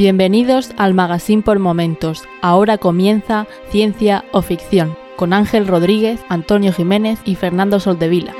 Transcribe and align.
Bienvenidos 0.00 0.72
al 0.78 0.94
Magazine 0.94 1.42
por 1.42 1.58
Momentos. 1.58 2.26
Ahora 2.40 2.78
comienza 2.78 3.46
Ciencia 3.68 4.24
o 4.32 4.40
Ficción 4.40 4.96
con 5.14 5.34
Ángel 5.34 5.66
Rodríguez, 5.66 6.24
Antonio 6.30 6.72
Jiménez 6.72 7.18
y 7.26 7.34
Fernando 7.34 7.80
Soldevila. 7.80 8.32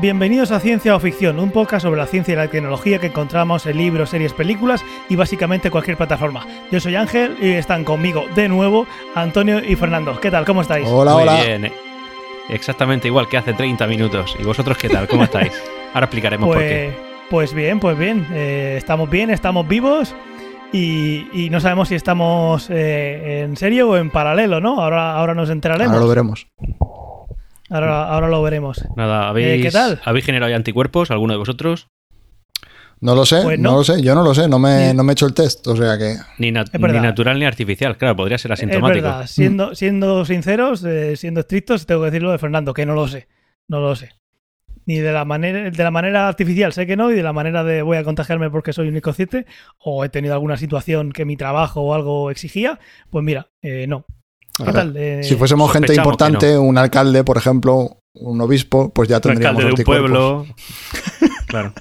Bienvenidos 0.00 0.50
a 0.50 0.58
Ciencia 0.58 0.96
o 0.96 0.98
Ficción, 0.98 1.38
un 1.38 1.52
podcast 1.52 1.84
sobre 1.84 2.00
la 2.00 2.08
ciencia 2.08 2.32
y 2.32 2.36
la 2.38 2.48
tecnología 2.48 2.98
que 2.98 3.06
encontramos 3.06 3.64
en 3.66 3.76
libros, 3.76 4.10
series, 4.10 4.32
películas 4.32 4.84
y 5.08 5.14
básicamente 5.14 5.70
cualquier 5.70 5.96
plataforma. 5.96 6.44
Yo 6.72 6.80
soy 6.80 6.96
Ángel 6.96 7.36
y 7.40 7.50
están 7.50 7.84
conmigo 7.84 8.24
de 8.34 8.48
nuevo 8.48 8.88
Antonio 9.14 9.60
y 9.64 9.76
Fernando. 9.76 10.18
¿Qué 10.20 10.32
tal? 10.32 10.44
¿Cómo 10.44 10.62
estáis? 10.62 10.88
Hola, 10.88 11.12
Muy 11.12 11.22
hola. 11.22 11.40
bien. 11.40 11.72
Exactamente 12.48 13.06
igual 13.06 13.28
que 13.28 13.36
hace 13.36 13.52
30 13.52 13.86
minutos. 13.86 14.34
¿Y 14.40 14.42
vosotros 14.42 14.76
qué 14.76 14.88
tal? 14.88 15.06
¿Cómo 15.06 15.22
estáis? 15.22 15.52
Ahora 15.94 16.04
explicaremos 16.06 16.46
por 16.46 16.56
Pues, 16.56 16.68
qué. 16.68 16.92
pues 17.30 17.54
bien, 17.54 17.80
pues 17.80 17.98
bien. 17.98 18.26
Eh, 18.32 18.74
estamos 18.78 19.08
bien, 19.10 19.30
estamos 19.30 19.66
vivos 19.66 20.14
y, 20.72 21.26
y 21.32 21.50
no 21.50 21.60
sabemos 21.60 21.88
si 21.88 21.94
estamos 21.94 22.68
eh, 22.70 23.42
en 23.44 23.56
serio 23.56 23.90
o 23.90 23.96
en 23.96 24.10
paralelo, 24.10 24.60
¿no? 24.60 24.80
Ahora, 24.80 25.14
ahora 25.14 25.34
nos 25.34 25.50
enteraremos. 25.50 25.92
Ahora 25.92 26.00
lo 26.04 26.08
veremos. 26.08 26.46
Ahora, 27.70 28.08
ahora 28.08 28.28
lo 28.28 28.42
veremos. 28.42 28.82
Nada, 28.96 29.28
¿habéis, 29.28 29.60
Eh, 29.60 29.62
¿qué 29.62 29.70
tal? 29.70 30.00
¿habéis 30.04 30.24
generado 30.24 30.50
ya 30.50 30.56
anticuerpos, 30.56 31.10
alguno 31.10 31.32
de 31.34 31.38
vosotros? 31.38 31.88
No 33.00 33.14
lo 33.14 33.24
sé, 33.26 33.42
Pues 33.44 33.58
no. 33.60 33.70
no 33.70 33.76
lo 33.78 33.84
sé, 33.84 34.02
yo 34.02 34.14
no 34.16 34.24
lo 34.24 34.34
sé, 34.34 34.48
no 34.48 34.58
me, 34.58 34.88
Ni- 34.88 34.94
no 34.94 35.04
me 35.04 35.12
he 35.12 35.14
hecho 35.14 35.26
el 35.26 35.32
test, 35.34 35.64
o 35.68 35.76
sea 35.76 35.96
que... 35.98 36.16
Ni, 36.38 36.50
nat- 36.50 36.68
Es 36.72 36.80
verdad. 36.80 37.00
ni 37.00 37.06
natural 37.06 37.38
ni 37.38 37.44
artificial. 37.44 37.96
Claro, 37.96 38.16
podría 38.16 38.38
ser 38.38 38.50
Es 38.52 38.58
asintomático. 38.58 39.04
verdad, 39.04 39.26
siendo, 39.28 39.74
siendo 39.76 40.24
sinceros, 40.24 40.82
eh, 40.84 41.14
siendo 41.16 41.40
estrictos, 41.40 41.86
tengo 41.86 42.00
que 42.00 42.06
decirlo 42.06 42.32
de 42.32 42.38
Fernando, 42.38 42.74
que 42.74 42.86
no 42.86 42.94
lo 42.94 43.06
sé. 43.06 43.28
No 43.68 43.78
lo 43.80 43.94
sé. 43.94 44.10
Ni 44.88 44.96
de 44.96 45.12
la 45.12 45.26
manera, 45.26 45.70
de 45.70 45.84
la 45.84 45.90
manera 45.90 46.28
artificial 46.28 46.72
sé 46.72 46.86
que 46.86 46.96
no, 46.96 47.10
y 47.10 47.14
de 47.14 47.22
la 47.22 47.34
manera 47.34 47.62
de 47.62 47.82
voy 47.82 47.98
a 47.98 48.04
contagiarme 48.04 48.48
porque 48.48 48.72
soy 48.72 48.88
un 48.88 48.96
inconsciente, 48.96 49.44
o 49.78 50.02
he 50.02 50.08
tenido 50.08 50.32
alguna 50.32 50.56
situación 50.56 51.12
que 51.12 51.26
mi 51.26 51.36
trabajo 51.36 51.82
o 51.82 51.92
algo 51.92 52.30
exigía, 52.30 52.80
pues 53.10 53.22
mira, 53.22 53.50
eh, 53.60 53.86
no. 53.86 54.06
a 54.60 54.64
¿Qué 54.64 54.72
tal? 54.72 54.96
Eh, 54.96 55.20
si 55.22 55.36
fuésemos 55.36 55.70
gente 55.72 55.94
importante, 55.94 56.56
un 56.56 56.78
alcalde, 56.78 57.22
por 57.22 57.36
ejemplo, 57.36 57.98
un 58.14 58.40
obispo, 58.40 58.90
pues 58.94 59.10
ya 59.10 59.16
Un 59.16 59.22
tendríamos 59.22 59.58
alcalde 59.62 59.76
de 59.76 59.82
un 59.82 59.84
pueblo. 59.84 60.46
claro. 61.48 61.74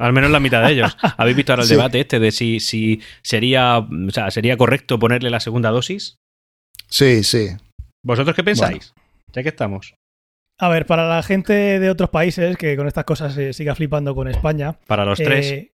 Al 0.00 0.12
menos 0.12 0.30
la 0.32 0.40
mitad 0.40 0.64
de 0.64 0.72
ellos. 0.72 0.96
¿Habéis 1.16 1.36
visto 1.36 1.52
ahora 1.52 1.62
el 1.62 1.68
Sí. 1.68 1.74
debate 1.74 2.00
este 2.00 2.18
de 2.18 2.32
si, 2.32 2.58
si 2.60 3.00
sería, 3.22 3.78
o 3.78 4.10
sea, 4.10 4.30
sería 4.32 4.56
correcto 4.56 4.98
ponerle 4.98 5.30
la 5.30 5.40
segunda 5.40 5.70
dosis? 5.70 6.16
Sí, 6.88 7.22
sí. 7.22 7.48
¿Vosotros 8.04 8.34
qué 8.34 8.42
pensáis? 8.44 8.94
Ya 9.32 9.42
que 9.44 9.48
estamos. 9.50 9.94
A 10.58 10.68
ver, 10.68 10.86
para 10.86 11.08
la 11.08 11.22
gente 11.22 11.52
de 11.52 11.88
otros 11.88 12.10
países 12.10 12.56
que 12.56 12.76
con 12.76 12.88
estas 12.88 13.04
cosas 13.04 13.32
se 13.32 13.52
siga 13.52 13.76
flipando 13.76 14.14
con 14.14 14.26
España, 14.26 14.76
Para 14.86 15.04
los 15.04 15.18
tres. 15.18 15.52
Eh, 15.52 15.72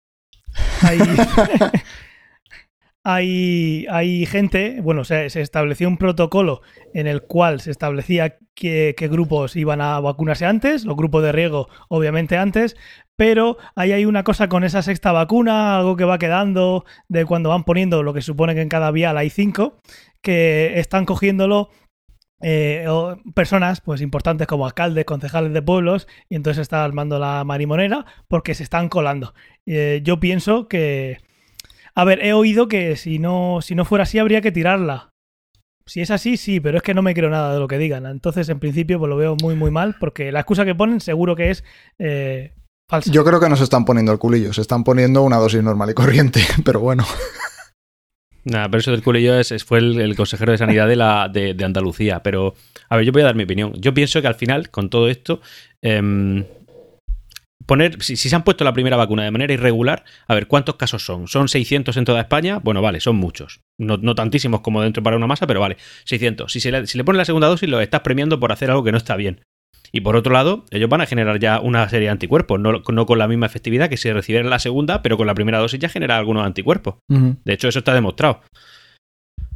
hay, 0.82 1.00
hay, 3.04 3.86
hay 3.90 4.26
gente, 4.26 4.80
bueno, 4.80 5.02
se, 5.02 5.30
se 5.30 5.40
estableció 5.40 5.88
un 5.88 5.98
protocolo 5.98 6.62
en 6.94 7.08
el 7.08 7.22
cual 7.22 7.60
se 7.60 7.72
establecía 7.72 8.38
qué, 8.54 8.94
qué 8.96 9.08
grupos 9.08 9.56
iban 9.56 9.80
a 9.80 9.98
vacunarse 9.98 10.46
antes, 10.46 10.84
los 10.84 10.96
grupos 10.96 11.24
de 11.24 11.32
riesgo 11.32 11.68
obviamente 11.88 12.36
antes, 12.36 12.76
pero 13.16 13.58
ahí 13.74 13.90
hay 13.90 14.04
una 14.04 14.22
cosa 14.22 14.48
con 14.48 14.62
esa 14.62 14.82
sexta 14.82 15.10
vacuna, 15.10 15.76
algo 15.76 15.96
que 15.96 16.04
va 16.04 16.18
quedando 16.18 16.84
de 17.08 17.24
cuando 17.24 17.48
van 17.48 17.64
poniendo 17.64 18.04
lo 18.04 18.14
que 18.14 18.22
supone 18.22 18.54
que 18.54 18.62
en 18.62 18.68
cada 18.68 18.92
vial 18.92 19.18
hay 19.18 19.28
cinco, 19.28 19.80
que 20.22 20.78
están 20.78 21.04
cogiéndolo 21.04 21.70
eh, 22.40 22.86
o 22.88 23.18
personas 23.34 23.80
pues 23.80 24.00
importantes 24.00 24.46
como 24.46 24.66
alcaldes, 24.66 25.04
concejales 25.04 25.52
de 25.52 25.62
pueblos 25.62 26.06
y 26.28 26.36
entonces 26.36 26.62
está 26.62 26.84
armando 26.84 27.18
la 27.18 27.42
marimonera 27.44 28.06
porque 28.28 28.54
se 28.54 28.62
están 28.62 28.88
colando. 28.88 29.34
Eh, 29.66 30.00
yo 30.04 30.20
pienso 30.20 30.68
que 30.68 31.18
a 31.94 32.04
ver, 32.04 32.24
he 32.24 32.32
oído 32.32 32.68
que 32.68 32.96
si 32.96 33.18
no 33.18 33.58
si 33.60 33.74
no 33.74 33.84
fuera 33.84 34.04
así 34.04 34.18
habría 34.18 34.40
que 34.40 34.52
tirarla. 34.52 35.10
Si 35.84 36.02
es 36.02 36.10
así, 36.10 36.36
sí, 36.36 36.60
pero 36.60 36.76
es 36.76 36.82
que 36.82 36.92
no 36.92 37.00
me 37.00 37.14
creo 37.14 37.30
nada 37.30 37.54
de 37.54 37.58
lo 37.58 37.66
que 37.66 37.78
digan. 37.78 38.04
Entonces, 38.04 38.46
en 38.50 38.60
principio, 38.60 38.98
pues 38.98 39.08
lo 39.08 39.16
veo 39.16 39.36
muy, 39.40 39.54
muy 39.54 39.70
mal, 39.70 39.96
porque 39.98 40.30
la 40.30 40.40
excusa 40.40 40.66
que 40.66 40.74
ponen 40.74 41.00
seguro 41.00 41.34
que 41.34 41.50
es 41.50 41.64
eh, 41.98 42.52
falsa. 42.90 43.10
Yo 43.10 43.24
creo 43.24 43.40
que 43.40 43.48
no 43.48 43.56
se 43.56 43.64
están 43.64 43.86
poniendo 43.86 44.12
el 44.12 44.18
culillo, 44.18 44.52
se 44.52 44.60
están 44.60 44.84
poniendo 44.84 45.22
una 45.22 45.38
dosis 45.38 45.62
normal 45.62 45.88
y 45.88 45.94
corriente, 45.94 46.42
pero 46.64 46.80
bueno. 46.80 47.06
Nada, 48.48 48.68
pero 48.68 48.80
eso 48.80 48.92
del 48.92 49.02
culillo 49.02 49.38
es, 49.38 49.52
es- 49.52 49.64
fue 49.64 49.78
el, 49.78 50.16
consejero 50.16 50.52
de 50.52 50.58
Sanidad 50.58 50.88
de, 50.88 50.96
la, 50.96 51.28
de, 51.28 51.56
Andalucía. 51.64 52.22
Pero, 52.22 52.54
a 52.88 52.96
ver, 52.96 53.04
yo 53.04 53.12
voy 53.12 53.22
a 53.22 53.26
dar 53.26 53.34
mi 53.34 53.42
opinión. 53.44 53.72
Yo 53.74 53.92
pienso 53.92 54.20
que 54.22 54.28
al 54.28 54.34
final, 54.34 54.70
con 54.70 54.88
todo 54.88 55.08
esto, 55.08 55.40
em, 55.82 56.44
poner, 57.66 58.02
si, 58.02 58.16
si 58.16 58.30
se 58.30 58.36
han 58.36 58.44
puesto 58.44 58.64
la 58.64 58.72
primera 58.72 58.96
vacuna 58.96 59.24
de 59.24 59.30
manera 59.30 59.52
irregular, 59.52 60.04
a 60.26 60.34
ver, 60.34 60.46
¿cuántos 60.46 60.76
casos 60.76 61.04
son? 61.04 61.28
¿Son 61.28 61.48
600 61.48 61.96
en 61.98 62.06
toda 62.06 62.20
España? 62.20 62.58
Bueno, 62.58 62.80
vale, 62.80 63.00
son 63.00 63.16
muchos. 63.16 63.60
No, 63.78 63.98
no 63.98 64.14
tantísimos 64.14 64.62
como 64.62 64.80
dentro 64.82 65.02
para 65.02 65.16
una 65.16 65.26
masa, 65.26 65.46
pero 65.46 65.60
vale, 65.60 65.76
600. 66.04 66.50
Si, 66.50 66.60
se 66.60 66.70
le, 66.70 66.86
si 66.86 66.96
le 66.96 67.04
pones 67.04 67.18
la 67.18 67.24
segunda 67.26 67.48
dosis, 67.48 67.68
lo 67.68 67.80
estás 67.80 68.00
premiando 68.00 68.40
por 68.40 68.52
hacer 68.52 68.70
algo 68.70 68.82
que 68.82 68.92
no 68.92 68.98
está 68.98 69.16
bien. 69.16 69.42
Y 69.92 70.00
por 70.00 70.16
otro 70.16 70.32
lado, 70.32 70.64
ellos 70.70 70.88
van 70.88 71.00
a 71.00 71.06
generar 71.06 71.38
ya 71.38 71.60
una 71.60 71.88
serie 71.88 72.06
de 72.06 72.12
anticuerpos, 72.12 72.60
no, 72.60 72.82
no 72.86 73.06
con 73.06 73.18
la 73.18 73.28
misma 73.28 73.46
efectividad 73.46 73.88
que 73.88 73.96
si 73.96 74.12
recibieran 74.12 74.50
la 74.50 74.58
segunda, 74.58 75.02
pero 75.02 75.16
con 75.16 75.26
la 75.26 75.34
primera 75.34 75.58
dosis 75.58 75.80
ya 75.80 75.88
genera 75.88 76.18
algunos 76.18 76.44
anticuerpos. 76.44 76.96
De 77.08 77.52
hecho, 77.52 77.68
eso 77.68 77.78
está 77.78 77.94
demostrado. 77.94 78.40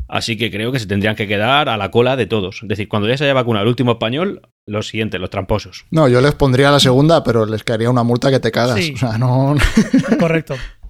Así 0.09 0.37
que 0.37 0.51
creo 0.51 0.73
que 0.73 0.79
se 0.79 0.87
tendrían 0.87 1.17
que 1.17 1.27
quedar 1.27 1.71
a 1.71 1.77
la 1.79 1.91
cola 1.91 2.17
de 2.17 2.27
todos. 2.27 2.61
Es 2.63 2.69
decir, 2.69 2.87
cuando 2.87 3.09
ya 3.09 3.17
se 3.17 3.25
haya 3.25 3.33
vacunado 3.33 3.63
el 3.63 3.69
último 3.69 3.93
español, 3.93 4.43
los 4.67 4.89
siguientes, 4.89 5.19
los 5.19 5.31
tramposos. 5.31 5.87
No, 5.91 6.07
yo 6.07 6.21
les 6.21 6.35
pondría 6.35 6.71
la 6.71 6.81
segunda, 6.81 7.25
pero 7.25 7.47
les 7.47 7.65
caería 7.65 7.89
una 7.89 8.03
multa 8.03 8.31
que 8.31 8.39
te 8.39 8.51
cagas. 8.51 8.79
Sí. 8.79 8.93
O 8.95 8.99
sea, 8.99 9.17
no... 9.17 9.55
Correcto. 10.19 10.57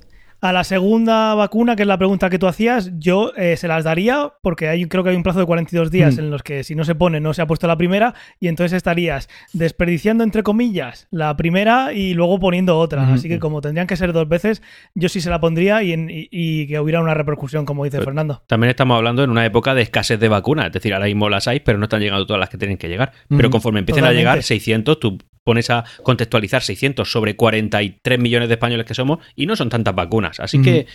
A 0.45 0.53
la 0.53 0.65
segunda 0.65 1.35
vacuna, 1.37 1.77
que 1.77 1.83
es 1.83 1.87
la 1.89 1.97
pregunta 1.97 2.29
que 2.29 2.37
tú 2.37 2.49
hacías, 2.49 2.91
yo 2.99 3.33
eh, 3.37 3.57
se 3.57 3.69
las 3.69 3.85
daría 3.85 4.33
porque 4.43 4.69
hay, 4.69 4.87
creo 4.87 5.05
que 5.05 5.11
hay 5.11 5.17
un 5.17 5.23
plazo 5.23 5.39
de 5.39 5.47
42 5.47 5.93
días 5.93 6.17
Mm. 6.17 6.19
en 6.19 6.31
los 6.33 6.43
que 6.43 6.65
si 6.65 6.75
no 6.75 6.83
se 6.83 6.97
pone 6.97 7.21
no 7.21 7.33
se 7.33 7.43
ha 7.43 7.47
puesto 7.47 7.69
la 7.69 7.77
primera 7.77 8.13
y 8.41 8.49
entonces 8.49 8.77
estarías 8.77 9.29
desperdiciando 9.53 10.25
entre 10.25 10.43
comillas 10.43 11.07
la 11.13 11.37
primera 11.37 11.93
y 11.93 12.15
luego 12.15 12.41
poniendo 12.41 12.77
otra. 12.77 13.13
Así 13.15 13.29
que 13.29 13.39
como 13.39 13.61
tendrían 13.61 13.87
que 13.87 13.97
ser 13.97 14.13
dos 14.13 14.29
veces, 14.29 14.63
yo 14.97 15.09
sí 15.09 15.21
se 15.21 15.31
la 15.31 15.39
pondría 15.41 15.81
y, 15.85 15.93
en- 15.93 16.11
y- 16.11 16.29
y 16.33 16.67
que 16.67 16.81
hubiera 16.81 17.01
una 17.01 17.15
repercusión, 17.15 17.65
como 17.65 17.85
dice 17.85 17.99
Pero- 17.99 18.07
Fernando. 18.07 18.43
También 18.49 18.71
estamos 18.71 18.97
hablando 18.97 19.23
en 19.23 19.31
una 19.31 19.47
época 19.47 19.77
de 19.77 19.83
escasez 19.83 20.19
de 20.19 20.29
vacunas. 20.29 20.67
Es 20.67 20.73
decir, 20.73 20.93
ahora 20.93 21.07
mismo 21.07 21.29
las 21.29 21.47
hay, 21.47 21.61
pero 21.61 21.79
no 21.79 21.85
están 21.85 22.01
llegando 22.01 22.27
todas 22.27 22.41
las 22.41 22.49
que 22.49 22.59
tienen 22.59 22.79
que 22.79 22.89
llegar. 22.89 23.13
Pero 23.29 23.49
conforme 23.49 23.79
empiecen 23.79 24.03
Totalmente. 24.03 24.29
a 24.29 24.33
llegar 24.33 24.43
600, 24.43 24.99
tú 24.99 25.19
pones 25.45 25.71
a 25.71 25.85
contextualizar 26.03 26.63
600 26.63 27.11
sobre 27.11 27.37
43 27.37 28.19
millones 28.19 28.49
de 28.49 28.55
españoles 28.55 28.87
que 28.87 28.95
somos 28.95 29.19
y 29.35 29.47
no 29.47 29.57
son 29.57 29.69
tantas 29.69 29.95
vacunas. 29.95 30.41
Así 30.41 30.63
que 30.63 30.87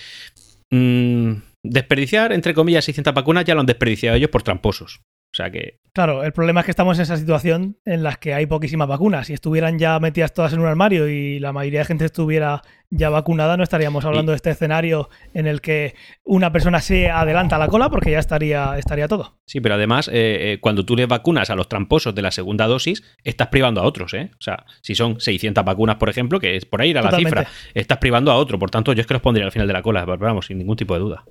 mm, 0.72 1.34
desperdiciar, 1.64 2.32
entre 2.34 2.54
comillas, 2.54 2.86
600 2.86 3.14
vacunas 3.14 3.46
ya 3.46 3.54
lo 3.54 3.62
han 3.62 3.66
desperdiciado 3.66 4.16
ellos 4.16 4.30
por 4.30 4.44
tramposos. 4.44 5.02
O 5.34 5.36
sea 5.36 5.52
que 5.52 5.80
Claro, 5.94 6.24
el 6.24 6.32
problema 6.32 6.60
es 6.60 6.66
que 6.66 6.72
estamos 6.72 7.00
en 7.00 7.02
esa 7.04 7.18
situación 7.18 7.78
en 7.84 8.04
la 8.04 8.18
que 8.18 8.36
hay 8.36 8.46
poquísimas 8.46 8.88
vacunas. 8.88 9.26
Si 9.26 9.34
estuvieran 9.34 9.80
ya 9.80 10.00
metidas 10.00 10.32
todas 10.32 10.54
en 10.54 10.60
un 10.60 10.68
armario 10.68 11.10
y 11.10 11.40
la 11.40 11.52
mayoría 11.54 11.80
de 11.80 11.86
gente 11.86 12.06
estuviera 12.06 12.62
ya 12.92 13.10
vacunada, 13.10 13.58
no 13.58 13.64
estaríamos 13.64 14.06
hablando 14.06 14.32
Y- 14.32 14.34
de 14.34 14.36
este 14.36 14.52
escenario 14.52 15.10
en 15.34 15.48
el 15.48 15.60
que 15.60 15.96
una 16.24 16.52
persona 16.52 16.82
se 16.82 17.10
adelanta 17.10 17.56
a 17.56 17.60
la 17.60 17.68
cola 17.68 17.90
porque 17.90 18.12
ya 18.12 18.20
estaría, 18.20 18.78
estaría 18.78 19.08
todo. 19.08 19.40
Sí, 19.48 19.60
pero 19.60 19.74
además, 19.74 20.08
eh, 20.10 20.14
eh, 20.54 20.58
cuando 20.62 20.86
tú 20.86 20.96
le 20.96 21.08
vacunas 21.08 21.50
a 21.50 21.56
los 21.56 21.68
tramposos 21.68 22.14
de 22.14 22.22
la 22.22 22.30
segunda 22.30 22.68
dosis, 22.68 23.02
estás 23.24 23.48
privando 23.48 23.82
a 23.82 23.86
otros, 23.86 24.14
¿eh? 24.14 24.30
O 24.34 24.42
sea, 24.42 24.66
si 24.84 24.94
son 24.94 25.20
600 25.20 25.66
vacunas, 25.66 25.96
por 25.96 26.10
ejemplo, 26.10 26.40
que 26.40 26.58
es 26.58 26.66
por 26.66 26.80
ahí 26.80 26.92
ir 26.92 27.00
a 27.00 27.02
la 27.02 27.10
Totalmente. 27.10 27.40
cifra, 27.40 27.52
estás 27.74 27.98
privando 27.98 28.32
a 28.32 28.36
otro. 28.36 28.60
Por 28.60 28.70
tanto, 28.70 28.94
yo 28.94 29.02
es 29.02 29.08
que 29.08 29.16
los 29.16 29.24
pondría 29.24 29.48
al 29.48 29.52
final 29.52 29.66
de 29.66 29.74
la 29.74 29.82
cola, 29.82 30.06
vamos, 30.06 30.46
sin 30.46 30.60
ningún 30.60 30.78
tipo 30.78 30.94
de 30.94 31.00
duda. 31.00 31.26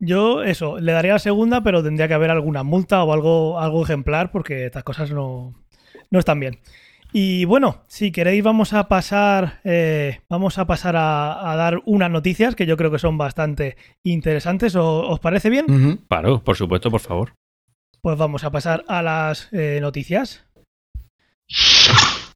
Yo, 0.00 0.42
eso, 0.42 0.78
le 0.80 0.92
daría 0.92 1.12
la 1.12 1.18
segunda, 1.18 1.62
pero 1.62 1.82
tendría 1.82 2.08
que 2.08 2.14
haber 2.14 2.30
alguna 2.30 2.62
multa 2.62 3.04
o 3.04 3.12
algo, 3.12 3.60
algo 3.60 3.82
ejemplar 3.84 4.30
porque 4.32 4.64
estas 4.66 4.82
cosas 4.82 5.10
no, 5.12 5.54
no 6.10 6.18
están 6.18 6.40
bien. 6.40 6.58
Y 7.12 7.44
bueno, 7.44 7.82
si 7.88 8.12
queréis 8.12 8.42
vamos 8.42 8.72
a 8.72 8.86
pasar, 8.88 9.60
eh, 9.64 10.20
vamos 10.28 10.58
a 10.58 10.66
pasar 10.66 10.94
a, 10.96 11.50
a 11.50 11.56
dar 11.56 11.82
unas 11.84 12.10
noticias 12.10 12.54
que 12.54 12.66
yo 12.66 12.76
creo 12.76 12.90
que 12.90 12.98
son 13.00 13.18
bastante 13.18 13.76
interesantes. 14.04 14.74
¿O- 14.76 15.08
¿Os 15.08 15.20
parece 15.20 15.50
bien? 15.50 15.66
Claro, 16.08 16.42
por 16.42 16.56
supuesto, 16.56 16.90
por 16.90 17.00
favor. 17.00 17.34
Pues 18.00 18.16
vamos 18.16 18.44
a 18.44 18.50
pasar 18.50 18.84
a 18.88 19.02
las 19.02 19.48
eh, 19.52 19.78
noticias. 19.82 20.46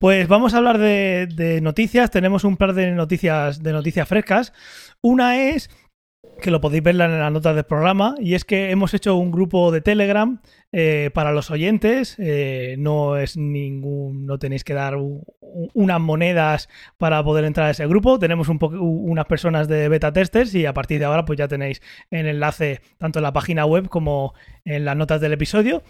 Pues 0.01 0.29
vamos 0.29 0.55
a 0.55 0.59
hablar 0.59 0.79
de, 0.79 1.29
de 1.33 1.61
noticias. 1.61 2.11
Tenemos 2.11 2.45
un 2.45 2.57
par 2.57 2.75
de 2.75 2.91
noticias 2.91 3.63
de 3.63 3.73
noticias 3.73 4.09
frescas. 4.09 4.53
Una 5.01 5.39
es 5.41 5.71
que 6.41 6.51
lo 6.51 6.61
podéis 6.61 6.83
ver 6.83 6.95
en 7.01 7.19
las 7.19 7.33
notas 7.33 7.55
del 7.55 7.65
programa 7.65 8.15
y 8.19 8.35
es 8.35 8.45
que 8.45 8.71
hemos 8.71 8.95
hecho 8.95 9.17
un 9.17 9.31
grupo 9.31 9.71
de 9.71 9.81
Telegram 9.81 10.41
eh, 10.73 11.11
para 11.15 11.33
los 11.33 11.51
oyentes. 11.51 12.17
Eh, 12.19 12.77
no 12.79 13.17
es 13.17 13.37
ningún, 13.37 14.27
no 14.27 14.39
tenéis 14.39 14.65
que 14.65 14.75
dar 14.75 14.97
unas 14.97 16.01
monedas 16.01 16.69
para 16.99 17.23
poder 17.23 17.45
entrar 17.45 17.69
a 17.69 17.71
ese 17.71 17.87
grupo. 17.87 18.19
Tenemos 18.19 18.49
un 18.49 18.59
unas 18.61 19.27
personas 19.27 19.69
de 19.69 19.89
beta 19.89 20.13
testers 20.13 20.55
y 20.55 20.67
a 20.67 20.75
partir 20.75 20.99
de 20.99 21.05
ahora 21.05 21.25
pues 21.25 21.39
ya 21.39 21.49
tenéis 21.49 21.81
el 22.11 22.27
enlace 22.27 22.81
tanto 22.99 23.19
en 23.19 23.25
la 23.25 23.33
página 23.33 23.67
web 23.67 23.89
como 23.89 24.35
en 24.65 24.85
las 24.85 24.97
notas 24.97 25.21
del 25.21 25.33
episodio. 25.33 25.83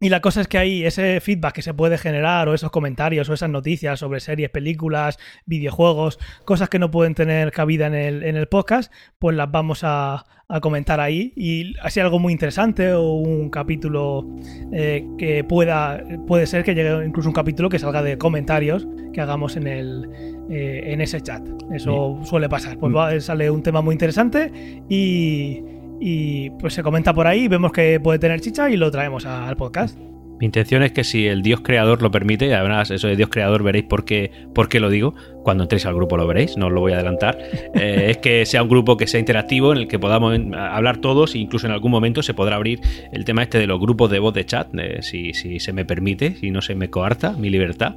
Y 0.00 0.08
la 0.10 0.20
cosa 0.20 0.42
es 0.42 0.48
que 0.48 0.58
ahí 0.58 0.84
ese 0.84 1.20
feedback 1.20 1.54
que 1.54 1.62
se 1.62 1.72
puede 1.72 1.96
generar 1.96 2.48
o 2.48 2.54
esos 2.54 2.70
comentarios 2.70 3.28
o 3.30 3.34
esas 3.34 3.48
noticias 3.50 3.98
sobre 3.98 4.20
series, 4.20 4.50
películas, 4.50 5.18
videojuegos, 5.46 6.18
cosas 6.44 6.68
que 6.68 6.78
no 6.78 6.90
pueden 6.90 7.14
tener 7.14 7.50
cabida 7.52 7.86
en 7.86 7.94
el, 7.94 8.22
en 8.22 8.36
el 8.36 8.46
podcast, 8.46 8.92
pues 9.18 9.34
las 9.36 9.50
vamos 9.50 9.80
a, 9.84 10.24
a 10.48 10.60
comentar 10.60 11.00
ahí. 11.00 11.32
Y 11.34 11.74
así 11.82 11.98
algo 12.00 12.18
muy 12.18 12.32
interesante 12.34 12.92
o 12.92 13.14
un 13.14 13.48
capítulo 13.48 14.26
eh, 14.72 15.02
que 15.16 15.44
pueda, 15.44 16.02
puede 16.26 16.46
ser 16.46 16.62
que 16.62 16.74
llegue 16.74 17.04
incluso 17.06 17.30
un 17.30 17.34
capítulo 17.34 17.70
que 17.70 17.78
salga 17.78 18.02
de 18.02 18.18
comentarios 18.18 18.86
que 19.14 19.20
hagamos 19.22 19.56
en, 19.56 19.66
el, 19.66 20.10
eh, 20.50 20.82
en 20.92 21.00
ese 21.00 21.22
chat. 21.22 21.42
Eso 21.74 22.20
suele 22.22 22.50
pasar. 22.50 22.76
Pues 22.78 22.94
va- 22.94 23.18
sale 23.20 23.50
un 23.50 23.62
tema 23.62 23.80
muy 23.80 23.94
interesante 23.94 24.52
y 24.90 25.62
y 26.00 26.50
pues 26.50 26.74
se 26.74 26.82
comenta 26.82 27.14
por 27.14 27.26
ahí, 27.26 27.48
vemos 27.48 27.72
que 27.72 28.00
puede 28.00 28.18
tener 28.18 28.40
chicha 28.40 28.70
y 28.70 28.76
lo 28.76 28.90
traemos 28.90 29.26
al 29.26 29.56
podcast. 29.56 29.98
Mi 30.38 30.44
intención 30.44 30.82
es 30.82 30.92
que 30.92 31.02
si 31.02 31.26
el 31.26 31.42
Dios 31.42 31.60
creador 31.62 32.02
lo 32.02 32.10
permite, 32.10 32.48
y 32.48 32.52
además 32.52 32.90
eso 32.90 33.08
de 33.08 33.16
Dios 33.16 33.30
creador 33.30 33.62
veréis 33.62 33.86
por 33.86 34.04
qué, 34.04 34.30
por 34.54 34.68
qué 34.68 34.80
lo 34.80 34.90
digo, 34.90 35.14
cuando 35.42 35.64
entréis 35.64 35.86
al 35.86 35.94
grupo 35.94 36.18
lo 36.18 36.26
veréis, 36.26 36.58
no 36.58 36.66
os 36.66 36.72
lo 36.72 36.80
voy 36.80 36.92
a 36.92 36.96
adelantar, 36.96 37.38
eh, 37.74 38.08
es 38.10 38.18
que 38.18 38.44
sea 38.44 38.62
un 38.62 38.68
grupo 38.68 38.98
que 38.98 39.06
sea 39.06 39.18
interactivo, 39.18 39.72
en 39.72 39.78
el 39.78 39.88
que 39.88 39.98
podamos 39.98 40.38
hablar 40.54 40.98
todos 40.98 41.34
e 41.34 41.38
incluso 41.38 41.66
en 41.66 41.72
algún 41.72 41.90
momento 41.90 42.22
se 42.22 42.34
podrá 42.34 42.56
abrir 42.56 42.80
el 43.12 43.24
tema 43.24 43.42
este 43.42 43.58
de 43.58 43.66
los 43.66 43.80
grupos 43.80 44.10
de 44.10 44.18
voz 44.18 44.34
de 44.34 44.44
chat, 44.44 44.68
eh, 44.78 44.98
si, 45.00 45.32
si 45.32 45.58
se 45.58 45.72
me 45.72 45.86
permite, 45.86 46.36
si 46.36 46.50
no 46.50 46.60
se 46.60 46.74
me 46.74 46.90
coarta 46.90 47.32
mi 47.32 47.48
libertad. 47.48 47.96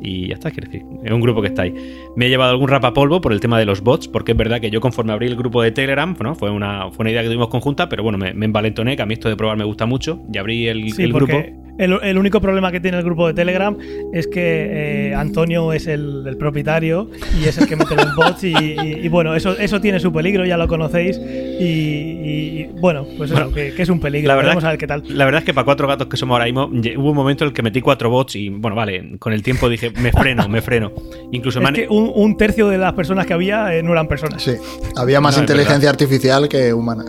Y 0.00 0.28
ya 0.28 0.34
está, 0.34 0.50
quiero 0.50 0.70
decir, 0.70 0.86
es 1.04 1.10
un 1.10 1.20
grupo 1.20 1.40
que 1.42 1.48
está 1.48 1.62
ahí. 1.62 1.74
Me 2.16 2.26
he 2.26 2.28
llevado 2.28 2.50
algún 2.52 2.68
rapapolvo 2.68 3.20
por 3.20 3.32
el 3.32 3.40
tema 3.40 3.58
de 3.58 3.64
los 3.66 3.80
bots, 3.82 4.06
porque 4.08 4.32
es 4.32 4.38
verdad 4.38 4.60
que 4.60 4.70
yo 4.70 4.80
conforme 4.80 5.12
abrí 5.12 5.26
el 5.26 5.36
grupo 5.36 5.62
de 5.62 5.72
Telegram, 5.72 6.14
¿no? 6.20 6.34
fue, 6.34 6.50
una, 6.50 6.90
fue 6.90 7.02
una 7.04 7.10
idea 7.10 7.22
que 7.22 7.28
tuvimos 7.28 7.48
conjunta, 7.48 7.88
pero 7.88 8.02
bueno, 8.02 8.18
me, 8.18 8.32
me 8.34 8.46
envalentoné, 8.46 8.96
que 8.96 9.02
a 9.02 9.06
mí 9.06 9.14
esto 9.14 9.28
de 9.28 9.36
probar 9.36 9.56
me 9.56 9.64
gusta 9.64 9.86
mucho, 9.86 10.20
y 10.32 10.38
abrí 10.38 10.68
el, 10.68 10.92
Sí, 10.92 11.02
el 11.02 11.12
grupo. 11.12 11.32
el, 11.78 11.98
el 12.02 12.18
único 12.18 12.40
problema 12.40 12.70
que 12.72 12.80
tiene 12.80 12.98
el 12.98 13.04
grupo 13.04 13.26
de 13.26 13.34
Telegram 13.34 13.76
es 14.12 14.26
que 14.28 15.08
eh, 15.10 15.14
Antonio 15.14 15.72
es 15.72 15.86
el, 15.86 16.24
el 16.26 16.36
propietario 16.36 17.10
y 17.40 17.44
es 17.48 17.58
el 17.58 17.66
que 17.66 17.76
mete 17.76 17.94
los 17.96 18.14
bots 18.16 18.44
y, 18.44 18.52
y- 18.54 19.00
y, 19.04 19.08
bueno, 19.08 19.34
eso, 19.34 19.56
eso 19.58 19.80
tiene 19.80 19.98
su 20.00 20.12
peligro, 20.12 20.44
ya 20.44 20.56
lo 20.56 20.66
conocéis 20.68 21.20
y, 21.60 22.64
bueno, 22.80 23.06
pues 23.16 23.30
eso, 23.30 23.38
Bueno, 23.40 23.54
que, 23.54 23.72
que 23.74 23.82
es 23.82 23.88
un 23.88 24.00
peligro. 24.00 24.28
la 24.28 24.34
verdad 24.36 24.48
Veremos 24.50 24.62
que- 24.64 24.66
a 24.66 24.70
ver 24.70 24.78
qué 24.78 24.86
tal. 24.86 25.02
La 25.08 25.24
verdad 25.24 25.40
es 25.40 25.44
que 25.44 25.54
para 25.54 25.64
cuatro 25.64 25.86
gatos 25.88 26.08
que 26.08 26.16
somos 26.16 26.34
ahora 26.34 26.44
mismo, 26.46 26.64
hubo 26.96 27.10
un 27.10 27.16
momento 27.16 27.44
en 27.44 27.48
el 27.48 27.54
que 27.54 27.62
metí 27.62 27.80
cuatro 27.80 28.10
bots 28.10 28.36
y, 28.36 28.48
bueno, 28.48 28.76
vale, 28.76 29.16
con 29.18 29.32
el 29.32 29.42
tiempo 29.42 29.68
dije, 29.68 29.87
me 29.96 30.12
freno, 30.12 30.48
me 30.48 30.62
freno. 30.62 30.92
Incluso 31.32 31.58
me 31.60 31.64
Es 31.64 31.68
han- 31.68 31.74
que 31.74 31.86
un, 31.88 32.10
un 32.14 32.36
tercio 32.36 32.68
de 32.68 32.78
las 32.78 32.92
personas 32.94 33.26
que 33.26 33.32
había 33.34 33.74
eh, 33.74 33.82
no 33.82 33.92
eran 33.92 34.08
personas. 34.08 34.42
Sí, 34.42 34.52
había 34.96 35.20
más 35.20 35.36
No, 35.36 35.42
inteligencia 35.42 35.90
artificial 35.90 36.48
que 36.48 36.72
humana. 36.72 37.04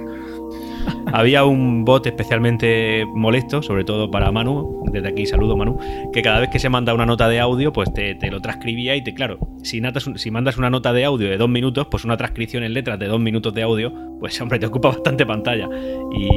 Había 1.13 1.45
un 1.45 1.85
bot 1.85 2.06
especialmente 2.06 3.06
molesto, 3.06 3.61
sobre 3.61 3.83
todo 3.83 4.09
para 4.11 4.31
Manu, 4.31 4.83
desde 4.91 5.07
aquí 5.07 5.25
saludo 5.25 5.56
Manu, 5.57 5.77
que 6.11 6.21
cada 6.21 6.39
vez 6.39 6.50
que 6.50 6.59
se 6.59 6.69
manda 6.69 6.94
una 6.94 7.06
nota 7.06 7.27
de 7.29 7.39
audio, 7.39 7.73
pues 7.73 7.94
te, 7.94 8.15
te 8.15 8.31
lo 8.31 8.41
transcribía 8.41 8.95
y 8.95 9.03
te, 9.03 9.13
claro, 9.13 9.39
si, 9.63 9.81
si 10.15 10.31
mandas 10.31 10.57
una 10.57 10.69
nota 10.69 10.94
de 10.94 11.06
audio 11.06 11.29
de 11.29 11.38
dos 11.38 11.50
minutos, 11.50 11.88
pues 11.89 12.06
una 12.06 12.17
transcripción 12.17 12.63
en 12.63 12.73
letras 12.73 13.00
de 13.00 13.07
dos 13.07 13.19
minutos 13.19 13.53
de 13.53 13.61
audio, 13.61 13.94
pues 14.19 14.39
hombre, 14.41 14.59
te 14.59 14.65
ocupa 14.65 14.89
bastante 14.89 15.25
pantalla. 15.25 15.69
Y, 16.11 16.29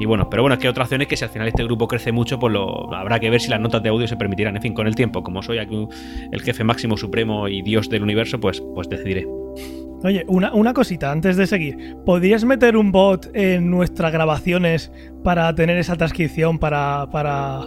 y 0.00 0.06
bueno, 0.06 0.28
pero 0.30 0.42
bueno, 0.42 0.54
es 0.54 0.60
que 0.60 0.68
otra 0.68 0.84
opción 0.84 1.02
es 1.02 1.08
que 1.08 1.16
si 1.16 1.24
al 1.24 1.30
final 1.30 1.48
este 1.48 1.64
grupo 1.64 1.88
crece 1.88 2.12
mucho, 2.12 2.38
pues 2.38 2.52
lo, 2.52 2.92
habrá 2.94 3.20
que 3.20 3.30
ver 3.30 3.40
si 3.40 3.50
las 3.50 3.60
notas 3.60 3.82
de 3.82 3.90
audio 3.90 4.06
se 4.06 4.16
permitirán. 4.16 4.56
En 4.56 4.62
fin, 4.62 4.74
con 4.74 4.86
el 4.86 4.94
tiempo, 4.94 5.22
como 5.22 5.42
soy 5.42 5.58
aquí 5.58 5.86
el 6.30 6.40
jefe 6.42 6.64
máximo 6.64 6.96
supremo 6.96 7.48
y 7.48 7.62
dios 7.62 7.88
del 7.88 8.02
universo, 8.02 8.40
pues, 8.40 8.62
pues 8.74 8.88
decidiré. 8.88 9.26
Oye, 10.04 10.24
una, 10.26 10.52
una 10.52 10.74
cosita 10.74 11.12
antes 11.12 11.36
de 11.36 11.46
seguir. 11.46 11.96
¿Podrías 12.04 12.44
meter 12.44 12.76
un 12.76 12.90
bot 12.90 13.30
en 13.34 13.70
nuestras 13.70 14.12
grabaciones 14.12 14.90
para 15.22 15.54
tener 15.54 15.78
esa 15.78 15.94
transcripción 15.96 16.58
para, 16.58 17.06
para, 17.12 17.60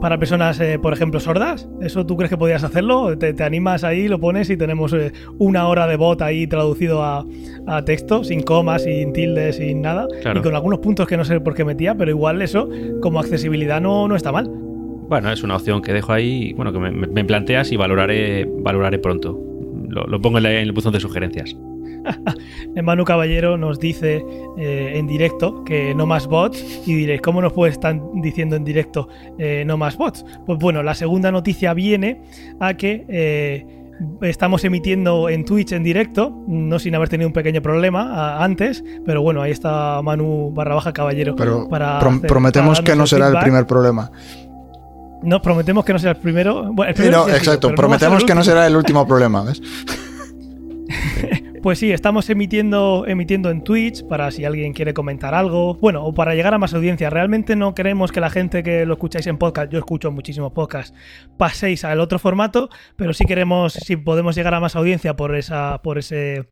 para 0.00 0.18
personas, 0.18 0.58
eh, 0.58 0.80
por 0.80 0.92
ejemplo, 0.92 1.20
sordas? 1.20 1.68
¿Eso 1.80 2.04
tú 2.04 2.16
crees 2.16 2.30
que 2.30 2.36
podrías 2.36 2.64
hacerlo? 2.64 3.16
¿Te, 3.16 3.32
te 3.32 3.44
animas 3.44 3.84
ahí, 3.84 4.08
lo 4.08 4.18
pones 4.18 4.50
y 4.50 4.56
tenemos 4.56 4.92
eh, 4.92 5.12
una 5.38 5.68
hora 5.68 5.86
de 5.86 5.96
bot 5.96 6.20
ahí 6.20 6.48
traducido 6.48 7.04
a, 7.04 7.24
a 7.68 7.84
texto, 7.84 8.24
sin 8.24 8.42
comas, 8.42 8.82
sin 8.82 9.12
tildes, 9.12 9.56
sin 9.56 9.80
nada? 9.80 10.08
Claro. 10.20 10.40
Y 10.40 10.42
con 10.42 10.56
algunos 10.56 10.80
puntos 10.80 11.06
que 11.06 11.16
no 11.16 11.24
sé 11.24 11.40
por 11.40 11.54
qué 11.54 11.64
metía, 11.64 11.94
pero 11.94 12.10
igual 12.10 12.42
eso, 12.42 12.68
como 13.00 13.20
accesibilidad, 13.20 13.80
no, 13.80 14.08
no 14.08 14.16
está 14.16 14.32
mal. 14.32 14.48
Bueno, 14.48 15.30
es 15.30 15.44
una 15.44 15.54
opción 15.54 15.80
que 15.80 15.92
dejo 15.92 16.12
ahí, 16.12 16.52
bueno, 16.54 16.72
que 16.72 16.80
me, 16.80 16.90
me 16.90 17.24
planteas 17.24 17.70
y 17.70 17.76
valoraré, 17.76 18.46
valoraré 18.46 18.98
pronto. 18.98 19.47
Lo, 19.88 20.04
lo 20.06 20.20
pongo 20.20 20.38
en, 20.38 20.44
la- 20.44 20.52
en 20.52 20.58
el 20.58 20.72
buzón 20.72 20.92
de 20.92 21.00
sugerencias. 21.00 21.56
Manu 22.82 23.04
Caballero 23.04 23.56
nos 23.56 23.78
dice 23.78 24.24
eh, 24.56 24.92
en 24.94 25.06
directo 25.06 25.64
que 25.64 25.94
no 25.94 26.06
más 26.06 26.26
bots 26.26 26.64
y 26.86 26.94
diréis, 26.94 27.20
¿cómo 27.20 27.42
nos 27.42 27.52
puede 27.52 27.72
estar 27.72 27.98
diciendo 28.22 28.56
en 28.56 28.64
directo 28.64 29.08
eh, 29.38 29.64
no 29.66 29.76
más 29.76 29.96
bots? 29.96 30.24
Pues 30.46 30.58
bueno, 30.58 30.82
la 30.82 30.94
segunda 30.94 31.30
noticia 31.32 31.74
viene 31.74 32.22
a 32.60 32.74
que 32.74 33.04
eh, 33.08 33.66
estamos 34.22 34.64
emitiendo 34.64 35.28
en 35.28 35.44
Twitch 35.44 35.72
en 35.72 35.82
directo, 35.82 36.32
no 36.46 36.78
sin 36.78 36.94
haber 36.94 37.08
tenido 37.08 37.26
un 37.28 37.32
pequeño 37.34 37.60
problema 37.62 38.14
a- 38.14 38.44
antes, 38.44 38.84
pero 39.04 39.20
bueno, 39.22 39.42
ahí 39.42 39.50
está 39.50 40.00
Manu 40.02 40.52
barra 40.54 40.76
baja 40.76 40.92
Caballero. 40.92 41.34
Pero 41.36 41.68
para 41.68 42.00
prom- 42.00 42.18
hacer- 42.18 42.28
prometemos 42.28 42.78
para 42.78 42.84
que 42.92 42.96
no 42.96 43.06
será 43.06 43.28
el 43.28 43.38
primer 43.40 43.66
problema. 43.66 44.10
No, 45.22 45.42
prometemos 45.42 45.84
que 45.84 45.92
no 45.92 45.98
será 45.98 46.12
el 46.12 46.18
primero. 46.18 46.72
Bueno, 46.72 46.90
el 46.90 46.96
Sí, 46.96 47.02
primero 47.02 47.22
no, 47.22 47.28
sí 47.28 47.36
exacto, 47.36 47.74
prometemos 47.74 48.24
que 48.24 48.34
no 48.34 48.44
será 48.44 48.66
el 48.66 48.76
último 48.76 49.06
problema, 49.06 49.42
¿ves? 49.42 49.60
Pues 51.62 51.80
sí, 51.80 51.90
estamos 51.90 52.30
emitiendo, 52.30 53.04
emitiendo 53.06 53.50
en 53.50 53.64
Twitch 53.64 54.06
para 54.06 54.30
si 54.30 54.44
alguien 54.44 54.72
quiere 54.72 54.94
comentar 54.94 55.34
algo. 55.34 55.74
Bueno, 55.74 56.04
o 56.04 56.14
para 56.14 56.34
llegar 56.34 56.54
a 56.54 56.58
más 56.58 56.72
audiencia. 56.72 57.10
Realmente 57.10 57.56
no 57.56 57.74
queremos 57.74 58.12
que 58.12 58.20
la 58.20 58.30
gente 58.30 58.62
que 58.62 58.86
lo 58.86 58.94
escucháis 58.94 59.26
en 59.26 59.38
podcast, 59.38 59.70
yo 59.72 59.78
escucho 59.78 60.10
muchísimos 60.12 60.52
podcasts, 60.52 60.94
paséis 61.36 61.84
al 61.84 62.00
otro 62.00 62.18
formato, 62.18 62.70
pero 62.96 63.12
sí 63.12 63.24
queremos, 63.24 63.72
si 63.72 63.96
podemos 63.96 64.36
llegar 64.36 64.54
a 64.54 64.60
más 64.60 64.76
audiencia 64.76 65.16
por 65.16 65.34
esa, 65.34 65.82
por 65.82 65.98
ese 65.98 66.48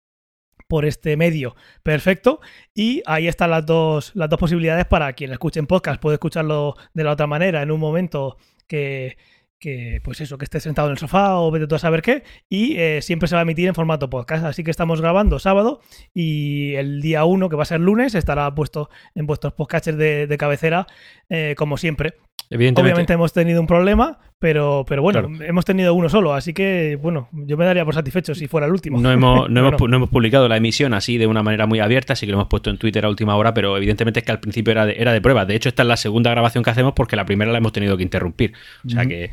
por 0.69 0.85
este 0.85 1.17
medio, 1.17 1.55
perfecto. 1.85 2.41
Y 2.75 3.03
ahí 3.07 3.29
están 3.29 3.51
las 3.51 3.65
dos, 3.65 4.11
las 4.15 4.29
dos 4.29 4.41
posibilidades 4.41 4.87
para 4.87 5.13
quien 5.13 5.31
escuche 5.31 5.61
en 5.61 5.67
podcast, 5.67 6.01
puede 6.01 6.15
escucharlo 6.15 6.75
de 6.93 7.05
la 7.05 7.13
otra 7.13 7.29
manera 7.29 7.63
en 7.63 7.71
un 7.71 7.79
momento 7.79 8.37
que, 8.67 9.17
que 9.59 10.01
pues 10.05 10.21
eso, 10.21 10.39
que 10.39 10.45
esté 10.45 10.61
sentado 10.61 10.89
en 10.89 10.93
el 10.93 10.99
sofá 10.99 11.39
o 11.39 11.51
vete 11.51 11.67
tú 11.67 11.75
a 11.75 11.79
saber 11.79 12.03
qué, 12.03 12.25
y 12.49 12.77
eh, 12.77 13.01
siempre 13.03 13.29
se 13.29 13.35
va 13.35 13.41
a 13.41 13.43
emitir 13.43 13.69
en 13.69 13.75
formato 13.75 14.11
podcast. 14.11 14.45
Así 14.45 14.65
que 14.65 14.71
estamos 14.71 15.01
grabando 15.01 15.39
sábado 15.39 15.81
y 16.15 16.75
el 16.75 17.01
día 17.01 17.25
1, 17.25 17.49
que 17.49 17.57
va 17.57 17.63
a 17.63 17.67
ser 17.67 17.81
lunes, 17.81 18.15
estará 18.15 18.55
puesto 18.55 18.91
en 19.15 19.27
vuestros 19.27 19.55
podcasts 19.55 19.97
de, 19.97 20.37
cabecera, 20.39 20.87
eh, 21.29 21.55
como 21.57 21.77
siempre. 21.79 22.15
Evidentemente, 22.49 22.81
Obviamente 22.93 23.13
hemos 23.13 23.33
tenido 23.33 23.61
un 23.61 23.67
problema, 23.67 24.19
pero, 24.39 24.85
pero 24.89 25.03
bueno, 25.03 25.29
Claro. 25.29 25.45
hemos 25.45 25.65
tenido 25.65 25.95
uno 25.95 26.09
solo, 26.09 26.35
así 26.35 26.53
que 26.55 26.97
bueno, 27.01 27.29
yo 27.33 27.57
me 27.57 27.65
daría 27.65 27.85
por 27.85 27.95
satisfecho 27.95 28.35
si 28.35 28.47
fuera 28.47 28.67
el 28.67 28.73
último. 28.73 29.01
no 29.01 29.11
hemos, 29.11 29.51
no, 29.51 29.61
hemos, 29.69 29.81
no. 29.81 29.97
hemos 29.97 30.09
publicado 30.11 30.49
la 30.49 30.57
emisión 30.57 30.95
así 30.95 31.19
de 31.19 31.27
una 31.27 31.43
manera 31.43 31.67
muy 31.67 31.81
abierta, 31.81 32.13
así 32.13 32.27
que 32.27 32.33
lo 32.33 32.39
hemos 32.39 32.49
puesto 32.49 32.71
en 32.71 32.79
Twitter 32.79 33.05
a 33.05 33.09
última 33.09 33.35
hora, 33.37 33.53
pero 33.55 33.77
evidentemente 33.77 34.21
es 34.21 34.27
que 34.27 34.33
al 34.33 34.41
principio 34.41 34.71
era 34.73 34.87
de, 34.87 34.97
era 34.99 35.13
de 35.13 35.21
prueba. 35.21 35.45
De 35.45 35.57
hecho, 35.57 35.69
esta 35.69 35.83
es 35.83 35.89
la 35.89 35.97
segunda 35.97 36.31
grabación 36.31 36.63
que 36.63 36.71
hacemos 36.71 36.93
porque 36.95 37.17
la 37.17 37.25
primera 37.27 37.51
la 37.51 37.59
hemos 37.59 37.73
tenido 37.73 37.97
que 37.97 38.03
interrumpir. 38.03 38.53
O 38.87 38.91
sea 38.91 39.07
que 39.07 39.31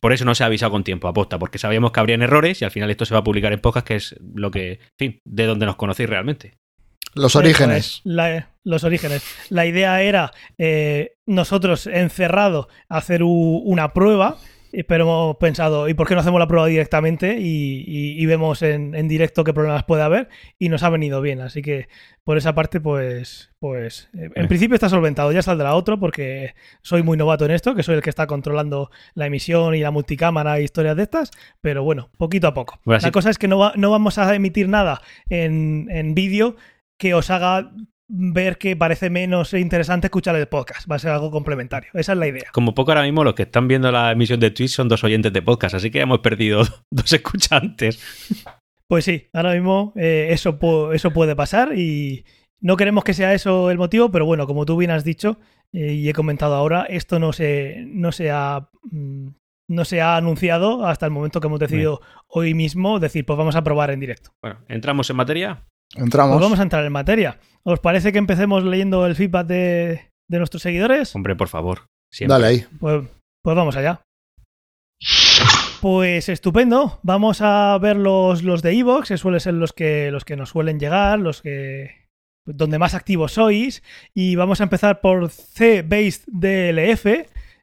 por 0.00 0.12
eso 0.12 0.24
no 0.24 0.34
se 0.34 0.42
ha 0.42 0.46
avisado 0.46 0.72
con 0.72 0.84
tiempo, 0.84 1.08
aposta, 1.08 1.38
porque 1.38 1.58
sabíamos 1.58 1.92
que 1.92 2.00
habrían 2.00 2.22
errores 2.22 2.60
y 2.60 2.64
al 2.64 2.70
final 2.70 2.90
esto 2.90 3.04
se 3.06 3.14
va 3.14 3.20
a 3.20 3.24
publicar 3.24 3.52
en 3.52 3.60
podcast, 3.60 3.86
que 3.86 3.94
es 3.96 4.16
lo 4.34 4.50
que, 4.50 4.72
en 4.72 4.78
fin, 4.98 5.20
de 5.24 5.46
donde 5.46 5.64
nos 5.66 5.76
conocéis 5.76 6.08
realmente. 6.10 6.58
Los 7.14 7.36
orígenes. 7.36 8.00
la- 8.04 8.50
los 8.64 8.84
orígenes. 8.84 9.22
La 9.48 9.64
idea 9.66 10.02
era 10.02 10.30
eh, 10.58 11.12
nosotros 11.26 11.86
encerrado 11.86 12.68
hacer 12.88 13.22
u- 13.22 13.62
una 13.64 13.92
prueba, 13.94 14.36
eh, 14.72 14.84
pero 14.84 15.04
hemos 15.04 15.36
pensado, 15.38 15.88
¿y 15.88 15.94
por 15.94 16.06
qué 16.06 16.14
no 16.14 16.20
hacemos 16.20 16.38
la 16.38 16.46
prueba 16.46 16.66
directamente 16.66 17.38
y, 17.40 17.82
y- 17.86 18.22
y 18.22 18.26
vemos 18.26 18.60
en, 18.60 18.94
en 18.94 19.08
directo 19.08 19.42
qué 19.42 19.54
problemas 19.54 19.84
puede 19.84 20.02
haber? 20.02 20.28
Y 20.58 20.68
nos 20.68 20.82
ha 20.82 20.90
venido 20.90 21.22
bien, 21.22 21.40
así 21.40 21.62
que 21.62 21.88
por 22.24 22.36
esa 22.36 22.54
parte, 22.54 22.78
pues, 22.78 23.50
pues 23.58 24.10
eh, 24.12 24.28
en 24.34 24.46
principio 24.48 24.74
está 24.74 24.90
solventado. 24.90 25.32
Ya 25.32 25.40
saldrá 25.40 25.74
otro 25.74 25.98
porque 25.98 26.54
soy 26.82 27.02
muy 27.02 27.16
novato 27.16 27.46
en 27.46 27.52
esto, 27.52 27.74
que 27.74 27.82
soy 27.82 27.94
el 27.94 28.02
que 28.02 28.10
está 28.10 28.26
controlando 28.26 28.90
la 29.14 29.24
emisión 29.24 29.74
y 29.74 29.80
la 29.80 29.90
multicámara 29.90 30.60
y 30.60 30.64
historias 30.64 30.94
de 30.96 31.04
estas, 31.04 31.30
pero 31.62 31.82
bueno, 31.84 32.10
poquito 32.18 32.48
a 32.48 32.52
poco. 32.52 32.78
Bueno, 32.84 33.00
la 33.02 33.12
cosa 33.12 33.30
es 33.30 33.38
que 33.38 33.48
no, 33.48 33.56
va- 33.56 33.72
no 33.76 33.90
vamos 33.90 34.18
a 34.18 34.34
emitir 34.34 34.68
nada 34.68 35.00
en, 35.30 35.88
en 35.90 36.14
vídeo 36.14 36.56
que 36.98 37.14
os 37.14 37.30
haga 37.30 37.70
ver 38.10 38.56
que 38.58 38.74
parece 38.74 39.10
menos 39.10 39.52
interesante 39.54 40.06
escuchar 40.06 40.34
el 40.36 40.48
podcast. 40.48 40.90
Va 40.90 40.96
a 40.96 40.98
ser 40.98 41.10
algo 41.10 41.30
complementario. 41.30 41.90
Esa 41.94 42.12
es 42.12 42.18
la 42.18 42.26
idea. 42.26 42.50
Como 42.52 42.74
poco 42.74 42.90
ahora 42.92 43.02
mismo 43.04 43.22
los 43.24 43.34
que 43.34 43.42
están 43.42 43.68
viendo 43.68 43.92
la 43.92 44.10
emisión 44.12 44.40
de 44.40 44.50
Twitch 44.50 44.70
son 44.70 44.88
dos 44.88 45.04
oyentes 45.04 45.32
de 45.32 45.42
podcast, 45.42 45.74
así 45.74 45.90
que 45.90 46.00
hemos 46.00 46.20
perdido 46.20 46.62
dos 46.90 47.12
escuchantes. 47.12 48.00
Pues 48.88 49.04
sí, 49.04 49.26
ahora 49.34 49.52
mismo 49.52 49.92
eh, 49.96 50.28
eso, 50.30 50.58
pu- 50.58 50.94
eso 50.94 51.12
puede 51.12 51.36
pasar 51.36 51.76
y 51.76 52.24
no 52.60 52.76
queremos 52.76 53.04
que 53.04 53.12
sea 53.14 53.34
eso 53.34 53.70
el 53.70 53.76
motivo, 53.78 54.10
pero 54.10 54.24
bueno, 54.24 54.46
como 54.46 54.64
tú 54.64 54.76
bien 54.78 54.90
has 54.90 55.04
dicho 55.04 55.38
eh, 55.74 55.92
y 55.92 56.08
he 56.08 56.14
comentado 56.14 56.54
ahora, 56.54 56.84
esto 56.88 57.18
no 57.18 57.32
se, 57.34 57.84
no 57.86 58.10
se 58.12 58.30
ha... 58.30 58.68
mm, 58.90 59.28
No 59.70 59.84
se 59.84 60.00
ha 60.00 60.16
anunciado 60.16 60.86
hasta 60.86 61.04
el 61.04 61.12
momento 61.12 61.40
que 61.42 61.46
hemos 61.46 61.60
decidido 61.60 62.00
hoy 62.26 62.54
mismo 62.54 62.98
decir, 62.98 63.26
pues 63.26 63.36
vamos 63.36 63.54
a 63.54 63.62
probar 63.62 63.90
en 63.90 64.00
directo. 64.00 64.30
Bueno, 64.42 64.60
entramos 64.68 65.10
en 65.10 65.16
materia. 65.16 65.66
Entramos. 65.96 66.36
Pues 66.36 66.44
vamos 66.44 66.58
a 66.58 66.62
entrar 66.62 66.84
en 66.84 66.92
materia. 66.92 67.38
¿Os 67.62 67.80
parece 67.80 68.12
que 68.12 68.18
empecemos 68.18 68.64
leyendo 68.64 69.06
el 69.06 69.14
feedback 69.16 69.46
de, 69.46 70.10
de 70.28 70.38
nuestros 70.38 70.62
seguidores? 70.62 71.14
Hombre, 71.14 71.36
por 71.36 71.48
favor. 71.48 71.86
Siempre. 72.12 72.32
Dale 72.32 72.46
ahí. 72.46 72.66
Pues, 72.78 73.04
pues 73.42 73.56
vamos 73.56 73.76
allá. 73.76 74.02
Pues 75.80 76.28
estupendo. 76.28 76.98
Vamos 77.02 77.40
a 77.40 77.78
ver 77.78 77.96
los, 77.96 78.42
los 78.42 78.62
de 78.62 78.72
Evox, 78.72 79.08
que 79.08 79.16
suelen 79.16 79.40
ser 79.40 79.54
los 79.54 79.72
que, 79.72 80.10
los 80.10 80.24
que 80.24 80.36
nos 80.36 80.50
suelen 80.50 80.80
llegar, 80.80 81.18
los 81.18 81.40
que. 81.42 82.08
donde 82.44 82.78
más 82.78 82.94
activos 82.94 83.32
sois. 83.32 83.82
Y 84.14 84.34
vamos 84.36 84.60
a 84.60 84.64
empezar 84.64 85.00
por 85.00 85.30
C-Based 85.30 86.24
DLF, 86.26 87.04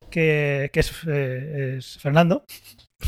que, 0.09 0.69
que 0.71 0.79
es, 0.79 0.93
eh, 1.07 1.75
es 1.77 1.97
Fernando. 1.99 2.45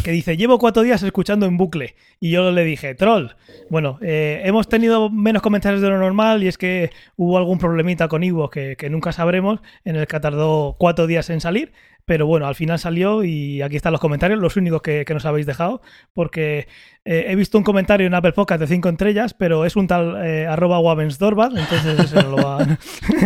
Que 0.03 0.11
dice, 0.11 0.35
llevo 0.35 0.59
cuatro 0.59 0.83
días 0.83 1.01
escuchando 1.01 1.45
en 1.45 1.55
bucle. 1.57 1.95
Y 2.19 2.31
yo 2.31 2.51
le 2.51 2.63
dije, 2.65 2.93
troll. 2.93 3.27
Bueno, 3.69 3.97
eh, 4.01 4.41
hemos 4.43 4.67
tenido 4.67 5.09
menos 5.09 5.41
comentarios 5.41 5.81
de 5.81 5.89
lo 5.89 5.97
normal 5.97 6.43
y 6.43 6.47
es 6.47 6.57
que 6.57 6.91
hubo 7.15 7.37
algún 7.37 7.57
problemita 7.57 8.07
con 8.09 8.21
Evox 8.23 8.75
que, 8.77 8.89
nunca 8.89 9.11
sabremos, 9.13 9.61
en 9.85 9.95
el 9.95 10.05
que 10.07 10.19
tardó 10.19 10.75
cuatro 10.77 11.07
días 11.07 11.29
en 11.29 11.39
salir. 11.41 11.71
Pero 12.05 12.25
bueno, 12.25 12.47
al 12.47 12.55
final 12.55 12.79
salió 12.79 13.23
y 13.25 13.61
aquí 13.61 13.75
están 13.75 13.91
los 13.91 13.99
comentarios, 13.99 14.39
los 14.39 14.55
únicos 14.55 14.81
que, 14.81 15.05
nos 15.09 15.25
habéis 15.25 15.45
dejado, 15.45 15.81
porque 16.13 16.67
eh, 17.03 17.25
he 17.27 17.35
visto 17.35 17.57
un 17.57 17.65
comentario 17.65 18.07
en 18.07 18.13
Apple 18.13 18.31
Podcast 18.31 18.61
de 18.61 18.67
5 18.67 18.89
estrellas, 18.89 19.33
pero 19.33 19.65
es 19.65 19.75
un 19.75 19.87
tal 19.87 20.25
eh, 20.25 20.47
arroba 20.47 20.79
entonces 21.03 21.99
ese 21.99 22.15
no 22.23 22.29
lo, 22.29 22.37
va- 22.37 22.77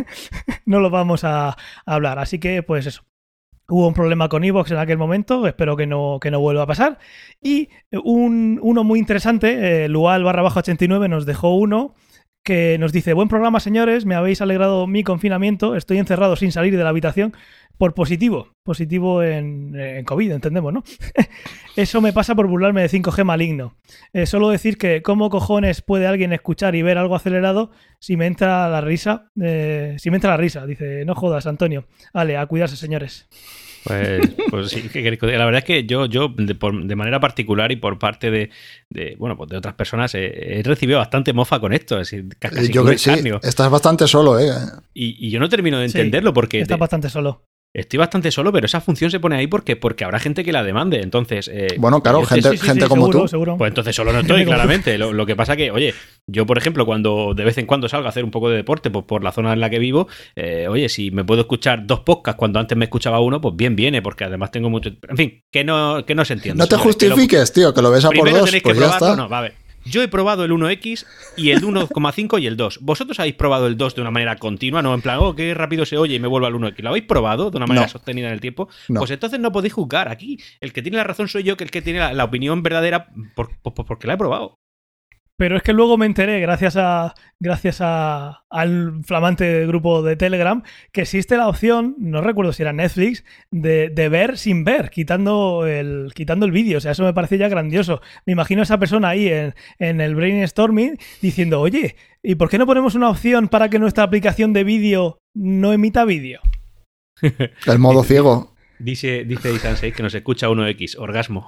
no 0.65 0.79
lo 0.79 0.89
vamos 0.89 1.23
a 1.23 1.57
hablar. 1.85 2.17
Así 2.17 2.39
que, 2.39 2.63
pues 2.63 2.87
eso. 2.87 3.03
Hubo 3.71 3.87
un 3.87 3.93
problema 3.93 4.27
con 4.27 4.43
Evox 4.43 4.69
en 4.71 4.79
aquel 4.79 4.97
momento, 4.97 5.47
espero 5.47 5.77
que 5.77 5.87
no, 5.87 6.19
que 6.19 6.29
no 6.29 6.41
vuelva 6.41 6.63
a 6.63 6.67
pasar. 6.67 6.99
Y 7.41 7.69
un, 8.03 8.59
uno 8.61 8.83
muy 8.83 8.99
interesante, 8.99 9.85
eh, 9.85 9.87
Lual 9.87 10.25
barra 10.25 10.41
bajo 10.41 10.59
89 10.59 11.07
nos 11.07 11.25
dejó 11.25 11.55
uno 11.55 11.95
que 12.43 12.77
nos 12.79 12.91
dice, 12.91 13.13
buen 13.13 13.27
programa 13.27 13.59
señores, 13.59 14.05
me 14.05 14.15
habéis 14.15 14.41
alegrado 14.41 14.87
mi 14.87 15.03
confinamiento, 15.03 15.75
estoy 15.75 15.99
encerrado 15.99 16.35
sin 16.35 16.51
salir 16.51 16.75
de 16.75 16.83
la 16.83 16.89
habitación 16.89 17.33
por 17.77 17.93
positivo, 17.93 18.55
positivo 18.63 19.23
en, 19.23 20.03
COVID, 20.05 20.31
entendemos, 20.31 20.73
¿no? 20.73 20.83
Eso 21.75 22.01
me 22.01 22.13
pasa 22.13 22.35
por 22.35 22.47
burlarme 22.47 22.81
de 22.81 22.89
5G 22.89 23.23
maligno. 23.23 23.75
Eh, 24.13 24.25
solo 24.25 24.49
decir 24.49 24.77
que 24.77 25.01
cómo 25.01 25.29
cojones 25.29 25.81
puede 25.81 26.05
alguien 26.05 26.33
escuchar 26.33 26.75
y 26.75 26.83
ver 26.83 26.97
algo 26.97 27.15
acelerado 27.15 27.71
si 27.99 28.17
me 28.17 28.27
entra 28.27 28.69
la 28.69 28.81
risa, 28.81 29.31
eh, 29.41 29.95
si 29.97 30.11
me 30.11 30.17
entra 30.17 30.31
la 30.31 30.37
risa, 30.37 30.65
dice, 30.65 31.05
no 31.05 31.15
jodas, 31.15 31.47
Antonio. 31.47 31.85
Vale, 32.13 32.37
a 32.37 32.45
cuidarse, 32.45 32.75
señores. 32.75 33.27
Pues, 33.83 34.35
pues 34.49 34.69
sí, 34.69 34.81
¿qué 34.93 35.01
queréis 35.01 35.19
que 35.19 35.25
la 35.27 35.45
verdad 35.45 35.59
es 35.59 35.65
que 35.65 35.85
yo, 35.85 36.05
yo 36.05 36.31
de, 36.37 36.53
por- 36.55 36.83
de 36.85 36.95
manera 36.95 37.19
particular 37.19 37.71
y 37.71 37.77
por 37.77 37.97
parte 37.97 38.29
de, 38.29 38.49
de, 38.89 39.15
bueno, 39.17 39.35
pues 39.35 39.49
de 39.49 39.57
otras 39.57 39.73
personas, 39.73 40.13
eh, 40.13 40.59
he 40.59 40.63
recibido 40.63 40.99
bastante 40.99 41.33
mofa 41.33 41.59
con 41.59 41.73
esto, 41.73 41.99
es 41.99 42.11
decir, 42.11 42.27
casi 42.37 42.71
Yo 42.71 42.83
creo 42.85 42.97
sí, 42.97 43.09
estás 43.41 43.71
bastante 43.71 44.07
solo, 44.07 44.39
¿eh? 44.39 44.51
y, 44.93 45.27
y 45.27 45.31
yo 45.31 45.39
no 45.39 45.49
termino 45.49 45.79
de 45.79 45.89
Sí, 45.89 45.97
entenderlo 45.97 46.33
porque 46.33 46.59
Está 46.61 46.75
de- 46.75 46.79
bastante 46.79 47.09
solo. 47.09 47.43
Estoy 47.73 47.97
bastante 47.97 48.31
solo, 48.31 48.51
pero 48.51 48.65
esa 48.65 48.81
función 48.81 49.09
se 49.11 49.19
pone 49.19 49.35
ahí 49.37 49.47
porque, 49.47 49.75
porque 49.75 50.03
habrá 50.03 50.19
gente 50.19 50.43
que 50.43 50.51
la 50.51 50.63
demande. 50.63 51.01
Entonces, 51.01 51.49
eh, 51.53 51.67
Bueno, 51.77 52.01
claro, 52.01 52.23
gente, 52.25 52.49
Sí, 52.49 52.55
sí, 52.57 52.61
sí, 52.61 52.65
gente 52.67 52.83
sí, 52.83 52.89
como 52.89 53.03
seguro, 53.05 53.21
tú. 53.21 53.27
seguro. 53.27 53.57
Pues 53.57 53.69
entonces 53.69 53.95
solo 53.95 54.11
no 54.13 54.19
estoy, 54.21 54.45
claramente. 54.45 54.97
Lo, 54.97 55.13
lo 55.13 55.25
que 55.25 55.35
pasa 55.35 55.55
que, 55.55 55.71
oye, 55.71 55.93
yo, 56.27 56.45
por 56.45 56.57
ejemplo, 56.57 56.85
cuando 56.85 57.33
de 57.35 57.43
vez 57.43 57.57
en 57.57 57.65
cuando 57.65 57.87
salgo 57.89 58.05
a 58.07 58.09
hacer 58.09 58.23
un 58.23 58.31
poco 58.31 58.49
de 58.49 58.57
deporte 58.57 58.89
pues, 58.91 59.05
por 59.05 59.23
la 59.23 59.31
zona 59.31 59.53
en 59.53 59.59
la 59.59 59.69
que 59.69 59.79
vivo, 59.79 60.07
eh, 60.35 60.67
oye, 60.69 60.89
si 60.89 61.11
me 61.11 61.23
puedo 61.23 61.41
escuchar 61.41 61.87
dos 61.87 62.01
podcasts 62.01 62.37
cuando 62.37 62.59
antes 62.59 62.77
me 62.77 62.85
escuchaba 62.85 63.19
uno, 63.19 63.39
pues 63.41 63.55
bien 63.55 63.75
viene, 63.75 64.01
porque 64.01 64.25
además 64.25 64.51
tengo 64.51 64.69
mucho... 64.69 64.89
En 65.07 65.17
fin, 65.17 65.43
que 65.51 65.63
no, 65.63 66.05
que 66.05 66.13
no 66.15 66.25
se 66.25 66.33
entiende. 66.33 66.59
No 66.59 66.67
te 66.67 66.75
señores, 66.75 66.95
que 66.97 67.07
lo- 67.07 67.15
justifiques, 67.15 67.53
tío, 67.53 67.73
que 67.73 67.81
lo 67.81 67.91
ves 67.91 68.05
a 68.05 68.09
por 68.09 68.29
dos, 68.31 68.45
tenéis 68.45 68.63
que 68.63 68.69
pues 68.69 68.77
ya 68.79 68.83
probarlo. 68.85 69.07
está. 69.07 69.21
No, 69.23 69.29
va 69.29 69.37
a 69.37 69.41
ver. 69.41 69.53
Yo 69.85 70.01
he 70.03 70.07
probado 70.07 70.45
el 70.45 70.51
1X 70.51 71.05
y 71.37 71.49
el 71.51 71.61
1,5 71.63 72.41
y 72.41 72.47
el 72.47 72.55
2. 72.57 72.79
¿Vosotros 72.81 73.19
habéis 73.19 73.35
probado 73.35 73.67
el 73.67 73.77
2 73.77 73.95
de 73.95 74.01
una 74.01 74.11
manera 74.11 74.35
continua? 74.35 74.81
No, 74.81 74.93
en 74.93 75.01
plan, 75.01 75.17
oh, 75.21 75.35
qué 75.35 75.53
rápido 75.53 75.85
se 75.85 75.97
oye 75.97 76.15
y 76.15 76.19
me 76.19 76.27
vuelvo 76.27 76.47
al 76.47 76.53
1X. 76.53 76.81
¿Lo 76.83 76.89
habéis 76.89 77.05
probado 77.05 77.49
de 77.51 77.57
una 77.57 77.65
manera 77.67 77.87
No. 77.87 77.91
sostenida 77.91 78.27
en 78.27 78.33
el 78.33 78.41
tiempo? 78.41 78.69
No. 78.89 78.99
Pues 78.99 79.11
entonces 79.11 79.39
no 79.39 79.51
podéis 79.51 79.73
juzgar. 79.73 80.07
Aquí 80.09 80.39
el 80.59 80.71
que 80.73 80.81
tiene 80.81 80.97
la 80.97 81.03
razón 81.03 81.27
soy 81.27 81.43
yo, 81.43 81.57
que 81.57 81.63
el 81.63 81.71
que 81.71 81.81
tiene 81.81 81.99
la, 81.99 82.13
la 82.13 82.23
opinión 82.23 82.61
verdadera, 82.63 83.07
por, 83.35 83.57
por- 83.61 83.73
por- 83.73 83.85
porque 83.85 84.07
la 84.07 84.13
he 84.13 84.17
probado. 84.17 84.59
Pero 85.41 85.57
es 85.57 85.63
que 85.63 85.73
luego 85.73 85.97
me 85.97 86.05
enteré, 86.05 86.39
gracias 86.39 86.77
a 86.77 87.15
gracias 87.39 87.79
a, 87.81 88.43
al 88.51 89.03
flamante 89.03 89.65
grupo 89.65 90.03
de 90.03 90.15
Telegram, 90.15 90.61
que 90.91 91.01
existe 91.01 91.35
la 91.35 91.47
opción, 91.47 91.95
no 91.97 92.21
recuerdo 92.21 92.53
si 92.53 92.61
era 92.61 92.73
Netflix, 92.73 93.23
de, 93.49 93.89
de 93.89 94.07
ver 94.07 94.37
sin 94.37 94.63
ver, 94.63 94.91
quitando 94.91 95.65
el, 95.65 96.11
quitando 96.13 96.45
el 96.45 96.51
vídeo. 96.51 96.77
O 96.77 96.81
sea, 96.81 96.91
eso 96.91 97.03
me 97.03 97.15
parecía 97.15 97.39
ya 97.39 97.49
grandioso. 97.49 98.01
Me 98.27 98.33
imagino 98.33 98.61
a 98.61 98.65
esa 98.65 98.77
persona 98.77 99.09
ahí 99.09 99.29
en, 99.29 99.55
en 99.79 99.99
el 99.99 100.13
brainstorming 100.13 100.99
diciendo, 101.23 101.59
oye, 101.59 101.95
¿y 102.21 102.35
por 102.35 102.47
qué 102.47 102.59
no 102.59 102.67
ponemos 102.67 102.93
una 102.93 103.09
opción 103.09 103.47
para 103.47 103.67
que 103.71 103.79
nuestra 103.79 104.03
aplicación 104.03 104.53
de 104.53 104.63
vídeo 104.63 105.17
no 105.33 105.73
emita 105.73 106.05
vídeo? 106.05 106.39
El 107.65 107.79
modo 107.79 108.03
ciego. 108.03 108.53
Dice, 108.77 109.25
dice 109.25 109.57
6 109.57 109.93
que 109.95 110.03
nos 110.03 110.13
escucha 110.13 110.49
1X, 110.49 110.97
orgasmo. 110.99 111.47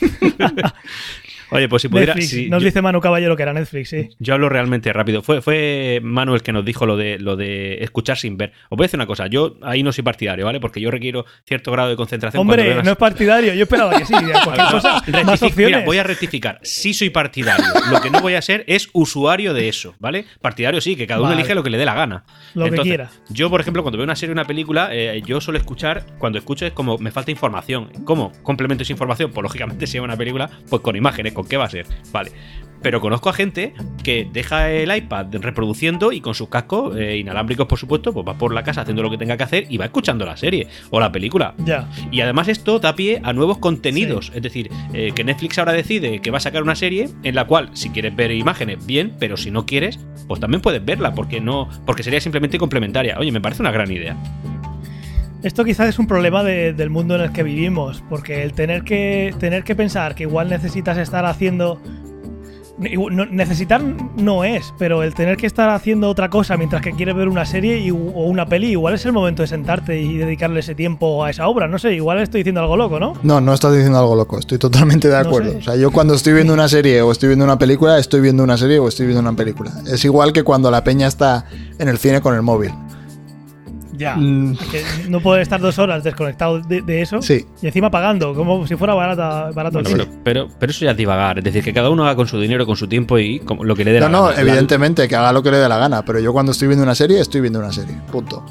Oye, 1.50 1.68
pues 1.68 1.82
si 1.82 1.88
pudiera. 1.88 2.14
Si- 2.20 2.48
Nos 2.48 2.62
yo- 2.62 2.66
dice 2.66 2.82
Manu 2.82 3.00
Caballero 3.00 3.36
que 3.36 3.42
era 3.42 3.52
Netflix, 3.52 3.90
sí. 3.90 4.08
Yo 4.18 4.34
hablo 4.34 4.48
realmente 4.48 4.92
rápido. 4.92 5.22
Fue, 5.22 5.40
fue 5.42 6.00
Manuel 6.02 6.42
que 6.42 6.52
nos 6.52 6.64
dijo 6.64 6.86
lo 6.86 6.96
de, 6.96 7.18
lo 7.18 7.36
de 7.36 7.82
escuchar 7.84 8.16
sin 8.16 8.36
ver. 8.36 8.52
Os 8.68 8.76
voy 8.76 8.84
a 8.84 8.86
decir 8.86 8.98
una 8.98 9.06
cosa. 9.06 9.26
Yo 9.26 9.56
ahí 9.62 9.82
no 9.82 9.92
soy 9.92 10.02
partidario, 10.04 10.44
¿vale? 10.46 10.60
Porque 10.60 10.80
yo 10.80 10.90
requiero 10.90 11.24
cierto 11.44 11.70
grado 11.72 11.88
de 11.90 11.96
concentración. 11.96 12.40
Hombre, 12.40 12.82
no 12.82 12.90
es 12.90 12.96
partidario, 12.96 13.54
yo 13.54 13.62
esperaba 13.62 13.96
que 13.98 14.04
sí. 14.04 14.14
Cualquier 14.44 14.68
cosa, 14.70 15.02
más 15.24 15.42
opciones. 15.42 15.56
Mira, 15.76 15.84
voy 15.84 15.98
a 15.98 16.02
rectificar. 16.02 16.58
Sí 16.62 16.94
soy 16.94 17.10
partidario. 17.10 17.64
Lo 17.90 18.00
que 18.00 18.10
no 18.10 18.20
voy 18.20 18.34
a 18.34 18.42
ser 18.42 18.64
es 18.66 18.88
usuario 18.92 19.54
de 19.54 19.68
eso, 19.68 19.94
¿vale? 19.98 20.24
Partidario 20.40 20.80
sí, 20.80 20.96
que 20.96 21.06
cada 21.06 21.20
uno 21.20 21.28
Vale. 21.30 21.40
elige 21.40 21.54
lo 21.54 21.62
que 21.62 21.70
le 21.70 21.78
dé 21.78 21.84
la 21.84 21.94
gana. 21.94 22.24
Lo 22.54 22.70
que 22.70 22.76
quiera. 22.78 23.10
Yo, 23.30 23.50
por 23.50 23.60
ejemplo, 23.60 23.82
cuando 23.82 23.98
veo 23.98 24.04
una 24.04 24.16
serie 24.16 24.30
o 24.32 24.34
una 24.34 24.44
película, 24.44 24.88
eh, 24.92 25.22
yo 25.26 25.40
suelo 25.40 25.58
escuchar, 25.58 26.04
cuando 26.18 26.38
escucho 26.38 26.66
es 26.66 26.72
como 26.72 26.98
me 26.98 27.10
falta 27.10 27.30
información. 27.30 27.90
¿Cómo? 28.04 28.32
Complemento 28.42 28.82
esa 28.82 28.92
información. 28.92 29.30
Pues 29.32 29.42
lógicamente, 29.42 29.86
si 29.86 29.96
es 29.98 30.02
una 30.02 30.16
película, 30.16 30.50
pues 30.68 30.82
con 30.82 30.96
imágenes, 30.96 31.32
¿con 31.36 31.46
qué 31.46 31.58
va 31.58 31.66
a 31.66 31.70
ser? 31.70 31.86
Vale. 32.12 32.32
Pero 32.82 33.00
conozco 33.00 33.28
a 33.28 33.32
gente 33.32 33.74
que 34.02 34.28
deja 34.32 34.70
el 34.70 34.94
iPad 34.94 35.26
reproduciendo 35.40 36.12
y 36.12 36.20
con 36.20 36.34
sus 36.34 36.48
cascos 36.48 36.96
eh, 36.96 37.16
inalámbricos, 37.16 37.66
por 37.66 37.78
supuesto, 37.78 38.12
pues 38.12 38.26
va 38.26 38.38
por 38.38 38.54
la 38.54 38.62
casa 38.62 38.82
haciendo 38.82 39.02
lo 39.02 39.10
que 39.10 39.18
tenga 39.18 39.36
que 39.36 39.42
hacer 39.42 39.66
y 39.68 39.76
va 39.76 39.86
escuchando 39.86 40.24
la 40.24 40.36
serie 40.36 40.68
o 40.90 41.00
la 41.00 41.10
película. 41.10 41.54
Ya. 41.58 41.88
Y 42.10 42.20
además 42.20 42.48
esto 42.48 42.78
da 42.78 42.94
pie 42.94 43.20
a 43.22 43.32
nuevos 43.32 43.58
contenidos. 43.58 44.30
Es 44.34 44.42
decir, 44.42 44.70
eh, 44.92 45.12
que 45.14 45.24
Netflix 45.24 45.58
ahora 45.58 45.72
decide 45.72 46.20
que 46.20 46.30
va 46.30 46.38
a 46.38 46.40
sacar 46.40 46.62
una 46.62 46.76
serie 46.76 47.08
en 47.22 47.34
la 47.34 47.46
cual, 47.46 47.70
si 47.72 47.90
quieres 47.90 48.14
ver 48.14 48.30
imágenes, 48.30 48.84
bien, 48.86 49.14
pero 49.18 49.36
si 49.36 49.50
no 49.50 49.66
quieres, 49.66 49.98
pues 50.28 50.40
también 50.40 50.60
puedes 50.60 50.84
verla, 50.84 51.12
porque 51.12 51.40
no. 51.40 51.68
Porque 51.86 52.02
sería 52.02 52.20
simplemente 52.20 52.58
complementaria. 52.58 53.18
Oye, 53.18 53.32
me 53.32 53.40
parece 53.40 53.62
una 53.62 53.72
gran 53.72 53.90
idea. 53.90 54.16
Esto 55.46 55.64
quizás 55.64 55.88
es 55.88 55.98
un 56.00 56.08
problema 56.08 56.42
de- 56.42 56.72
del 56.72 56.90
mundo 56.90 57.14
en 57.14 57.20
el 57.20 57.30
que 57.30 57.44
vivimos, 57.44 58.02
porque 58.10 58.42
el 58.42 58.52
tener 58.52 58.82
que, 58.82 59.32
tener 59.38 59.62
que 59.62 59.76
pensar 59.76 60.16
que 60.16 60.24
igual 60.24 60.48
necesitas 60.50 60.98
estar 60.98 61.24
haciendo... 61.24 61.80
no- 62.78 63.26
necesitar 63.26 63.80
no 63.80 64.42
es, 64.42 64.74
pero 64.76 65.04
el 65.04 65.14
tener 65.14 65.36
que 65.36 65.46
estar 65.46 65.70
haciendo 65.70 66.10
otra 66.10 66.28
cosa 66.30 66.56
mientras 66.56 66.82
que 66.82 66.90
quieres 66.92 67.14
ver 67.14 67.28
una 67.28 67.46
serie 67.46 67.78
y- 67.78 67.92
o 67.92 67.94
una 67.94 68.46
peli, 68.46 68.72
igual 68.72 68.94
es 68.94 69.06
el 69.06 69.12
momento 69.12 69.42
de 69.42 69.46
sentarte 69.48 70.00
y 70.00 70.16
dedicarle 70.18 70.58
ese 70.60 70.74
tiempo 70.74 71.24
a 71.24 71.30
esa 71.30 71.46
obra. 71.46 71.68
No 71.68 71.78
sé, 71.78 71.94
igual 71.94 72.18
estoy 72.18 72.40
diciendo 72.40 72.60
algo 72.60 72.76
loco, 72.76 72.98
¿no? 72.98 73.12
No, 73.22 73.40
no 73.40 73.54
estás 73.54 73.72
diciendo 73.72 73.98
algo 74.00 74.16
loco, 74.16 74.40
estoy 74.40 74.58
totalmente 74.58 75.06
de 75.08 75.14
No 75.14 75.28
acuerdo. 75.28 75.52
sé. 75.52 75.58
O 75.58 75.62
sea, 75.62 75.76
yo 75.76 75.92
cuando 75.92 76.14
estoy 76.14 76.32
viendo 76.32 76.52
una 76.54 76.66
serie 76.68 77.00
o 77.02 77.12
estoy 77.12 77.28
viendo 77.28 77.44
una 77.44 77.56
película, 77.56 77.98
estoy 77.98 78.20
viendo 78.20 78.42
una 78.42 78.58
serie 78.58 78.80
o 78.80 78.88
estoy 78.88 79.06
viendo 79.06 79.20
una 79.20 79.36
película. 79.36 79.70
Es 79.86 80.04
igual 80.04 80.32
que 80.32 80.42
cuando 80.42 80.70
la 80.72 80.82
peña 80.82 81.06
está 81.06 81.46
en 81.78 81.88
el 81.88 81.98
cine 81.98 82.20
con 82.20 82.34
el 82.34 82.42
móvil. 82.42 82.72
Ya. 83.96 84.16
Mm, 84.16 84.56
Que 84.70 84.82
no 85.08 85.20
puedes 85.20 85.42
estar 85.42 85.60
dos 85.60 85.78
horas 85.78 86.04
desconectado 86.04 86.60
de, 86.60 86.82
de 86.82 87.02
eso 87.02 87.22
sí, 87.22 87.44
y 87.62 87.66
encima 87.66 87.90
pagando, 87.90 88.34
como 88.34 88.66
si 88.66 88.76
fuera 88.76 88.94
barata, 88.94 89.50
barato. 89.52 89.78
el 89.78 89.84
Bueno, 89.84 90.04
sitio. 90.04 90.18
pero, 90.24 90.44
pero, 90.46 90.56
pero 90.58 90.70
eso 90.70 90.84
ya 90.84 90.90
es 90.92 90.96
divagar. 90.96 91.38
Es 91.38 91.44
decir, 91.44 91.62
que 91.64 91.72
cada 91.72 91.90
uno 91.90 92.04
haga 92.04 92.16
con 92.16 92.26
su 92.28 92.38
dinero, 92.40 92.66
con 92.66 92.76
su 92.76 92.86
tiempo 92.88 93.18
y 93.18 93.40
con 93.40 93.66
lo 93.66 93.74
que 93.74 93.84
le 93.84 93.92
dé 93.92 94.00
no, 94.00 94.06
la 94.06 94.12
no, 94.12 94.24
gana. 94.26 94.40
evidentemente 94.40 95.08
que 95.08 95.16
haga 95.16 95.32
lo 95.32 95.42
que 95.42 95.50
le 95.50 95.58
dé 95.58 95.68
la 95.68 95.78
gana, 95.78 96.04
pero 96.04 96.18
yo 96.20 96.32
cuando 96.32 96.52
estoy 96.52 96.68
viendo 96.68 96.82
una 96.84 96.94
serie, 96.94 97.20
estoy 97.20 97.40
viendo 97.40 97.58
una 97.58 97.72
serie. 97.72 97.96
Punto. 98.12 98.44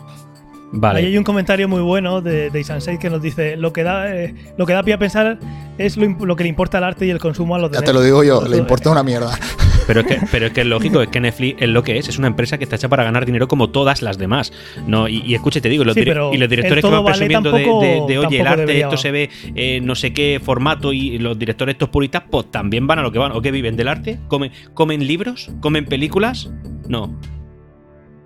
Vale. 0.78 1.00
Ahí 1.00 1.06
hay 1.06 1.18
un 1.18 1.24
comentario 1.24 1.70
muy 1.70 1.82
bueno 1.82 2.22
de, 2.22 2.50
de 2.50 2.60
Isansei 2.60 2.98
que 2.98 3.10
nos 3.10 3.22
dice 3.22 3.56
lo 3.56 3.72
que 3.72 3.84
da 3.84 4.14
eh, 4.14 4.36
lo 4.58 4.66
que 4.66 4.74
da 4.74 4.84
pie 4.84 4.96
a 4.96 4.98
pensar 4.98 5.40
es 5.78 5.96
lo, 5.96 6.08
lo 6.25 6.36
que 6.36 6.44
le 6.44 6.50
importa 6.50 6.80
al 6.80 6.84
arte 6.84 7.06
y 7.06 7.12
el 7.12 7.20
consumo 7.20 7.56
a 7.56 7.60
los 7.60 7.70
Ya 7.72 7.80
demás. 7.80 7.86
te 7.86 7.94
lo 7.94 8.02
digo 8.02 8.24
yo, 8.25 8.46
le 8.46 8.58
importa 8.58 8.90
una 8.90 9.04
mierda. 9.04 9.38
Pero 9.88 10.01
es, 10.01 10.08
que, 10.08 10.18
pero 10.32 10.48
es 10.48 10.51
que 10.54 10.62
es 10.62 10.68
lógico, 10.68 11.01
es 11.01 11.10
que 11.10 11.20
Netflix 11.20 11.62
es 11.62 11.70
lo 11.70 11.84
que 11.84 11.98
es, 11.98 12.10
es 12.10 12.18
una 12.18 12.27
empresa 12.27 12.58
que 12.58 12.63
está 12.63 12.75
hecha 12.75 12.89
para 12.89 13.04
ganar 13.04 13.25
dinero 13.25 13.48
como 13.48 13.70
todas 13.70 14.01
las 14.01 14.18
demás. 14.18 14.51
No, 14.88 15.08
y, 15.08 15.22
y 15.25 15.36
escuche, 15.36 15.62
te 15.62 15.70
digo, 15.70 15.84
los 15.84 15.94
Sí, 15.94 16.01
y 16.34 16.38
los 16.38 16.50
directores 16.50 16.82
que 16.84 16.96
van 16.96 17.04
vale 17.04 17.18
presumiendo 17.18 17.51
de- 17.51 17.63
tampoco- 17.63 17.82
de, 18.08 18.13
de, 18.13 18.20
oye, 18.20 18.39
el 18.39 18.48
arte, 18.48 18.63
esto 18.80 18.98
se 18.98 19.12
ve 19.12 19.30
eh, 19.56 19.80
no 19.82 19.96
sé 19.96 20.13
qué 20.13 20.42
formato, 20.44 20.92
y 20.94 21.18
los 21.20 21.38
directores 21.38 21.74
estos 21.74 21.89
puristas, 21.89 22.24
pues 22.30 22.50
también 22.51 22.88
van 22.88 23.00
a 23.00 23.01
lo 23.04 23.12
que 23.12 23.20
van. 23.20 23.32
¿O 23.34 23.42
qué 23.42 23.51
viven 23.51 23.75
del 23.75 23.88
arte? 23.88 24.20
¿Comen, 24.27 24.51
comen 24.74 25.06
libros? 25.06 25.50
¿Comen 25.62 25.86
películas? 25.86 26.50
No. 26.88 27.20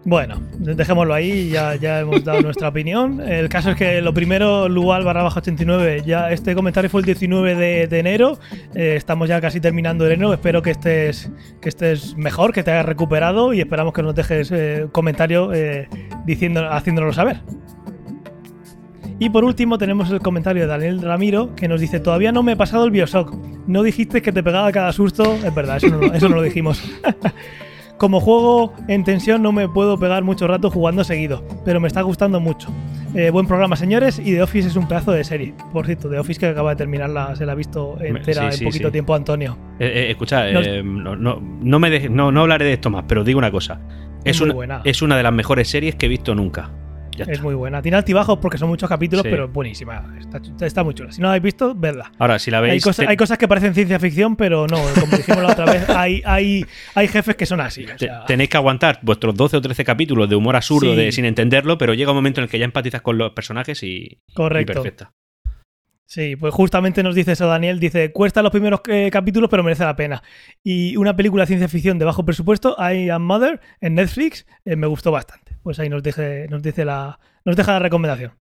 Bueno, 0.06 0.41
dejémoslo 0.58 1.13
ahí, 1.13 1.50
ya, 1.50 1.75
ya 1.75 2.00
hemos 2.00 2.24
dado 2.24 2.41
nuestra 2.41 2.68
opinión. 2.70 3.20
El 3.20 3.50
caso 3.50 3.72
es 3.72 3.75
que 3.75 4.01
lo 4.01 4.13
primero, 4.13 4.70
Lual 4.70 5.03
barra 5.03 5.24
baja 5.24 5.39
89, 5.39 6.03
ya 6.06 6.32
este 6.32 6.56
comentario 6.56 6.89
fue 6.89 7.01
el 7.01 7.06
19 7.06 7.56
de, 7.56 7.88
de 7.88 8.00
enero, 8.00 8.39
eh, 8.75 8.94
estamos 8.96 9.27
ya 9.27 9.41
casi 9.41 9.60
terminando 9.60 10.06
enero, 10.10 10.34
espero 10.34 10.62
que 10.62 10.72
estés, 10.72 11.29
que 11.62 11.68
estés 11.68 12.15
mejor, 12.15 12.53
que 12.53 12.63
te 12.63 12.72
hayas 12.72 12.86
recuperado 12.86 13.53
y 13.53 13.60
esperamos 13.60 13.94
que 13.94 14.01
nos 14.01 14.15
dejes 14.15 14.51
eh, 14.51 14.88
comentario 14.91 15.53
eh, 15.53 15.89
diciendo, 16.25 16.72
haciéndolo 16.72 17.12
saber. 17.12 17.41
Y 19.22 19.29
por 19.29 19.44
último 19.44 19.77
tenemos 19.77 20.10
el 20.12 20.22
comentario 20.22 20.62
de 20.62 20.68
Daniel 20.70 21.01
Ramiro 21.01 21.53
que 21.56 21.68
nos 21.68 21.82
dice, 21.82 22.00
todavía 22.00 22.32
no 22.32 22.41
me 22.41 22.53
he 22.53 22.56
pasado 22.56 22.86
el 22.86 22.91
Bioshock. 22.91 23.36
No 23.68 23.84
dijiste 23.84 24.22
que 24.22 24.32
te 24.32 24.41
pegaba 24.41 24.72
cada 24.72 24.94
susto. 24.94 25.36
Es 25.44 25.53
verdad, 25.53 25.75
eso 25.75 25.89
no, 25.89 26.13
eso 26.13 26.29
no 26.29 26.38
lo 26.38 26.41
dijimos. 26.41 26.82
Como 28.00 28.22
juego 28.22 28.74
en 28.88 29.03
tensión 29.03 29.41
no 29.44 29.51
me 29.51 29.68
puedo 29.68 30.00
pegar 30.00 30.24
mucho 30.24 30.48
rato 30.48 30.72
jugando 30.72 31.03
seguido, 31.03 31.44
pero 31.65 31.82
me 31.82 31.88
está 31.89 32.01
gustando 32.01 32.39
mucho. 32.39 32.70
Eh, 33.13 33.29
buen 33.29 33.46
programa, 33.46 33.75
señores, 33.75 34.20
y 34.20 34.32
The 34.36 34.41
Office 34.44 34.70
es 34.70 34.75
un 34.77 34.88
pedazo 34.88 35.12
de 35.12 35.24
serie. 35.25 35.53
Por 35.74 35.86
cierto, 35.86 36.10
The 36.10 36.18
Office 36.18 36.39
que 36.39 36.46
acaba 36.48 36.70
de 36.70 36.75
terminarla, 36.77 37.36
se 37.36 37.46
la 37.46 37.51
ha 37.51 37.56
visto 37.56 37.98
entera 38.01 38.51
Sí, 38.53 38.60
sí, 38.60 38.63
en 38.63 38.70
poquito 38.70 38.88
sí. 38.88 38.91
tiempo 38.94 39.15
Antonio. 39.15 39.58
Eh, 39.79 39.91
eh, 39.94 40.12
escucha, 40.12 40.50
No- 40.50 40.62
eh, 40.62 40.82
no, 40.82 41.15
no, 41.18 41.79
me 41.79 42.39
hablaré 42.39 42.65
de 42.65 42.74
esto 42.74 42.89
más, 42.89 43.03
pero 43.06 43.25
digo 43.25 43.38
una 43.38 43.51
cosa. 43.51 43.82
Es, 44.24 44.39
una, 44.39 44.53
buena. 44.53 44.82
es 44.86 45.01
una 45.01 45.18
de 45.18 45.24
las 45.24 45.34
mejores 45.34 45.68
series 45.70 45.96
que 45.96 46.06
he 46.06 46.10
visto 46.10 46.34
nunca. 46.36 46.70
Ya 47.16 47.24
Es 47.25 47.30
está. 47.32 47.44
muy 47.44 47.54
buena. 47.56 47.82
Tiene 47.82 47.98
altibajos 47.98 48.39
porque 48.39 48.58
son 48.58 48.70
muchos 48.70 48.88
capítulos, 48.88 49.24
Sí. 49.24 49.30
pero 49.30 49.46
es 49.46 49.51
buenísima. 49.51 50.16
Está, 50.20 50.66
está 50.66 50.84
muy 50.84 50.94
chula. 50.94 51.12
Si 51.12 51.20
no 51.22 51.28
la 51.28 51.34
habéis 51.34 51.44
visto, 51.44 51.75
vedla. 51.75 52.12
Ahora, 52.18 52.39
si 52.39 52.50
la 52.51 52.60
Hay, 52.60 52.72
veis. 52.72 52.84
te- 52.96 53.08
hay 53.08 53.18
cosas 53.18 53.38
que 53.38 53.48
parecen 53.48 53.74
ciencia 53.74 54.00
ficción, 54.00 54.36
pero 54.36 54.68
no, 54.68 54.78
como 55.00 55.18
dijimos 55.18 55.42
la 55.44 55.51
otra 55.51 55.66
vez, 55.66 55.89
hay, 55.89 56.22
hay, 56.25 56.66
hay 56.96 57.08
jefes 57.08 57.36
que 57.36 57.46
son 57.46 57.60
así. 57.62 57.84
o 57.86 57.88
te- 57.96 58.06
sea, 58.06 58.25
tenéis 58.25 58.50
que 58.50 58.58
aguantar 58.58 59.00
vuestros 59.01 59.36
12 59.36 59.58
o 59.58 59.62
13 59.62 59.84
capítulos 59.84 60.30
de 60.30 60.36
humor 60.36 60.56
absurdo 60.56 60.92
Sí. 60.92 60.96
de 60.98 61.12
sin 61.12 61.25
entenderlo, 61.25 61.78
pero 61.78 61.94
llega 61.94 62.12
un 62.12 62.18
momento 62.18 62.39
en 62.39 62.44
el 62.46 62.50
que 62.50 62.60
ya 62.60 62.66
empatizas 62.66 63.01
con 63.01 63.18
los 63.18 63.32
personajes 63.32 63.84
y, 63.84 64.22
y 64.28 64.34
Correcto. 64.34 64.74
perfecta. 64.74 65.12
Sí, 66.06 66.36
pues 66.36 66.54
justamente 66.56 67.04
nos 67.04 67.13
dice 67.13 67.34
eso 67.34 67.46
Daniel, 67.48 67.80
dice, 67.80 68.12
cuesta 68.12 68.42
los 68.42 68.51
primeros 68.51 68.82
eh, 68.88 69.10
capítulos, 69.12 69.48
pero 69.48 69.63
merece 69.63 69.84
la 69.84 69.96
pena. 69.96 70.24
Y 70.63 70.98
una 70.98 71.16
película 71.16 71.44
de 71.44 71.48
ciencia 71.48 71.68
ficción 71.68 72.00
de 72.00 72.06
bajo 72.06 72.25
presupuesto, 72.25 72.75
I 72.80 73.10
Am 73.10 73.22
Mother, 73.22 73.60
en 73.80 73.94
Netflix, 73.94 74.48
eh, 74.66 74.75
me 74.75 74.88
gustó 74.88 75.12
bastante. 75.12 75.49
Pues 75.63 75.80
ahí 75.80 75.89
nos, 75.89 76.04
deje, 76.04 76.48
nos, 76.50 76.62
dice 76.63 76.86
la, 76.86 77.20
nos 77.46 77.56
deja 77.56 77.74
la 77.74 77.80
recomendación. 77.80 78.34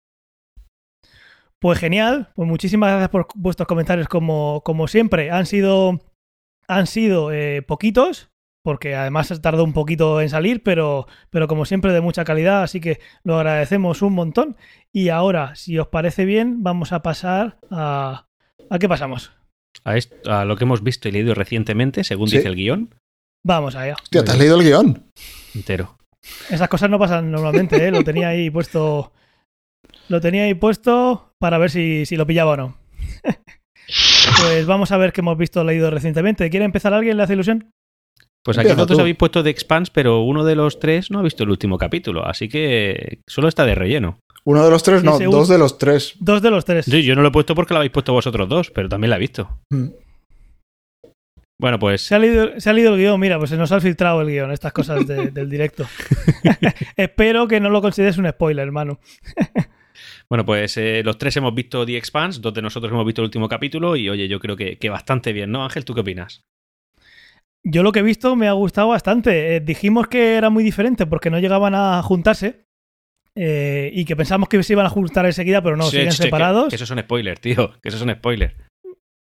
Pues 1.59 1.79
genial, 1.79 2.29
pues 2.35 2.49
muchísimas 2.49 2.91
gracias 2.91 3.09
por 3.11 3.29
vuestros 3.35 3.67
comentarios 3.67 4.09
como, 4.09 4.61
como 4.65 4.89
siempre. 4.89 5.31
Han 5.31 5.47
sido, 5.47 6.01
han 6.69 6.87
sido 6.87 7.33
eh, 7.33 7.63
poquitos, 7.63 8.29
porque 8.63 8.95
además 8.95 9.33
tardó 9.41 9.65
un 9.65 9.73
poquito 9.73 10.21
en 10.21 10.29
salir, 10.29 10.63
pero, 10.63 11.07
pero 11.31 11.49
como 11.49 11.65
siempre 11.65 11.93
de 11.93 12.03
mucha 12.03 12.25
calidad, 12.25 12.63
así 12.63 12.81
que 12.81 13.01
lo 13.25 13.37
agradecemos 13.37 14.03
un 14.03 14.13
montón. 14.13 14.57
Y 14.93 15.09
ahora, 15.09 15.55
si 15.57 15.79
os 15.79 15.89
parece 15.89 16.25
bien, 16.27 16.63
vamos 16.63 16.93
a 16.93 17.03
pasar 17.03 17.59
a... 17.71 18.27
¿A 18.69 18.79
qué 18.79 18.89
pasamos? 18.89 19.33
A, 19.85 19.97
esto- 19.97 20.31
a 20.31 20.45
lo 20.45 20.57
que 20.57 20.65
hemos 20.65 20.83
visto 20.83 21.09
y 21.09 21.13
leído 21.13 21.35
recientemente, 21.35 22.05
según 22.05 22.29
Sí. 22.29 22.37
dice 22.37 22.49
el 22.49 22.57
guion, 22.57 22.95
Vamos 23.45 23.77
allá. 23.77 23.95
Hostia, 24.03 24.25
¿te 24.25 24.31
has 24.33 24.39
leído 24.39 24.59
el 24.59 24.65
guion? 24.67 25.05
entero. 25.55 25.97
Esas 26.51 26.69
cosas 26.69 26.91
no 26.91 26.99
pasan 26.99 27.31
normalmente, 27.31 27.77
¿eh? 27.87 27.91
Lo 27.91 28.03
tenía 28.05 28.29
ahí 28.29 28.51
puesto... 28.51 29.13
Lo 30.09 30.21
tenía 30.21 30.45
ahí 30.45 30.55
puesto 30.55 31.33
para 31.39 31.59
ver 31.59 31.71
si, 31.71 32.07
si 32.07 32.17
lo 32.17 32.27
pillaba 32.27 32.53
o 32.53 32.57
no. 32.57 32.77
pues 34.41 34.67
vamos 34.67 34.93
a 34.93 34.97
ver 34.97 35.13
qué 35.13 35.21
hemos 35.21 35.37
visto 35.39 35.63
leído 35.65 35.91
recientemente. 35.91 36.49
¿Quiere 36.51 36.65
empezar 36.65 36.95
alguien? 36.95 37.17
¿Le 37.17 37.23
hace 37.23 37.33
ilusión? 37.35 37.71
Pues 38.45 38.59
aquí 38.59 38.69
tú. 38.87 39.01
habéis 39.01 39.17
puesto 39.17 39.43
de 39.43 39.51
Expanse, 39.51 39.91
pero 39.93 40.23
uno 40.23 40.45
de 40.45 40.55
los 40.55 40.79
tres 40.79 41.11
no 41.11 41.19
ha 41.19 41.23
visto 41.23 41.43
el 41.43 41.51
último 41.51 41.79
capítulo, 41.79 42.25
así 42.25 42.49
que 42.49 43.19
solo 43.27 43.49
está 43.49 43.67
de 43.67 43.75
relleno. 43.75 44.21
Uno 44.45 44.65
de 44.65 44.71
los 44.71 44.85
tres, 44.85 45.03
no, 45.03 45.19
dos 45.19 45.49
un- 45.49 45.53
de 45.55 45.59
los 45.59 45.79
tres. 45.79 46.15
Dos 46.21 46.41
de 46.41 46.51
los 46.53 46.65
tres. 46.65 46.85
Sí, 46.85 47.03
yo 47.03 47.17
no 47.17 47.23
lo 47.23 47.29
he 47.29 47.33
puesto 47.33 47.57
porque 47.57 47.75
lo 47.75 47.79
habéis 47.79 47.91
puesto 47.91 48.13
vosotros 48.13 48.49
dos, 48.49 48.71
pero 48.71 48.89
también 48.89 49.11
la 49.11 49.17
he 49.17 49.19
visto. 49.19 49.59
Mm. 49.71 49.87
Bueno, 51.59 51.79
pues 51.79 52.03
Se 52.03 52.15
ha, 52.15 52.19
leído, 52.19 52.61
se 52.61 52.69
ha 52.69 52.73
leído 52.75 52.95
el 52.95 53.01
guion, 53.01 53.19
mira, 53.19 53.39
pues 53.39 53.49
se 53.51 53.57
nos 53.57 53.73
ha 53.73 53.81
filtrado 53.81 54.21
el 54.21 54.29
guion, 54.29 54.51
estas 54.53 54.73
cosas 54.73 55.07
de- 55.07 55.31
del 55.33 55.49
directo. 55.49 55.87
Espero 56.97 57.49
que 57.49 57.61
no 57.61 57.71
lo 57.71 57.81
consideres 57.81 58.19
un 58.19 58.29
spoiler, 58.29 58.67
hermano. 58.67 58.99
Bueno, 60.29 60.45
pues 60.45 60.77
eh, 60.77 61.03
los 61.05 61.19
tres 61.19 61.37
hemos 61.37 61.55
visto 61.55 61.87
The 61.87 61.97
Expanse, 61.97 62.41
dos 62.41 62.53
de 62.53 62.61
nosotros 62.61 62.93
hemos 62.93 63.07
visto 63.07 63.23
el 63.23 63.27
último 63.27 63.49
capítulo 63.49 63.95
y 63.95 64.09
oye, 64.09 64.27
yo 64.27 64.41
creo 64.41 64.57
que, 64.57 64.77
que 64.77 64.91
bastante 64.91 65.33
bien, 65.33 65.53
¿no? 65.53 65.63
Ángel, 65.63 65.85
¿tú 65.85 65.95
qué 65.95 66.01
opinas? 66.01 66.43
Yo 67.63 67.85
lo 67.85 67.93
que 67.93 68.01
he 68.01 68.03
visto 68.03 68.35
me 68.35 68.49
ha 68.49 68.53
gustado 68.53 68.89
bastante. 68.89 69.55
Eh, 69.55 69.61
dijimos 69.61 70.09
que 70.09 70.35
era 70.35 70.51
muy 70.51 70.65
diferente 70.65 71.07
porque 71.07 71.31
no 71.31 71.39
llegaban 71.39 71.77
a 71.77 72.03
juntarse 72.03 72.67
eh, 73.37 73.91
y 73.95 74.05
que 74.05 74.17
pensamos 74.17 74.49
que 74.49 74.61
se 74.65 74.73
iban 74.73 74.87
a 74.87 74.91
juntar 74.91 75.27
enseguida, 75.27 75.63
pero 75.63 75.77
no, 75.77 75.85
Sí, 75.85 75.91
siguen 75.93 76.09
che, 76.11 76.17
que- 76.17 76.23
separados. 76.25 76.69
Que, 76.71 76.77
eso 76.77 76.87
son 76.87 76.99
spoilers, 76.99 77.41
tío, 77.41 77.73
que 77.81 77.89
eso 77.89 77.99
son 77.99 78.11
spoilers. 78.11 78.55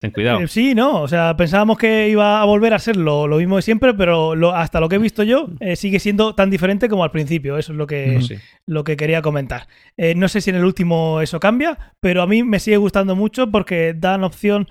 Ten 0.02 0.10
cuidado. 0.10 0.40
Eh, 0.40 0.48
sí, 0.48 0.74
no, 0.74 1.00
o 1.00 1.08
sea, 1.08 1.34
pensábamos 1.36 1.78
que 1.78 2.08
iba 2.10 2.42
a 2.42 2.44
volver 2.44 2.74
a 2.74 2.78
ser 2.78 2.96
lo, 2.96 3.26
lo 3.28 3.38
mismo 3.38 3.56
de 3.56 3.62
siempre, 3.62 3.94
pero 3.94 4.34
lo- 4.34 4.52
hasta 4.54 4.80
lo 4.80 4.88
que 4.88 4.96
he 4.96 4.98
visto 4.98 5.22
yo 5.22 5.48
eh, 5.60 5.76
sigue 5.76 5.98
siendo 6.00 6.34
tan 6.34 6.50
diferente 6.50 6.88
como 6.90 7.04
al 7.04 7.10
principio. 7.12 7.56
Eso 7.56 7.72
es 7.72 7.78
lo 7.78 7.86
que, 7.86 8.20
Sí. 8.20 8.34
lo 8.66 8.82
que 8.84 8.96
quería 8.96 9.22
comentar. 9.22 9.68
Eh, 9.96 10.14
no 10.14 10.28
sé 10.28 10.40
si 10.40 10.50
en 10.50 10.56
el 10.56 10.64
último 10.64 11.20
eso 11.22 11.38
cambia, 11.40 11.94
pero 12.00 12.20
a 12.20 12.26
mí 12.26 12.42
me 12.42 12.58
sigue 12.58 12.76
gustando 12.76 13.16
mucho 13.16 13.50
porque 13.50 13.94
dan 13.96 14.24
opción 14.24 14.68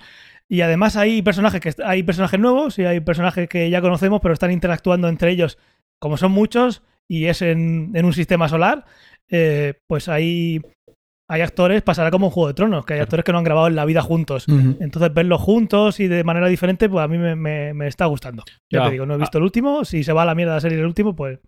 y 0.48 0.60
además 0.60 0.96
hay 0.96 1.22
personajes 1.22 1.60
que 1.62 1.82
hay 1.82 2.02
personajes 2.02 2.38
nuevos 2.38 2.78
y 2.78 2.84
hay 2.84 3.00
personajes 3.00 3.48
que 3.48 3.70
ya 3.70 3.80
conocemos, 3.80 4.20
pero 4.20 4.34
están 4.34 4.52
interactuando 4.52 5.08
entre 5.08 5.30
ellos, 5.30 5.56
como 5.98 6.18
son 6.18 6.32
muchos 6.32 6.82
y 7.08 7.24
es 7.24 7.40
en, 7.40 7.90
en 7.94 8.04
un 8.04 8.12
sistema 8.12 8.48
solar, 8.50 8.84
pues 9.86 10.08
hay, 10.10 10.60
hay 11.32 11.40
actores, 11.40 11.82
pasará 11.82 12.10
como 12.10 12.26
un 12.26 12.32
Juego 12.32 12.48
de 12.48 12.54
Tronos, 12.54 12.84
que 12.84 12.94
hay 12.94 12.98
Claro. 12.98 13.04
actores 13.04 13.24
que 13.24 13.32
no 13.32 13.38
han 13.38 13.44
grabado 13.44 13.66
en 13.68 13.74
la 13.76 13.84
vida 13.84 14.02
juntos. 14.02 14.46
Entonces, 14.48 15.12
verlos 15.14 15.40
juntos 15.40 15.98
y 16.00 16.06
de 16.08 16.24
manera 16.24 16.48
diferente, 16.48 16.88
pues 16.88 17.04
a 17.04 17.08
mí 17.08 17.18
me, 17.18 17.34
me- 17.36 17.74
me 17.74 17.86
está 17.86 18.06
gustando. 18.06 18.44
Ya 18.70 18.80
Ya. 18.80 18.84
te 18.86 18.90
digo, 18.92 19.06
no 19.06 19.14
he 19.14 19.18
visto 19.18 19.38
el 19.38 19.44
último. 19.44 19.84
Si 19.84 20.04
se 20.04 20.12
va 20.12 20.22
a 20.22 20.26
la 20.26 20.34
mierda 20.34 20.54
la 20.54 20.60
serie 20.60 20.78
el 20.78 20.84
último, 20.86 21.14
pues 21.16 21.38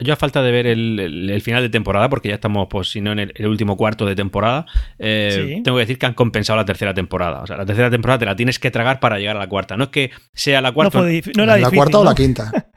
Yo 0.00 0.12
a 0.12 0.16
falta 0.16 0.42
de 0.42 0.50
ver 0.50 0.66
el, 0.66 0.98
el- 0.98 1.30
el 1.30 1.40
final 1.40 1.62
de 1.62 1.68
temporada, 1.68 2.08
porque 2.08 2.28
ya 2.28 2.34
estamos, 2.34 2.66
pues 2.68 2.90
si 2.90 3.00
no, 3.00 3.12
en 3.12 3.20
el, 3.20 3.32
el 3.36 3.46
último 3.46 3.76
cuarto 3.76 4.04
de 4.04 4.16
temporada, 4.16 4.66
eh, 4.98 5.30
Sí. 5.56 5.62
tengo 5.62 5.76
que 5.78 5.82
decir 5.82 5.98
que 6.00 6.06
han 6.06 6.14
compensado 6.14 6.56
la 6.56 6.64
tercera 6.64 6.92
temporada. 6.94 7.42
O 7.42 7.46
sea, 7.46 7.56
la 7.56 7.64
tercera 7.64 7.90
temporada 7.90 8.18
te 8.18 8.26
la 8.26 8.34
tienes 8.34 8.58
que 8.58 8.72
tragar 8.72 8.98
para 8.98 9.18
llegar 9.20 9.36
a 9.36 9.38
la 9.38 9.48
cuarta. 9.48 9.76
No 9.76 9.84
es 9.84 9.90
que 9.90 10.10
sea 10.32 10.60
la 10.60 10.70
no, 10.70 10.74
cuarta, 10.74 10.98
fue 10.98 11.12
dif- 11.22 11.36
no 11.36 11.44
era 11.44 11.52
¿La 11.52 11.58
difícil. 11.58 11.76
cuarta 11.78 11.98
o 11.98 12.04
¿no? 12.04 12.10
la 12.10 12.16
quinta? 12.16 12.50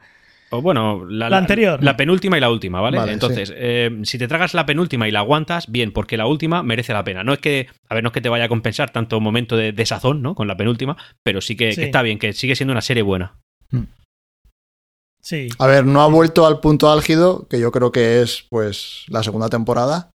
o 0.50 0.62
bueno, 0.62 1.04
la, 1.04 1.28
La 1.30 1.38
anterior. 1.38 1.82
La 1.82 1.96
penúltima 1.96 2.36
y 2.38 2.40
la 2.40 2.50
última, 2.50 2.80
¿vale? 2.80 2.98
Vale, 2.98 3.12
Entonces, 3.12 3.52
eh, 3.54 4.00
si 4.04 4.18
te 4.18 4.28
tragas 4.28 4.54
la 4.54 4.64
penúltima 4.66 5.06
y 5.06 5.10
la 5.10 5.20
aguantas, 5.20 5.70
bien, 5.70 5.92
porque 5.92 6.16
la 6.16 6.26
última 6.26 6.62
merece 6.62 6.92
la 6.92 7.04
pena. 7.04 7.22
No 7.24 7.32
es 7.32 7.38
que, 7.38 7.68
a 7.88 7.94
ver, 7.94 8.02
no 8.02 8.08
es 8.08 8.12
que 8.14 8.20
te 8.20 8.28
vaya 8.28 8.44
a 8.44 8.48
compensar 8.48 8.90
tanto 8.90 9.20
momento 9.20 9.56
de, 9.56 9.72
de 9.72 9.86
sazón, 9.86 10.22
¿no? 10.22 10.34
Con 10.34 10.48
la 10.48 10.56
penúltima, 10.56 10.96
pero 11.22 11.40
sí 11.40 11.56
que, 11.56 11.72
Sí. 11.72 11.80
que 11.80 11.86
está 11.86 12.02
bien, 12.02 12.18
que 12.18 12.32
sigue 12.32 12.56
siendo 12.56 12.72
una 12.72 12.80
serie 12.82 13.02
buena. 13.02 13.34
Sí. 15.20 15.48
A 15.58 15.66
ver, 15.66 15.84
no 15.84 16.00
ha 16.00 16.06
vuelto 16.06 16.46
al 16.46 16.60
punto 16.60 16.90
álgido, 16.90 17.46
que 17.48 17.58
yo 17.60 17.70
creo 17.72 17.92
que 17.92 18.22
es 18.22 18.46
pues 18.48 19.04
la 19.08 19.22
segunda 19.22 19.48
temporada. 19.48 20.10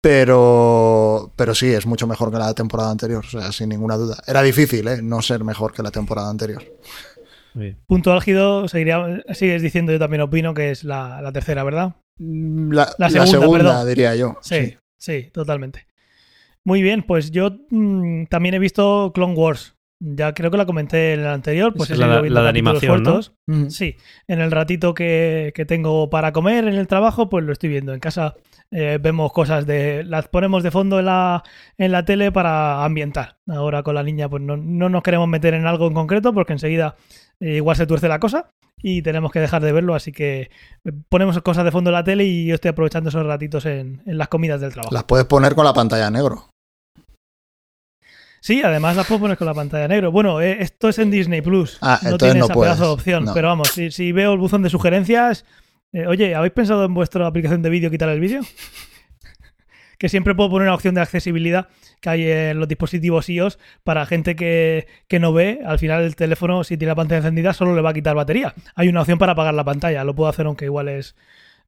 Pero, 0.00 1.32
pero 1.34 1.56
sí, 1.56 1.66
es 1.66 1.84
mucho 1.86 2.06
mejor 2.06 2.30
que 2.30 2.38
la 2.38 2.54
temporada 2.54 2.90
anterior, 2.92 3.24
o 3.26 3.28
sea, 3.28 3.50
sin 3.50 3.68
ninguna 3.70 3.96
duda. 3.96 4.22
Era 4.28 4.42
difícil, 4.42 4.86
¿eh? 4.86 5.02
No 5.02 5.22
ser 5.22 5.42
mejor 5.42 5.72
que 5.72 5.82
la 5.82 5.90
temporada 5.90 6.30
anterior. 6.30 6.62
Punto 7.86 8.12
álgido, 8.12 8.68
seguiría, 8.68 9.22
sigues 9.32 9.62
diciendo, 9.62 9.92
yo 9.92 9.98
también 9.98 10.20
opino 10.22 10.54
que 10.54 10.70
es 10.70 10.84
la, 10.84 11.20
la 11.22 11.32
tercera, 11.32 11.64
¿verdad? 11.64 11.96
Mm, 12.18 12.72
La, 12.72 12.86
segunda, 13.10 13.84
diría 13.84 14.14
yo. 14.16 14.36
Sí, 14.42 14.76
sí, 14.96 15.30
totalmente. 15.32 15.86
Muy 16.64 16.82
bien, 16.82 17.02
pues 17.02 17.30
yo 17.30 17.50
mm, 17.70 18.24
también 18.26 18.54
he 18.54 18.58
visto 18.58 19.12
Clone 19.14 19.34
Wars. 19.34 19.74
Ya 20.00 20.32
creo 20.32 20.52
que 20.52 20.56
la 20.56 20.66
comenté 20.66 21.14
en 21.14 21.20
el 21.20 21.26
anterior, 21.26 21.72
pues 21.74 21.90
es 21.90 21.98
la- 21.98 22.06
la 22.30 22.42
de 22.42 22.48
animación, 22.50 23.02
¿no? 23.46 23.54
Mm. 23.64 23.68
Sí, 23.70 23.96
en 24.28 24.40
el 24.40 24.52
ratito 24.52 24.94
que, 24.94 25.50
que 25.56 25.64
tengo 25.64 26.08
para 26.08 26.32
comer 26.32 26.68
en 26.68 26.74
el 26.74 26.86
trabajo, 26.86 27.28
pues 27.28 27.44
lo 27.44 27.52
estoy 27.52 27.68
viendo. 27.70 27.92
En 27.92 27.98
casa 27.98 28.36
eh, 28.70 28.98
vemos 29.00 29.32
cosas 29.32 29.66
de. 29.66 30.04
las 30.04 30.28
ponemos 30.28 30.62
de 30.62 30.70
fondo 30.70 31.00
en 31.00 31.06
la, 31.06 31.42
en 31.78 31.90
la 31.90 32.04
tele 32.04 32.30
para 32.30 32.84
ambientar. 32.84 33.38
Ahora 33.48 33.82
con 33.82 33.96
la 33.96 34.04
niña, 34.04 34.28
pues 34.28 34.40
no, 34.40 34.56
no 34.56 34.88
nos 34.88 35.02
queremos 35.02 35.26
meter 35.26 35.54
en 35.54 35.66
algo 35.66 35.88
en 35.88 35.94
concreto 35.94 36.32
porque 36.32 36.52
enseguida 36.52 36.94
eh, 37.40 37.56
igual 37.56 37.76
se 37.76 37.86
tuerce 37.86 38.08
la 38.08 38.18
cosa 38.20 38.50
y 38.80 39.02
tenemos 39.02 39.32
que 39.32 39.40
dejar 39.40 39.62
de 39.62 39.72
verlo. 39.72 39.94
Así 39.94 40.12
que 40.12 40.42
eh, 40.84 40.92
ponemos 41.08 41.40
cosas 41.42 41.64
de 41.64 41.70
fondo 41.72 41.90
en 41.90 41.94
la 41.94 42.04
tele 42.04 42.24
y 42.24 42.46
yo 42.46 42.54
estoy 42.54 42.70
aprovechando 42.70 43.08
esos 43.10 43.24
ratitos 43.26 43.66
en, 43.66 44.02
en 44.06 44.18
las 44.18 44.28
comidas 44.28 44.60
del 44.60 44.72
trabajo. 44.72 44.94
Las 44.94 45.04
puedes 45.04 45.26
poner 45.26 45.54
con 45.54 45.64
la 45.64 45.72
pantalla 45.72 46.10
negro. 46.10 46.48
Sí, 48.40 48.62
además 48.62 48.94
las 48.96 49.06
puedo 49.06 49.20
poner 49.22 49.36
con 49.36 49.46
la 49.46 49.54
pantalla 49.54 49.88
negro. 49.88 50.12
Bueno, 50.12 50.40
eh, 50.40 50.58
esto 50.60 50.88
es 50.88 50.98
en 51.00 51.10
Disney 51.10 51.40
Plus. 51.42 51.78
Ah, 51.80 51.98
no 52.02 52.10
entonces 52.10 52.28
tiene 52.28 52.38
no 52.40 52.44
esa 52.46 52.54
puedes, 52.54 52.70
pedazo 52.72 52.86
de 52.86 52.94
opción. 52.94 53.24
no. 53.24 53.34
Pero 53.34 53.48
vamos, 53.48 53.68
si, 53.68 53.90
si 53.90 54.12
veo 54.12 54.32
el 54.32 54.38
buzón 54.38 54.62
de 54.62 54.70
sugerencias. 54.70 55.44
eh, 55.92 56.06
oye, 56.06 56.34
¿habéis 56.36 56.52
pensado 56.52 56.84
en 56.84 56.94
vuestra 56.94 57.26
aplicación 57.26 57.62
de 57.62 57.70
vídeo 57.70 57.90
quitar 57.90 58.08
el 58.10 58.20
vídeo? 58.20 58.42
Que 59.98 60.08
siempre 60.08 60.34
puedo 60.34 60.48
poner 60.50 60.68
una 60.68 60.74
opción 60.74 60.94
de 60.94 61.00
accesibilidad 61.00 61.68
que 62.00 62.08
hay 62.08 62.30
en 62.30 62.58
los 62.58 62.68
dispositivos 62.68 63.28
iOS 63.28 63.58
para 63.84 64.06
gente 64.06 64.36
que, 64.36 64.86
que 65.08 65.18
no 65.18 65.32
ve. 65.32 65.60
Al 65.66 65.78
final 65.78 66.04
el 66.04 66.16
teléfono, 66.16 66.64
si 66.64 66.76
tiene 66.78 66.92
la 66.92 66.96
pantalla 66.96 67.18
encendida, 67.18 67.52
solo 67.52 67.74
le 67.74 67.82
va 67.82 67.90
a 67.90 67.94
quitar 67.94 68.14
batería. 68.14 68.54
Hay 68.76 68.88
una 68.88 69.00
opción 69.02 69.18
para 69.18 69.32
apagar 69.32 69.54
la 69.54 69.64
pantalla. 69.64 70.04
Lo 70.04 70.14
puedo 70.14 70.30
hacer 70.30 70.46
aunque 70.46 70.66
igual 70.66 70.88
es 70.88 71.16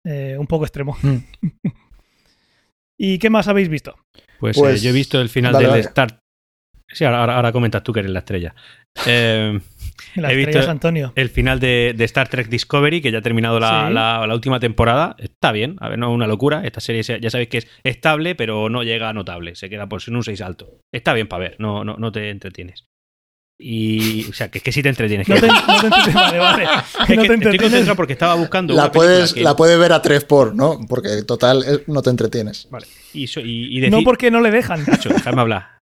eh, 0.04 0.36
un 0.38 0.46
poco 0.46 0.64
extremo. 0.64 0.96
Mm. 1.02 1.16
¿Y 2.96 3.18
qué 3.18 3.30
más 3.30 3.48
habéis 3.48 3.68
visto? 3.68 3.96
Pues, 4.38 4.56
Pues, 4.56 4.80
eh, 4.80 4.84
yo 4.84 4.90
he 4.90 4.92
visto 4.92 5.20
el 5.20 5.28
final 5.28 5.52
dale, 5.52 5.64
del 5.64 5.70
dale. 5.70 5.82
Star. 5.82 6.19
Sí, 6.92 7.04
ahora, 7.04 7.36
ahora- 7.36 7.52
comentas 7.52 7.82
tú 7.82 7.92
que 7.92 8.00
eres 8.00 8.12
la 8.12 8.20
estrella. 8.20 8.54
Eh, 9.06 9.58
Las 10.16 10.32
He 10.32 10.34
visto- 10.34 10.50
estrellas, 10.50 10.68
Antonio. 10.68 11.12
El 11.14 11.28
final 11.30 11.60
de, 11.60 11.94
de 11.96 12.04
Star 12.04 12.28
Trek 12.28 12.48
Discovery, 12.48 13.00
que 13.00 13.12
ya 13.12 13.18
ha 13.18 13.22
terminado 13.22 13.60
la, 13.60 13.86
Sí. 13.88 13.94
la- 13.94 14.26
la 14.26 14.34
última 14.34 14.58
temporada, 14.58 15.14
está 15.18 15.52
bien. 15.52 15.76
A 15.80 15.88
ver, 15.88 15.98
no 15.98 16.10
es 16.10 16.14
una 16.14 16.26
locura. 16.26 16.62
Esta 16.64 16.80
serie 16.80 17.04
se- 17.04 17.20
ya 17.20 17.30
sabéis 17.30 17.48
que 17.48 17.58
es 17.58 17.68
estable, 17.84 18.34
pero 18.34 18.68
no 18.68 18.82
llega 18.82 19.08
a 19.08 19.12
notable. 19.12 19.54
Se 19.54 19.68
queda 19.70 19.88
por 19.88 20.00
en 20.06 20.16
un 20.16 20.24
6 20.24 20.40
alto. 20.40 20.80
Está 20.92 21.12
bien 21.12 21.28
para 21.28 21.40
ver, 21.44 21.56
no, 21.58 21.84
no, 21.84 21.96
no 21.96 22.10
te 22.10 22.30
entretienes. 22.30 22.84
Y. 23.62 24.26
O 24.30 24.32
sea, 24.32 24.50
que, 24.50 24.60
que 24.60 24.72
sí 24.72 24.82
te 24.82 24.88
entretienes. 24.88 25.28
No 25.28 25.36
te, 25.36 25.46
no 25.46 25.54
te 25.80 25.86
entretienes, 25.86 26.14
vale, 26.16 26.38
vale. 26.38 26.64
es 26.64 26.70
No 26.98 27.06
que 27.06 27.14
te 27.14 27.20
estoy 27.20 27.34
entretienes. 27.34 27.60
concentrado 27.60 27.96
porque 27.96 28.12
estaba 28.14 28.34
buscando. 28.34 28.74
La 28.74 28.90
puedes, 28.90 29.34
que- 29.34 29.42
la 29.42 29.54
puedes 29.54 29.78
ver 29.78 29.92
a 29.92 30.00
tres 30.02 30.24
por, 30.24 30.54
¿no? 30.56 30.80
Porque 30.88 31.22
total 31.26 31.62
eh, 31.68 31.84
no 31.86 32.00
te 32.02 32.10
entretienes. 32.10 32.66
Vale. 32.70 32.86
Y, 33.12 33.26
so- 33.26 33.40
y- 33.40 33.76
y 33.76 33.80
decir- 33.80 33.90
No 33.92 34.02
porque 34.02 34.30
no 34.30 34.40
le 34.40 34.50
dejan. 34.50 34.82
Nacho, 34.86 35.10
déjame 35.10 35.42
hablar. 35.42 35.79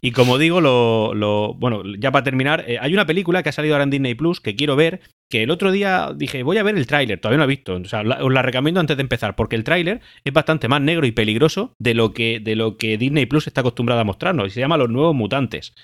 Y 0.00 0.12
como 0.12 0.38
digo, 0.38 0.60
lo, 0.60 1.14
lo- 1.14 1.54
bueno, 1.54 1.82
ya 1.98 2.10
para 2.10 2.24
terminar, 2.24 2.64
eh, 2.66 2.78
hay 2.80 2.94
una 2.94 3.04
película 3.06 3.42
que 3.42 3.50
ha 3.50 3.52
salido 3.52 3.74
ahora 3.74 3.84
en 3.84 3.90
Disney 3.90 4.14
Plus 4.14 4.40
que 4.40 4.56
quiero 4.56 4.74
ver, 4.76 5.00
que 5.30 5.42
el 5.42 5.50
otro 5.50 5.70
día 5.72 6.10
dije, 6.16 6.42
voy 6.42 6.56
a 6.58 6.62
ver 6.62 6.76
el 6.76 6.86
tráiler, 6.86 7.20
todavía 7.20 7.36
no 7.38 7.44
lo 7.44 7.50
he 7.52 7.54
visto, 7.56 7.74
o 7.74 7.84
sea, 7.84 8.02
la- 8.02 8.24
os 8.24 8.32
la 8.32 8.42
recomiendo 8.42 8.80
antes 8.80 8.96
de 8.96 9.02
empezar, 9.02 9.36
porque 9.36 9.56
el 9.56 9.64
tráiler 9.64 10.00
es 10.24 10.32
bastante 10.32 10.68
más 10.68 10.80
negro 10.80 11.06
y 11.06 11.12
peligroso 11.12 11.74
de 11.78 11.94
lo 11.94 12.12
que, 12.12 12.40
de 12.40 12.56
lo 12.56 12.76
que 12.78 12.96
Disney 12.98 13.26
Plus 13.26 13.46
está 13.46 13.60
acostumbrada 13.60 14.00
a 14.00 14.04
mostrarnos, 14.04 14.46
y 14.48 14.50
se 14.50 14.60
llama 14.60 14.76
Los 14.78 14.88
Nuevos 14.88 15.14
Mutantes, 15.14 15.74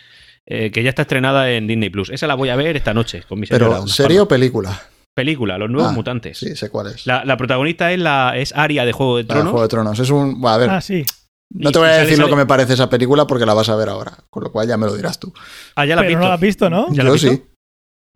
eh, 0.47 0.71
que 0.71 0.83
ya 0.83 0.89
está 0.91 1.03
estrenada 1.03 1.51
en 1.53 1.67
Disney 1.67 1.91
Plus. 1.91 2.09
Esa 2.11 2.27
la 2.27 2.35
voy 2.37 2.49
a 2.49 2.57
ver 2.57 2.77
esta 2.77 2.95
noche 2.95 3.23
con 3.29 3.39
mi 3.39 3.47
señora. 3.47 3.67
Pero, 3.67 3.87
¿serie 3.89 4.21
o 4.21 4.27
película? 4.29 4.81
Película, 5.15 5.57
Los 5.59 5.71
Nuevos 5.71 5.93
Ah, 5.93 5.95
Mutantes. 5.95 6.39
Sí, 6.39 6.55
sé 6.57 6.69
cuál 6.71 6.89
es. 6.89 7.07
La, 7.07 7.25
la 7.25 7.37
protagonista 7.37 7.91
es, 7.93 7.99
la, 7.99 8.35
es 8.37 8.55
Aria 8.55 8.85
de 8.85 8.93
Juego 8.93 9.17
de 9.17 9.23
La 9.25 9.27
de 9.29 9.35
Tronos. 9.35 9.51
Juego 9.51 9.63
de 9.63 9.69
Tronos. 9.69 9.99
Es 9.99 10.11
un. 10.11 10.41
bueno, 10.41 10.55
a 10.55 10.59
ver, 10.59 10.71
Ah, 10.71 10.81
sí. 10.81 11.05
No 11.55 11.73
te 11.73 11.79
voy 11.79 11.89
a 11.89 11.93
sale- 11.93 12.03
decir 12.03 12.19
lo 12.19 12.25
sale- 12.25 12.31
que 12.33 12.37
me 12.37 12.47
parece 12.47 12.73
esa 12.75 12.89
película 12.91 13.27
porque 13.27 13.47
la 13.47 13.55
vas 13.55 13.69
a 13.69 13.77
ver 13.77 13.89
ahora. 13.89 14.19
Con 14.31 14.45
lo 14.45 14.53
cual 14.53 14.67
ya 14.69 14.77
me 14.77 14.87
lo 14.87 14.95
dirás 14.97 15.19
tú. 15.21 15.33
Ah, 15.77 15.85
ya 15.87 15.95
la 15.97 16.03
has 16.03 16.07
Pero 16.07 16.09
visto. 16.19 16.21
no 16.21 16.29
la 16.29 16.35
has 16.35 16.41
visto, 16.41 16.71
¿no? 16.71 16.87
¿Ya 16.93 17.05
Yo 17.05 17.17
sí. 17.19 17.43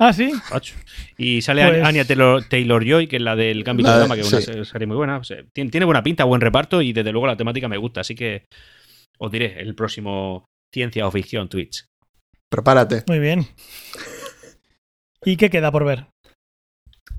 Ah, 0.02 0.12
sí. 0.14 0.32
Y 1.18 1.42
sale 1.42 1.66
Pues- 1.66 1.84
Anya 1.86 2.06
Taylor, 2.06 2.42
Taylor 2.48 2.82
Joy, 2.84 3.06
que 3.06 3.16
es 3.16 3.22
la 3.22 3.36
del 3.36 3.62
Gambito 3.64 3.90
La 3.90 3.96
de 3.96 4.00
Dama, 4.00 4.14
que 4.14 4.22
es 4.22 4.28
sí. 4.28 4.50
una 4.50 4.64
serie 4.64 4.86
muy 4.86 4.96
buena. 4.96 5.18
O 5.18 5.24
sea, 5.24 5.44
tiene, 5.52 5.70
tiene 5.70 5.84
buena 5.84 6.02
pinta, 6.02 6.24
buen 6.24 6.40
reparto 6.40 6.80
y 6.80 6.92
desde 6.94 7.12
luego 7.12 7.26
la 7.26 7.36
temática 7.36 7.68
me 7.68 7.76
gusta. 7.76 8.00
Así 8.00 8.14
que 8.14 8.46
os 9.18 9.30
diré 9.30 9.60
el 9.60 9.74
próximo 9.74 10.46
Ciencia 10.72 11.06
o 11.06 11.10
Ficción 11.10 11.48
Twitch. 11.50 11.84
Prepárate. 12.50 13.04
Muy 13.08 13.18
bien. 13.18 13.46
¿Y 15.24 15.36
qué 15.36 15.50
queda 15.50 15.70
por 15.70 15.84
ver? 15.84 16.06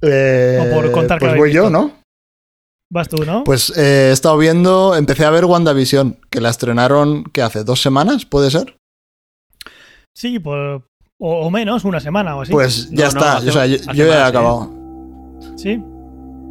Eh, 0.02 0.58
O 0.60 0.74
por 0.76 0.91
contar 0.91 1.19
que 1.19 1.28
pues 1.28 1.38
voy 1.38 1.54
yo. 1.54 1.69
¿no? 1.69 2.00
Vas 2.93 3.08
tú, 3.08 3.23
¿no? 3.25 3.43
Pues 3.45 3.71
eh, 3.77 4.10
he 4.10 4.12
estado 4.12 4.38
viendo, 4.38 4.95
empecé 4.95 5.23
a 5.23 5.30
ver 5.30 5.45
WandaVision, 5.45 6.17
que 6.30 6.41
la 6.41 6.49
estrenaron, 6.49 7.23
¿qué 7.32 7.41
hace? 7.41 7.63
¿Dos 7.63 7.82
semanas? 7.82 8.25
¿Puede 8.25 8.51
ser? 8.51 8.75
Sí, 10.13 10.39
por, 10.39 10.58
o, 10.60 10.82
o 11.47 11.49
menos, 11.49 11.86
una 11.86 12.01
semana 12.01 12.36
o 12.36 12.41
así. 12.41 12.51
Pues 12.51 12.89
ya 12.91 13.04
no, 13.06 13.08
está, 13.10 13.38
hace- 13.38 13.49
o 13.49 13.54
sea, 13.54 13.65
yo, 13.65 13.77
ya 13.93 14.04
he 14.06 14.10
¿eh? 14.10 14.13
acabado. 14.23 14.69
sí. 15.56 15.82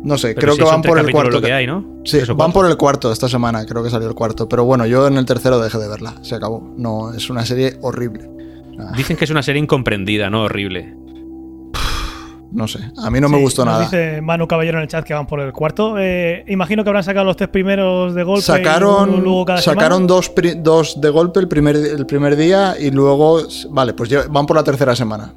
No 0.02 0.16
sé, 0.16 0.28
Pero 0.28 0.40
creo 0.40 0.54
si 0.54 0.58
que 0.60 0.64
van 0.64 0.80
por 0.80 0.98
el 0.98 1.10
cuarto. 1.12 1.30
lo 1.32 1.42
que 1.42 1.52
hay, 1.52 1.66
¿no? 1.66 2.00
Sí, 2.06 2.20
van 2.20 2.34
cuatro. 2.34 2.52
por 2.54 2.66
el 2.70 2.76
cuarto 2.78 3.12
esta 3.12 3.28
semana, 3.28 3.66
creo 3.66 3.82
que 3.82 3.90
salió 3.90 4.08
el 4.08 4.14
cuarto. 4.14 4.48
Pero 4.48 4.64
bueno, 4.64 4.86
yo 4.86 5.06
en 5.06 5.18
el 5.18 5.26
tercero 5.26 5.60
dejé 5.60 5.76
de 5.76 5.88
verla, 5.88 6.14
se 6.22 6.34
acabó. 6.34 6.72
No, 6.78 7.12
es 7.12 7.28
una 7.28 7.44
serie 7.44 7.76
horrible. 7.82 8.30
Dicen 8.96 9.18
que 9.18 9.24
es 9.26 9.30
una 9.30 9.42
serie 9.42 9.60
incomprendida, 9.60 10.30
¿no? 10.30 10.44
Horrible. 10.44 10.96
No 12.52 12.66
sé, 12.66 12.80
a 12.96 13.10
mí 13.10 13.20
no 13.20 13.28
me 13.28 13.38
gustó 13.38 13.64
nos 13.64 13.74
nada. 13.74 13.84
Dice 13.84 14.20
Manu 14.20 14.48
Caballero 14.48 14.78
en 14.78 14.82
el 14.82 14.88
chat 14.88 15.04
que 15.04 15.14
van 15.14 15.26
por 15.26 15.40
el 15.40 15.52
cuarto. 15.52 15.94
Eh, 15.98 16.44
imagino 16.48 16.82
que 16.82 16.90
habrán 16.90 17.04
sacado 17.04 17.24
los 17.24 17.36
tres 17.36 17.48
primeros 17.48 18.14
de 18.14 18.24
golpe. 18.24 18.40
y 18.40 18.42
Sacaron, 18.42 19.22
luego 19.22 19.44
cada 19.44 19.60
sacaron 19.60 20.06
dos, 20.06 20.32
dos 20.56 21.00
de 21.00 21.10
golpe 21.10 21.40
el 21.40 21.48
primer, 21.48 21.76
el 21.76 22.06
primer 22.06 22.36
día 22.36 22.74
y 22.78 22.90
luego, 22.90 23.40
vale, 23.70 23.94
pues 23.94 24.10
van 24.30 24.46
por 24.46 24.56
la 24.56 24.64
tercera 24.64 24.96
semana. 24.96 25.32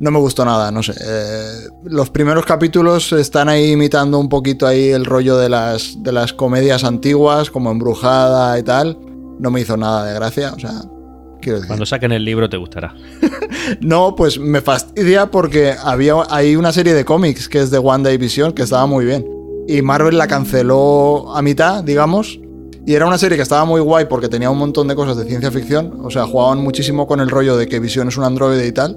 No 0.00 0.12
me 0.12 0.20
gustó 0.20 0.44
nada, 0.44 0.70
no 0.70 0.80
sé. 0.82 0.92
eh, 0.92 1.68
los 1.84 2.10
primeros 2.10 2.46
capítulos 2.46 3.12
están 3.12 3.48
ahí 3.48 3.72
imitando 3.72 4.20
un 4.20 4.28
poquito 4.28 4.64
ahí 4.64 4.90
el 4.90 5.04
rollo 5.04 5.36
de 5.36 5.48
las, 5.48 6.00
de 6.02 6.12
las 6.12 6.32
comedias 6.32 6.84
antiguas, 6.84 7.50
como 7.50 7.72
Embrujada 7.72 8.56
y 8.58 8.62
tal. 8.62 8.96
No 9.40 9.50
me 9.50 9.60
hizo 9.60 9.76
nada 9.76 10.04
de 10.04 10.14
gracia, 10.14 10.52
o 10.54 10.58
sea, 10.60 10.72
quiero 11.40 11.58
decir. 11.58 11.68
Cuando 11.68 11.86
saquen 11.86 12.12
el 12.12 12.24
libro 12.24 12.48
te 12.48 12.56
gustará. 12.56 12.94
No, 13.80 14.14
pues 14.16 14.38
me 14.38 14.60
fastidia 14.60 15.30
porque 15.30 15.74
había 15.78 16.14
hay 16.30 16.56
una 16.56 16.72
serie 16.72 16.94
de 16.94 17.04
cómics 17.04 17.48
que 17.48 17.60
es 17.60 17.70
de 17.70 17.78
One 17.78 18.02
Day 18.02 18.16
Vision 18.16 18.52
que 18.52 18.62
estaba 18.62 18.86
muy 18.86 19.04
bien. 19.04 19.26
Y 19.66 19.82
Marvel 19.82 20.16
la 20.16 20.26
canceló 20.26 21.34
a 21.34 21.42
mitad, 21.42 21.84
digamos. 21.84 22.40
Y 22.86 22.94
era 22.94 23.06
una 23.06 23.18
serie 23.18 23.36
que 23.36 23.42
estaba 23.42 23.66
muy 23.66 23.82
guay 23.82 24.06
porque 24.06 24.28
tenía 24.28 24.48
un 24.48 24.56
montón 24.56 24.88
de 24.88 24.94
cosas 24.94 25.18
de 25.18 25.24
ciencia 25.26 25.50
ficción. 25.50 25.98
O 26.02 26.10
sea, 26.10 26.26
jugaban 26.26 26.62
muchísimo 26.62 27.06
con 27.06 27.20
el 27.20 27.28
rollo 27.28 27.56
de 27.56 27.68
que 27.68 27.78
Vision 27.78 28.08
es 28.08 28.16
un 28.16 28.24
androide 28.24 28.66
y 28.66 28.72
tal. 28.72 28.96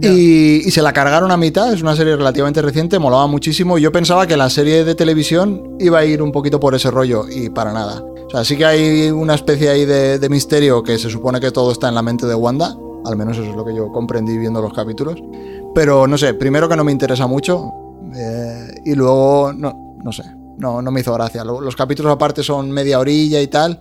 Y, 0.00 0.66
y 0.66 0.70
se 0.70 0.82
la 0.82 0.92
cargaron 0.92 1.30
a 1.30 1.36
mitad, 1.36 1.72
es 1.72 1.80
una 1.82 1.96
serie 1.96 2.16
relativamente 2.16 2.60
reciente, 2.62 2.98
molaba 2.98 3.26
muchísimo. 3.26 3.76
Y 3.76 3.82
yo 3.82 3.92
pensaba 3.92 4.26
que 4.26 4.36
la 4.36 4.48
serie 4.48 4.84
de 4.84 4.94
televisión 4.94 5.76
iba 5.80 5.98
a 5.98 6.04
ir 6.04 6.22
un 6.22 6.32
poquito 6.32 6.58
por 6.58 6.74
ese 6.74 6.90
rollo 6.90 7.26
y 7.30 7.50
para 7.50 7.72
nada. 7.72 8.02
O 8.26 8.30
sea, 8.30 8.44
sí 8.44 8.56
que 8.56 8.64
hay 8.66 9.10
una 9.10 9.34
especie 9.34 9.68
ahí 9.68 9.84
de, 9.84 10.18
de 10.18 10.28
misterio 10.28 10.82
que 10.82 10.98
se 10.98 11.08
supone 11.10 11.38
que 11.40 11.50
todo 11.52 11.70
está 11.72 11.88
en 11.88 11.94
la 11.94 12.02
mente 12.02 12.26
de 12.26 12.34
Wanda. 12.34 12.76
Al 13.04 13.16
menos 13.16 13.38
eso 13.38 13.48
es 13.50 13.56
lo 13.56 13.64
que 13.64 13.74
yo 13.74 13.92
comprendí 13.92 14.36
viendo 14.36 14.60
los 14.60 14.72
capítulos. 14.72 15.22
Pero 15.74 16.06
no 16.08 16.18
sé, 16.18 16.34
primero 16.34 16.68
que 16.68 16.76
no 16.76 16.84
me 16.84 16.92
interesa 16.92 17.26
mucho. 17.26 17.70
eh, 18.14 18.80
y 18.84 18.94
luego, 18.94 19.52
no, 19.52 19.96
no 20.02 20.10
sé, 20.12 20.24
no, 20.58 20.82
no 20.82 20.90
me 20.90 21.00
hizo 21.00 21.12
gracia. 21.14 21.44
Lo- 21.44 21.60
Los 21.60 21.76
capítulos 21.76 22.12
aparte 22.12 22.42
son 22.42 22.70
media 22.70 22.98
orilla 22.98 23.40
y 23.40 23.46
tal. 23.46 23.78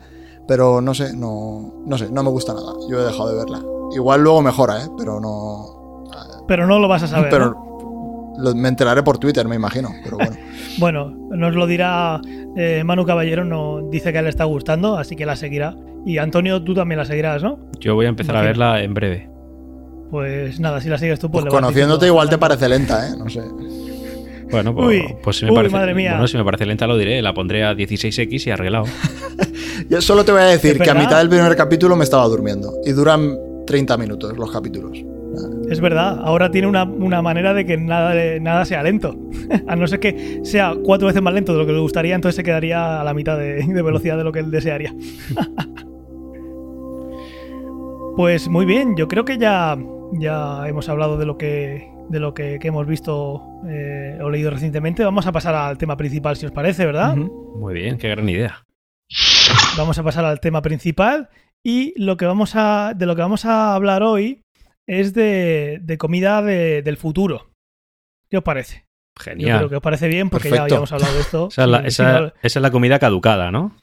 Pero 0.47 0.79
no 0.79 0.93
sé, 0.93 1.15
no, 1.15 1.73
no 1.85 1.97
sé, 1.97 2.11
no 2.11 2.21
me 2.21 2.29
gusta 2.29 2.53
nada. 2.53 2.73
Yo 2.87 2.99
he 2.99 3.03
dejado 3.05 3.29
de 3.29 3.35
verla. 3.37 3.63
Igual 3.95 4.21
luego 4.21 4.43
mejora, 4.43 4.83
¿eh? 4.83 4.89
Pero 4.95 5.19
no, 5.19 6.03
Pero 6.47 6.67
no 6.67 6.77
lo 6.77 6.87
vas 6.87 7.01
a 7.03 7.07
saber. 7.07 7.29
pero 7.31 7.45
¿no? 7.51 8.35
lo- 8.37 8.53
me 8.55 8.67
enteraré 8.67 9.01
por 9.01 9.17
Twitter, 9.17 9.47
me 9.47 9.55
imagino. 9.55 9.89
Pero 10.03 10.17
bueno. 10.17 10.35
Bueno, 10.77 11.09
nos 11.09 11.55
lo 11.55 11.65
dirá 11.67 12.19
eh, 12.55 12.83
Manu 12.83 13.05
Caballero, 13.05 13.43
no, 13.43 13.89
dice 13.89 14.11
que 14.11 14.17
a 14.17 14.21
él 14.21 14.25
le 14.25 14.29
está 14.29 14.45
gustando, 14.45 14.97
así 14.97 15.15
que 15.15 15.25
la 15.25 15.35
seguirá. 15.35 15.75
Y 16.05 16.17
Antonio, 16.17 16.61
tú 16.63 16.73
también 16.73 16.99
la 16.99 17.05
seguirás, 17.05 17.41
¿no? 17.41 17.59
Yo 17.79 17.95
voy 17.95 18.05
a 18.05 18.09
empezar 18.09 18.35
a 18.37 18.41
verla 18.41 18.81
en 18.83 18.93
breve. 18.93 19.29
Pues 20.11 20.59
nada, 20.59 20.79
si 20.79 20.87
la 20.87 20.97
sigues 20.97 21.19
tú, 21.19 21.31
pues, 21.31 21.43
Pues 21.43 21.53
le 21.53 21.59
conociéndote 21.59 22.05
igual 22.05 22.29
te 22.29 22.37
parece 22.37 22.69
lenta, 22.69 23.09
¿eh? 23.09 23.13
No 23.17 23.27
sé. 23.29 23.41
Bueno, 24.51 24.75
pues, 24.75 24.87
Uy, 24.87 25.15
pues 25.23 25.37
si 25.37 25.45
me 25.45 25.51
uy, 25.51 25.57
parece, 25.57 25.75
madre 25.75 25.93
mía. 25.95 26.11
Bueno, 26.11 26.27
si 26.27 26.37
me 26.37 26.45
parece 26.45 26.65
lenta 26.65 26.85
lo 26.85 26.97
diré. 26.97 27.21
La 27.21 27.33
pondré 27.33 27.63
a 27.63 27.73
16x 27.73 28.47
y 28.47 28.51
arreglado. 28.51 28.85
Yo 29.89 30.01
solo 30.01 30.23
te 30.23 30.31
voy 30.31 30.41
a 30.41 30.45
decir 30.45 30.77
¿Es 30.77 30.81
que 30.81 30.89
a 30.89 30.93
mitad 30.93 31.17
del 31.17 31.29
primer 31.29 31.55
capítulo 31.55 31.95
me 31.95 32.03
estaba 32.03 32.25
durmiendo. 32.27 32.73
Y 32.85 32.91
duran 32.91 33.35
30 33.65 33.97
minutos 33.97 34.37
los 34.37 34.51
capítulos. 34.51 35.03
Es 35.69 35.79
verdad, 35.79 36.19
ahora 36.23 36.51
tiene 36.51 36.67
una, 36.67 36.83
una 36.83 37.21
manera 37.21 37.53
de 37.53 37.65
que 37.65 37.77
nada, 37.77 38.13
nada 38.39 38.65
sea 38.65 38.83
lento. 38.83 39.17
a 39.67 39.75
no 39.75 39.87
ser 39.87 39.99
que 39.99 40.41
sea 40.43 40.73
cuatro 40.83 41.07
veces 41.07 41.21
más 41.21 41.33
lento 41.33 41.53
de 41.53 41.59
lo 41.59 41.65
que 41.65 41.73
le 41.73 41.79
gustaría, 41.79 42.15
entonces 42.15 42.35
se 42.35 42.43
quedaría 42.43 43.01
a 43.01 43.03
la 43.03 43.13
mitad 43.13 43.37
de, 43.37 43.65
de 43.65 43.81
velocidad 43.81 44.17
de 44.17 44.23
lo 44.23 44.31
que 44.31 44.39
él 44.39 44.51
desearía. 44.51 44.93
pues 48.15 48.47
muy 48.47 48.65
bien, 48.65 48.95
yo 48.95 49.07
creo 49.07 49.25
que 49.25 49.37
ya, 49.37 49.77
ya 50.13 50.67
hemos 50.67 50.87
hablado 50.89 51.17
de 51.17 51.25
lo 51.25 51.37
que, 51.37 51.91
de 52.09 52.19
lo 52.19 52.33
que, 52.33 52.59
que 52.59 52.67
hemos 52.67 52.87
visto 52.87 53.43
eh, 53.67 54.19
o 54.21 54.29
leído 54.29 54.51
recientemente. 54.51 55.03
Vamos 55.03 55.27
a 55.27 55.31
pasar 55.31 55.55
al 55.55 55.77
tema 55.77 55.97
principal, 55.97 56.35
si 56.35 56.45
os 56.45 56.51
parece, 56.51 56.85
¿verdad? 56.85 57.15
Muy 57.15 57.73
bien, 57.73 57.97
qué 57.97 58.09
gran 58.09 58.27
idea. 58.29 58.65
Vamos 59.77 59.97
a 59.99 60.03
pasar 60.03 60.25
al 60.25 60.39
tema 60.39 60.61
principal 60.61 61.29
y 61.63 61.93
lo 62.01 62.17
que 62.17 62.25
vamos 62.25 62.53
a, 62.55 62.93
de 62.95 63.05
lo 63.05 63.15
que 63.15 63.21
vamos 63.21 63.45
a 63.45 63.73
hablar 63.73 64.03
hoy 64.03 64.44
es 64.87 65.13
de, 65.13 65.79
de 65.81 65.97
comida 65.97 66.41
de- 66.41 66.81
del 66.81 66.97
futuro. 66.97 67.51
¿Qué 68.29 68.37
os 68.37 68.43
parece? 68.43 68.85
Yo 69.17 69.23
Genial. 69.23 69.57
creo 69.59 69.69
que 69.69 69.75
os 69.77 69.81
parece 69.81 70.07
bien 70.07 70.29
porque 70.29 70.49
Perfecto. 70.49 70.67
ya 70.67 70.75
habíamos 70.75 70.91
hablado 70.91 71.13
de 71.13 71.21
esto. 71.21 71.47
Esa 71.51 71.63
es, 71.63 71.69
la, 71.69 71.77
esa 71.87 72.33
es 72.41 72.55
la 72.57 72.71
comida 72.71 72.99
caducada, 72.99 73.51
¿no? 73.51 73.75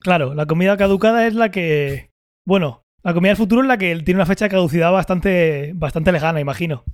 claro, 0.00 0.34
la 0.34 0.46
comida 0.46 0.76
caducada 0.76 1.26
es 1.26 1.34
la 1.34 1.50
que. 1.50 2.10
Bueno, 2.46 2.82
la 3.04 3.14
comida 3.14 3.30
del 3.30 3.36
futuro 3.36 3.62
es 3.62 3.68
la 3.68 3.78
que 3.78 3.94
tiene 4.00 4.18
una 4.18 4.26
fecha 4.26 4.46
de 4.46 4.50
caducidad 4.50 4.90
bastante, 4.92 5.72
bastante 5.74 6.12
lejana, 6.12 6.40
imagino. 6.40 6.84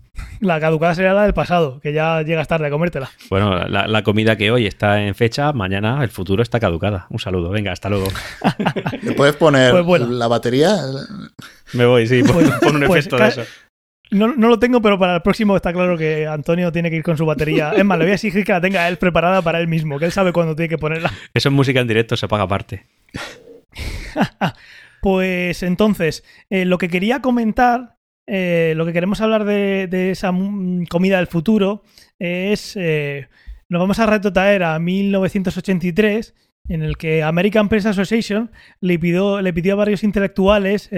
La 0.41 0.61
caducada 0.61 0.95
sería 0.95 1.13
la 1.15 1.25
del 1.25 1.35
pasado, 1.35 1.81
que 1.81 1.93
ya 1.93 2.23
llegas 2.23 2.47
tarde 2.47 2.67
a 2.67 2.71
comértela. 2.71 3.11
Bueno, 3.31 3.67
la, 3.67 3.87
la 3.87 4.03
comida 4.03 4.37
que 4.37 4.51
hoy 4.51 4.67
está 4.67 5.03
en 5.03 5.15
fecha, 5.15 5.53
mañana 5.53 6.03
el 6.05 6.11
futuro 6.11 6.43
está 6.43 6.61
caducada. 6.61 7.07
Un 7.11 7.19
saludo, 7.19 7.51
venga, 7.51 7.73
hasta 7.73 7.89
luego. 7.89 8.07
¿Le 9.03 9.13
puedes 9.13 9.35
poner 9.37 9.73
Pues 9.73 9.85
bueno. 9.85 10.07
la 10.07 10.29
batería? 10.29 10.77
Me 11.73 11.87
voy, 11.87 12.07
sí, 12.07 12.23
pon, 12.23 12.35
Pues- 12.35 12.51
pon 12.61 12.77
un 12.77 12.87
pues 12.87 13.07
efecto 13.07 13.17
de 13.23 13.29
eso. 13.29 13.43
No, 14.11 14.29
no 14.29 14.49
lo 14.49 14.59
tengo, 14.61 14.81
pero 14.83 14.99
para 14.99 15.17
el 15.17 15.23
próximo 15.23 15.57
está 15.57 15.73
claro 15.73 15.97
que 15.99 16.27
Antonio 16.27 16.71
tiene 16.71 16.91
que 16.91 16.97
ir 16.97 17.03
con 17.03 17.17
su 17.17 17.25
batería. 17.27 17.73
Es 17.73 17.85
más, 17.85 17.99
le 17.99 18.05
voy 18.05 18.13
a 18.13 18.15
exigir 18.15 18.45
que 18.45 18.53
la 18.53 18.61
tenga 18.61 18.87
él 18.87 18.99
preparada 18.99 19.43
para 19.43 19.59
él 19.59 19.67
mismo, 19.67 19.99
que 19.99 20.05
él 20.05 20.13
sabe 20.13 20.33
cuándo 20.33 20.55
tiene 20.55 20.69
que 20.69 20.79
ponerla. 20.79 21.11
Eso 21.33 21.49
en 21.49 21.55
música 21.55 21.81
en 21.81 21.89
directo 21.89 22.17
se 22.17 22.29
paga 22.29 22.45
aparte. 22.45 22.85
Pues 25.05 25.63
entonces, 25.63 26.25
eh, 26.49 26.65
lo 26.65 26.79
que 26.79 26.89
quería 26.89 27.21
comentar, 27.21 27.99
eh, 28.27 28.73
lo 28.75 28.87
que 28.87 28.95
queremos 28.95 29.21
hablar 29.21 29.45
de, 29.45 30.11
esa 30.11 30.33
mm, 30.33 30.87
comida 30.87 31.19
del 31.19 31.27
futuro 31.27 31.83
es, 32.19 32.75
eh, 32.75 33.29
nos 33.69 33.81
vamos 33.81 33.99
a 33.99 34.07
retrotraer 34.07 34.63
a 34.63 34.79
1983, 34.79 36.35
en 36.71 36.83
el 36.83 36.97
que 36.97 37.23
American 37.23 37.69
Press 37.69 37.85
Association 37.85 38.51
le 38.81 38.99
pidió, 38.99 39.43
le 39.43 39.53
pidió 39.53 39.75
a 39.75 39.77
varios 39.77 40.05
intelectuales 40.05 40.89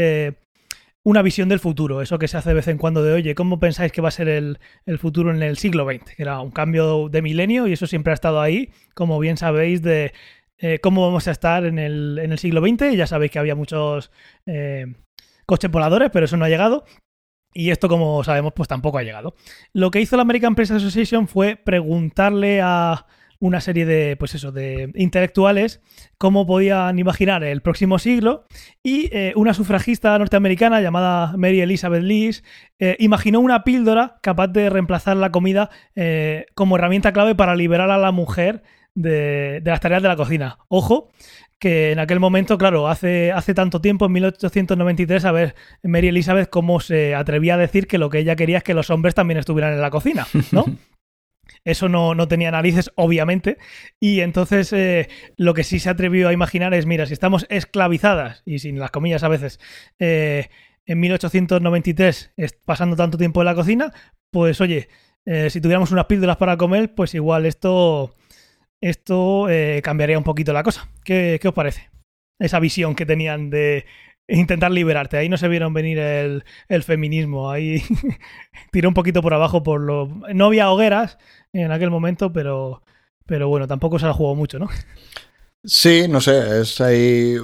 una 1.02 1.22
visión 1.22 1.48
del 1.48 1.58
futuro, 1.58 2.00
eso 2.00 2.20
que 2.20 2.28
se 2.28 2.36
hace 2.36 2.50
de 2.50 2.54
vez 2.54 2.68
en 2.68 2.78
cuando 2.78 3.02
de, 3.02 3.12
oye, 3.12 3.34
¿cómo 3.34 3.58
pensáis 3.58 3.90
que 3.90 4.02
va 4.02 4.08
a 4.08 4.12
ser 4.12 4.28
el, 4.28 4.60
el 4.86 5.00
futuro 5.00 5.32
en 5.32 5.42
el 5.42 5.56
siglo 5.56 5.84
XX? 5.84 6.14
Que 6.14 6.22
era 6.22 6.38
un 6.38 6.52
cambio 6.52 7.08
de 7.08 7.22
milenio 7.22 7.66
y 7.66 7.72
eso 7.72 7.88
siempre 7.88 8.12
ha 8.12 8.14
estado 8.14 8.40
ahí, 8.40 8.70
como 8.94 9.18
bien 9.18 9.36
sabéis, 9.36 9.82
de 9.82 10.12
eh, 10.58 10.78
cómo 10.80 11.02
vamos 11.02 11.28
a 11.28 11.32
estar 11.32 11.64
en 11.64 11.78
el, 11.78 12.38
siglo 12.38 12.60
XX. 12.60 12.96
Ya 12.96 13.06
sabéis 13.06 13.30
que 13.30 13.38
había 13.38 13.54
muchos 13.54 14.10
eh, 14.46 14.86
coches 15.44 15.70
voladores, 15.70 16.10
pero 16.12 16.24
eso 16.24 16.36
no 16.36 16.44
ha 16.44 16.48
llegado. 16.48 16.84
Y 17.52 17.70
esto, 17.70 17.88
como 17.88 18.22
sabemos, 18.24 18.52
pues 18.54 18.68
tampoco 18.68 18.98
ha 18.98 19.02
llegado. 19.02 19.34
Lo 19.72 19.90
que 19.90 20.00
hizo 20.00 20.16
la 20.16 20.22
American 20.22 20.54
Press 20.54 20.70
Association 20.70 21.28
fue 21.28 21.56
preguntarle 21.56 22.60
a 22.62 23.06
una 23.38 23.60
serie 23.60 23.84
de, 23.84 24.16
pues 24.16 24.34
eso, 24.34 24.50
de 24.50 24.92
intelectuales 24.94 25.82
cómo 26.16 26.46
podían 26.46 26.98
imaginar 26.98 27.44
el 27.44 27.60
próximo 27.60 27.98
siglo 27.98 28.46
y 28.82 29.10
eh, 29.12 29.34
una 29.36 29.52
sufragista 29.52 30.18
norteamericana 30.18 30.80
llamada 30.80 31.36
Mary 31.36 31.60
Elizabeth 31.60 32.02
Lees 32.02 32.44
imaginó 32.98 33.40
una 33.40 33.62
píldora 33.62 34.18
capaz 34.22 34.48
de 34.48 34.70
reemplazar 34.70 35.18
la 35.18 35.32
comida 35.32 35.68
como 36.54 36.76
herramienta 36.76 37.12
clave 37.12 37.34
para 37.34 37.56
liberar 37.56 37.90
a 37.90 37.98
la 37.98 38.10
mujer 38.10 38.62
de, 38.96 39.60
de 39.62 39.70
las 39.70 39.80
tareas 39.80 40.02
de 40.02 40.08
la 40.08 40.16
cocina. 40.16 40.58
Ojo, 40.66 41.10
que 41.58 41.92
en 41.92 41.98
aquel 41.98 42.20
momento, 42.20 42.58
claro, 42.58 42.88
hace, 42.88 43.30
hace 43.32 43.54
tanto 43.54 43.80
tiempo, 43.80 44.06
en 44.06 44.12
1893, 44.12 45.24
a 45.24 45.32
ver, 45.32 45.54
Mary 45.82 46.08
Elizabeth 46.08 46.50
cómo 46.50 46.80
se 46.80 47.14
atrevía 47.14 47.54
a 47.54 47.58
decir 47.58 47.86
que 47.86 47.98
lo 47.98 48.10
que 48.10 48.18
ella 48.18 48.36
quería 48.36 48.58
es 48.58 48.64
que 48.64 48.74
los 48.74 48.90
hombres 48.90 49.14
también 49.14 49.38
estuvieran 49.38 49.72
en 49.72 49.80
la 49.80 49.90
cocina, 49.90 50.26
¿no? 50.50 50.64
Eso 51.64 51.88
no, 51.88 52.14
no, 52.14 52.28
tenía 52.28 52.50
narices, 52.50 52.92
obviamente. 52.94 53.58
Y 53.98 54.20
entonces 54.20 54.72
eh, 54.72 55.08
lo 55.36 55.54
que 55.54 55.64
sí 55.64 55.78
se 55.80 55.90
atrevió 55.90 56.28
a 56.28 56.32
imaginar 56.32 56.74
es, 56.74 56.86
mira, 56.86 57.06
si 57.06 57.12
estamos 57.12 57.46
esclavizadas, 57.48 58.42
y 58.44 58.60
sin 58.60 58.78
las 58.78 58.90
comillas 58.90 59.22
a 59.24 59.28
veces, 59.28 59.58
eh, 59.98 60.48
en 60.86 61.00
1893, 61.00 62.34
pasando 62.64 62.94
tanto 62.94 63.18
tiempo 63.18 63.40
en 63.40 63.46
la 63.46 63.54
cocina, 63.54 63.92
pues 64.30 64.60
oye, 64.60 64.88
eh, 65.24 65.50
si 65.50 65.60
tuviéramos 65.60 65.90
unas 65.90 66.06
píldoras 66.06 66.36
para 66.36 66.56
comer, 66.56 66.94
pues 66.94 67.14
igual 67.14 67.46
esto, 67.46 68.14
esto 68.82 69.48
eh, 69.48 69.80
cambiaría 69.82 70.18
un 70.18 70.24
poquito 70.24 70.52
la 70.52 70.62
cosa. 70.62 70.88
¿Qué, 71.04 71.38
¿Qué 71.40 71.48
os 71.48 71.54
parece? 71.54 71.90
Esa 72.38 72.60
visión 72.60 72.94
que 72.94 73.06
tenían 73.06 73.50
de 73.50 73.86
intentar 74.28 74.70
liberarte. 74.70 75.16
Ahí 75.16 75.28
no 75.28 75.36
se 75.36 75.48
vieron 75.48 75.72
venir 75.72 75.98
el, 75.98 76.44
el 76.68 76.82
feminismo. 76.82 77.50
Ahí 77.50 77.82
tiró 78.72 78.88
un 78.88 78.94
poquito 78.94 79.22
por 79.22 79.34
abajo 79.34 79.62
por 79.62 79.80
lo... 79.80 80.06
No 80.34 80.46
había 80.46 80.70
hogueras 80.70 81.18
en 81.52 81.72
aquel 81.72 81.90
momento, 81.90 82.32
pero, 82.32 82.82
pero 83.24 83.48
bueno, 83.48 83.66
tampoco 83.66 83.98
se 83.98 84.06
la 84.06 84.12
jugó 84.12 84.34
mucho, 84.34 84.58
¿no? 84.58 84.68
Sí, 85.64 86.06
no 86.08 86.20
sé, 86.20 86.60
es 86.60 86.80
ahí 86.80 87.36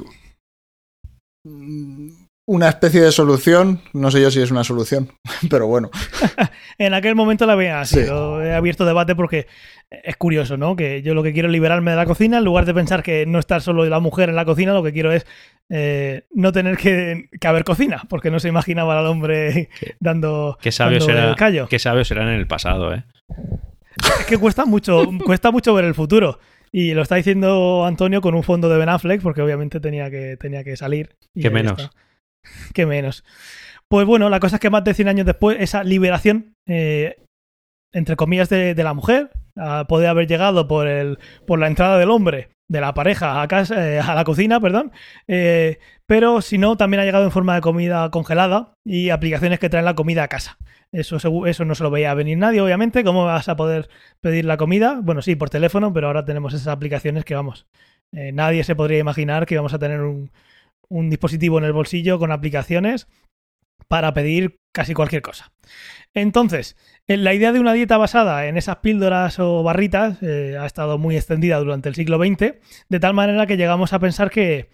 una 2.52 2.68
especie 2.68 3.00
de 3.00 3.12
solución. 3.12 3.80
No 3.94 4.10
sé 4.10 4.20
yo 4.20 4.30
si 4.30 4.40
es 4.40 4.50
una 4.50 4.62
solución, 4.62 5.08
pero 5.50 5.66
bueno. 5.66 5.90
en 6.78 6.92
aquel 6.92 7.14
momento 7.14 7.46
la 7.46 7.54
veía 7.54 7.80
así. 7.80 8.02
Sí. 8.02 8.10
He 8.10 8.52
abierto 8.52 8.84
debate 8.84 9.14
porque 9.14 9.46
es 9.90 10.16
curioso, 10.16 10.58
¿no? 10.58 10.76
Que 10.76 11.02
yo 11.02 11.14
lo 11.14 11.22
que 11.22 11.32
quiero 11.32 11.48
es 11.48 11.52
liberarme 11.52 11.92
de 11.92 11.96
la 11.96 12.04
cocina, 12.04 12.38
en 12.38 12.44
lugar 12.44 12.66
de 12.66 12.74
pensar 12.74 13.02
que 13.02 13.24
no 13.24 13.38
estar 13.38 13.62
solo 13.62 13.84
la 13.86 14.00
mujer 14.00 14.28
en 14.28 14.36
la 14.36 14.44
cocina, 14.44 14.74
lo 14.74 14.82
que 14.82 14.92
quiero 14.92 15.12
es 15.12 15.26
eh, 15.70 16.24
no 16.32 16.52
tener 16.52 16.76
que, 16.76 17.30
que, 17.40 17.48
haber 17.48 17.64
cocina, 17.64 18.02
porque 18.08 18.30
no 18.30 18.38
se 18.38 18.48
imaginaba 18.48 18.98
al 18.98 19.06
hombre 19.06 19.70
dando, 20.00 20.58
qué 20.60 20.72
sabio 20.72 20.98
dando 20.98 21.14
será, 21.14 21.30
el 21.30 21.36
callo. 21.36 21.68
Qué 21.68 21.78
sabios 21.78 22.08
serán 22.08 22.28
en 22.28 22.34
el 22.34 22.46
pasado, 22.46 22.94
¿eh? 22.94 23.04
Es 23.96 24.26
que 24.26 24.36
cuesta 24.36 24.66
mucho, 24.66 25.08
cuesta 25.24 25.50
mucho 25.50 25.72
ver 25.72 25.86
el 25.86 25.94
futuro. 25.94 26.38
Y 26.70 26.92
lo 26.94 27.02
está 27.02 27.16
diciendo 27.16 27.84
Antonio 27.84 28.22
con 28.22 28.34
un 28.34 28.42
fondo 28.42 28.68
de 28.70 28.78
Ben 28.78 28.88
Affleck, 28.88 29.20
porque 29.22 29.42
obviamente 29.42 29.80
tenía 29.80 30.10
que, 30.10 30.38
tenía 30.38 30.64
que 30.64 30.76
salir. 30.76 31.16
Qué 31.34 31.50
menos. 31.50 31.78
Está. 31.78 31.90
Qué 32.74 32.86
menos. 32.86 33.24
Pues 33.88 34.06
bueno, 34.06 34.30
la 34.30 34.40
cosa 34.40 34.56
es 34.56 34.60
que 34.60 34.70
más 34.70 34.84
de 34.84 34.94
100 34.94 35.08
años 35.08 35.26
después, 35.26 35.58
esa 35.60 35.84
liberación, 35.84 36.54
eh, 36.66 37.16
entre 37.92 38.16
comillas, 38.16 38.48
de, 38.48 38.74
la 38.74 38.94
mujer, 38.94 39.30
puede 39.86 40.06
haber 40.08 40.26
llegado 40.26 40.66
por, 40.66 40.86
el, 40.86 41.18
por 41.46 41.58
la 41.58 41.66
entrada 41.66 41.98
del 41.98 42.10
hombre, 42.10 42.48
de 42.68 42.80
la 42.80 42.94
pareja, 42.94 43.42
a, 43.42 43.48
casa, 43.48 43.86
eh, 43.86 44.00
a 44.00 44.14
la 44.14 44.24
cocina, 44.24 44.58
perdón. 44.60 44.92
Eh, 45.28 45.78
pero 46.06 46.40
si 46.40 46.56
no, 46.56 46.76
también 46.76 47.00
ha 47.00 47.04
llegado 47.04 47.24
en 47.24 47.30
forma 47.30 47.54
de 47.54 47.60
comida 47.60 48.10
congelada 48.10 48.74
y 48.82 49.10
aplicaciones 49.10 49.58
que 49.58 49.68
traen 49.68 49.84
la 49.84 49.94
comida 49.94 50.22
a 50.22 50.28
casa. 50.28 50.56
Eso, 50.90 51.18
eso 51.46 51.64
no 51.64 51.74
se 51.74 51.82
lo 51.82 51.90
veía 51.90 52.14
venir 52.14 52.38
nadie, 52.38 52.62
obviamente. 52.62 53.04
¿Cómo 53.04 53.26
vas 53.26 53.48
a 53.48 53.56
poder 53.56 53.90
pedir 54.20 54.46
la 54.46 54.56
comida? 54.56 55.00
Bueno, 55.02 55.20
sí, 55.20 55.36
por 55.36 55.50
teléfono, 55.50 55.92
pero 55.92 56.06
ahora 56.06 56.24
tenemos 56.24 56.54
esas 56.54 56.68
aplicaciones 56.68 57.26
que, 57.26 57.34
vamos, 57.34 57.66
eh, 58.12 58.32
nadie 58.32 58.64
se 58.64 58.74
podría 58.74 58.98
imaginar 58.98 59.44
que 59.44 59.54
íbamos 59.54 59.74
a 59.74 59.78
tener 59.78 60.00
un, 60.00 60.30
un 60.92 61.10
dispositivo 61.10 61.58
en 61.58 61.64
el 61.64 61.72
bolsillo 61.72 62.18
con 62.18 62.32
aplicaciones 62.32 63.08
para 63.88 64.14
pedir 64.14 64.60
casi 64.72 64.94
cualquier 64.94 65.22
cosa. 65.22 65.52
Entonces, 66.14 66.76
la 67.06 67.34
idea 67.34 67.52
de 67.52 67.60
una 67.60 67.72
dieta 67.72 67.96
basada 67.96 68.46
en 68.46 68.56
esas 68.56 68.76
píldoras 68.76 69.38
o 69.38 69.62
barritas 69.62 70.22
eh, 70.22 70.56
ha 70.58 70.66
estado 70.66 70.98
muy 70.98 71.16
extendida 71.16 71.58
durante 71.58 71.88
el 71.88 71.94
siglo 71.94 72.18
XX, 72.18 72.54
de 72.88 73.00
tal 73.00 73.14
manera 73.14 73.46
que 73.46 73.56
llegamos 73.56 73.92
a 73.92 73.98
pensar 73.98 74.30
que 74.30 74.70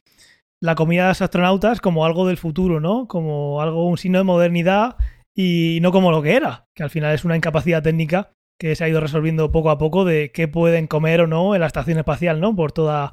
la 0.60 0.74
comida 0.74 1.02
de 1.02 1.08
los 1.10 1.22
astronautas 1.22 1.80
como 1.80 2.04
algo 2.04 2.26
del 2.26 2.36
futuro, 2.36 2.80
¿no? 2.80 3.06
Como 3.06 3.62
algo, 3.62 3.86
un 3.86 3.98
signo 3.98 4.18
de 4.18 4.24
modernidad 4.24 4.96
y 5.34 5.78
no 5.82 5.92
como 5.92 6.10
lo 6.10 6.20
que 6.20 6.34
era, 6.34 6.66
que 6.74 6.82
al 6.82 6.90
final 6.90 7.14
es 7.14 7.24
una 7.24 7.36
incapacidad 7.36 7.82
técnica 7.82 8.32
que 8.58 8.74
se 8.74 8.82
ha 8.82 8.88
ido 8.88 9.00
resolviendo 9.00 9.52
poco 9.52 9.70
a 9.70 9.78
poco 9.78 10.04
de 10.04 10.32
qué 10.32 10.48
pueden 10.48 10.88
comer 10.88 11.20
o 11.20 11.26
no 11.28 11.54
en 11.54 11.60
la 11.60 11.68
estación 11.68 11.98
espacial, 11.98 12.40
¿no? 12.40 12.56
Por 12.56 12.72
toda, 12.72 13.12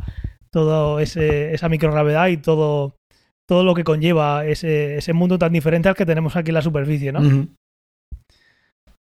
toda 0.56 1.02
esa 1.02 1.68
microgravedad 1.68 2.28
y 2.30 2.38
todo, 2.38 2.96
todo 3.46 3.66
lo 3.66 3.74
que 3.74 3.84
conlleva 3.84 4.46
ese, 4.46 4.96
ese, 4.96 5.12
mundo 5.12 5.38
tan 5.38 5.52
diferente 5.52 5.90
al 5.90 5.96
que 5.96 6.06
tenemos 6.06 6.38
aquí 6.38 6.52
en 6.52 6.56
la 6.56 6.62
superficie, 6.62 7.12
¿no? 7.12 7.20
Uh 7.20 7.24
-huh. 7.24 7.50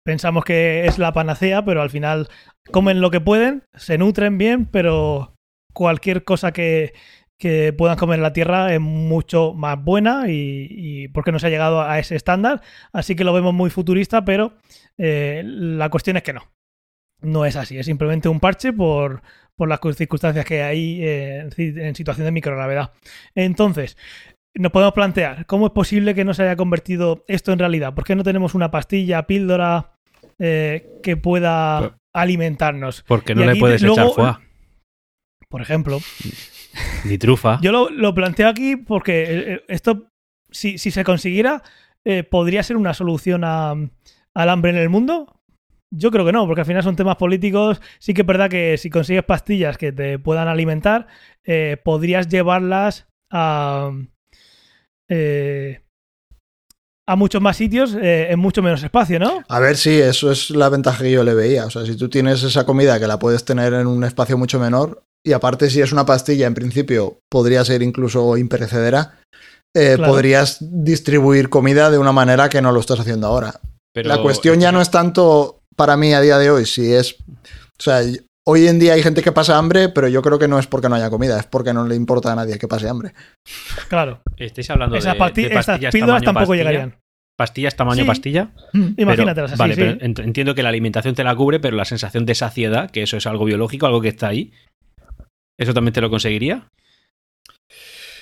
Pensamos 0.06 0.43
que 0.43 0.86
es 0.86 0.99
la 0.99 1.13
panacea, 1.13 1.63
pero 1.63 1.82
al 1.82 1.89
final 1.89 2.28
comen 2.71 2.99
lo 2.99 3.10
que 3.10 3.21
pueden, 3.21 3.63
se 3.73 3.97
nutren 3.97 4.38
bien, 4.38 4.65
pero 4.65 5.34
cualquier 5.71 6.25
cosa 6.25 6.52
que, 6.52 6.91
que 7.39 7.71
puedan 7.71 7.97
comer 7.97 8.17
en 8.17 8.23
la 8.23 8.34
Tierra 8.34 8.73
es 8.73 8.82
mucho 8.82 9.54
más 9.54 9.82
buena 9.82 10.25
y, 10.28 10.67
y, 10.69 11.08
porque 11.08 11.32
no 11.32 11.39
se 11.39 11.47
ha 11.47 11.52
llegado 11.52 11.82
a 11.82 11.99
ese 11.99 12.17
estándar. 12.17 12.62
Así 12.91 13.15
que 13.15 13.23
lo 13.23 13.32
vemos 13.32 13.54
muy 13.54 13.69
futurista, 13.69 14.25
pero 14.25 14.58
eh, 14.97 15.41
la 15.45 15.89
cuestión 15.89 16.17
es 16.17 16.23
que 16.23 16.34
no. 16.34 16.52
No 17.21 17.45
es 17.45 17.56
así, 17.56 17.78
es 17.78 17.86
simplemente 17.86 18.28
un 18.28 18.41
parche 18.41 18.73
por, 18.73 19.21
por 19.60 19.67
las 19.67 19.82
circunstancias 19.98 20.45
que 20.45 20.63
hay 20.63 21.04
eh, 21.04 21.50
en 21.58 21.95
situación 21.95 22.24
de 22.24 22.32
microgravedad. 22.32 22.93
Entonces, 23.36 23.98
nos 24.56 24.72
podemos 24.72 24.93
plantear, 24.93 25.45
¿cómo 25.48 25.67
es 25.67 25.74
posible 25.74 26.15
que 26.15 26.24
no 26.24 26.34
se 26.34 26.43
haya 26.43 26.56
convertido 26.56 27.26
esto 27.28 27.52
en 27.52 27.60
realidad? 27.60 27.93
¿Por 27.93 28.06
qué 28.06 28.15
no 28.15 28.24
tenemos 28.24 28.56
una 28.56 28.72
pastilla, 28.72 29.28
píldora 29.28 29.91
eh, 30.39 31.00
que 31.04 31.17
pueda 31.17 31.80
Pero, 31.82 31.98
alimentarnos? 32.13 33.04
Porque 33.06 33.36
no 33.36 33.43
le 33.45 33.58
puedes 33.58 33.82
luego, 33.82 33.95
echar 33.95 34.13
foie. 34.13 34.48
Por 35.50 35.62
ejemplo. 35.62 36.00
Ni 37.04 37.17
trufa. 37.17 37.60
Yo 37.62 37.74
lo, 37.74 37.89
lo 37.89 38.13
planteo 38.13 38.48
aquí 38.48 38.78
porque 38.78 39.26
eh, 39.28 39.62
esto, 39.67 40.08
si, 40.50 40.78
si 40.78 40.89
se 40.89 41.04
consiguiera, 41.04 41.63
eh, 42.06 42.24
podría 42.24 42.63
ser 42.63 42.78
una 42.78 42.93
solución 42.93 43.43
a, 43.43 43.76
al 44.34 44.50
hambre 44.50 44.72
en 44.72 44.78
el 44.78 44.88
mundo. 44.88 45.38
Yo 45.91 46.12
creo 46.12 46.25
que 46.25 46.32
no, 46.32 46.45
porque 46.45 46.62
al 46.62 46.67
final 46.67 46.84
son 46.84 46.95
temas 46.95 47.15
políticos. 47.15 47.82
Sí 47.99 48.13
que 48.13 48.21
es 48.21 48.28
verdad 48.28 48.49
que 48.49 48.78
si 48.78 48.89
consigues 48.89 49.23
pastillas 49.23 49.78
que 49.78 49.91
te 49.91 50.19
puedan 50.19 50.47
alimentar, 50.47 51.08
eh, 51.45 51.78
podrías 51.84 52.28
llevarlas 52.28 53.08
a, 53.32 53.91
eh, 55.10 55.82
a 57.10 57.15
muchos 57.15 57.41
más 57.41 57.58
sitios 57.58 57.95
eh, 57.99 58.28
en 58.30 58.39
mucho 58.39 58.62
menos 58.62 58.84
espacio, 58.84 59.19
¿no? 59.19 59.43
A 59.47 59.60
ver, 59.60 59.78
sí, 59.78 59.99
eso 59.99 60.32
es 60.32 60.52
la 60.52 60.69
ventaja 60.69 61.04
que 61.04 61.12
yo 61.12 61.23
le 61.23 61.34
veía. 61.34 61.65
O 61.65 61.71
sea, 61.71 61.84
si 61.84 61.97
tú 61.97 62.08
tienes 62.08 62.43
esa 62.43 62.67
comida 62.67 62.99
que 62.99 63.08
la 63.08 63.17
puedes 63.17 63.43
tener 63.43 63.73
en 63.73 63.88
un 63.88 64.04
espacio 64.04 64.38
mucho 64.38 64.60
menor, 64.60 65.02
y 65.25 65.34
aparte 65.34 65.71
si 65.71 65.82
es 65.82 65.91
una 65.91 66.06
pastilla, 66.06 66.45
en 66.45 66.54
principio 66.54 67.17
podría 67.28 67.65
ser 67.65 67.82
incluso 67.82 68.38
imperecedera, 68.38 69.19
eh, 69.75 69.93
claro. 69.95 70.13
podrías 70.13 70.58
distribuir 70.62 71.49
comida 71.49 71.89
de 71.89 71.97
una 71.97 72.12
manera 72.12 72.47
que 72.47 72.62
no 72.62 72.71
lo 72.71 72.80
estás 72.80 72.99
haciendo 72.99 73.25
ahora. 73.25 73.60
Pero... 73.91 74.08
La 74.08 74.21
cuestión 74.21 74.60
ya 74.60 74.71
no 74.71 74.80
es 74.80 74.91
tanto 74.91 75.59
para 75.80 75.96
mí 75.96 76.13
a 76.13 76.20
día 76.20 76.38
de 76.38 76.52
hoy 76.52 76.65
si 76.65 76.94
es... 76.94 77.15
O 77.22 77.82
sea, 77.82 78.02
hoy 78.46 78.68
en 78.68 78.80
día 78.80 78.96
hay 78.96 79.02
gente 79.02 79.24
que 79.24 79.32
pasa 79.32 79.58
hambre, 79.58 79.88
pero 79.88 80.10
yo 80.10 80.22
creo 80.22 80.38
que 80.38 80.50
no 80.50 80.60
es 80.60 80.68
porque 80.68 80.89
no 80.89 80.96
haya 80.96 81.10
comida, 81.10 81.39
es 81.39 81.46
porque 81.46 81.74
no 81.74 81.88
le 81.88 81.96
importa 81.96 82.34
a 82.34 82.36
nadie 82.36 82.60
que 82.60 82.68
pase 82.68 82.89
hambre. 82.89 83.13
Claro. 83.88 84.22
Estáis 84.36 84.70
hablando 84.72 84.98
Esas 84.98 85.13
de, 85.13 85.20
pasti 85.20 85.44
de 85.44 85.50
pastillas 85.52 85.80
Esas 85.80 85.92
píldoras 85.94 86.22
tampoco 86.22 86.48
pastilla. 86.48 86.58
llegarían. 86.70 87.00
¿Pastillas 87.38 87.78
tamaño 87.78 88.02
sí. 88.02 88.08
pastilla? 88.08 88.52
Imagínatelas 88.98 89.54
así, 89.54 89.58
Vale, 89.58 89.76
sí. 89.76 89.82
pero 89.82 90.24
entiendo 90.26 90.54
que 90.54 90.63
la 90.63 90.70
alimentación 90.70 91.15
te 91.15 91.24
la 91.24 91.34
cubre, 91.34 91.62
pero 91.62 91.78
la 91.78 91.86
sensación 91.86 92.26
de 92.26 92.36
saciedad, 92.36 92.92
que 92.92 93.04
eso 93.04 93.15
es 93.15 93.26
algo 93.26 93.46
biológico, 93.46 93.86
algo 93.86 94.02
que 94.02 94.10
está 94.10 94.28
ahí, 94.28 94.52
¿eso 95.58 95.74
también 95.74 95.94
te 95.94 96.02
lo 96.02 96.10
conseguiría? 96.10 96.68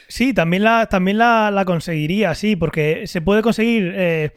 Sí, 0.08 0.32
también 0.36 0.64
la, 0.64 0.86
también 0.86 1.18
la, 1.18 1.50
la 1.50 1.66
conseguiría, 1.66 2.36
sí, 2.36 2.56
porque 2.56 3.08
se 3.08 3.22
puede 3.22 3.42
conseguir... 3.42 3.94
Eh, 3.96 4.36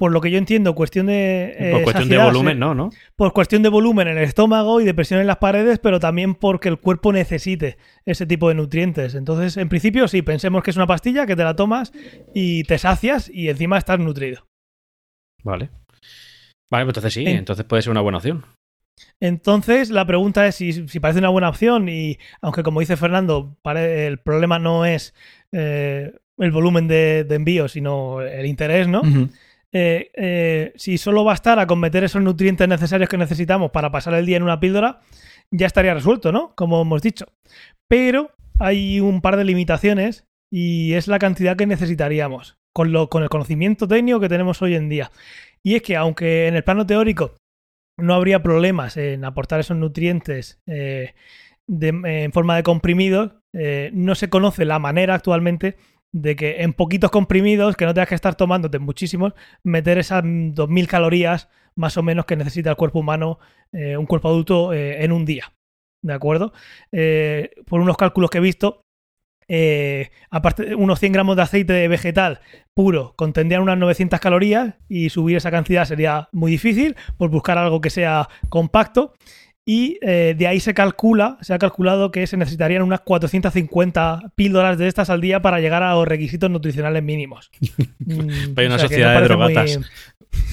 por 0.00 0.12
lo 0.12 0.22
que 0.22 0.30
yo 0.30 0.38
entiendo, 0.38 0.74
cuestión 0.74 1.06
de. 1.08 1.54
eh, 1.58 1.70
Por 1.72 1.82
cuestión 1.82 2.08
de 2.08 2.16
volumen, 2.24 2.58
¿no? 2.58 2.74
¿no? 2.74 2.90
Por 3.16 3.34
cuestión 3.34 3.62
de 3.62 3.68
volumen 3.68 4.08
en 4.08 4.16
el 4.16 4.24
estómago 4.24 4.80
y 4.80 4.84
de 4.86 4.94
presión 4.94 5.20
en 5.20 5.26
las 5.26 5.36
paredes, 5.36 5.78
pero 5.78 6.00
también 6.00 6.34
porque 6.34 6.70
el 6.70 6.78
cuerpo 6.78 7.12
necesite 7.12 7.76
ese 8.06 8.24
tipo 8.24 8.48
de 8.48 8.54
nutrientes. 8.54 9.14
Entonces, 9.14 9.58
en 9.58 9.68
principio, 9.68 10.08
sí, 10.08 10.22
pensemos 10.22 10.62
que 10.62 10.70
es 10.70 10.76
una 10.78 10.86
pastilla 10.86 11.26
que 11.26 11.36
te 11.36 11.44
la 11.44 11.54
tomas 11.54 11.92
y 12.34 12.62
te 12.64 12.78
sacias 12.78 13.28
y 13.32 13.50
encima 13.50 13.76
estás 13.76 13.98
nutrido. 13.98 14.46
Vale. 15.44 15.68
Vale, 16.72 16.84
pues 16.86 16.96
entonces 16.96 17.12
sí, 17.12 17.24
En- 17.26 17.36
entonces 17.36 17.66
puede 17.66 17.82
ser 17.82 17.90
una 17.90 18.00
buena 18.00 18.16
opción. 18.18 18.42
Entonces, 19.20 19.90
la 19.90 20.06
pregunta 20.06 20.46
es 20.46 20.54
si, 20.56 20.88
si 20.88 20.98
parece 21.00 21.18
una 21.20 21.28
buena 21.28 21.48
opción 21.50 21.88
y, 21.90 22.18
aunque 22.40 22.62
como 22.62 22.80
dice 22.80 22.96
Fernando, 22.96 23.56
pare- 23.62 24.06
el 24.06 24.18
problema 24.18 24.58
no 24.58 24.84
es 24.86 25.14
eh, 25.52 26.12
el 26.38 26.50
volumen 26.52 26.88
de, 26.88 27.24
de 27.24 27.34
envío, 27.34 27.68
sino 27.68 28.22
el 28.22 28.46
interés, 28.46 28.88
¿no? 28.88 29.02
Eh, 29.72 30.10
eh, 30.14 30.72
si 30.76 30.98
solo 30.98 31.22
bastara 31.24 31.66
con 31.66 31.78
meter 31.78 32.02
esos 32.04 32.22
nutrientes 32.22 32.66
necesarios 32.66 33.08
que 33.08 33.16
necesitamos 33.18 33.70
para 33.70 33.90
pasar 33.90 34.14
el 34.14 34.26
día 34.26 34.36
en 34.36 34.42
una 34.42 34.58
píldora, 34.60 35.00
ya 35.50 35.66
estaría 35.66 35.94
resuelto, 35.94 36.32
¿no? 36.32 36.54
Como 36.56 36.82
hemos 36.82 37.02
dicho. 37.02 37.26
Pero 37.88 38.32
hay 38.58 39.00
un 39.00 39.20
par 39.20 39.36
de 39.36 39.44
limitaciones 39.44 40.26
y 40.52 40.94
es 40.94 41.06
la 41.08 41.18
cantidad 41.18 41.56
que 41.56 41.66
necesitaríamos 41.66 42.58
con, 42.74 42.92
lo, 42.92 43.08
con 43.08 43.22
el 43.22 43.28
conocimiento 43.28 43.86
técnico 43.86 44.20
que 44.20 44.28
tenemos 44.28 44.60
hoy 44.62 44.74
en 44.74 44.88
día. 44.88 45.10
Y 45.62 45.76
es 45.76 45.82
que 45.82 45.96
aunque 45.96 46.48
en 46.48 46.56
el 46.56 46.64
plano 46.64 46.86
teórico 46.86 47.36
no 47.98 48.14
habría 48.14 48.42
problemas 48.42 48.96
en 48.96 49.24
aportar 49.24 49.60
esos 49.60 49.76
nutrientes 49.76 50.60
eh, 50.66 51.14
de- 51.68 52.24
en 52.24 52.32
forma 52.32 52.56
de 52.56 52.62
comprimidos, 52.62 53.32
eh, 53.52 53.90
no 53.92 54.14
se 54.14 54.30
conoce 54.30 54.64
la 54.64 54.78
manera 54.78 55.14
actualmente 55.14 55.76
de 56.12 56.36
que 56.36 56.62
en 56.62 56.72
poquitos 56.72 57.10
comprimidos, 57.10 57.76
que 57.76 57.84
no 57.84 57.94
tengas 57.94 58.08
que 58.08 58.14
estar 58.14 58.34
tomándote 58.34 58.78
muchísimos, 58.78 59.34
meter 59.62 59.98
esas 59.98 60.24
mm, 60.24 60.54
2.000 60.54 60.86
calorías 60.86 61.48
más 61.76 61.96
o 61.96 62.02
menos 62.02 62.26
que 62.26 62.36
necesita 62.36 62.70
el 62.70 62.76
cuerpo 62.76 62.98
humano, 62.98 63.38
eh, 63.72 63.96
un 63.96 64.06
cuerpo 64.06 64.28
adulto, 64.28 64.72
eh, 64.72 65.04
en 65.04 65.12
un 65.12 65.24
día. 65.24 65.52
¿De 66.02 66.12
acuerdo? 66.12 66.52
Eh, 66.92 67.50
por 67.66 67.80
unos 67.80 67.96
cálculos 67.96 68.30
que 68.30 68.38
he 68.38 68.40
visto, 68.40 68.82
aparte 70.30 70.76
unos 70.76 71.00
100 71.00 71.12
gramos 71.12 71.34
de 71.34 71.42
aceite 71.42 71.88
vegetal 71.88 72.38
puro 72.72 73.14
contendrían 73.16 73.62
unas 73.62 73.78
900 73.78 74.20
calorías 74.20 74.74
y 74.88 75.10
subir 75.10 75.36
esa 75.38 75.50
cantidad 75.50 75.84
sería 75.84 76.28
muy 76.30 76.52
difícil 76.52 76.94
por 77.18 77.30
buscar 77.30 77.58
algo 77.58 77.80
que 77.80 77.90
sea 77.90 78.28
compacto 78.48 79.12
y 79.66 79.98
eh, 80.02 80.34
de 80.36 80.46
ahí 80.46 80.58
se 80.60 80.74
calcula, 80.74 81.36
se 81.42 81.52
ha 81.54 81.58
calculado 81.58 82.10
que 82.10 82.26
se 82.26 82.36
necesitarían 82.36 82.82
unas 82.82 83.00
450 83.00 84.32
píldoras 84.34 84.78
de 84.78 84.88
estas 84.88 85.10
al 85.10 85.20
día 85.20 85.42
para 85.42 85.60
llegar 85.60 85.82
a 85.82 85.94
los 85.94 86.06
requisitos 86.08 86.50
nutricionales 86.50 87.02
mínimos. 87.02 87.50
Mm, 88.02 88.58
Hay 88.58 88.66
una 88.66 88.76
o 88.76 88.78
sea 88.78 88.88
que 88.88 88.94
sociedad 88.94 89.12
de 89.12 89.18
muy- 89.20 89.28
drogatas. 89.28 89.78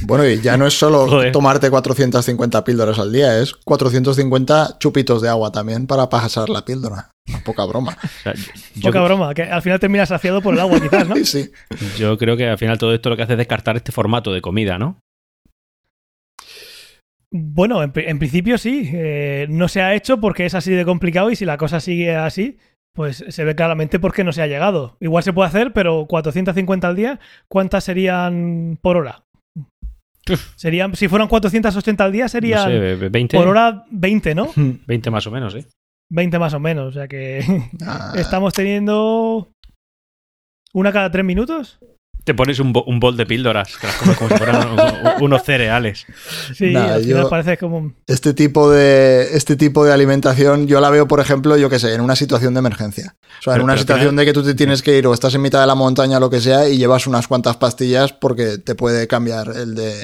Bueno, 0.04 0.28
y 0.28 0.41
ya 0.41 0.58
no 0.58 0.67
es 0.67 0.74
solo 0.78 1.08
Joder. 1.08 1.32
tomarte 1.32 1.70
450 1.70 2.63
píldoras 2.63 3.00
al 3.00 3.12
día, 3.12 3.39
es 3.39 3.54
450 3.54 4.78
chupitos 4.80 5.22
de 5.22 5.30
agua 5.30 5.52
también 5.52 5.88
para 5.88 6.10
pasar 6.10 6.50
la 6.50 6.65
píldora. 6.65 7.10
Poca 7.46 7.65
broma. 7.65 7.98
O 8.04 8.08
sea, 8.24 8.34
yo, 8.76 8.82
Poca 8.89 9.02
broma, 9.02 9.34
que 9.34 9.43
al 9.43 9.62
final 9.62 9.80
terminas 9.80 10.10
saciado 10.10 10.41
por 10.41 10.54
el 10.54 10.60
agua 10.60 10.80
quizás, 10.80 11.08
¿no? 11.08 11.15
Sí, 11.15 11.26
sí. 11.26 11.52
yo 11.98 12.17
creo 12.17 12.36
que 12.38 12.48
al 12.48 12.58
final 12.58 12.78
todo 12.78 12.93
esto 12.93 13.10
lo 13.10 13.15
que 13.17 13.24
hace 13.24 13.34
es 13.34 13.38
descartar 13.38 13.76
este 13.78 13.91
formato 13.91 14.32
de 14.34 14.41
comida, 14.41 14.78
¿no? 14.78 15.00
Bueno, 17.32 17.84
en, 17.84 17.92
pri- 17.92 18.06
en 18.08 18.20
principio 18.20 18.58
sí. 18.58 18.90
eh, 18.94 19.48
no 19.50 19.68
se 19.68 19.82
ha 19.82 19.94
hecho 19.94 20.20
porque 20.20 20.46
es 20.46 20.56
así 20.56 20.72
de 20.72 20.86
complicado 20.86 21.30
y 21.32 21.36
si 21.36 21.46
la 21.46 21.58
cosa 21.58 21.80
sigue 21.80 22.16
así, 22.16 22.58
pues 22.96 23.26
se 23.28 23.44
ve 23.44 23.54
claramente 23.56 24.00
por 24.00 24.13
qué 24.13 24.24
no 24.24 24.32
se 24.32 24.42
ha 24.42 24.48
llegado. 24.48 24.98
Igual 25.00 25.24
se 25.24 25.34
puede 25.34 25.50
hacer, 25.50 25.74
pero 25.74 26.06
450 26.08 26.88
al 26.88 26.96
día, 26.96 27.20
¿cuántas 27.50 27.84
serían 27.84 28.80
por 28.82 28.98
hora? 28.98 29.24
Serían, 30.56 30.94
si 30.96 31.08
fueran 31.08 31.28
480 31.30 32.04
al 32.04 32.12
día, 32.12 32.26
No 32.26 32.30
serían 32.30 32.70
sé, 32.70 33.10
20, 33.10 33.38
por 33.38 33.48
hora 33.48 33.86
20, 33.92 34.36
¿no? 34.36 34.50
20 34.56 35.10
más 35.10 35.26
o 35.28 35.32
menos, 35.32 35.56
¿eh? 35.56 35.66
20 36.10 36.40
más 36.40 36.54
o 36.54 36.60
menos. 36.60 36.88
O 36.88 36.92
sea 36.92 37.08
que 37.08 37.42
Ah, 37.86 38.13
estamos 38.18 38.54
teniendo 38.54 39.50
una 40.74 40.92
cada 40.92 41.12
tres 41.12 41.24
minutos. 41.26 41.80
Te 42.28 42.34
pones 42.34 42.60
un, 42.60 42.74
bo- 42.74 42.84
un 42.84 43.00
bol 43.00 43.16
de 43.16 43.26
píldoras, 43.26 43.78
que 43.78 43.88
las 43.88 43.96
comes 43.96 44.18
como 44.18 44.30
si 44.30 44.36
fueran 44.36 44.68
un- 44.68 44.80
un- 44.80 45.24
unos 45.24 45.44
cereales. 45.44 46.06
Sí, 46.54 46.72
Nah, 46.74 46.96
al 46.96 47.02
final 47.04 47.24
yo- 47.24 47.30
parece 47.30 47.58
como... 47.58 47.94
Este 48.06 48.34
tipo 48.34 48.70
de 48.70 49.30
este 49.36 49.56
tipo 49.56 49.86
de 49.86 49.94
alimentación 49.94 50.68
yo 50.68 50.82
la 50.82 50.90
veo, 50.90 51.08
por 51.08 51.22
ejemplo, 51.22 51.56
yo 51.56 51.70
que 51.70 51.80
sé, 51.80 51.94
en 51.94 52.02
una 52.02 52.18
situación 52.18 52.54
de 52.54 52.60
emergencia. 52.60 53.16
O 53.40 53.44
sea, 53.44 53.56
en 53.56 53.62
una 53.62 53.78
situación 53.78 54.10
final- 54.10 54.18
de 54.18 54.26
que 54.26 54.34
tú 54.34 54.44
te 54.44 54.54
tienes 54.56 54.82
que 54.82 54.98
ir 54.98 55.08
o 55.08 55.13
estás 55.13 55.34
en 55.36 55.42
mitad 55.42 55.62
de 55.62 55.68
la 55.68 55.76
montaña 55.76 56.18
o 56.18 56.20
lo 56.20 56.30
que 56.30 56.42
sea 56.42 56.68
y 56.68 56.78
llevas 56.78 57.08
unas 57.08 57.28
cuantas 57.30 57.56
pastillas 57.56 58.12
porque 58.12 58.58
te 58.58 58.76
puede 58.76 59.08
cambiar 59.08 59.48
el 59.56 59.74
de 59.74 60.04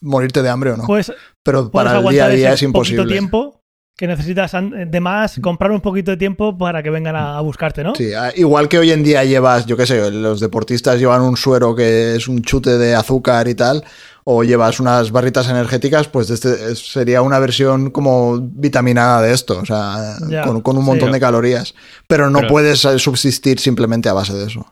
morirte 0.00 0.42
de 0.42 0.48
hambre 0.50 0.72
o 0.72 0.76
no. 0.76 0.84
Pues 0.86 1.12
Pero 1.44 1.70
para 1.70 1.98
el 2.00 2.08
día 2.08 2.26
a 2.26 2.28
día 2.30 2.46
ese 2.48 2.54
es 2.56 2.62
imposible. 2.64 3.02
poquito 3.04 3.12
tiempo 3.12 3.60
que 3.96 4.08
necesitas 4.08 4.52
de 4.52 5.00
más, 5.00 5.38
comprar 5.40 5.70
un 5.70 5.80
poquito 5.80 6.10
de 6.10 6.16
tiempo 6.16 6.58
para 6.58 6.82
que 6.82 6.90
vengan 6.90 7.14
a, 7.14 7.38
a 7.38 7.40
buscarte, 7.42 7.84
¿no? 7.84 7.94
Sí, 7.94 8.10
igual 8.34 8.68
que 8.68 8.78
hoy 8.78 8.90
en 8.90 9.04
día 9.04 9.22
llevas, 9.24 9.66
yo 9.66 9.76
qué 9.76 9.86
sé, 9.86 10.10
los 10.10 10.40
deportistas 10.40 10.98
llevan 10.98 11.22
un 11.22 11.36
suero 11.36 11.76
que 11.76 12.16
es 12.16 12.26
un 12.26 12.42
chute 12.42 12.76
de 12.76 12.94
azúcar 12.96 13.46
y 13.46 13.54
tal, 13.54 13.84
o 14.24 14.42
llevas 14.42 14.80
unas 14.80 15.12
barritas 15.12 15.48
energéticas, 15.48 16.08
pues 16.08 16.28
este 16.30 16.72
es- 16.72 16.90
sería 16.92 17.22
una 17.22 17.38
versión 17.38 17.90
como 17.90 18.40
vitaminada 18.40 19.22
de 19.22 19.32
esto, 19.32 19.58
o 19.60 19.64
sea, 19.66 20.16
Ya, 20.28 20.42
con, 20.42 20.60
con 20.62 20.76
un 20.76 20.82
sí. 20.82 20.86
montón 20.90 21.12
de 21.12 21.20
calorías. 21.20 21.74
Pero 22.08 22.30
no 22.30 22.40
Pero- 22.40 22.50
puedes 22.50 22.84
eh, 22.86 22.98
subsistir 22.98 23.60
simplemente 23.60 24.08
a 24.08 24.12
base 24.14 24.32
de 24.34 24.46
eso. 24.46 24.66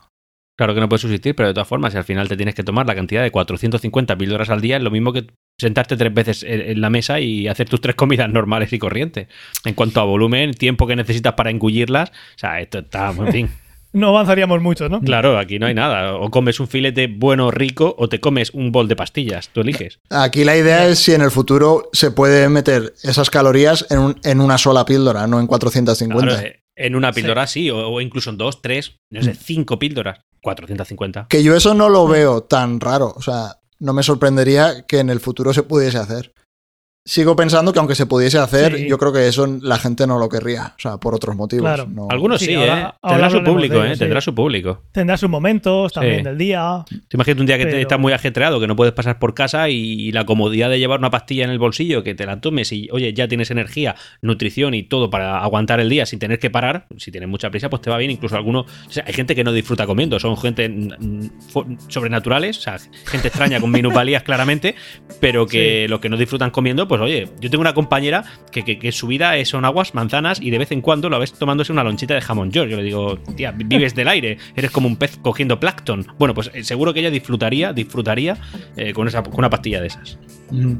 Claro 0.56 0.74
que 0.74 0.80
no 0.80 0.88
puedes 0.88 1.00
subsistir, 1.00 1.34
pero 1.34 1.48
de 1.48 1.54
todas 1.54 1.66
formas, 1.68 1.92
si 1.92 1.98
al 1.98 2.04
final 2.04 2.28
te 2.28 2.36
tienes 2.36 2.54
que 2.54 2.62
tomar 2.62 2.86
la 2.86 2.94
cantidad 2.94 3.22
de 3.22 3.30
450 3.30 4.16
píldoras 4.18 4.50
al 4.50 4.60
día, 4.60 4.76
es 4.76 4.82
lo 4.82 4.90
mismo 4.90 5.12
que 5.12 5.26
sentarte 5.58 5.96
tres 5.96 6.12
veces 6.12 6.42
en 6.46 6.80
la 6.80 6.90
mesa 6.90 7.20
y 7.20 7.48
hacer 7.48 7.68
tus 7.68 7.80
tres 7.80 7.94
comidas 7.94 8.28
normales 8.30 8.72
y 8.72 8.78
corrientes. 8.78 9.28
En 9.64 9.74
cuanto 9.74 10.00
a 10.00 10.04
volumen, 10.04 10.52
tiempo 10.54 10.86
que 10.86 10.94
necesitas 10.96 11.34
para 11.34 11.50
engullirlas, 11.50 12.10
o 12.10 12.38
sea, 12.38 12.60
esto 12.60 12.80
está, 12.80 13.10
en 13.10 13.32
fin. 13.32 13.50
No 13.94 14.08
avanzaríamos 14.08 14.62
mucho, 14.62 14.88
¿no? 14.88 15.02
Claro, 15.02 15.36
aquí 15.38 15.58
no 15.58 15.66
hay 15.66 15.74
nada. 15.74 16.14
O 16.16 16.30
comes 16.30 16.58
un 16.60 16.66
filete 16.66 17.08
bueno, 17.08 17.50
rico, 17.50 17.94
o 17.98 18.08
te 18.08 18.20
comes 18.20 18.48
un 18.54 18.72
bol 18.72 18.88
de 18.88 18.96
pastillas. 18.96 19.50
Tú 19.50 19.60
eliges. 19.60 20.00
Aquí 20.08 20.44
la 20.44 20.56
idea 20.56 20.86
es 20.88 20.98
si 21.00 21.12
en 21.12 21.20
el 21.20 21.30
futuro 21.30 21.90
se 21.92 22.10
puede 22.10 22.48
meter 22.48 22.94
esas 23.02 23.28
calorías 23.28 23.86
en, 23.90 23.98
un- 23.98 24.16
en 24.24 24.40
una 24.40 24.56
sola 24.56 24.86
píldora, 24.86 25.26
no 25.26 25.40
en 25.40 25.46
450. 25.46 26.26
Claro, 26.26 26.42
eh, 26.42 26.62
en 26.74 26.96
una 26.96 27.12
píldora 27.12 27.46
sí, 27.46 27.68
o, 27.68 27.86
o 27.86 28.00
incluso 28.00 28.30
en 28.30 28.38
dos, 28.38 28.62
tres, 28.62 28.96
no 29.10 29.22
sé, 29.22 29.34
cinco 29.34 29.78
píldoras. 29.78 30.20
450. 30.42 31.26
Que 31.28 31.42
yo 31.42 31.57
eso 31.57 31.72
no 31.72 31.88
lo 31.88 32.07
veo 32.07 32.42
tan 32.42 32.81
raro. 32.81 33.14
O 33.16 33.22
sea, 33.22 33.59
no 33.78 33.92
me 33.92 34.02
sorprendería 34.02 34.87
que 34.87 34.98
en 34.98 35.09
el 35.09 35.20
futuro 35.20 35.55
se 35.55 35.62
pudiese 35.62 35.98
hacer. 35.98 36.35
Sigo 37.04 37.34
pensando 37.34 37.72
que 37.72 37.80
aunque 37.80 37.96
se 37.96 38.06
pudiese 38.06 38.38
hacer, 38.38 38.76
Sí. 38.78 38.88
yo 38.88 38.96
creo 38.96 39.12
que 39.12 39.26
eso 39.26 39.44
la 39.60 39.76
gente 39.76 40.06
no 40.06 40.20
lo 40.20 40.28
querría. 40.28 40.74
O 40.78 40.80
sea, 40.80 40.98
por 40.98 41.16
otros 41.16 41.34
motivos. 41.34 41.64
Claro. 41.64 41.86
no- 41.90 42.06
Algunos 42.08 42.38
Sí, 42.38 42.46
sí, 42.46 42.54
ahora- 42.54 42.78
¿eh? 42.94 42.98
ahora 43.02 43.16
Tendrá 43.26 43.30
su 43.30 43.44
público, 43.44 43.84
¿eh? 43.84 43.92
sí. 43.94 43.98
Tendrá 43.98 44.20
su 44.20 44.34
público. 44.36 44.82
Tendrá 44.92 45.16
sus 45.16 45.28
momentos 45.28 45.92
también 45.92 46.18
Sí. 46.18 46.22
del 46.22 46.38
día. 46.38 46.84
Te 46.88 47.16
imaginas 47.16 47.40
un 47.40 47.46
día 47.46 47.58
que 47.58 47.64
te- 47.64 47.70
Pero- 47.72 47.82
estás 47.82 47.98
muy 47.98 48.12
ajetreado, 48.12 48.60
que 48.60 48.68
no 48.68 48.76
puedes 48.76 48.94
pasar 48.94 49.18
por 49.18 49.34
casa 49.34 49.68
y 49.68 50.12
la 50.12 50.24
comodidad 50.26 50.70
de 50.70 50.78
llevar 50.78 51.00
una 51.00 51.10
pastilla 51.10 51.42
en 51.44 51.50
el 51.50 51.58
bolsillo, 51.58 52.04
que 52.04 52.14
te 52.14 52.24
la 52.24 52.40
tomes 52.40 52.70
y, 52.72 52.88
oye, 52.92 53.12
ya 53.12 53.26
tienes 53.26 53.50
energía, 53.50 53.96
nutrición 54.20 54.72
y 54.74 54.84
todo 54.84 55.10
para 55.10 55.42
aguantar 55.42 55.80
el 55.80 55.88
día 55.88 56.06
sin 56.06 56.20
tener 56.20 56.38
que 56.38 56.50
parar. 56.50 56.86
Si 56.98 57.10
tienes 57.10 57.28
mucha 57.28 57.50
prisa, 57.50 57.68
pues 57.68 57.82
te 57.82 57.90
va 57.90 57.98
bien. 57.98 58.12
Incluso 58.12 58.36
algunos. 58.36 58.66
o 58.86 58.90
sea, 58.92 59.02
hay 59.08 59.12
gente 59.12 59.34
que 59.34 59.42
no 59.42 59.52
disfruta 59.52 59.86
comiendo, 59.86 60.20
son 60.20 60.36
gente 60.36 60.70
sobrenaturales, 61.88 62.58
o 62.58 62.60
sea, 62.60 62.76
gente 63.06 63.28
extraña 63.28 63.60
con 63.60 63.70
minusvalías 63.72 64.22
claramente, 64.24 64.74
pero 65.20 65.46
que 65.46 65.86
los 65.88 65.98
que 66.00 66.08
no 66.08 66.16
disfrutan 66.16 66.50
comiendo, 66.50 66.86
pues 66.92 67.00
oye, 67.00 67.26
yo 67.40 67.48
tengo 67.48 67.62
una 67.62 67.72
compañera 67.72 68.22
que, 68.50 68.64
que- 68.78 68.92
su 68.92 69.07
vida 69.07 69.42
son 69.46 69.64
aguas, 69.64 69.94
manzanas 69.94 70.38
y 70.42 70.50
de 70.50 70.59
vez 70.59 70.72
en 70.72 70.83
cuando 70.83 71.09
lo 71.09 71.18
ves 71.18 71.33
tomándose 71.33 71.72
una 71.72 71.83
lonchita 71.83 72.12
de 72.12 72.20
jamón 72.20 72.50
york. 72.50 72.68
Yo 72.68 72.76
le 72.76 72.83
digo, 72.83 73.16
tía, 73.35 73.50
vives 73.52 73.94
del 73.94 74.09
aire, 74.09 74.37
eres 74.55 74.70
como 74.70 74.88
un 74.88 74.96
pez 74.96 75.16
cogiendo 75.22 75.59
plancton. 75.59 76.07
Bueno, 76.18 76.35
pues 76.35 76.50
eh, 76.52 76.62
seguro 76.64 76.92
que 76.92 77.00
ella 77.00 77.11
disfrutaría, 77.11 77.72
disfrutaría 77.72 78.37
eh, 78.76 78.92
con, 78.92 79.09
esa, 79.09 79.22
con 79.22 79.38
una 79.38 79.48
pastilla 79.48 79.81
de 79.81 79.87
esas. 79.87 80.18
Mm. 80.50 80.74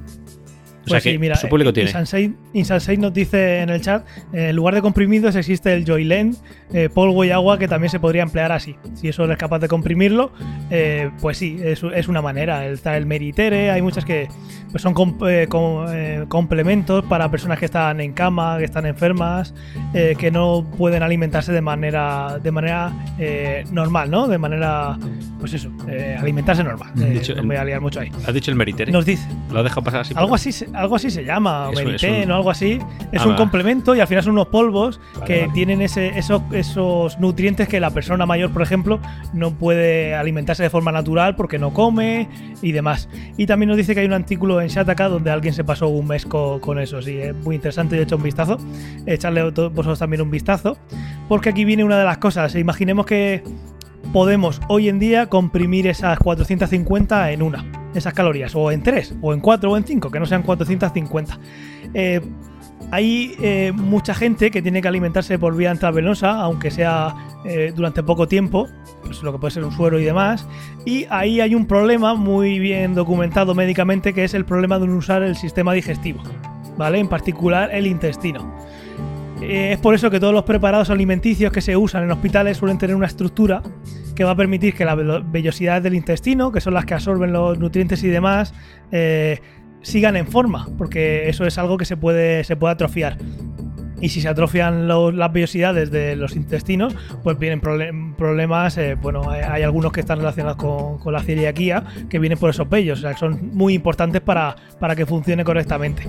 O 0.83 0.85
sea 0.85 0.95
Pues 0.95 1.03
sí, 1.05 1.13
que 1.13 1.19
mira, 1.19 1.37
su 1.37 1.49
público 1.49 1.73
tiene. 1.73 1.91
Insansei, 1.91 2.35
Insansei 2.55 2.97
nos 2.97 3.13
dice 3.15 3.61
en 3.61 3.71
el 3.71 3.81
chat, 3.81 4.05
eh, 4.33 4.49
en 4.51 4.57
lugar 4.57 4.75
de 4.75 4.83
comprimidos 4.83 5.37
existe 5.37 5.73
el 5.75 5.85
Joyland, 5.87 6.37
eh, 6.73 6.89
polvo 6.93 7.25
y 7.25 7.31
agua 7.31 7.59
que 7.59 7.69
también 7.69 7.91
se 7.91 8.01
podría 8.01 8.23
emplear 8.23 8.51
así. 8.53 8.77
Si 8.95 9.09
eso 9.09 9.25
eres 9.25 9.37
capaz 9.37 9.61
de 9.61 9.69
comprimirlo, 9.69 10.33
eh, 10.71 11.11
pues 11.21 11.39
sí, 11.39 11.59
es, 11.63 11.83
es 11.95 12.09
una 12.09 12.21
manera. 12.23 12.67
Está 12.67 12.97
el 12.97 13.07
Meritere, 13.07 13.71
hay 13.71 13.81
muchas 13.83 14.05
que 14.05 14.29
pues 14.73 14.83
son 14.83 14.95
com- 14.95 15.19
eh, 15.29 15.47
com- 15.49 15.87
eh, 15.91 16.25
complementos 16.29 17.05
para 17.05 17.31
personas 17.31 17.59
que 17.59 17.67
están 17.67 18.01
en 18.01 18.13
cama, 18.13 18.57
que 18.59 18.65
están 18.65 18.87
enfermas, 18.87 19.55
eh, 19.95 20.15
que 20.19 20.31
no 20.31 20.67
pueden 20.79 21.03
alimentarse 21.03 21.53
de 21.53 21.61
manera 21.61 22.39
de 22.43 22.51
manera 22.51 22.91
eh, 23.19 23.65
normal, 23.71 24.11
¿no? 24.11 24.27
De 24.29 24.39
manera, 24.39 24.97
pues 25.39 25.53
eso, 25.55 25.71
eh, 25.89 26.17
alimentarse 26.19 26.65
normal. 26.65 26.91
Eh, 27.01 27.11
Dicho- 27.21 27.35
no 27.35 27.43
me 27.43 27.49
voy 27.49 27.57
a 27.57 27.65
liar 27.65 27.81
mucho 27.81 28.01
ahí. 28.01 28.11
¿Has 28.27 28.33
dicho 28.35 28.51
el 28.51 28.57
meritere? 28.57 28.91
Nos 28.91 29.05
dice, 29.05 29.29
¿Lo 29.51 29.59
has 29.59 29.65
dejado 29.65 29.83
pasar 29.83 30.01
así? 30.01 30.15
algo 30.17 30.35
así, 30.35 30.53
se- 30.53 30.67
algo 30.75 30.97
así 30.97 31.11
se 31.11 31.25
llama, 31.25 31.71
Es 31.73 32.03
un- 32.05 32.31
o 32.31 32.35
algo 32.35 32.51
así. 32.51 32.79
Es 33.13 33.23
Ah, 33.23 33.29
un 33.29 33.37
complemento 33.37 33.95
y 33.95 34.01
al 34.01 34.07
final 34.07 34.23
son 34.25 34.33
unos 34.33 34.49
polvos 34.49 35.01
Vale, 35.15 35.27
que 35.27 35.41
vale. 35.43 35.53
tienen 35.53 35.83
ese, 35.83 36.09
esos, 36.19 36.43
esos 36.53 37.19
nutrientes 37.19 37.69
que 37.69 37.81
la 37.81 37.91
persona 37.91 38.27
mayor, 38.27 38.51
por 38.53 38.63
ejemplo, 38.63 38.99
no 39.33 39.53
puede 39.53 40.15
alimentarse 40.15 40.63
de 40.63 40.71
forma 40.71 40.93
natural 40.93 41.37
porque 41.37 41.59
no 41.59 41.73
come 41.73 42.29
y 42.63 42.73
demás. 42.73 43.09
Y 43.37 43.47
también 43.47 43.69
nos 43.69 43.77
dice 43.77 43.95
que 43.95 44.01
hay 44.01 44.07
un 44.07 44.13
artículo 44.13 44.61
en 44.61 44.69
Shataka 44.69 45.09
donde 45.09 45.31
alguien 45.31 45.55
se 45.55 45.65
pasó 45.65 45.89
un 45.89 46.07
mes 46.07 46.25
co- 46.27 46.61
con, 46.61 46.79
eso. 46.79 47.03
Sí, 47.03 47.19
es 47.19 47.35
muy 47.37 47.57
interesante. 47.57 47.97
Yo 47.97 48.03
he 48.03 48.05
hecho 48.05 48.17
un 48.17 48.23
vistazo. 48.23 48.59
Echarle 49.07 49.43
vosotros 49.51 49.99
también 49.99 50.23
un 50.23 50.31
vistazo. 50.31 50.77
Porque 51.29 51.49
aquí 51.51 51.65
viene 51.65 51.85
una 51.85 51.99
de 51.99 52.05
las 52.05 52.19
cosas. 52.19 52.55
Imaginemos 52.55 53.07
que 53.07 53.43
podemos 54.13 54.61
hoy 54.69 54.89
en 54.89 54.99
día 54.99 55.27
comprimir 55.27 55.87
esas 55.87 56.19
450 56.19 57.33
en 57.33 57.43
una, 57.43 57.65
esas 57.95 58.13
calorías, 58.13 58.55
o 58.55 58.71
en 58.71 58.83
3, 58.83 59.17
o 59.23 59.33
en 59.33 59.41
4, 59.41 59.71
o 59.71 59.77
en 59.77 59.85
5, 59.85 60.11
que 60.11 60.21
no 60.21 60.27
sean 60.27 60.43
450. 60.43 61.39
Eh, 61.95 62.21
hay 62.91 63.35
eh, 63.41 63.73
mucha 63.75 64.15
gente 64.15 64.51
que 64.51 64.61
tiene 64.61 64.83
que 64.83 64.89
alimentarse 64.89 65.39
por 65.39 65.57
vía 65.57 65.73
intravenosa, 65.73 66.33
aunque 66.33 66.71
sea 66.71 67.15
eh, 67.47 67.73
durante 67.75 68.03
poco 68.03 68.29
tiempo, 68.29 68.69
pues 69.03 69.23
lo 69.23 69.33
que 69.33 69.39
puede 69.39 69.53
ser 69.53 69.65
un 69.65 69.73
suero 69.73 69.99
y 69.99 70.05
demás. 70.05 70.47
Y 70.85 71.07
ahí 71.09 71.41
hay 71.41 71.55
un 71.55 71.67
problema 71.67 72.15
muy 72.15 72.59
bien 72.59 72.95
documentado 72.95 73.55
médicamente, 73.55 74.13
que 74.13 74.25
es 74.25 74.35
el 74.35 74.45
problema 74.45 74.79
de 74.79 74.91
usar 74.91 75.23
el 75.23 75.37
sistema 75.37 75.73
digestivo, 75.73 76.21
¿vale? 76.77 76.99
En 76.99 77.09
particular 77.09 77.71
el 77.73 77.87
intestino. 77.87 78.55
Eh, 79.43 79.73
es 79.73 79.79
por 79.79 79.95
eso 79.95 80.11
que 80.11 80.21
todos 80.21 80.33
los 80.33 80.45
preparados 80.45 80.91
alimenticios 80.91 81.53
que 81.53 81.61
se 81.61 81.77
usan 81.77 82.05
en 82.05 82.11
hospitales 82.11 82.57
suelen 82.57 82.79
tener 82.79 82.97
una 82.97 83.07
estructura 83.07 83.63
que 84.15 84.25
va 84.25 84.33
a 84.33 84.37
permitir 84.37 84.75
que 84.75 84.85
las 84.85 84.97
vellosidades 85.31 85.83
del 85.83 85.95
intestino, 85.95 86.53
que 86.53 86.61
son 86.61 86.75
las 86.75 86.85
que 86.85 86.95
absorben 86.95 87.33
los 87.33 87.59
nutrientes 87.59 88.03
y 88.05 88.09
demás, 88.09 88.55
eh, 88.91 89.41
sigan 89.81 90.17
en 90.17 90.27
forma, 90.27 90.69
porque 90.79 91.29
eso 91.29 91.45
es 91.45 91.59
algo 91.59 91.77
que 91.77 91.85
se 91.85 91.97
puede, 91.97 92.45
se 92.45 92.57
puede 92.57 92.73
atrofiar. 92.75 93.17
Y 94.03 94.09
si 94.09 94.21
se 94.21 94.29
atrofian 94.29 94.89
las 94.89 95.33
vellosidades 95.33 95.91
de 95.91 96.17
los 96.17 96.37
intestinos, 96.37 96.95
pues 97.23 97.39
vienen 97.39 97.61
problemas. 97.61 98.77
eh, 98.77 98.97
bueno, 99.01 99.31
hay, 99.31 99.63
algunos 99.63 99.93
que 99.93 100.01
están 100.01 100.19
relacionados 100.19 100.59
con, 100.59 100.99
con 100.99 101.13
la 101.13 101.23
celiaquía, 101.23 101.85
que 102.11 102.19
vienen 102.19 102.37
por 102.37 102.51
esos 102.51 102.69
vellos, 102.69 102.99
o 102.99 103.03
sea, 103.03 103.13
que 103.13 103.19
son 103.19 103.51
muy 103.55 103.75
importantes 103.75 104.21
para, 104.21 104.57
para 104.81 104.97
que 104.97 105.07
funcione 105.07 105.45
correctamente. 105.45 106.03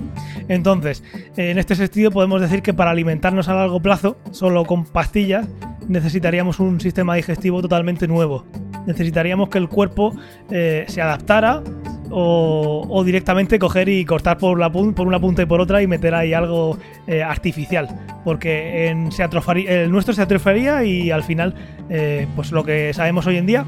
Entonces, 0.48 1.04
en 1.36 1.56
este 1.56 1.76
sentido, 1.76 2.10
podemos 2.10 2.40
decir 2.40 2.62
que 2.62 2.74
para 2.74 2.90
alimentarnos 2.90 3.48
a 3.48 3.54
largo 3.54 3.80
plazo, 3.80 4.18
solo 4.32 4.64
con 4.64 4.84
pastillas, 4.84 5.46
necesitaríamos 5.88 6.60
un 6.60 6.80
sistema 6.80 7.14
digestivo 7.14 7.62
totalmente 7.62 8.08
nuevo. 8.08 8.44
Necesitaríamos 8.86 9.48
que 9.48 9.58
el 9.58 9.68
cuerpo 9.68 10.12
eh, 10.50 10.84
se 10.88 11.00
adaptara 11.00 11.62
o, 12.10 12.86
o 12.88 13.04
directamente 13.04 13.58
coger 13.58 13.88
y 13.88 14.04
cortar 14.04 14.38
por, 14.38 14.58
la 14.58 14.70
pun- 14.70 14.94
por 14.94 15.06
una 15.06 15.18
punta 15.20 15.42
y 15.42 15.46
por 15.46 15.60
otra 15.60 15.82
y 15.82 15.86
meter 15.86 16.14
ahí 16.14 16.32
algo 16.32 16.78
eh, 17.06 17.22
artificial. 17.22 17.88
Porque 18.24 18.88
en, 18.88 19.10
se 19.12 19.24
atrofaría- 19.24 19.68
el 19.70 19.90
nuestro 19.90 20.14
se 20.14 20.22
atrofiaría 20.22 20.84
y 20.84 21.10
al 21.10 21.22
final, 21.22 21.54
eh, 21.88 22.26
pues 22.36 22.52
lo 22.52 22.64
que 22.64 22.92
sabemos 22.92 23.26
hoy 23.26 23.36
en 23.38 23.46
día 23.46 23.64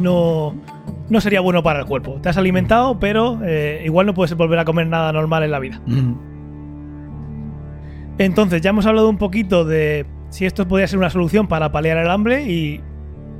no, 0.00 0.54
no 1.08 1.20
sería 1.20 1.40
bueno 1.40 1.62
para 1.62 1.80
el 1.80 1.86
cuerpo. 1.86 2.18
Te 2.22 2.28
has 2.28 2.36
alimentado, 2.36 2.98
pero 2.98 3.38
eh, 3.44 3.82
igual 3.84 4.06
no 4.06 4.14
puedes 4.14 4.34
volver 4.36 4.58
a 4.58 4.64
comer 4.64 4.86
nada 4.86 5.12
normal 5.12 5.42
en 5.42 5.50
la 5.50 5.58
vida. 5.58 5.80
Entonces, 8.18 8.60
ya 8.62 8.70
hemos 8.70 8.86
hablado 8.86 9.08
un 9.08 9.18
poquito 9.18 9.64
de 9.64 10.06
si 10.28 10.46
esto 10.46 10.66
podría 10.68 10.86
ser 10.86 10.98
una 10.98 11.10
solución 11.10 11.48
para 11.48 11.72
paliar 11.72 11.96
el 11.98 12.10
hambre 12.10 12.44
y 12.50 12.80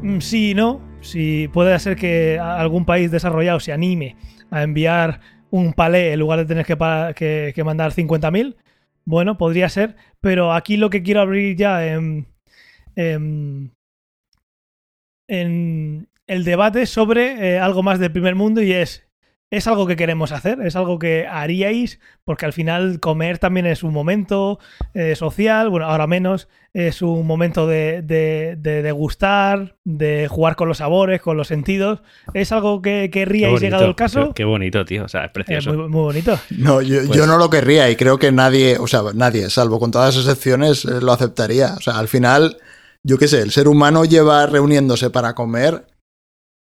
mm, 0.02 0.18
sí 0.20 0.50
y 0.50 0.54
no. 0.54 0.80
Si 1.02 1.48
puede 1.48 1.78
ser 1.78 1.96
que 1.96 2.38
algún 2.38 2.84
país 2.86 3.10
desarrollado 3.10 3.60
se 3.60 3.72
anime 3.72 4.16
a 4.50 4.62
enviar 4.62 5.20
un 5.50 5.72
palé 5.74 6.12
en 6.12 6.20
lugar 6.20 6.38
de 6.38 6.46
tener 6.46 6.64
que, 6.64 6.76
que- 7.14 7.52
que 7.54 7.64
mandar 7.64 7.92
50.000, 7.92 8.56
bueno, 9.04 9.36
podría 9.36 9.68
ser. 9.68 9.96
Pero 10.20 10.52
aquí 10.52 10.76
lo 10.76 10.88
que 10.90 11.02
quiero 11.02 11.20
abrir 11.20 11.56
ya 11.56 11.84
en 11.86 12.26
el 15.28 16.44
debate 16.44 16.86
sobre 16.86 17.54
eh, 17.54 17.58
algo 17.58 17.82
más 17.82 17.98
del 17.98 18.12
primer 18.12 18.34
mundo 18.34 18.62
y 18.62 18.72
es 18.72 19.08
es 19.52 19.66
algo 19.66 19.86
que 19.86 19.96
queremos 19.96 20.32
hacer, 20.32 20.60
es 20.62 20.76
algo 20.76 20.98
que 20.98 21.26
haríais, 21.30 22.00
porque 22.24 22.46
al 22.46 22.54
final 22.54 22.98
comer 23.00 23.38
también 23.38 23.66
es 23.66 23.82
un 23.82 23.92
momento 23.92 24.58
eh, 24.94 25.14
social, 25.14 25.68
bueno, 25.68 25.86
ahora 25.86 26.06
menos, 26.06 26.48
es 26.72 27.02
un 27.02 27.26
momento 27.26 27.66
de, 27.66 28.00
de, 28.00 28.56
de 28.58 28.82
degustar, 28.82 29.76
de 29.84 30.26
jugar 30.30 30.56
con 30.56 30.68
los 30.68 30.78
sabores, 30.78 31.20
con 31.20 31.36
los 31.36 31.48
sentidos. 31.48 32.00
¿Es 32.32 32.50
algo 32.50 32.80
que 32.80 33.10
querríais 33.12 33.52
bonito, 33.52 33.64
llegado 33.66 33.84
el 33.84 33.94
caso? 33.94 34.28
Qué, 34.28 34.34
qué 34.36 34.44
bonito, 34.44 34.86
tío. 34.86 35.04
O 35.04 35.08
sea, 35.08 35.24
es 35.24 35.26
Es 35.26 35.32
precioso. 35.32 35.74
muy, 35.74 35.88
muy 35.90 36.00
bonito. 36.00 36.38
No, 36.56 36.80
yo, 36.80 37.00
Pues- 37.06 37.10
yo 37.10 37.26
no 37.26 37.36
lo 37.36 37.50
querría 37.50 37.90
y 37.90 37.96
creo 37.96 38.18
que 38.18 38.32
nadie, 38.32 38.78
o 38.78 38.86
sea, 38.86 39.02
nadie, 39.14 39.50
salvo 39.50 39.78
con 39.78 39.90
todas 39.90 40.16
las 40.16 40.24
excepciones, 40.24 40.86
eh, 40.86 41.02
lo 41.02 41.12
aceptaría. 41.12 41.74
O 41.76 41.80
sea, 41.82 41.98
al 41.98 42.08
final, 42.08 42.56
yo 43.02 43.18
qué 43.18 43.28
sé, 43.28 43.42
el 43.42 43.50
ser 43.50 43.68
humano 43.68 44.06
lleva 44.06 44.46
reuniéndose 44.46 45.10
para 45.10 45.34
comer 45.34 45.84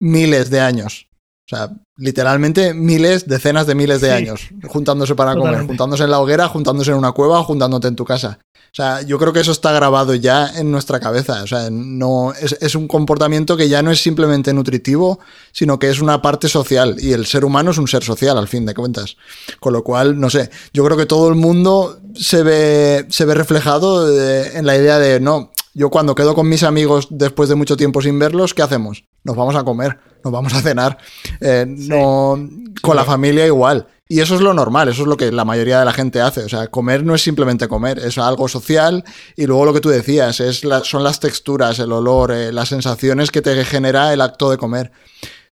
miles 0.01 0.49
de 0.49 0.59
años. 0.59 1.07
O 1.51 1.55
sea, 1.55 1.69
literalmente 1.97 2.73
miles, 2.73 3.27
decenas 3.27 3.67
de 3.67 3.75
miles 3.75 3.99
de 3.99 4.07
Sí. 4.07 4.13
años 4.13 4.41
juntándose 4.67 5.15
para 5.15 5.35
comer, 5.35 5.65
juntándose 5.65 6.03
en 6.03 6.11
la 6.11 6.19
hoguera, 6.19 6.47
juntándose 6.47 6.91
en 6.91 6.97
una 6.97 7.11
cueva 7.11 7.39
o 7.39 7.43
juntándote 7.43 7.87
en 7.89 7.95
tu 7.95 8.05
casa. 8.05 8.39
O 8.47 8.73
sea, 8.73 9.01
yo 9.01 9.19
creo 9.19 9.33
que 9.33 9.41
eso 9.41 9.51
está 9.51 9.73
grabado 9.73 10.15
ya 10.15 10.49
en 10.55 10.71
nuestra 10.71 11.01
cabeza. 11.01 11.43
O 11.43 11.47
sea, 11.47 11.67
no 11.69 12.31
es, 12.31 12.53
es 12.61 12.73
un 12.75 12.87
comportamiento 12.87 13.57
que 13.57 13.67
ya 13.67 13.81
no 13.81 13.91
es 13.91 14.01
simplemente 14.01 14.53
nutritivo, 14.53 15.19
sino 15.51 15.77
que 15.77 15.89
es 15.89 15.99
una 15.99 16.21
parte 16.21 16.47
social. 16.47 16.95
Y 16.99 17.11
el 17.11 17.25
ser 17.25 17.43
humano 17.43 17.71
es 17.71 17.77
un 17.77 17.89
ser 17.89 18.01
social, 18.01 18.37
al 18.37 18.47
fin 18.47 18.65
de 18.65 18.73
cuentas. 18.73 19.17
Con 19.59 19.73
lo 19.73 19.83
cual, 19.83 20.17
no 20.17 20.29
sé, 20.29 20.49
yo 20.73 20.85
creo 20.85 20.95
que 20.95 21.05
todo 21.05 21.27
el 21.27 21.35
mundo 21.35 21.99
se 22.15 22.43
ve, 22.43 23.05
se 23.09 23.25
ve 23.25 23.33
reflejado 23.33 24.09
eh, 24.09 24.57
en 24.57 24.65
la 24.65 24.77
idea 24.77 24.99
de, 24.99 25.19
no, 25.19 25.51
yo 25.73 25.89
cuando 25.89 26.15
quedo 26.15 26.33
con 26.33 26.47
mis 26.47 26.63
amigos 26.63 27.07
después 27.09 27.49
de 27.49 27.55
mucho 27.55 27.75
tiempo 27.75 28.01
sin 28.01 28.17
verlos, 28.19 28.53
¿qué 28.53 28.61
hacemos? 28.61 29.03
Nos 29.25 29.35
vamos 29.35 29.55
a 29.57 29.63
comer, 29.65 29.99
nos 30.23 30.31
vamos 30.33 30.53
a 30.53 30.61
cenar. 30.61 30.97
Eh, 31.39 31.65
no, 31.67 32.37
con 32.81 32.95
la 32.95 33.03
familia 33.05 33.45
igual. 33.45 33.87
Y 34.07 34.19
eso 34.19 34.35
es 34.35 34.41
lo 34.41 34.53
normal, 34.53 34.89
eso 34.89 35.03
es 35.03 35.07
lo 35.07 35.15
que 35.15 35.31
la 35.31 35.45
mayoría 35.45 35.79
de 35.79 35.85
la 35.85 35.93
gente 35.93 36.19
hace. 36.19 36.43
O 36.43 36.49
sea, 36.49 36.67
comer 36.67 37.03
no 37.05 37.15
es 37.15 37.21
simplemente 37.23 37.69
comer, 37.69 37.97
es 37.99 38.17
algo 38.17 38.49
social. 38.49 39.05
Y 39.37 39.45
luego 39.45 39.63
lo 39.65 39.73
que 39.73 39.79
tú 39.79 39.87
decías, 39.89 40.41
es 40.41 40.65
la- 40.65 40.83
son 40.83 41.03
las 41.03 41.19
texturas, 41.21 41.79
el 41.79 41.91
olor, 41.93 42.31
eh, 42.31 42.51
las 42.51 42.67
sensaciones 42.69 43.31
que 43.31 43.41
te 43.41 43.63
genera 43.63 44.11
el 44.11 44.19
acto 44.19 44.51
de 44.51 44.57
comer. 44.57 44.91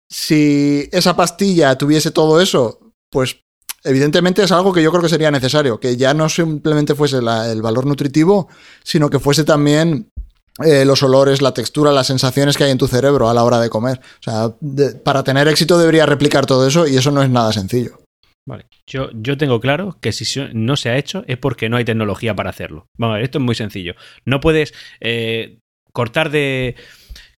Si 0.09 0.89
esa 0.91 1.15
pastilla 1.15 1.77
tuviese 1.77 2.11
todo 2.11 2.41
eso, 2.41 2.79
pues 3.11 3.37
evidentemente 3.83 4.43
es 4.43 4.51
algo 4.51 4.73
que 4.73 4.81
yo 4.81 4.89
creo 4.91 5.03
que 5.03 5.09
sería 5.09 5.31
necesario, 5.31 5.79
que 5.79 5.95
ya 5.97 6.13
no 6.13 6.27
simplemente 6.29 6.95
fuese 6.95 7.21
la- 7.21 7.51
el 7.51 7.61
valor 7.61 7.85
nutritivo, 7.85 8.47
sino 8.83 9.09
que 9.09 9.19
fuese 9.19 9.43
también 9.43 10.09
eh, 10.65 10.85
los 10.85 11.03
olores, 11.03 11.41
la 11.41 11.53
textura, 11.53 11.91
las 11.91 12.07
sensaciones 12.07 12.57
que 12.57 12.63
hay 12.63 12.71
en 12.71 12.77
tu 12.77 12.87
cerebro 12.87 13.29
a 13.29 13.33
la 13.33 13.43
hora 13.43 13.59
de 13.59 13.69
comer. 13.69 13.99
O 13.99 14.23
sea, 14.23 14.51
para 15.03 15.23
tener 15.23 15.47
éxito 15.47 15.77
debería 15.77 16.05
replicar 16.05 16.45
todo 16.45 16.67
eso 16.67 16.87
y 16.87 16.97
eso 16.97 17.11
no 17.11 17.21
es 17.21 17.29
nada 17.29 17.51
sencillo. 17.53 17.99
Vale. 18.47 18.65
Yo, 18.87 19.09
yo 19.13 19.37
tengo 19.37 19.59
claro 19.59 19.97
que 19.99 20.13
si 20.13 20.25
no 20.53 20.77
se 20.77 20.89
ha 20.89 20.97
hecho 20.97 21.23
es 21.27 21.37
porque 21.37 21.67
no 21.69 21.77
hay 21.77 21.83
tecnología 21.85 22.35
para 22.35 22.49
hacerlo. 22.49 22.85
Vamos 22.97 23.15
a 23.15 23.17
ver, 23.17 23.25
esto 23.25 23.39
es 23.39 23.43
muy 23.43 23.55
sencillo. 23.55 23.95
No 24.25 24.39
puedes 24.39 24.73
eh, 25.01 25.59
cortar 25.91 26.29
de. 26.31 26.75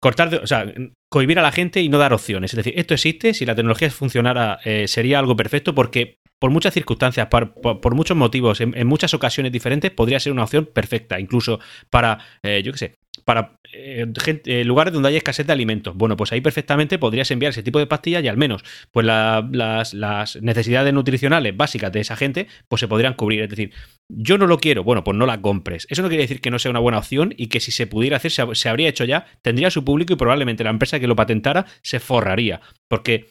Cortar 0.00 0.30
de. 0.30 0.36
O 0.36 0.46
sea, 0.46 0.72
cohibir 1.10 1.38
a 1.38 1.42
la 1.42 1.50
gente 1.52 1.80
y 1.80 1.88
no 1.88 1.96
dar 1.96 2.12
opciones. 2.12 2.52
Es 2.52 2.56
decir, 2.58 2.74
esto 2.76 2.92
existe, 2.92 3.32
si 3.32 3.46
la 3.46 3.54
tecnología 3.54 3.90
funcionara, 3.90 4.58
eh, 4.64 4.86
sería 4.86 5.18
algo 5.18 5.34
perfecto 5.36 5.74
porque. 5.74 6.16
Por 6.40 6.52
muchas 6.52 6.72
circunstancias, 6.72 7.26
par- 7.26 7.52
por, 7.52 7.80
por 7.80 7.96
muchos 7.96 8.16
motivos, 8.16 8.60
en, 8.60 8.72
en 8.78 8.86
muchas 8.86 9.12
ocasiones 9.12 9.50
diferentes, 9.50 9.90
podría 9.90 10.20
ser 10.20 10.30
una 10.30 10.44
opción 10.44 10.66
perfecta, 10.72 11.18
incluso 11.18 11.58
para, 11.90 12.18
eh, 12.44 12.62
yo 12.64 12.70
qué 12.70 12.78
sé, 12.78 12.94
para 13.28 13.58
eh, 13.74 14.06
gente- 14.24 14.62
eh, 14.62 14.64
lugares 14.64 14.94
donde 14.94 15.10
hay 15.10 15.16
escasez 15.16 15.46
de 15.46 15.52
alimentos. 15.52 15.94
Bueno, 15.94 16.16
pues 16.16 16.32
ahí 16.32 16.40
perfectamente 16.40 16.98
podrías 16.98 17.30
enviar 17.30 17.50
ese 17.50 17.62
tipo 17.62 17.78
de 17.78 17.86
pastillas 17.86 18.24
y 18.24 18.28
al 18.28 18.38
menos 18.38 18.64
pues 18.90 19.04
la- 19.04 19.46
las, 19.52 19.92
las 19.92 20.40
necesidades 20.40 20.94
nutricionales 20.94 21.54
básicas 21.54 21.92
de 21.92 22.00
esa 22.00 22.16
gente 22.16 22.46
pues 22.68 22.80
se 22.80 22.88
podrían 22.88 23.12
cubrir. 23.12 23.42
Es 23.42 23.50
decir, 23.50 23.72
yo 24.10 24.38
no 24.38 24.46
lo 24.46 24.56
quiero, 24.58 24.82
bueno, 24.82 25.04
pues 25.04 25.14
no 25.14 25.26
la 25.26 25.42
compres. 25.42 25.86
Eso 25.90 26.00
no 26.00 26.08
quiere 26.08 26.22
decir 26.24 26.40
que 26.40 26.50
no 26.50 26.58
sea 26.58 26.70
una 26.70 26.80
buena 26.80 26.96
opción 26.96 27.34
y 27.36 27.48
que 27.48 27.60
si 27.60 27.70
se 27.70 27.86
pudiera 27.86 28.16
hacer 28.16 28.30
se, 28.30 28.42
se 28.54 28.68
habría 28.70 28.88
hecho 28.88 29.04
ya, 29.04 29.26
tendría 29.42 29.70
su 29.70 29.84
público 29.84 30.14
y 30.14 30.16
probablemente 30.16 30.64
la 30.64 30.70
empresa 30.70 30.98
que 30.98 31.06
lo 31.06 31.14
patentara 31.14 31.66
se 31.82 32.00
forraría. 32.00 32.62
Porque 32.88 33.28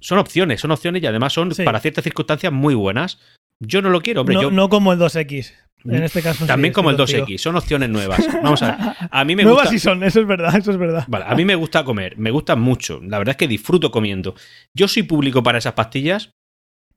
son 0.00 0.18
opciones, 0.18 0.60
son 0.60 0.70
opciones 0.70 1.02
y 1.02 1.06
además 1.06 1.32
son 1.32 1.52
Sí. 1.52 1.64
para 1.64 1.80
ciertas 1.80 2.04
circunstancias 2.04 2.52
muy 2.52 2.74
buenas. 2.76 3.18
Yo 3.60 3.82
no 3.82 3.88
lo 3.90 4.00
quiero, 4.00 4.20
hombre. 4.20 4.36
no, 4.36 4.42
yo, 4.42 4.50
no 4.52 4.68
como 4.68 4.92
el 4.92 5.00
2X. 5.00 5.54
En 5.86 6.02
este 6.02 6.22
caso 6.22 6.46
también 6.46 6.72
como 6.72 6.90
el 6.90 6.96
contigo. 6.96 7.26
2X, 7.26 7.38
son 7.38 7.56
opciones 7.56 7.90
nuevas. 7.90 8.26
Vamos 8.42 8.62
a 8.62 8.76
ver. 8.76 9.08
A 9.10 9.24
mí 9.24 9.36
me 9.36 9.42
Nuevas 9.44 9.64
gusta. 9.64 9.70
sí 9.72 9.78
son, 9.78 10.02
eso 10.02 10.20
es 10.20 10.26
verdad, 10.26 10.56
eso 10.56 10.70
es 10.70 10.78
verdad. 10.78 11.04
Vale, 11.08 11.26
a 11.28 11.34
mí 11.34 11.44
me 11.44 11.54
gusta 11.54 11.84
comer, 11.84 12.16
me 12.16 12.30
gusta 12.30 12.56
mucho. 12.56 13.00
La 13.02 13.18
verdad 13.18 13.32
es 13.32 13.36
que 13.36 13.48
disfruto 13.48 13.90
comiendo. 13.90 14.34
Yo 14.74 14.88
soy 14.88 15.02
público 15.02 15.42
para 15.42 15.58
esas 15.58 15.74
pastillas 15.74 16.30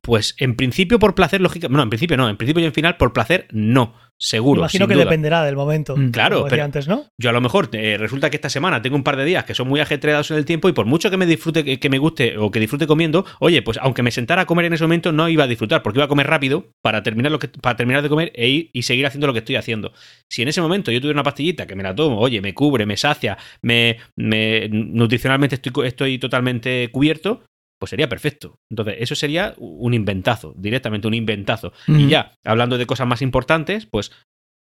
Pues 0.01 0.35
en 0.37 0.55
principio 0.55 0.99
por 0.99 1.15
placer, 1.15 1.41
lógica. 1.41 1.67
No, 1.67 1.81
en 1.81 1.89
principio 1.89 2.15
no. 2.15 2.29
En 2.29 2.37
principio 2.37 2.63
y 2.63 2.65
en 2.65 2.73
final, 2.73 2.95
por 2.97 3.11
placer, 3.11 3.47
no. 3.51 3.93
Seguro. 4.19 4.61
Imagino 4.61 4.87
que 4.87 4.95
duda. 4.95 5.03
dependerá 5.05 5.43
del 5.45 5.55
momento. 5.55 5.95
Mm, 5.95 6.09
claro, 6.09 6.37
como 6.37 6.49
pero- 6.49 6.63
antes, 6.63 6.87
¿no? 6.87 7.05
Yo 7.19 7.29
a 7.29 7.33
lo 7.33 7.41
mejor 7.41 7.69
eh, 7.73 7.97
resulta 7.97 8.29
que 8.29 8.37
esta 8.37 8.49
semana 8.49 8.81
tengo 8.81 8.95
un 8.95 9.03
par 9.03 9.15
de 9.15 9.25
días 9.25 9.43
que 9.45 9.53
son 9.53 9.67
muy 9.67 9.79
ajetreados 9.79 10.31
en 10.31 10.37
el 10.37 10.45
tiempo 10.45 10.67
y 10.69 10.73
por 10.73 10.85
mucho 10.87 11.09
que 11.11 11.17
me 11.17 11.25
disfrute, 11.27 11.63
que, 11.63 11.79
que 11.79 11.89
me 11.89 11.99
guste 11.99 12.37
o 12.37 12.49
que 12.49 12.59
disfrute 12.59 12.87
comiendo, 12.87 13.25
oye, 13.39 13.61
pues 13.61 13.77
aunque 13.81 14.01
me 14.01 14.09
sentara 14.11 14.41
a 14.41 14.45
comer 14.45 14.65
en 14.65 14.73
ese 14.73 14.83
momento 14.83 15.11
no 15.11 15.29
iba 15.29 15.43
a 15.43 15.47
disfrutar 15.47 15.83
porque 15.83 15.99
iba 15.99 16.05
a 16.05 16.09
comer 16.09 16.27
rápido 16.27 16.65
para 16.81 17.03
terminar 17.03 17.31
lo 17.31 17.39
que 17.39 17.47
para 17.47 17.75
terminar 17.75 18.01
de 18.01 18.09
comer 18.09 18.31
e 18.35 18.47
ir 18.49 18.69
y 18.73 18.81
seguir 18.83 19.05
haciendo 19.05 19.27
lo 19.27 19.33
que 19.33 19.39
estoy 19.39 19.55
haciendo. 19.55 19.93
Si 20.29 20.41
en 20.41 20.47
ese 20.47 20.61
momento 20.61 20.91
yo 20.91 20.99
tuviera 20.99 21.15
una 21.17 21.23
pastillita 21.23 21.67
que 21.67 21.75
me 21.75 21.83
la 21.83 21.93
tomo, 21.93 22.19
oye, 22.19 22.41
me 22.41 22.53
cubre, 22.53 22.85
me 22.85 22.97
sacia, 22.97 23.37
me, 23.61 23.97
me 24.15 24.67
nutricionalmente 24.69 25.55
estoy, 25.55 25.87
estoy 25.87 26.17
totalmente 26.17 26.89
cubierto, 26.91 27.43
pues 27.79 27.89
sería 27.91 28.09
perfecto. 28.09 28.59
Entonces, 28.69 28.95
eso 28.99 29.15
sería 29.15 29.53
un 29.57 29.93
inventazo, 29.93 30.53
directamente 30.57 31.07
un 31.07 31.13
inventazo. 31.13 31.73
Y 31.87 32.07
ya, 32.07 32.35
hablando 32.43 32.77
de 32.77 32.85
cosas 32.85 33.07
más 33.07 33.21
importantes, 33.21 33.85
pues 33.85 34.11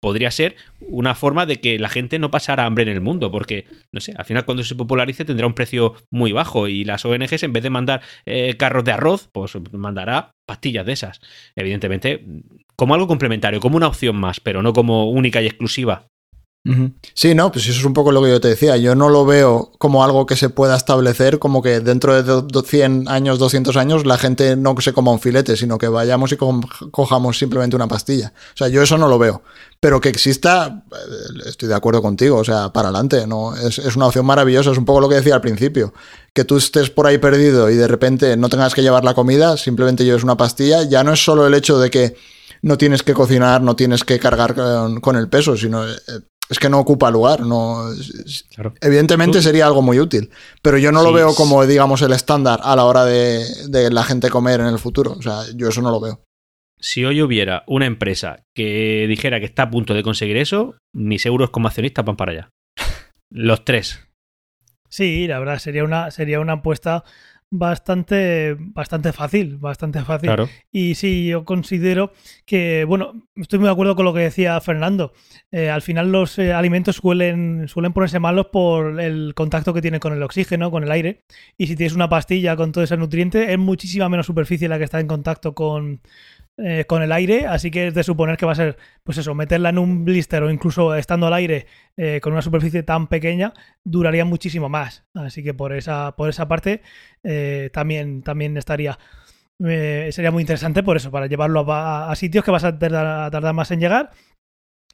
podría 0.04 0.30
ser 0.30 0.56
una 0.80 1.14
forma 1.14 1.46
de 1.46 1.62
que 1.62 1.78
la 1.78 1.88
gente 1.88 2.18
no 2.18 2.30
pasara 2.30 2.66
hambre 2.66 2.82
en 2.82 2.90
el 2.90 3.00
mundo, 3.00 3.30
porque, 3.30 3.64
no 3.90 4.02
sé, 4.02 4.12
al 4.14 4.26
final 4.26 4.44
cuando 4.44 4.62
se 4.62 4.74
popularice 4.74 5.24
tendrá 5.24 5.46
un 5.46 5.54
precio 5.54 5.94
muy 6.10 6.30
bajo 6.30 6.68
y 6.68 6.84
las 6.84 7.06
ONGs 7.06 7.42
en 7.42 7.54
vez 7.54 7.62
de 7.62 7.70
mandar 7.70 8.02
eh, 8.26 8.54
carros 8.58 8.84
de 8.84 8.92
arroz, 8.92 9.30
pues 9.32 9.54
mandará 9.72 10.32
pastillas 10.46 10.84
de 10.84 10.92
esas. 10.92 11.20
Evidentemente, 11.56 12.22
como 12.76 12.92
algo 12.92 13.06
complementario, 13.06 13.60
como 13.60 13.78
una 13.78 13.86
opción 13.86 14.16
más, 14.16 14.40
pero 14.40 14.62
no 14.62 14.74
como 14.74 15.08
única 15.08 15.40
y 15.40 15.46
exclusiva. 15.46 16.06
Sí, 17.12 17.34
no, 17.34 17.52
pues 17.52 17.66
eso 17.68 17.78
es 17.78 17.84
un 17.84 17.92
poco 17.92 18.10
lo 18.10 18.22
que 18.22 18.30
yo 18.30 18.40
te 18.40 18.48
decía. 18.48 18.78
Yo 18.78 18.94
no 18.94 19.10
lo 19.10 19.26
veo 19.26 19.70
como 19.78 20.02
algo 20.02 20.24
que 20.24 20.34
se 20.34 20.48
pueda 20.48 20.76
establecer, 20.76 21.38
como 21.38 21.60
que 21.62 21.80
dentro 21.80 22.14
de 22.14 22.22
do- 22.22 22.40
do- 22.40 22.62
100 22.62 23.04
años, 23.06 23.38
200 23.38 23.76
años, 23.76 24.06
la 24.06 24.16
gente 24.16 24.56
no 24.56 24.74
se 24.80 24.94
coma 24.94 25.12
un 25.12 25.20
filete, 25.20 25.58
sino 25.58 25.76
que 25.76 25.88
vayamos 25.88 26.32
y 26.32 26.38
cojamos 26.90 27.38
simplemente 27.38 27.76
una 27.76 27.86
pastilla. 27.86 28.32
O 28.54 28.56
sea, 28.56 28.68
yo 28.68 28.80
eso 28.82 28.96
no 28.96 29.08
lo 29.08 29.18
veo. 29.18 29.42
Pero 29.78 30.00
que 30.00 30.08
exista, 30.08 30.84
eh, 30.90 31.40
estoy 31.46 31.68
de 31.68 31.74
acuerdo 31.74 32.00
contigo, 32.00 32.38
o 32.38 32.44
sea, 32.44 32.72
para 32.72 32.88
adelante, 32.88 33.26
¿no? 33.26 33.54
Es, 33.54 33.78
es 33.78 33.94
una 33.96 34.06
opción 34.06 34.24
maravillosa, 34.24 34.70
es 34.70 34.78
un 34.78 34.86
poco 34.86 35.00
lo 35.02 35.08
que 35.10 35.16
decía 35.16 35.34
al 35.34 35.42
principio. 35.42 35.92
Que 36.32 36.44
tú 36.44 36.56
estés 36.56 36.88
por 36.88 37.06
ahí 37.06 37.18
perdido 37.18 37.68
y 37.68 37.74
de 37.76 37.86
repente 37.88 38.38
no 38.38 38.48
tengas 38.48 38.74
que 38.74 38.80
llevar 38.82 39.04
la 39.04 39.12
comida, 39.12 39.58
simplemente 39.58 40.04
lleves 40.06 40.24
una 40.24 40.38
pastilla, 40.38 40.82
ya 40.84 41.04
no 41.04 41.12
es 41.12 41.22
solo 41.22 41.46
el 41.46 41.52
hecho 41.52 41.78
de 41.78 41.90
que 41.90 42.16
no 42.62 42.78
tienes 42.78 43.02
que 43.02 43.12
cocinar, 43.12 43.60
no 43.60 43.76
tienes 43.76 44.02
que 44.04 44.18
cargar 44.18 44.54
con, 44.54 45.00
con 45.02 45.16
el 45.16 45.28
peso, 45.28 45.54
sino... 45.58 45.84
es 46.48 46.58
que 46.58 46.68
no 46.68 46.78
ocupa 46.78 47.10
lugar, 47.10 47.40
no. 47.40 47.84
Claro. 48.54 48.74
Evidentemente 48.80 49.38
Tú- 49.38 49.42
sería 49.42 49.66
algo 49.66 49.82
muy 49.82 49.98
útil, 49.98 50.30
pero 50.62 50.78
yo 50.78 50.92
no 50.92 51.02
lo 51.02 51.12
veo 51.12 51.34
como, 51.34 51.64
digamos, 51.66 52.02
el 52.02 52.12
estándar 52.12 52.60
a 52.62 52.76
la 52.76 52.84
hora 52.84 53.04
de, 53.04 53.44
de 53.68 53.90
la 53.90 54.04
gente 54.04 54.30
comer 54.30 54.60
en 54.60 54.66
el 54.66 54.78
futuro. 54.78 55.12
O 55.12 55.22
sea, 55.22 55.40
yo 55.54 55.68
eso 55.68 55.80
no 55.82 55.90
lo 55.90 56.00
veo. 56.00 56.20
Si 56.78 57.04
hoy 57.04 57.22
hubiera 57.22 57.64
una 57.66 57.86
empresa 57.86 58.42
que 58.54 59.06
dijera 59.08 59.40
que 59.40 59.46
está 59.46 59.62
a 59.64 59.70
punto 59.70 59.94
de 59.94 60.02
conseguir 60.02 60.36
eso, 60.36 60.76
mis 60.94 61.24
euros 61.24 61.50
como 61.50 61.68
accionistas 61.68 62.04
van 62.04 62.16
para 62.16 62.32
allá. 62.32 62.50
Los 63.30 63.64
tres. 63.64 64.00
Sí, 64.90 65.26
la 65.26 65.38
verdad, 65.38 65.58
sería 65.58 65.82
una, 65.82 66.10
sería 66.10 66.40
una 66.40 66.52
apuesta 66.54 67.02
bastante, 67.50 68.56
bastante 68.58 69.12
fácil, 69.12 69.58
bastante 69.58 70.02
fácil. 70.02 70.28
Claro. 70.28 70.48
Y 70.72 70.94
sí, 70.96 71.28
yo 71.28 71.44
considero 71.44 72.12
que, 72.44 72.84
bueno, 72.84 73.28
estoy 73.36 73.58
muy 73.58 73.66
de 73.66 73.72
acuerdo 73.72 73.94
con 73.96 74.04
lo 74.04 74.12
que 74.12 74.20
decía 74.20 74.60
Fernando. 74.60 75.12
Eh, 75.52 75.70
al 75.70 75.82
final 75.82 76.10
los 76.10 76.38
eh, 76.38 76.52
alimentos 76.52 76.96
suelen, 76.96 77.68
suelen 77.68 77.92
ponerse 77.92 78.18
malos 78.18 78.46
por 78.46 79.00
el 79.00 79.34
contacto 79.34 79.72
que 79.72 79.82
tienen 79.82 80.00
con 80.00 80.12
el 80.12 80.22
oxígeno, 80.22 80.70
con 80.70 80.82
el 80.82 80.90
aire. 80.90 81.24
Y 81.56 81.66
si 81.66 81.76
tienes 81.76 81.94
una 81.94 82.08
pastilla 82.08 82.56
con 82.56 82.72
todo 82.72 82.82
ese 82.82 82.96
nutriente, 82.96 83.52
es 83.52 83.58
muchísima 83.58 84.08
menos 84.08 84.26
superficie 84.26 84.68
la 84.68 84.78
que 84.78 84.84
está 84.84 85.00
en 85.00 85.06
contacto 85.06 85.54
con, 85.54 86.00
eh, 86.56 86.84
con 86.86 87.02
el 87.02 87.12
aire. 87.12 87.46
Así 87.46 87.70
que 87.70 87.88
es 87.88 87.94
de 87.94 88.04
suponer 88.04 88.36
que 88.36 88.46
va 88.46 88.52
a 88.52 88.56
ser, 88.56 88.76
pues 89.02 89.18
eso, 89.18 89.34
meterla 89.34 89.70
en 89.70 89.78
un 89.78 90.04
blister 90.04 90.42
o 90.42 90.50
incluso 90.50 90.94
estando 90.94 91.26
al 91.26 91.34
aire 91.34 91.66
eh, 91.96 92.20
con 92.22 92.32
una 92.32 92.42
superficie 92.42 92.82
tan 92.82 93.08
pequeña, 93.08 93.52
duraría 93.84 94.24
muchísimo 94.24 94.68
más. 94.68 95.04
Así 95.14 95.42
que 95.42 95.54
por 95.54 95.72
esa, 95.72 96.16
por 96.16 96.28
esa 96.28 96.48
parte 96.48 96.82
eh, 97.22 97.70
también, 97.72 98.22
también 98.22 98.56
estaría. 98.56 98.98
eh, 99.64 100.08
sería 100.12 100.30
muy 100.30 100.42
interesante 100.42 100.82
por 100.82 100.96
eso, 100.96 101.10
para 101.10 101.26
llevarlo 101.26 101.64
a, 101.68 102.14
sitios 102.16 102.44
que 102.44 102.50
vas 102.50 102.64
a 102.64 102.68
a 102.68 103.30
tardar 103.30 103.54
más 103.54 103.70
en 103.70 103.80
llegar. 103.80 104.10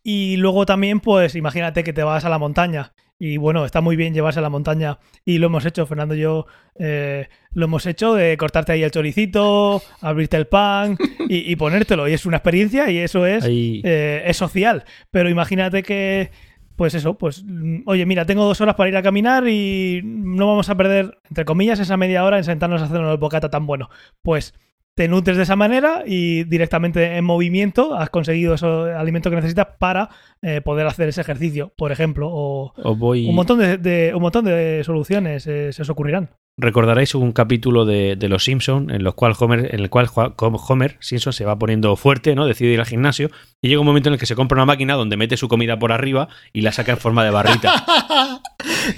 Y 0.02 0.36
luego 0.36 0.64
también, 0.66 1.00
pues 1.00 1.34
imagínate 1.34 1.84
que 1.84 1.92
te 1.92 2.02
vas 2.02 2.24
a 2.24 2.30
la 2.30 2.38
montaña. 2.38 2.92
Y 3.22 3.36
bueno, 3.36 3.66
está 3.66 3.82
muy 3.82 3.96
bien 3.96 4.14
llevarse 4.14 4.38
a 4.38 4.42
la 4.42 4.48
montaña. 4.48 4.98
Y 5.26 5.36
lo 5.36 5.48
hemos 5.48 5.66
hecho, 5.66 5.84
Fernando 5.84 6.14
y 6.14 6.20
yo 6.20 6.46
eh, 6.78 7.28
lo 7.52 7.66
hemos 7.66 7.84
hecho 7.84 8.14
de 8.14 8.34
cortarte 8.38 8.72
ahí 8.72 8.82
el 8.82 8.90
choricito, 8.90 9.82
abrirte 10.00 10.38
el 10.38 10.46
pan 10.46 10.96
y, 11.28 11.52
y 11.52 11.56
ponértelo. 11.56 12.08
Y 12.08 12.14
es 12.14 12.24
una 12.24 12.38
experiencia 12.38 12.90
y 12.90 12.96
eso 12.96 13.26
es, 13.26 13.44
eh, 13.46 14.22
es 14.24 14.38
social. 14.38 14.84
Pero 15.10 15.28
imagínate 15.28 15.82
que, 15.82 16.30
pues 16.76 16.94
eso, 16.94 17.18
pues, 17.18 17.44
mm, 17.46 17.82
oye, 17.84 18.06
mira, 18.06 18.24
tengo 18.24 18.46
dos 18.46 18.62
horas 18.62 18.74
para 18.74 18.88
ir 18.88 18.96
a 18.96 19.02
caminar 19.02 19.46
y 19.46 20.00
no 20.02 20.46
vamos 20.46 20.70
a 20.70 20.76
perder, 20.78 21.18
entre 21.28 21.44
comillas, 21.44 21.78
esa 21.78 21.98
media 21.98 22.24
hora 22.24 22.38
en 22.38 22.44
sentarnos 22.44 22.80
a 22.80 22.86
hacer 22.86 23.00
un 23.00 23.20
bocata 23.20 23.50
tan 23.50 23.66
bueno. 23.66 23.90
Pues 24.22 24.54
te 24.96 25.08
nutres 25.08 25.36
de 25.36 25.44
esa 25.44 25.56
manera 25.56 26.02
y 26.06 26.44
directamente 26.44 27.16
en 27.16 27.24
movimiento 27.24 27.94
has 27.94 28.10
conseguido 28.10 28.54
ese 28.54 28.66
alimento 28.66 29.30
que 29.30 29.36
necesitas 29.36 29.68
para 29.78 30.10
eh, 30.42 30.60
poder 30.60 30.86
hacer 30.86 31.08
ese 31.08 31.20
ejercicio, 31.22 31.72
por 31.76 31.90
ejemplo, 31.92 32.28
o 32.30 32.72
voy... 32.96 33.26
un 33.28 33.34
montón 33.34 33.58
de, 33.58 33.78
de- 33.78 34.12
un 34.14 34.20
montón 34.22 34.44
de 34.44 34.82
soluciones 34.84 35.46
eh, 35.46 35.72
se 35.72 35.82
os 35.82 35.88
ocurrirán. 35.90 36.30
Recordaréis 36.58 37.14
un 37.14 37.32
capítulo 37.32 37.86
de, 37.86 38.16
de 38.16 38.28
Los 38.28 38.44
Simpson 38.44 38.90
en, 38.90 39.02
los 39.02 39.14
cual 39.14 39.32
Homer, 39.38 39.74
en 39.74 39.80
el 39.80 39.88
cual 39.88 40.10
Homer 40.36 40.96
Simpson 41.00 41.32
se 41.32 41.46
va 41.46 41.58
poniendo 41.58 41.96
fuerte, 41.96 42.34
¿no? 42.34 42.44
Decide 42.44 42.72
ir 42.72 42.80
al 42.80 42.86
gimnasio 42.86 43.30
y 43.62 43.68
llega 43.68 43.80
un 43.80 43.86
momento 43.86 44.10
en 44.10 44.14
el 44.14 44.18
que 44.20 44.26
se 44.26 44.34
compra 44.34 44.56
una 44.56 44.66
máquina 44.66 44.94
donde 44.94 45.16
mete 45.16 45.38
su 45.38 45.48
comida 45.48 45.78
por 45.78 45.92
arriba 45.92 46.28
y 46.52 46.60
la 46.60 46.72
saca 46.72 46.92
en 46.92 46.98
forma 46.98 47.24
de 47.24 47.30
barrita. 47.30 47.72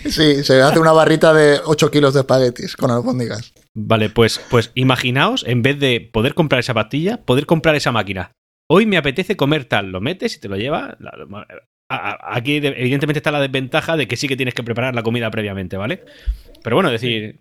Sí, 0.09 0.45
se 0.45 0.61
hace 0.63 0.79
una 0.79 0.93
barrita 0.93 1.33
de 1.33 1.59
8 1.65 1.91
kilos 1.91 2.15
de 2.15 2.21
espaguetis 2.21 2.77
con 2.77 2.91
albóndigas. 2.91 3.53
Vale, 3.75 4.11
pues, 4.11 4.39
pues 4.51 4.71
imaginaos, 4.75 5.45
en 5.47 5.63
vez 5.63 5.79
de 5.79 6.01
poder 6.13 6.35
comprar 6.35 6.61
esa 6.61 6.75
pastilla, 6.75 7.19
poder 7.25 7.47
comprar 7.47 7.75
esa 7.75 7.93
máquina. 7.93 8.33
Hoy 8.69 8.87
me 8.87 8.97
apetece 8.97 9.37
comer 9.37 9.65
tal, 9.65 9.91
lo 9.91 10.01
metes 10.01 10.37
y 10.37 10.41
te 10.41 10.49
lo 10.49 10.57
llevas. 10.57 10.95
la- 11.01 11.13
a- 11.89 12.11
a- 12.11 12.37
Aquí 12.37 12.61
de- 12.61 12.69
evidentemente 12.69 13.19
está 13.19 13.31
la 13.31 13.41
desventaja 13.41 13.97
de 13.97 14.07
que 14.09 14.17
sí 14.17 14.29
que 14.29 14.37
tienes 14.37 14.55
que 14.55 14.63
preparar 14.63 14.95
la 14.95 15.03
comida 15.03 15.31
previamente, 15.31 15.77
¿vale? 15.77 16.05
Pero 16.63 16.77
bueno, 16.77 16.91
decir, 16.91 17.41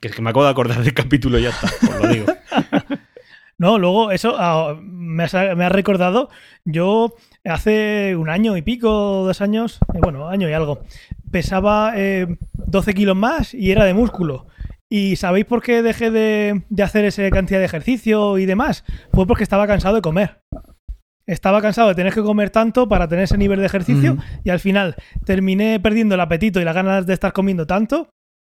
que 0.00 0.08
es 0.08 0.14
que 0.14 0.22
me 0.22 0.30
acabo 0.30 0.44
de 0.44 0.50
acordar 0.50 0.82
del 0.82 0.94
capítulo 0.94 1.38
y 1.38 1.42
ya 1.42 1.50
está, 1.50 1.66
os 1.66 2.02
lo 2.02 2.08
digo. 2.08 2.26
No, 3.60 3.76
luego 3.76 4.12
eso 4.12 4.36
ah, 4.38 4.76
me, 4.80 5.24
has, 5.24 5.34
me 5.34 5.64
has 5.64 5.72
recordado, 5.72 6.30
yo 6.64 7.16
hace 7.44 8.14
un 8.14 8.30
año 8.30 8.56
y 8.56 8.62
pico, 8.62 9.24
dos 9.26 9.40
años, 9.40 9.80
eh, 9.94 9.98
bueno, 10.00 10.28
año 10.28 10.48
y 10.48 10.52
algo, 10.52 10.84
pesaba 11.32 11.92
eh, 11.96 12.36
12 12.52 12.94
kilos 12.94 13.16
más 13.16 13.54
y 13.54 13.72
era 13.72 13.84
de 13.84 13.94
músculo. 13.94 14.46
¿Y 14.90 15.16
sabéis 15.16 15.44
por 15.44 15.62
qué 15.62 15.82
dejé 15.82 16.10
de, 16.10 16.62
de 16.68 16.82
hacer 16.82 17.04
esa 17.04 17.28
cantidad 17.30 17.58
de 17.58 17.66
ejercicio 17.66 18.38
y 18.38 18.46
demás? 18.46 18.84
Fue 19.12 19.26
porque 19.26 19.42
estaba 19.42 19.66
cansado 19.66 19.96
de 19.96 20.02
comer. 20.02 20.40
Estaba 21.26 21.60
cansado 21.60 21.88
de 21.88 21.94
tener 21.94 22.14
que 22.14 22.22
comer 22.22 22.48
tanto 22.48 22.88
para 22.88 23.06
tener 23.06 23.24
ese 23.24 23.36
nivel 23.36 23.60
de 23.60 23.66
ejercicio 23.66 24.16
y 24.44 24.50
al 24.50 24.60
final 24.60 24.96
terminé 25.26 25.78
perdiendo 25.78 26.14
el 26.14 26.22
apetito 26.22 26.58
y 26.58 26.64
las 26.64 26.74
ganas 26.74 27.04
de 27.06 27.12
estar 27.12 27.34
comiendo 27.34 27.66
tanto 27.66 28.08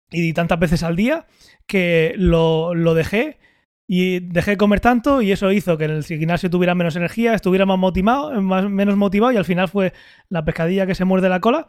y 0.09 0.32
tantas 0.32 0.57
veces 0.57 0.84
al 0.84 0.95
día 0.95 1.25
que 1.67 2.13
lo, 2.15 2.73
lo 2.73 2.93
dejé 2.93 3.39
y 3.89 4.21
dejé 4.21 4.51
de 4.51 4.57
comer 4.57 4.79
tanto 4.79 5.21
y 5.21 5.34
eso 5.34 5.51
hizo 5.51 5.77
que 5.77 5.84
en 5.84 5.91
el 5.91 6.05
gimnasio 6.05 6.49
tuviera 6.49 6.73
menos 6.73 6.95
energía, 6.95 7.34
estuviera 7.34 7.65
más 7.65 7.77
motivado, 7.77 8.41
más, 8.41 8.69
menos 8.69 8.95
motivado 8.95 9.34
y 9.34 9.38
al 9.38 9.43
final 9.43 9.67
fue 9.67 9.91
la 10.29 10.45
pescadilla 10.45 10.88
que 10.88 10.95
se 10.95 11.03
muerde 11.03 11.27
la 11.27 11.41
cola 11.41 11.67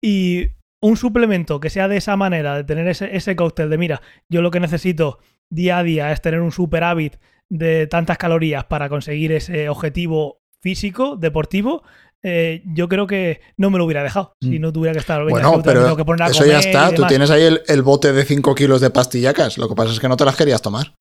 y 0.00 0.50
un 0.84 0.96
suplemento 0.96 1.60
que 1.60 1.70
sea 1.70 1.88
de 1.88 1.96
esa 1.96 2.16
manera, 2.16 2.56
de 2.56 2.64
tener 2.64 2.86
ese, 2.88 3.16
ese 3.16 3.36
cóctel 3.36 3.70
de 3.70 3.78
mira, 3.78 4.02
yo 4.28 4.42
lo 4.42 4.50
que 4.50 4.60
necesito 4.60 5.18
día 5.50 5.78
a 5.78 5.82
día 5.82 6.12
es 6.12 6.20
tener 6.20 6.40
un 6.40 6.52
superávit 6.52 7.16
de 7.50 7.86
tantas 7.86 8.18
calorías 8.18 8.64
para 8.64 8.88
conseguir 8.88 9.32
ese 9.32 9.68
objetivo 9.68 10.40
físico, 10.60 11.16
deportivo, 11.16 11.82
eh, 12.22 12.62
yo 12.64 12.88
creo 12.88 13.06
que 13.06 13.40
no 13.58 13.68
me 13.70 13.76
lo 13.78 13.84
hubiera 13.84 14.02
dejado 14.02 14.32
si 14.40 14.58
Mm. 14.58 14.62
no 14.62 14.72
tuviera 14.72 14.92
que 14.94 14.98
estar. 15.00 15.24
venga, 15.24 15.30
Bueno, 15.48 15.62
pero 15.62 15.94
que 15.96 16.04
poner 16.06 16.22
a 16.22 16.26
eso 16.30 16.44
ya 16.46 16.56
comer 16.58 16.66
está. 16.66 16.94
Tú 16.94 17.04
tienes 17.06 17.30
ahí 17.30 17.42
el, 17.42 17.60
el 17.66 17.82
bote 17.82 18.12
de 18.14 18.24
5 18.24 18.54
kilos 18.54 18.80
de 18.80 18.88
pastillacas. 18.90 19.58
Lo 19.58 19.68
que 19.68 19.74
pasa 19.74 19.92
es 19.92 20.00
que 20.00 20.08
no 20.08 20.16
te 20.16 20.24
las 20.24 20.34
querías 20.36 20.62
tomar. 20.62 20.94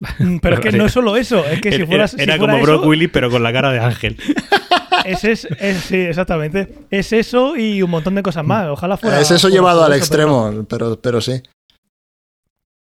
Pero 0.40 0.54
es 0.54 0.60
que 0.60 0.72
no 0.72 0.86
es 0.86 0.92
solo 0.92 1.16
eso, 1.16 1.44
es 1.44 1.60
que 1.60 1.70
si 1.72 1.76
Era- 1.78 1.86
fueras. 1.86 2.10
si 2.12 2.22
era 2.22 2.36
fuera 2.36 2.52
como 2.52 2.56
eso, 2.64 2.66
Brock 2.78 2.86
Willy, 2.86 3.08
pero 3.08 3.28
con 3.30 3.42
la 3.42 3.52
cara 3.52 3.70
de 3.72 3.80
Ángel. 3.80 4.16
Es, 5.04 5.24
es, 5.24 5.44
es- 5.58 5.78
sí, 5.84 5.96
exactamente. 5.96 6.68
Es 6.90 7.12
eso 7.12 7.56
y 7.56 7.82
un 7.82 7.90
montón 7.90 8.14
de 8.14 8.22
cosas 8.22 8.44
más. 8.44 8.68
Ojalá 8.68 8.96
fuera. 8.96 9.20
es 9.20 9.30
eso 9.30 9.48
llevado 9.48 9.84
al 9.84 9.92
extremo, 9.92 10.64
pero, 10.68 11.00
pero 11.00 11.20
sí. 11.20 11.42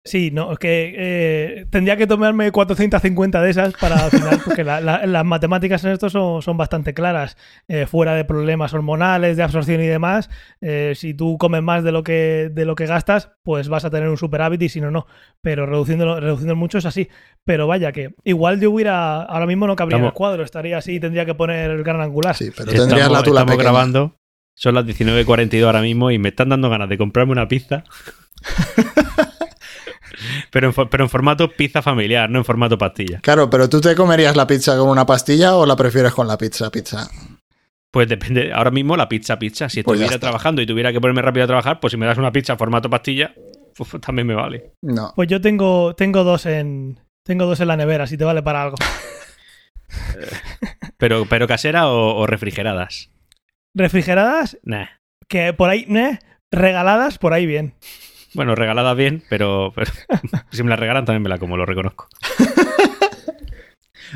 Sí, 0.07 0.29
no, 0.29 0.51
es 0.51 0.59
que 0.59 0.93
eh, 0.95 1.65
tendría 1.71 1.97
que 1.97 2.05
tomarme 2.05 2.51
450 2.51 3.41
de 3.41 3.49
esas 3.49 3.73
para 3.73 4.05
al 4.05 4.11
final, 4.11 4.39
porque 4.45 4.63
la- 4.63 4.79
la- 4.79 5.03
las 5.07 5.25
matemáticas 5.25 5.83
en 5.83 5.93
esto 5.93 6.11
son, 6.11 6.43
son 6.43 6.57
bastante 6.57 6.93
claras. 6.93 7.37
Eh, 7.67 7.87
fuera 7.87 8.13
de 8.13 8.23
problemas 8.23 8.71
hormonales, 8.75 9.35
de 9.35 9.41
absorción 9.41 9.81
y 9.81 9.87
demás, 9.87 10.29
eh, 10.61 10.93
si 10.95 11.15
tú 11.15 11.39
comes 11.39 11.63
más 11.63 11.83
de 11.83 11.91
lo 11.91 12.03
que 12.03 12.51
de 12.53 12.65
lo 12.65 12.75
que 12.75 12.85
gastas, 12.85 13.31
pues 13.41 13.67
vas 13.67 13.83
a 13.83 13.89
tener 13.89 14.07
un 14.07 14.17
superávit 14.17 14.61
y 14.61 14.69
si 14.69 14.79
no, 14.79 14.91
no. 14.91 15.07
Pero 15.41 15.65
reduciendo, 15.65 16.19
reduciendo 16.19 16.55
mucho 16.55 16.77
es 16.77 16.85
así. 16.85 17.09
Pero 17.43 17.65
vaya 17.65 17.91
que 17.91 18.13
igual 18.23 18.59
yo 18.61 18.69
hubiera, 18.69 19.23
ahora 19.23 19.47
mismo 19.47 19.65
no 19.65 19.75
cabría 19.75 19.97
en 19.97 20.03
el 20.03 20.07
Estamos- 20.09 20.17
cuadro, 20.17 20.43
estaría 20.43 20.77
así, 20.77 20.99
tendría 20.99 21.25
que 21.25 21.33
poner 21.33 21.71
el 21.71 21.83
gran 21.83 21.99
angular. 22.01 22.35
Sí, 22.35 22.51
pero 22.55 22.69
Que 22.71 22.77
tendrías 22.77 22.99
estamos, 23.07 23.17
la 23.17 23.23
tula 23.23 23.39
estamos 23.41 23.57
grabando. 23.59 24.19
Son 24.53 24.75
las 24.75 24.85
19.42 24.85 25.65
ahora 25.65 25.81
mismo 25.81 26.11
y 26.11 26.19
me 26.19 26.29
están 26.29 26.49
dando 26.49 26.69
ganas 26.69 26.89
de 26.89 26.97
comprarme 26.99 27.31
una 27.31 27.47
pizza. 27.47 27.83
pero, 30.55 30.69
en, 30.73 30.89
pero 30.89 31.03
en 31.03 31.09
formato 31.09 31.51
pizza 31.51 31.81
familiar, 31.81 32.29
no 32.29 32.39
en 32.39 32.45
formato 32.45 32.77
pastilla. 32.77 33.19
Claro, 33.19 33.49
pero 33.49 33.67
¿tú 33.67 33.81
te 33.81 33.93
comerías 33.93 34.37
la 34.37 34.47
pizza 34.47 34.77
con 34.77 34.87
una 34.87 35.05
pastilla 35.05 35.57
o 35.57 35.65
la 35.65 35.75
prefieres 35.75 36.13
con 36.13 36.29
la 36.29 36.37
pizza 36.37 36.71
pizza? 36.71 37.09
Pues 37.91 38.07
depende. 38.07 38.53
Ahora 38.53 38.71
mismo 38.71 38.95
la 38.95 39.09
pizza, 39.09 39.37
pizza. 39.37 39.67
Si 39.67 39.83
Pues 39.83 39.99
estuviera 39.99 40.17
trabajando 40.17 40.61
y 40.61 40.65
tuviera 40.65 40.93
que 40.93 41.01
ponerme 41.01 41.21
rápido 41.21 41.43
a 41.43 41.47
trabajar, 41.47 41.81
pues 41.81 41.91
si 41.91 41.97
me 41.97 42.05
das 42.05 42.17
una 42.17 42.31
pizza 42.31 42.53
en 42.53 42.59
formato 42.59 42.89
pastilla, 42.89 43.35
también 43.99 44.27
me 44.27 44.33
vale. 44.33 44.71
No. 44.81 45.11
Pues 45.13 45.27
yo 45.27 45.41
tengo, 45.41 45.93
tengo 45.93 46.23
dos 46.23 46.45
en. 46.45 47.01
Tengo 47.25 47.47
dos 47.47 47.59
en 47.59 47.67
la 47.67 47.75
nevera, 47.75 48.07
si 48.07 48.17
te 48.17 48.23
vale 48.23 48.41
para 48.41 48.63
algo. 48.63 48.77
Pero, 50.97 51.25
pero 51.25 51.47
casera 51.47 51.89
o, 51.89 52.15
o 52.15 52.27
refrigeradas. 52.27 53.11
Refrigeradas, 53.75 54.57
Nah. 54.63 54.85
que 55.27 55.53
por 55.53 55.69
ahí, 55.69 55.85
¿eh? 55.89 56.19
regaladas, 56.51 57.17
por 57.17 57.33
ahí 57.33 57.45
bien. 57.45 57.73
Bueno, 58.35 58.53
regaladas 58.55 58.95
bien, 58.97 59.23
pero, 59.29 59.71
pero 59.73 59.91
si 60.51 60.61
me 60.63 60.69
la 60.69 60.75
regalan 60.75 61.05
también 61.05 61.23
me 61.23 61.29
la 61.29 61.37
como, 61.39 61.57
lo 61.57 61.65
reconozco. 61.65 62.07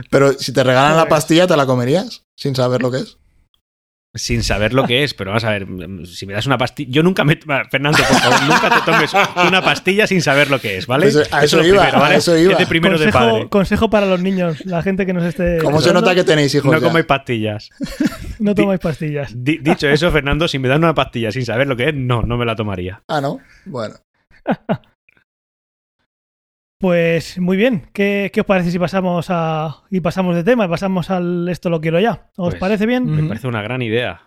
Pero 0.09 0.33
si 0.33 0.53
te 0.53 0.63
regalan 0.63 0.95
la 0.95 1.07
pastilla, 1.07 1.45
¿te 1.47 1.57
la 1.57 1.65
comerías? 1.65 2.23
Sin 2.35 2.55
saber 2.55 2.81
lo 2.81 2.89
que 2.91 2.97
es. 2.99 3.17
Sin 4.15 4.43
saber 4.43 4.73
lo 4.73 4.85
que 4.85 5.03
es, 5.03 5.13
pero 5.13 5.29
vamos 5.31 5.43
a 5.43 5.51
ver, 5.51 5.67
si 6.07 6.25
me 6.25 6.33
das 6.33 6.47
una 6.47 6.57
pastilla. 6.57 6.89
Yo 6.91 7.03
nunca 7.03 7.23
me. 7.23 7.37
Fernando, 7.69 7.97
por 7.99 8.17
favor, 8.17 8.41
nunca 8.43 8.69
te 8.69 8.91
tomes 8.91 9.11
una 9.47 9.61
pastilla 9.61 10.07
sin 10.07 10.21
saber 10.23 10.49
lo 10.49 10.59
que 10.59 10.77
es, 10.77 10.87
¿vale? 10.87 11.11
Pues 11.11 11.31
a 11.31 11.43
eso 11.43 11.59
es 11.59 11.67
lo 11.67 11.73
iba, 11.75 11.83
primero, 11.83 12.03
a 12.05 12.15
eso 12.15 12.35
iba. 12.37 12.53
Es 12.53 12.57
de 12.59 12.65
primero 12.65 12.97
de 12.97 13.05
consejo, 13.05 13.19
padre. 13.33 13.49
consejo 13.49 13.89
para 13.89 14.05
los 14.07 14.19
niños, 14.21 14.65
la 14.65 14.81
gente 14.81 15.05
que 15.05 15.13
nos 15.13 15.23
esté. 15.25 15.57
¿Cómo 15.59 15.79
se 15.81 15.93
nota 15.93 16.15
que 16.15 16.23
tenéis 16.23 16.55
hijos 16.55 16.71
No 16.71 16.79
ya? 16.79 16.87
comáis 16.87 17.05
pastillas. 17.05 17.69
No 18.39 18.55
tomáis 18.55 18.79
pastillas. 18.79 19.33
Di- 19.35 19.57
dicho 19.57 19.89
eso, 19.89 20.09
Fernando, 20.11 20.47
si 20.47 20.59
me 20.59 20.69
dan 20.69 20.81
una 20.81 20.95
pastilla 20.95 21.29
sin 21.29 21.45
saber 21.45 21.67
lo 21.67 21.75
que 21.75 21.89
es, 21.89 21.93
no, 21.93 22.21
no 22.21 22.37
me 22.37 22.45
la 22.45 22.55
tomaría. 22.55 23.03
Ah, 23.09 23.19
¿no? 23.19 23.39
Bueno. 23.65 23.95
Pues 26.81 27.37
muy 27.39 27.57
bien. 27.57 27.89
¿Qué, 27.91 28.31
qué 28.33 28.39
os 28.39 28.45
parece 28.47 28.71
si 28.71 28.79
pasamos 28.79 29.27
a. 29.29 29.83
y 29.89 29.99
pasamos 29.99 30.33
de 30.33 30.45
tema 30.45 30.63
y 30.63 30.69
pasamos 30.69 31.09
al 31.09 31.49
esto 31.49 31.69
lo 31.69 31.81
quiero 31.81 31.99
ya? 31.99 32.29
¿Os 32.37 32.51
Pues, 32.51 32.55
parece 32.55 32.85
bien? 32.85 33.05
Me 33.05 33.27
parece 33.27 33.47
una 33.47 33.61
gran 33.61 33.81
idea. 33.81 34.25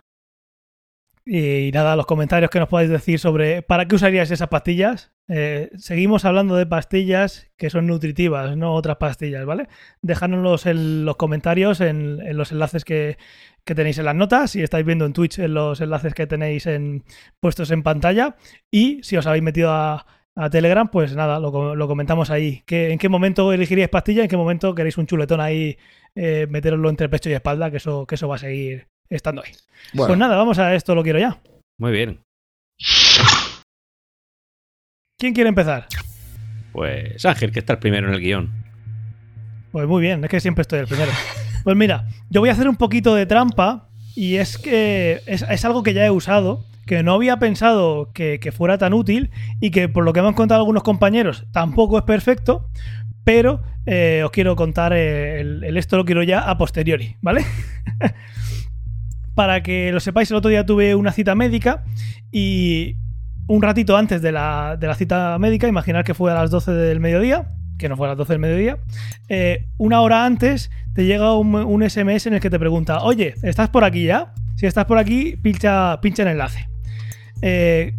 Y 1.24 1.70
nada, 1.72 1.96
los 1.96 2.04
comentarios 2.04 2.50
que 2.50 2.58
nos 2.58 2.68
podáis 2.68 2.90
decir 2.90 3.18
sobre 3.20 3.62
para 3.62 3.86
qué 3.86 3.94
usaríais 3.94 4.30
esas 4.30 4.48
pastillas. 4.48 5.12
Eh, 5.28 5.70
seguimos 5.76 6.24
hablando 6.24 6.56
de 6.56 6.66
pastillas 6.66 7.50
que 7.56 7.70
son 7.70 7.86
nutritivas, 7.86 8.56
no 8.56 8.74
otras 8.74 8.96
pastillas, 8.96 9.46
¿vale? 9.46 9.68
Dejádnoslos 10.02 10.66
en 10.66 11.04
los 11.06 11.16
comentarios, 11.16 11.80
en, 11.80 12.20
en 12.20 12.36
los 12.36 12.52
enlaces 12.52 12.84
que, 12.84 13.16
que 13.64 13.74
tenéis 13.74 13.98
en 13.98 14.04
las 14.06 14.14
notas, 14.14 14.50
si 14.50 14.62
estáis 14.62 14.84
viendo 14.84 15.06
en 15.06 15.12
Twitch, 15.12 15.38
en 15.38 15.54
los 15.54 15.80
enlaces 15.80 16.14
que 16.14 16.26
tenéis 16.26 16.66
en, 16.66 17.04
puestos 17.40 17.70
en 17.70 17.82
pantalla. 17.82 18.36
Y 18.72 19.02
si 19.02 19.16
os 19.16 19.26
habéis 19.26 19.42
metido 19.44 19.70
a, 19.70 20.06
a 20.34 20.50
Telegram, 20.50 20.88
pues 20.88 21.14
nada, 21.14 21.38
lo, 21.38 21.76
lo 21.76 21.88
comentamos 21.88 22.30
ahí. 22.30 22.62
¿Qué, 22.66 22.90
¿En 22.90 22.98
qué 22.98 23.08
momento 23.08 23.52
elegiríais 23.52 23.90
pastilla? 23.90 24.22
¿En 24.22 24.28
qué 24.28 24.36
momento 24.36 24.74
queréis 24.74 24.98
un 24.98 25.06
chuletón 25.06 25.40
ahí, 25.40 25.76
eh, 26.14 26.46
meteroslo 26.50 26.90
entre 26.90 27.08
pecho 27.08 27.30
y 27.30 27.34
espalda? 27.34 27.70
Que 27.70 27.76
eso, 27.76 28.06
que 28.06 28.16
eso 28.16 28.28
va 28.28 28.36
a 28.36 28.38
seguir 28.38 28.88
estando 29.08 29.42
ahí. 29.42 29.52
Bueno, 29.92 30.08
Pues 30.08 30.18
nada, 30.18 30.36
vamos 30.36 30.58
a 30.58 30.74
esto, 30.74 30.94
lo 30.94 31.02
quiero 31.02 31.18
ya. 31.18 31.40
Muy 31.78 31.92
bien. 31.92 32.20
¿Quién 35.18 35.34
quiere 35.34 35.48
empezar? 35.48 35.86
Pues 36.72 37.24
Ángel, 37.24 37.52
que 37.52 37.60
está 37.60 37.74
el 37.74 37.78
primero 37.78 38.08
en 38.08 38.14
el 38.14 38.20
guion. 38.20 38.50
Pues 39.70 39.86
muy 39.86 40.02
bien, 40.02 40.24
es 40.24 40.30
que 40.30 40.40
siempre 40.40 40.62
estoy 40.62 40.80
el 40.80 40.86
primero. 40.86 41.12
Pues 41.64 41.76
mira, 41.76 42.08
yo 42.30 42.40
voy 42.40 42.50
a 42.50 42.52
hacer 42.52 42.68
un 42.68 42.76
poquito 42.76 43.14
de 43.14 43.26
trampa 43.26 43.88
y 44.14 44.36
es 44.36 44.58
que 44.58 45.20
es, 45.26 45.64
algo 45.64 45.82
que 45.82 45.94
ya 45.94 46.04
he 46.04 46.10
usado, 46.10 46.64
que 46.86 47.02
no 47.02 47.14
había 47.14 47.38
pensado 47.38 48.10
que, 48.12 48.40
que 48.40 48.52
fuera 48.52 48.78
tan 48.78 48.92
útil 48.92 49.30
y 49.60 49.70
que 49.70 49.88
por 49.88 50.04
lo 50.04 50.12
que 50.12 50.22
me 50.22 50.28
han 50.28 50.34
contado 50.34 50.60
algunos 50.60 50.82
compañeros 50.82 51.44
tampoco 51.52 51.98
es 51.98 52.04
perfecto, 52.04 52.68
pero 53.24 53.62
eh, 53.86 54.22
os 54.24 54.30
quiero 54.30 54.56
contar 54.56 54.92
el, 54.92 55.64
el 55.64 55.76
esto 55.76 55.96
lo 55.96 56.04
quiero 56.04 56.22
ya 56.22 56.40
a 56.40 56.58
posteriori, 56.58 57.16
¿vale? 57.20 57.44
Para 59.34 59.62
que 59.62 59.92
lo 59.92 60.00
sepáis, 60.00 60.30
el 60.30 60.36
otro 60.36 60.50
día 60.50 60.66
tuve 60.66 60.94
una 60.94 61.12
cita 61.12 61.34
médica 61.34 61.84
y 62.30 62.96
un 63.46 63.62
ratito 63.62 63.96
antes 63.96 64.22
de 64.22 64.32
la, 64.32 64.76
de 64.78 64.86
la 64.86 64.94
cita 64.94 65.38
médica, 65.38 65.68
imaginar 65.68 66.04
que 66.04 66.14
fue 66.14 66.30
a 66.30 66.34
las 66.34 66.50
12 66.50 66.72
del 66.72 67.00
mediodía, 67.00 67.52
que 67.82 67.88
no 67.88 67.96
fue 67.96 68.06
a 68.06 68.10
las 68.10 68.18
12 68.18 68.32
del 68.32 68.40
mediodía, 68.40 68.78
eh, 69.28 69.66
una 69.76 70.00
hora 70.00 70.24
antes 70.24 70.70
te 70.94 71.04
llega 71.04 71.36
un, 71.36 71.82
SMS 71.82 72.26
en 72.26 72.34
el 72.34 72.40
que 72.40 72.48
te 72.48 72.58
pregunta, 72.58 73.02
oye, 73.02 73.34
¿estás 73.42 73.68
por 73.68 73.84
aquí 73.84 74.04
ya? 74.04 74.32
Si 74.54 74.66
estás 74.66 74.86
por 74.86 74.98
aquí, 74.98 75.36
pincha, 75.36 76.00
pincha 76.00 76.22
en 76.22 76.28
enlace. 76.28 76.68
Eh, 77.42 77.94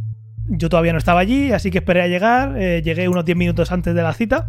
yo 0.47 0.69
todavía 0.69 0.93
no 0.93 0.99
estaba 0.99 1.19
allí, 1.19 1.51
así 1.51 1.69
que 1.69 1.79
esperé 1.79 2.01
a 2.01 2.07
llegar, 2.07 2.55
eh, 2.57 2.81
llegué 2.81 3.09
unos 3.09 3.25
10 3.25 3.37
minutos 3.37 3.71
antes 3.71 3.93
de 3.93 4.01
la 4.01 4.13
cita, 4.13 4.47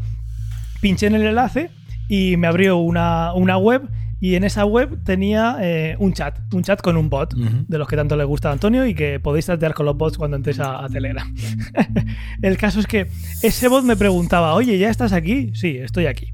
pinché 0.81 1.09
en 1.09 1.17
el 1.17 1.27
enlace 1.27 1.71
y 2.09 2.37
me 2.37 2.47
abrió 2.47 2.77
una, 2.77 3.35
una 3.35 3.59
web 3.59 3.83
y 4.21 4.35
en 4.35 4.45
esa 4.45 4.65
web 4.65 5.03
tenía 5.05 5.57
eh, 5.61 5.97
un 5.99 6.13
chat, 6.13 6.39
un 6.55 6.63
chat 6.63 6.81
con 6.81 6.97
un 6.97 7.11
bot 7.11 7.35
de 7.35 7.79
los 7.79 7.89
que 7.89 7.97
tanto 7.97 8.17
le 8.17 8.25
gusta 8.25 8.51
a 8.51 8.53
Antonio 8.53 8.87
y 8.87 8.95
que 8.95 9.21
podéis 9.21 9.47
tratear 9.47 9.75
con 9.75 9.87
los 9.87 9.97
bots 9.97 10.17
cuando 10.17 10.37
entres 10.37 10.61
a, 10.61 10.85
a 10.85 10.89
Telegram. 10.89 11.35
el 12.43 12.57
caso 12.57 12.81
es 12.81 12.87
que 12.87 13.09
ese 13.43 13.69
bot 13.69 13.85
me 13.85 13.97
preguntaba, 13.97 14.55
oye, 14.55 14.79
¿ya 14.79 14.91
estás 14.91 15.13
aquí? 15.13 15.51
Sí, 15.55 15.77
estoy 15.79 16.07
aquí. 16.07 16.33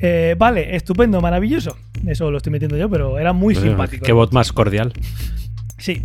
Eh, 0.00 0.34
vale, 0.38 0.74
estupendo, 0.76 1.20
maravilloso. 1.20 1.76
Eso 2.06 2.30
lo 2.30 2.38
estoy 2.38 2.52
metiendo 2.52 2.76
yo, 2.76 2.88
pero 2.88 3.18
era 3.18 3.32
muy 3.32 3.54
simpático. 3.54 4.04
Qué 4.04 4.12
bot 4.12 4.32
más 4.32 4.52
cordial. 4.52 4.92
Sí, 5.76 6.02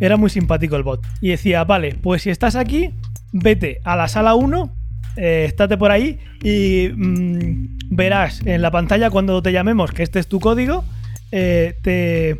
era 0.00 0.16
muy 0.16 0.30
simpático 0.30 0.76
el 0.76 0.82
bot. 0.82 1.06
Y 1.20 1.28
decía, 1.28 1.64
vale, 1.64 1.96
pues 2.02 2.22
si 2.22 2.30
estás 2.30 2.56
aquí, 2.56 2.90
vete 3.32 3.80
a 3.84 3.96
la 3.96 4.08
sala 4.08 4.34
1, 4.34 4.74
eh, 5.16 5.44
estate 5.46 5.76
por 5.76 5.90
ahí 5.90 6.18
y 6.42 6.90
mm, 6.94 7.78
verás 7.90 8.40
en 8.46 8.62
la 8.62 8.70
pantalla 8.70 9.10
cuando 9.10 9.42
te 9.42 9.52
llamemos 9.52 9.92
que 9.92 10.02
este 10.02 10.18
es 10.18 10.28
tu 10.28 10.40
código, 10.40 10.84
eh, 11.32 11.74
te, 11.82 12.36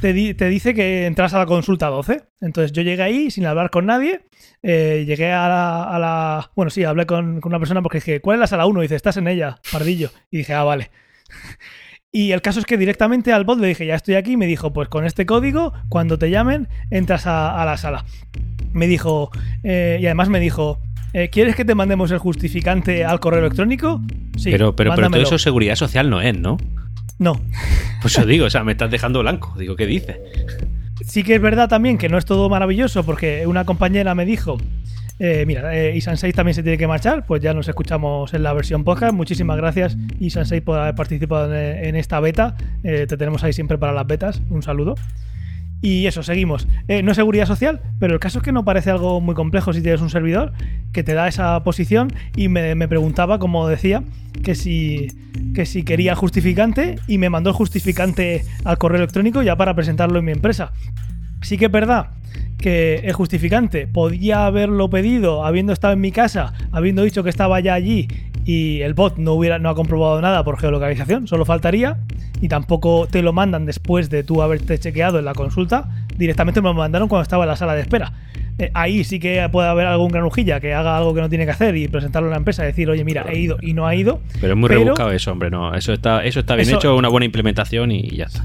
te, 0.00 0.12
di- 0.12 0.34
te 0.34 0.48
dice 0.48 0.74
que 0.74 1.06
entras 1.06 1.34
a 1.34 1.38
la 1.38 1.46
consulta 1.46 1.86
12. 1.88 2.22
Entonces 2.40 2.72
yo 2.72 2.82
llegué 2.82 3.02
ahí 3.02 3.30
sin 3.30 3.46
hablar 3.46 3.70
con 3.70 3.86
nadie, 3.86 4.20
eh, 4.62 5.04
llegué 5.06 5.30
a 5.32 5.48
la, 5.48 6.50
Bueno, 6.56 6.70
sí, 6.70 6.84
hablé 6.84 7.06
con, 7.06 7.40
una 7.44 7.58
persona 7.58 7.82
porque 7.82 7.98
dije, 7.98 8.20
¿cuál 8.20 8.36
es 8.36 8.40
la 8.40 8.46
sala 8.46 8.66
1? 8.66 8.80
Y 8.80 8.84
dice, 8.84 8.96
estás 8.96 9.16
en 9.16 9.28
ella, 9.28 9.58
pardillo. 9.72 10.10
Y 10.30 10.38
dije, 10.38 10.54
ah, 10.54 10.64
vale. 10.64 10.90
Y 12.12 12.32
el 12.32 12.42
caso 12.42 12.58
es 12.58 12.66
que 12.66 12.76
directamente 12.76 13.32
al 13.32 13.44
bot 13.44 13.60
le 13.60 13.68
dije, 13.68 13.86
ya 13.86 13.94
estoy 13.94 14.16
aquí, 14.16 14.32
y 14.32 14.36
me 14.36 14.46
dijo, 14.48 14.72
pues 14.72 14.88
con 14.88 15.06
este 15.06 15.26
código, 15.26 15.72
cuando 15.88 16.18
te 16.18 16.28
llamen, 16.28 16.66
entras 16.90 17.28
a, 17.28 17.62
a 17.62 17.64
la 17.64 17.76
sala. 17.76 18.04
Me 18.72 18.88
dijo, 18.88 19.30
eh, 19.62 19.98
y 20.00 20.06
además 20.06 20.28
me 20.28 20.40
dijo, 20.40 20.80
eh, 21.12 21.28
¿quieres 21.30 21.56
que 21.56 21.64
te 21.64 21.74
mandemos 21.74 22.10
el 22.10 22.18
justificante 22.18 23.04
al 23.04 23.20
correo 23.20 23.40
electrónico? 23.40 24.00
Sí, 24.36 24.50
pero, 24.50 24.74
pero, 24.76 24.94
pero 24.94 25.10
todo 25.10 25.22
eso 25.22 25.38
seguridad 25.38 25.74
social 25.74 26.08
no 26.10 26.20
es, 26.20 26.38
¿no? 26.38 26.56
No. 27.18 27.40
Pues 28.00 28.14
yo 28.14 28.24
digo, 28.24 28.46
o 28.46 28.50
sea, 28.50 28.64
me 28.64 28.72
estás 28.72 28.90
dejando 28.90 29.20
blanco. 29.20 29.54
Digo, 29.58 29.76
¿qué 29.76 29.86
dices? 29.86 30.16
Sí 31.06 31.22
que 31.22 31.34
es 31.34 31.40
verdad 31.40 31.68
también 31.68 31.98
que 31.98 32.08
no 32.08 32.16
es 32.16 32.24
todo 32.24 32.48
maravilloso, 32.48 33.04
porque 33.04 33.46
una 33.46 33.64
compañera 33.64 34.14
me 34.14 34.24
dijo, 34.24 34.56
eh, 35.18 35.44
mira, 35.46 35.76
eh, 35.76 35.94
Isan 35.94 36.16
6 36.16 36.34
también 36.34 36.54
se 36.54 36.62
tiene 36.62 36.78
que 36.78 36.86
marchar, 36.86 37.26
pues 37.26 37.42
ya 37.42 37.52
nos 37.52 37.68
escuchamos 37.68 38.32
en 38.32 38.42
la 38.42 38.54
versión 38.54 38.84
podcast. 38.84 39.12
Muchísimas 39.12 39.58
gracias, 39.58 39.98
Isan 40.18 40.46
6, 40.46 40.62
por 40.62 40.78
haber 40.78 40.94
participado 40.94 41.54
en, 41.54 41.84
en 41.84 41.96
esta 41.96 42.20
beta. 42.20 42.56
Eh, 42.82 43.06
te 43.06 43.18
tenemos 43.18 43.44
ahí 43.44 43.52
siempre 43.52 43.76
para 43.76 43.92
las 43.92 44.06
betas. 44.06 44.40
Un 44.48 44.62
saludo. 44.62 44.94
Y 45.82 46.06
eso, 46.06 46.22
seguimos. 46.22 46.68
Eh, 46.88 47.02
no 47.02 47.12
es 47.12 47.16
seguridad 47.16 47.46
social, 47.46 47.80
pero 47.98 48.14
el 48.14 48.20
caso 48.20 48.38
es 48.38 48.44
que 48.44 48.52
no 48.52 48.64
parece 48.64 48.90
algo 48.90 49.20
muy 49.20 49.34
complejo 49.34 49.72
si 49.72 49.80
tienes 49.80 50.02
un 50.02 50.10
servidor 50.10 50.52
que 50.92 51.02
te 51.02 51.14
da 51.14 51.26
esa 51.26 51.62
posición 51.62 52.12
y 52.36 52.48
me, 52.48 52.88
preguntaba, 52.88 53.38
como 53.38 53.66
decía, 53.66 54.02
que 54.42 54.54
si, 54.54 55.08
que 55.54 55.64
si 55.64 55.82
quería 55.82 56.14
justificante 56.14 56.96
y 57.06 57.18
me 57.18 57.30
mandó 57.30 57.50
el 57.50 57.56
justificante 57.56 58.44
al 58.64 58.76
correo 58.76 58.98
electrónico 58.98 59.42
ya 59.42 59.56
para 59.56 59.74
presentarlo 59.74 60.18
en 60.18 60.26
mi 60.26 60.32
empresa. 60.32 60.72
Sí 61.40 61.56
que 61.56 61.66
es 61.66 61.72
verdad 61.72 62.10
que 62.58 62.96
el 62.96 63.14
justificante 63.14 63.86
podía 63.86 64.44
haberlo 64.44 64.90
pedido 64.90 65.46
habiendo 65.46 65.72
estado 65.72 65.94
en 65.94 66.00
mi 66.00 66.12
casa, 66.12 66.52
habiendo 66.72 67.02
dicho 67.02 67.24
que 67.24 67.30
estaba 67.30 67.58
ya 67.60 67.72
allí 67.72 68.06
y 68.44 68.80
el 68.80 68.94
bot 68.94 69.16
no 69.18 69.32
hubiera 69.34 69.58
no 69.58 69.68
ha 69.70 69.74
comprobado 69.74 70.20
nada 70.20 70.42
por 70.44 70.58
geolocalización, 70.58 71.26
solo 71.26 71.44
faltaría 71.44 71.98
y 72.40 72.48
tampoco 72.48 73.06
te 73.10 73.22
lo 73.22 73.32
mandan 73.32 73.66
después 73.66 74.08
de 74.10 74.22
tú 74.24 74.42
haberte 74.42 74.78
chequeado 74.78 75.18
en 75.18 75.24
la 75.26 75.34
consulta, 75.34 75.88
directamente 76.16 76.60
me 76.62 76.68
lo 76.68 76.74
mandaron 76.74 77.08
cuando 77.08 77.22
estaba 77.22 77.44
en 77.44 77.48
la 77.50 77.56
sala 77.56 77.74
de 77.74 77.82
espera. 77.82 78.12
eh, 78.58 78.70
ahí 78.74 79.04
sí 79.04 79.20
que 79.20 79.46
puede 79.52 79.68
haber 79.68 79.86
algún 79.86 80.08
granujilla 80.10 80.60
que 80.60 80.74
haga 80.74 80.96
algo 80.96 81.14
que 81.14 81.20
no 81.20 81.28
tiene 81.28 81.44
que 81.44 81.50
hacer 81.52 81.76
y 81.76 81.88
presentarlo 81.88 82.28
a 82.28 82.32
la 82.32 82.36
empresa 82.38 82.62
y 82.62 82.66
decir, 82.66 82.88
oye, 82.90 83.04
mira, 83.04 83.24
he 83.30 83.38
ido 83.38 83.56
y 83.62 83.72
no 83.74 83.86
ha 83.86 83.94
ido. 83.94 84.20
Pero 84.40 84.52
es 84.54 84.58
muy 84.58 84.68
rebuscado 84.68 85.12
eso, 85.12 85.32
hombre, 85.32 85.50
no. 85.50 85.74
Eso 85.74 85.92
está, 85.92 86.24
eso 86.24 86.40
está 86.40 86.56
bien 86.56 86.68
Eso- 86.68 86.76
hecho, 86.76 86.96
una 86.96 87.08
buena 87.08 87.24
implementación 87.26 87.90
y 87.92 88.08
ya 88.16 88.24
está. 88.24 88.44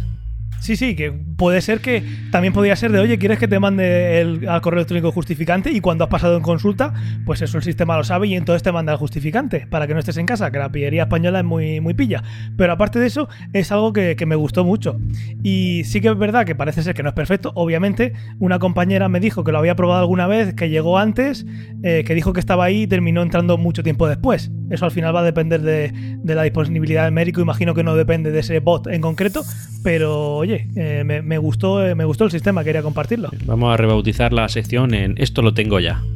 Sí, 0.59 0.75
sí, 0.75 0.95
que 0.95 1.11
puede 1.11 1.61
ser 1.61 1.79
que 1.79 2.03
también 2.31 2.51
podría 2.51 2.75
ser 2.75 2.91
de, 2.91 2.99
oye, 2.99 3.19
¿quieres 3.19 3.37
que 3.37 3.47
te 3.47 3.59
mande 3.59 4.19
el, 4.19 4.49
al 4.49 4.61
correo 4.61 4.79
electrónico 4.79 5.11
justificante? 5.11 5.71
Y 5.71 5.79
cuando 5.79 6.03
has 6.03 6.09
pasado 6.09 6.37
en 6.37 6.41
consulta, 6.41 6.93
pues 7.25 7.41
eso 7.41 7.57
el 7.57 7.63
sistema 7.63 7.97
lo 7.97 8.03
sabe 8.03 8.27
y 8.27 8.35
entonces 8.35 8.63
te 8.63 8.71
manda 8.71 8.91
el 8.91 8.97
justificante 8.97 9.67
para 9.67 9.85
que 9.85 9.93
no 9.93 9.99
estés 9.99 10.17
en 10.17 10.25
casa, 10.25 10.49
que 10.51 10.57
la 10.57 10.71
pillería 10.71 11.03
española 11.03 11.39
es 11.39 11.45
muy, 11.45 11.81
muy 11.81 11.93
pilla. 11.93 12.23
Pero 12.57 12.73
aparte 12.73 12.99
de 12.99 13.07
eso, 13.07 13.29
es 13.53 13.71
algo 13.71 13.93
que, 13.93 14.15
que 14.15 14.25
me 14.25 14.35
gustó 14.35 14.63
mucho. 14.65 14.99
Y 15.43 15.83
sí 15.85 16.01
que 16.01 16.07
es 16.09 16.17
verdad 16.17 16.45
que 16.45 16.55
parece 16.55 16.81
ser 16.81 16.95
que 16.95 17.03
no 17.03 17.09
es 17.09 17.15
perfecto. 17.15 17.51
Obviamente, 17.55 18.13
una 18.39 18.57
compañera 18.57 19.07
me 19.07 19.19
dijo 19.19 19.43
que 19.43 19.51
lo 19.51 19.59
había 19.59 19.75
probado 19.75 20.01
alguna 20.01 20.25
vez, 20.25 20.53
que 20.55 20.69
llegó 20.69 20.97
antes, 20.97 21.45
eh, 21.83 22.03
que 22.05 22.15
dijo 22.15 22.33
que 22.33 22.39
estaba 22.39 22.65
ahí 22.65 22.83
y 22.83 22.87
terminó 22.87 23.21
entrando 23.21 23.57
mucho 23.57 23.83
tiempo 23.83 24.07
después. 24.07 24.51
Eso 24.69 24.85
al 24.85 24.91
final 24.91 25.15
va 25.15 25.19
a 25.19 25.23
depender 25.23 25.61
de, 25.61 25.91
de 25.93 26.35
la 26.35 26.43
disponibilidad 26.43 27.03
del 27.03 27.13
médico. 27.13 27.41
Imagino 27.41 27.73
que 27.73 27.83
no 27.83 27.95
depende 27.95 28.31
de 28.31 28.39
ese 28.39 28.59
bot 28.59 28.87
en 28.87 29.01
concreto, 29.01 29.43
pero 29.83 30.37
oye, 30.37 30.54
eh, 30.75 31.03
me, 31.05 31.21
me 31.21 31.37
gustó, 31.37 31.85
eh, 31.85 31.95
me 31.95 32.05
gustó 32.05 32.23
el 32.25 32.31
sistema, 32.31 32.63
quería 32.63 32.81
compartirlo. 32.81 33.29
Vamos 33.45 33.73
a 33.73 33.77
rebautizar 33.77 34.33
la 34.33 34.47
sección 34.49 34.93
en 34.93 35.15
Esto 35.17 35.41
lo 35.41 35.53
tengo 35.53 35.79
ya. 35.79 36.03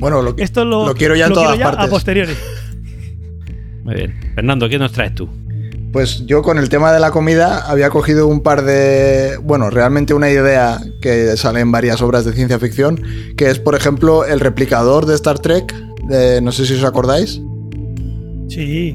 Bueno, 0.00 0.22
lo, 0.22 0.34
Esto 0.38 0.64
lo, 0.64 0.86
lo 0.86 0.94
quiero 0.94 1.14
ya 1.14 1.24
en 1.26 1.30
lo 1.30 1.34
todas 1.36 1.50
quiero 1.56 1.64
ya 1.70 1.70
partes. 1.76 1.86
a 1.86 1.90
posteriori. 1.90 2.32
Muy 3.84 3.94
bien. 3.94 4.14
Fernando, 4.34 4.68
¿qué 4.68 4.78
nos 4.78 4.92
traes 4.92 5.14
tú? 5.14 5.28
Pues 5.92 6.24
yo 6.26 6.40
con 6.42 6.58
el 6.58 6.68
tema 6.70 6.90
de 6.92 7.00
la 7.00 7.10
comida 7.10 7.66
había 7.70 7.90
cogido 7.90 8.26
un 8.26 8.42
par 8.42 8.62
de, 8.64 9.36
bueno, 9.42 9.68
realmente 9.68 10.14
una 10.14 10.30
idea 10.30 10.80
que 11.02 11.36
sale 11.36 11.60
en 11.60 11.70
varias 11.70 12.00
obras 12.00 12.24
de 12.24 12.32
ciencia 12.32 12.58
ficción, 12.58 13.02
que 13.36 13.50
es, 13.50 13.58
por 13.58 13.74
ejemplo, 13.74 14.24
el 14.24 14.40
replicador 14.40 15.04
de 15.04 15.14
Star 15.16 15.38
Trek, 15.38 15.74
de- 16.08 16.40
no 16.40 16.50
sé 16.50 16.64
si 16.64 16.74
os 16.74 16.84
acordáis. 16.84 17.40
Sí. 18.48 18.92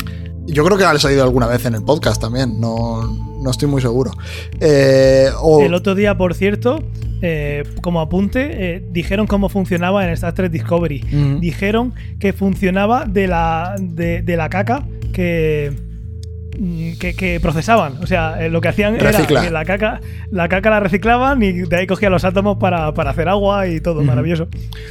Yo 0.47 0.65
creo 0.65 0.77
que 0.77 0.85
ha 0.85 0.97
salido 0.97 1.21
alguna 1.23 1.45
vez 1.45 1.65
en 1.65 1.75
el 1.75 1.83
podcast 1.83 2.19
también, 2.19 2.59
no, 2.59 3.26
no 3.47 3.51
estoy 3.51 3.69
muy 3.69 3.81
seguro. 3.81 4.11
Eh, 4.59 5.29
o- 5.41 5.61
El 5.61 5.73
otro 5.73 5.95
día, 5.95 6.17
por 6.17 6.33
cierto, 6.33 6.83
eh, 7.21 7.63
como 7.81 8.01
apunte, 8.01 8.49
eh, 8.75 8.83
dijeron 8.91 9.25
cómo 9.25 9.47
funcionaba 9.47 10.03
en 10.05 10.11
Star 10.11 10.33
Trek 10.33 10.51
Discovery. 10.51 10.99
Dijeron 11.39 11.93
que 12.19 12.33
funcionaba 12.33 13.05
de 13.05 13.27
la, 13.27 13.75
de, 13.79 14.21
de 14.21 14.35
la 14.35 14.49
caca 14.49 14.85
que, 15.13 15.71
que, 16.99 17.15
que 17.15 17.39
procesaban. 17.39 17.97
O 18.01 18.07
sea, 18.07 18.43
eh, 18.43 18.49
lo 18.49 18.61
que 18.61 18.67
hacían 18.69 18.99
Recicla. 18.99 19.39
era 19.41 19.47
que 19.47 19.51
la 19.53 19.65
caca, 19.65 20.01
la 20.31 20.49
caca 20.49 20.69
la 20.69 20.79
reciclaban 20.79 21.41
y 21.43 21.51
de 21.51 21.75
ahí 21.75 21.87
cogían 21.87 22.11
los 22.11 22.23
átomos 22.25 22.57
para, 22.57 22.93
para 22.93 23.11
hacer 23.11 23.29
agua 23.29 23.67
y 23.67 23.79
todo. 23.79 24.01
Maravilloso. 24.03 24.47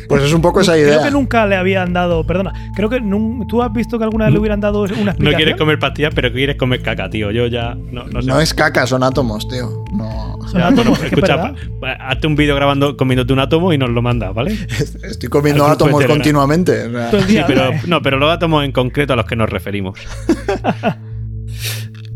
pues 0.09 0.23
es 0.23 0.33
un 0.33 0.41
poco 0.43 0.61
esa 0.61 0.73
Creo 0.75 0.87
idea. 0.89 1.03
que 1.05 1.11
nunca 1.11 1.47
le 1.47 1.57
habían 1.57 1.93
dado, 1.93 2.25
perdona, 2.27 2.53
creo 2.77 2.89
que 2.89 3.01
nun- 3.01 3.47
tú 3.49 3.63
has 3.63 3.73
visto 3.73 3.99
que 3.99 4.05
alguna 4.05 4.27
vez 4.27 4.35
le 4.35 4.41
hubieran 4.41 4.61
dado 4.61 4.81
una 4.83 4.93
explicación. 4.93 5.25
No 5.33 5.37
quieres 5.37 5.57
comer 5.57 5.79
pastillas, 5.79 6.13
pero 6.15 6.33
quieres 6.33 6.57
comer 6.57 6.83
caca, 6.83 7.11
tío. 7.11 7.31
Yo 7.31 7.47
ya 7.49 7.75
no, 7.75 8.05
no 8.05 8.23
sé. 8.23 8.29
No 8.29 8.41
es 8.41 8.55
caca, 8.55 8.87
son 8.87 9.03
átomos, 9.03 9.49
tío. 9.49 9.85
No. 9.93 10.39
Son 10.47 10.61
Ya, 10.61 10.69
átomos, 10.69 10.91
bueno, 10.91 10.95
es 10.95 11.01
que 11.01 11.07
es 11.07 11.13
escucha, 11.15 11.37
verdad. 11.37 11.55
pa- 11.81 11.97
pa- 11.99 12.09
hazte 12.11 12.27
un 12.29 12.37
vídeo 12.37 12.55
grabando 12.55 12.97
comiéndote 12.97 13.33
un 13.33 13.41
átomo 13.41 13.73
y 13.73 13.79
nos 13.79 13.91
lo 13.91 14.03
mandas, 14.03 14.33
¿vale? 14.35 14.53
Estoy 15.03 15.29
comiendo 15.29 15.67
átomos 15.67 16.05
continuamente. 16.05 16.83
o 16.87 16.91
sea. 17.11 17.21
Sí, 17.27 17.41
pero 17.47 17.71
no, 17.87 18.01
pero 18.03 18.19
los 18.19 18.31
átomos 18.31 18.65
en 18.65 18.71
concreto 18.73 19.15
a 19.15 19.17
los 19.17 19.27
que 19.27 19.35
nos 19.37 19.51
referimos. 19.51 19.99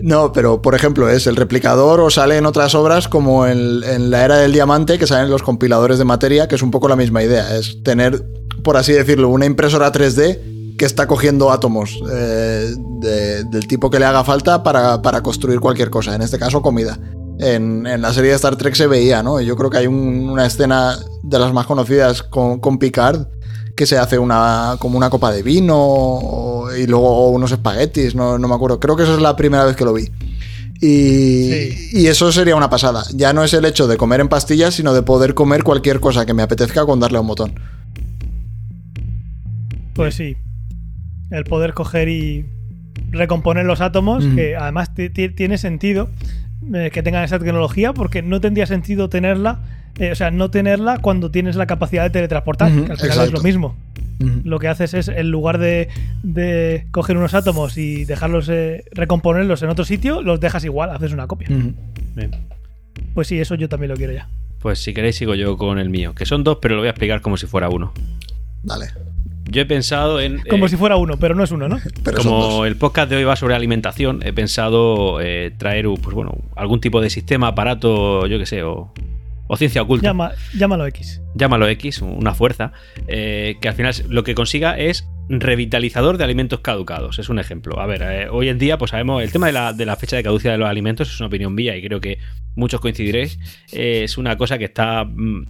No, 0.03 0.33
pero 0.33 0.63
por 0.63 0.75
ejemplo, 0.75 1.09
es 1.09 1.27
el 1.27 1.37
replicador 1.37 2.01
o 2.01 2.11
sale 2.11 2.37
en 2.39 2.47
otras 2.47 2.75
obras 2.75 3.09
como 3.09 3.47
en, 3.47 4.11
la 4.11 4.25
era 4.25 4.37
del 4.39 4.53
diamante, 4.53 4.99
que 4.99 5.07
salen 5.07 5.31
los 5.31 5.43
compiladores 5.43 5.99
de 5.99 6.05
materia, 6.05 6.49
que 6.49 6.55
es 6.55 6.63
un 6.63 6.71
poco 6.71 6.89
la 6.89 6.97
misma 6.97 7.23
idea. 7.23 7.55
Es 7.57 7.83
tener, 7.83 8.25
por 8.63 8.77
así 8.77 8.93
decirlo, 8.93 9.29
una 9.29 9.47
impresora 9.47 9.93
3D 9.93 10.77
que 10.79 10.85
está 10.87 11.07
cogiendo 11.07 11.51
átomos 11.53 12.01
eh, 12.11 12.75
de- 13.01 13.45
del 13.45 13.67
tipo 13.67 13.91
que 13.91 13.99
le 13.99 14.07
haga 14.07 14.25
falta 14.25 14.63
para, 14.63 15.03
para 15.03 15.23
construir 15.23 15.61
cualquier 15.61 15.91
cosa, 15.91 16.15
en 16.15 16.23
este 16.23 16.39
caso 16.39 16.63
comida. 16.63 16.99
En, 17.39 17.87
en 17.87 18.03
la 18.03 18.13
serie 18.13 18.31
de 18.31 18.37
Star 18.37 18.57
Trek 18.57 18.75
se 18.75 18.87
veía, 18.87 19.23
¿no? 19.23 19.41
Yo 19.41 19.57
creo 19.57 19.71
que 19.71 19.79
hay 19.79 19.87
un- 19.87 20.29
una 20.31 20.47
escena 20.47 20.99
de 21.23 21.39
las 21.39 21.53
más 21.53 21.67
conocidas 21.67 22.23
con, 22.23 22.61
con 22.61 22.79
Picard 22.79 23.27
que 23.81 23.87
se 23.87 23.97
hace 23.97 24.19
una 24.19 24.77
como 24.79 24.99
una 24.99 25.09
copa 25.09 25.33
de 25.33 25.43
vino 25.43 26.65
y 26.79 26.87
luego 26.87 27.31
unos 27.31 27.51
espaguetis, 27.51 28.15
no, 28.15 28.39
no 28.39 28.47
me 28.47 28.55
acuerdo. 28.55 28.79
Creo 28.79 28.95
que 28.95 29.05
esa 29.05 29.15
es 29.15 29.23
la 29.23 29.37
primera 29.37 29.65
vez 29.65 29.75
que 29.75 29.87
lo 29.87 29.95
vi. 29.95 30.11
Y, 30.83 31.51
Sí. 31.51 31.89
y 31.93 32.07
eso 32.09 32.31
sería 32.31 32.57
una 32.57 32.69
pasada. 32.69 33.05
Ya 33.15 33.33
no 33.33 33.43
es 33.43 33.55
el 33.55 33.65
hecho 33.65 33.87
de 33.87 33.97
comer 33.97 34.21
en 34.21 34.29
pastillas, 34.29 34.75
sino 34.75 34.93
de 34.93 35.03
poder 35.03 35.33
comer 35.33 35.65
cualquier 35.65 35.99
cosa 35.99 36.27
que 36.27 36.35
me 36.35 36.43
apetezca 36.43 36.85
con 36.85 37.01
darle 37.01 37.17
a 37.17 37.23
un 37.23 37.27
botón. 37.29 37.55
Pues 39.95 40.15
sí. 40.15 40.37
El 41.31 41.45
poder 41.45 41.73
coger 41.73 42.09
y 42.11 42.45
recomponer 43.11 43.65
los 43.65 43.81
átomos, 43.81 44.25
que 44.35 44.57
además 44.57 44.95
ti- 44.95 45.09
ti- 45.11 45.31
tiene 45.31 45.57
sentido 45.59 46.11
eh, 46.75 46.91
que 46.93 47.03
tengan 47.03 47.25
esa 47.25 47.39
tecnología, 47.39 47.93
porque 47.93 48.23
no 48.23 48.41
tendría 48.41 48.67
sentido 48.67 49.09
tenerla, 49.09 49.61
eh, 49.99 50.13
o 50.13 50.15
sea, 50.15 50.31
no 50.31 50.51
tenerla 50.51 50.99
cuando 50.99 51.31
tienes 51.31 51.57
la 51.57 51.67
capacidad 51.67 52.05
de 52.05 52.11
teletransportar, 52.11 52.71
que 52.71 52.93
al 52.93 52.99
final 52.99 53.25
es 53.25 53.33
lo 53.33 53.41
mismo. 53.43 53.77
Lo 54.45 54.59
que 54.59 54.69
haces 54.69 54.93
es, 54.93 55.09
en 55.09 55.31
lugar 55.31 55.57
de, 55.57 55.89
de 56.23 56.87
coger 56.91 57.17
unos 57.17 57.33
átomos 57.33 57.79
y 57.79 58.05
dejarlos, 58.05 58.51
eh, 58.51 58.85
recomponerlos 58.93 59.63
en 59.63 59.71
otro 59.71 59.87
sitio, 59.87 60.21
los 60.21 60.41
dejas 60.41 60.63
igual, 60.65 60.91
haces 60.91 61.13
una 61.13 61.27
copia. 61.27 61.49
Bien. 61.49 62.37
Pues 63.15 63.29
sí, 63.29 63.41
eso 63.41 63.55
yo 63.55 63.71
también 63.71 63.91
lo 63.91 63.97
quiero 63.97 64.13
ya. 64.13 64.29
Pues 64.59 64.79
si 64.83 64.93
queréis 64.93 65.17
sigo 65.17 65.35
yo 65.35 65.57
con 65.57 65.79
el 65.79 65.89
mío, 65.89 66.15
que 66.15 66.27
son 66.27 66.45
dos, 66.45 66.59
pero 66.61 66.75
lo 66.75 66.83
voy 66.83 66.89
a 66.89 66.91
explicar 66.91 67.23
como 67.23 67.39
si 67.39 67.47
fuera 67.47 67.71
uno. 67.71 67.95
Dale. 68.63 68.89
Yo 69.51 69.63
he 69.63 69.67
pensado 69.67 70.21
en... 70.21 70.41
Como 70.49 70.67
eh, 70.67 70.69
si 70.69 70.77
fuera 70.77 70.97
uno, 70.97 71.19
pero 71.19 71.35
no 71.35 71.43
es 71.45 71.51
uno, 71.51 71.69
¿no? 71.69 71.79
Pero 72.05 72.19
como 72.19 72.65
el 72.65 72.77
podcast 72.77 73.11
de 73.11 73.17
hoy 73.17 73.25
va 73.25 73.37
sobre 73.37 73.55
alimentación, 73.55 74.21
he 74.25 74.33
pensado 74.33 75.21
eh, 75.21 75.53
traer 75.59 75.87
pues 76.03 76.15
bueno, 76.15 76.39
algún 76.57 76.81
tipo 76.81 77.01
de 77.01 77.11
sistema, 77.11 77.49
aparato, 77.49 78.27
yo 78.27 78.39
qué 78.39 78.47
sé, 78.47 78.63
o, 78.63 78.93
o 79.49 79.57
ciencia 79.57 79.83
oculta. 79.83 80.09
Llama, 80.09 80.33
llámalo 80.57 80.87
X. 80.87 81.21
llámalo 81.35 81.67
X, 81.69 82.01
una 82.03 82.35
fuerza, 82.35 82.73
eh, 83.09 83.57
que 83.61 83.69
al 83.69 83.75
final 83.75 83.95
lo 84.09 84.23
que 84.23 84.35
consiga 84.35 84.79
es 84.79 85.09
revitalizador 85.29 86.17
de 86.19 86.25
alimentos 86.25 86.61
caducados. 86.61 87.19
Es 87.19 87.29
un 87.29 87.39
ejemplo. 87.39 87.81
A 87.81 87.87
ver, 87.87 88.03
eh, 88.03 88.29
hoy 88.31 88.49
en 88.49 88.59
día, 88.59 88.79
pues 88.79 88.91
sabemos, 88.93 89.23
el 89.23 89.33
tema 89.33 89.47
de 89.47 89.53
la, 89.53 89.73
de 89.73 89.87
la 89.87 89.97
fecha 89.97 90.17
de 90.17 90.23
caducidad 90.23 90.53
de 90.53 90.59
los 90.59 90.69
alimentos 90.69 91.09
es 91.13 91.19
una 91.21 91.29
opinión 91.29 91.55
mía 91.55 91.77
y 91.77 91.83
creo 91.83 92.01
que 92.01 92.19
muchos 92.57 92.81
coincidiréis. 92.81 93.39
eh, 93.73 94.03
es 94.05 94.19
una 94.19 94.37
cosa 94.37 94.59
que 94.59 94.65
está 94.67 95.05
mm, 95.05 95.47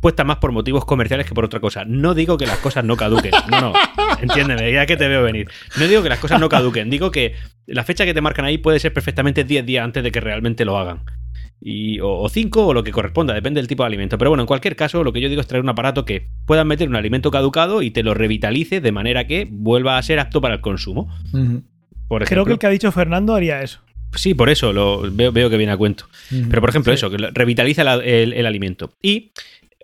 puesta 0.00 0.24
más 0.24 0.36
por 0.36 0.52
motivos 0.52 0.84
comerciales 0.84 1.26
que 1.26 1.34
por 1.34 1.44
otra 1.44 1.60
cosa. 1.60 1.84
No 1.84 2.14
digo 2.14 2.36
que 2.38 2.46
las 2.46 2.58
cosas 2.58 2.84
no 2.84 2.96
caduquen. 2.96 3.32
No, 3.50 3.60
no. 3.60 3.72
Entiéndeme, 4.20 4.72
ya 4.72 4.86
que 4.86 4.96
te 4.96 5.08
veo 5.08 5.22
venir. 5.22 5.48
No 5.78 5.86
digo 5.86 6.02
que 6.02 6.08
las 6.08 6.18
cosas 6.18 6.40
no 6.40 6.48
caduquen. 6.48 6.90
Digo 6.90 7.10
que 7.10 7.34
la 7.66 7.84
fecha 7.84 8.04
que 8.04 8.14
te 8.14 8.20
marcan 8.20 8.44
ahí 8.44 8.58
puede 8.58 8.78
ser 8.80 8.92
perfectamente 8.92 9.44
10 9.44 9.66
días 9.66 9.84
antes 9.84 10.02
de 10.02 10.10
que 10.12 10.20
realmente 10.20 10.64
lo 10.64 10.78
hagan 10.78 11.02
y, 11.60 11.98
o 12.00 12.28
5 12.28 12.66
o 12.68 12.72
lo 12.74 12.84
que 12.84 12.92
corresponda, 12.92 13.34
depende 13.34 13.60
del 13.60 13.66
tipo 13.68 13.82
de 13.82 13.88
alimento. 13.88 14.16
Pero 14.18 14.30
bueno, 14.30 14.42
en 14.44 14.46
cualquier 14.46 14.76
caso, 14.76 15.02
lo 15.02 15.12
que 15.12 15.20
yo 15.20 15.28
digo 15.28 15.40
es 15.40 15.46
traer 15.48 15.62
un 15.62 15.68
aparato 15.68 16.04
que 16.04 16.28
pueda 16.46 16.64
meter 16.64 16.88
un 16.88 16.94
alimento 16.96 17.30
caducado 17.32 17.82
y 17.82 17.90
te 17.90 18.02
lo 18.04 18.14
revitalice 18.14 18.80
de 18.80 18.92
manera 18.92 19.26
que 19.26 19.48
vuelva 19.50 19.98
a 19.98 20.02
ser 20.02 20.20
apto 20.20 20.40
para 20.40 20.54
el 20.54 20.60
consumo. 20.60 21.12
Por 22.06 22.24
Creo 22.24 22.44
que 22.44 22.52
el 22.52 22.58
que 22.58 22.66
ha 22.66 22.70
dicho 22.70 22.90
Fernando 22.92 23.34
haría 23.34 23.60
eso. 23.62 23.80
sí, 24.14 24.34
por 24.34 24.48
eso 24.48 24.72
lo 24.72 25.02
veo, 25.12 25.32
veo 25.32 25.50
que 25.50 25.56
viene 25.56 25.72
a 25.72 25.76
cuento. 25.76 26.06
Pero 26.48 26.60
por 26.60 26.70
ejemplo, 26.70 26.92
Sí. 26.92 26.94
eso, 26.94 27.10
que 27.10 27.16
revitaliza 27.34 27.82
la- 27.84 27.96
el, 27.96 28.32
el 28.32 28.46
alimento. 28.46 28.92
Y 29.02 29.32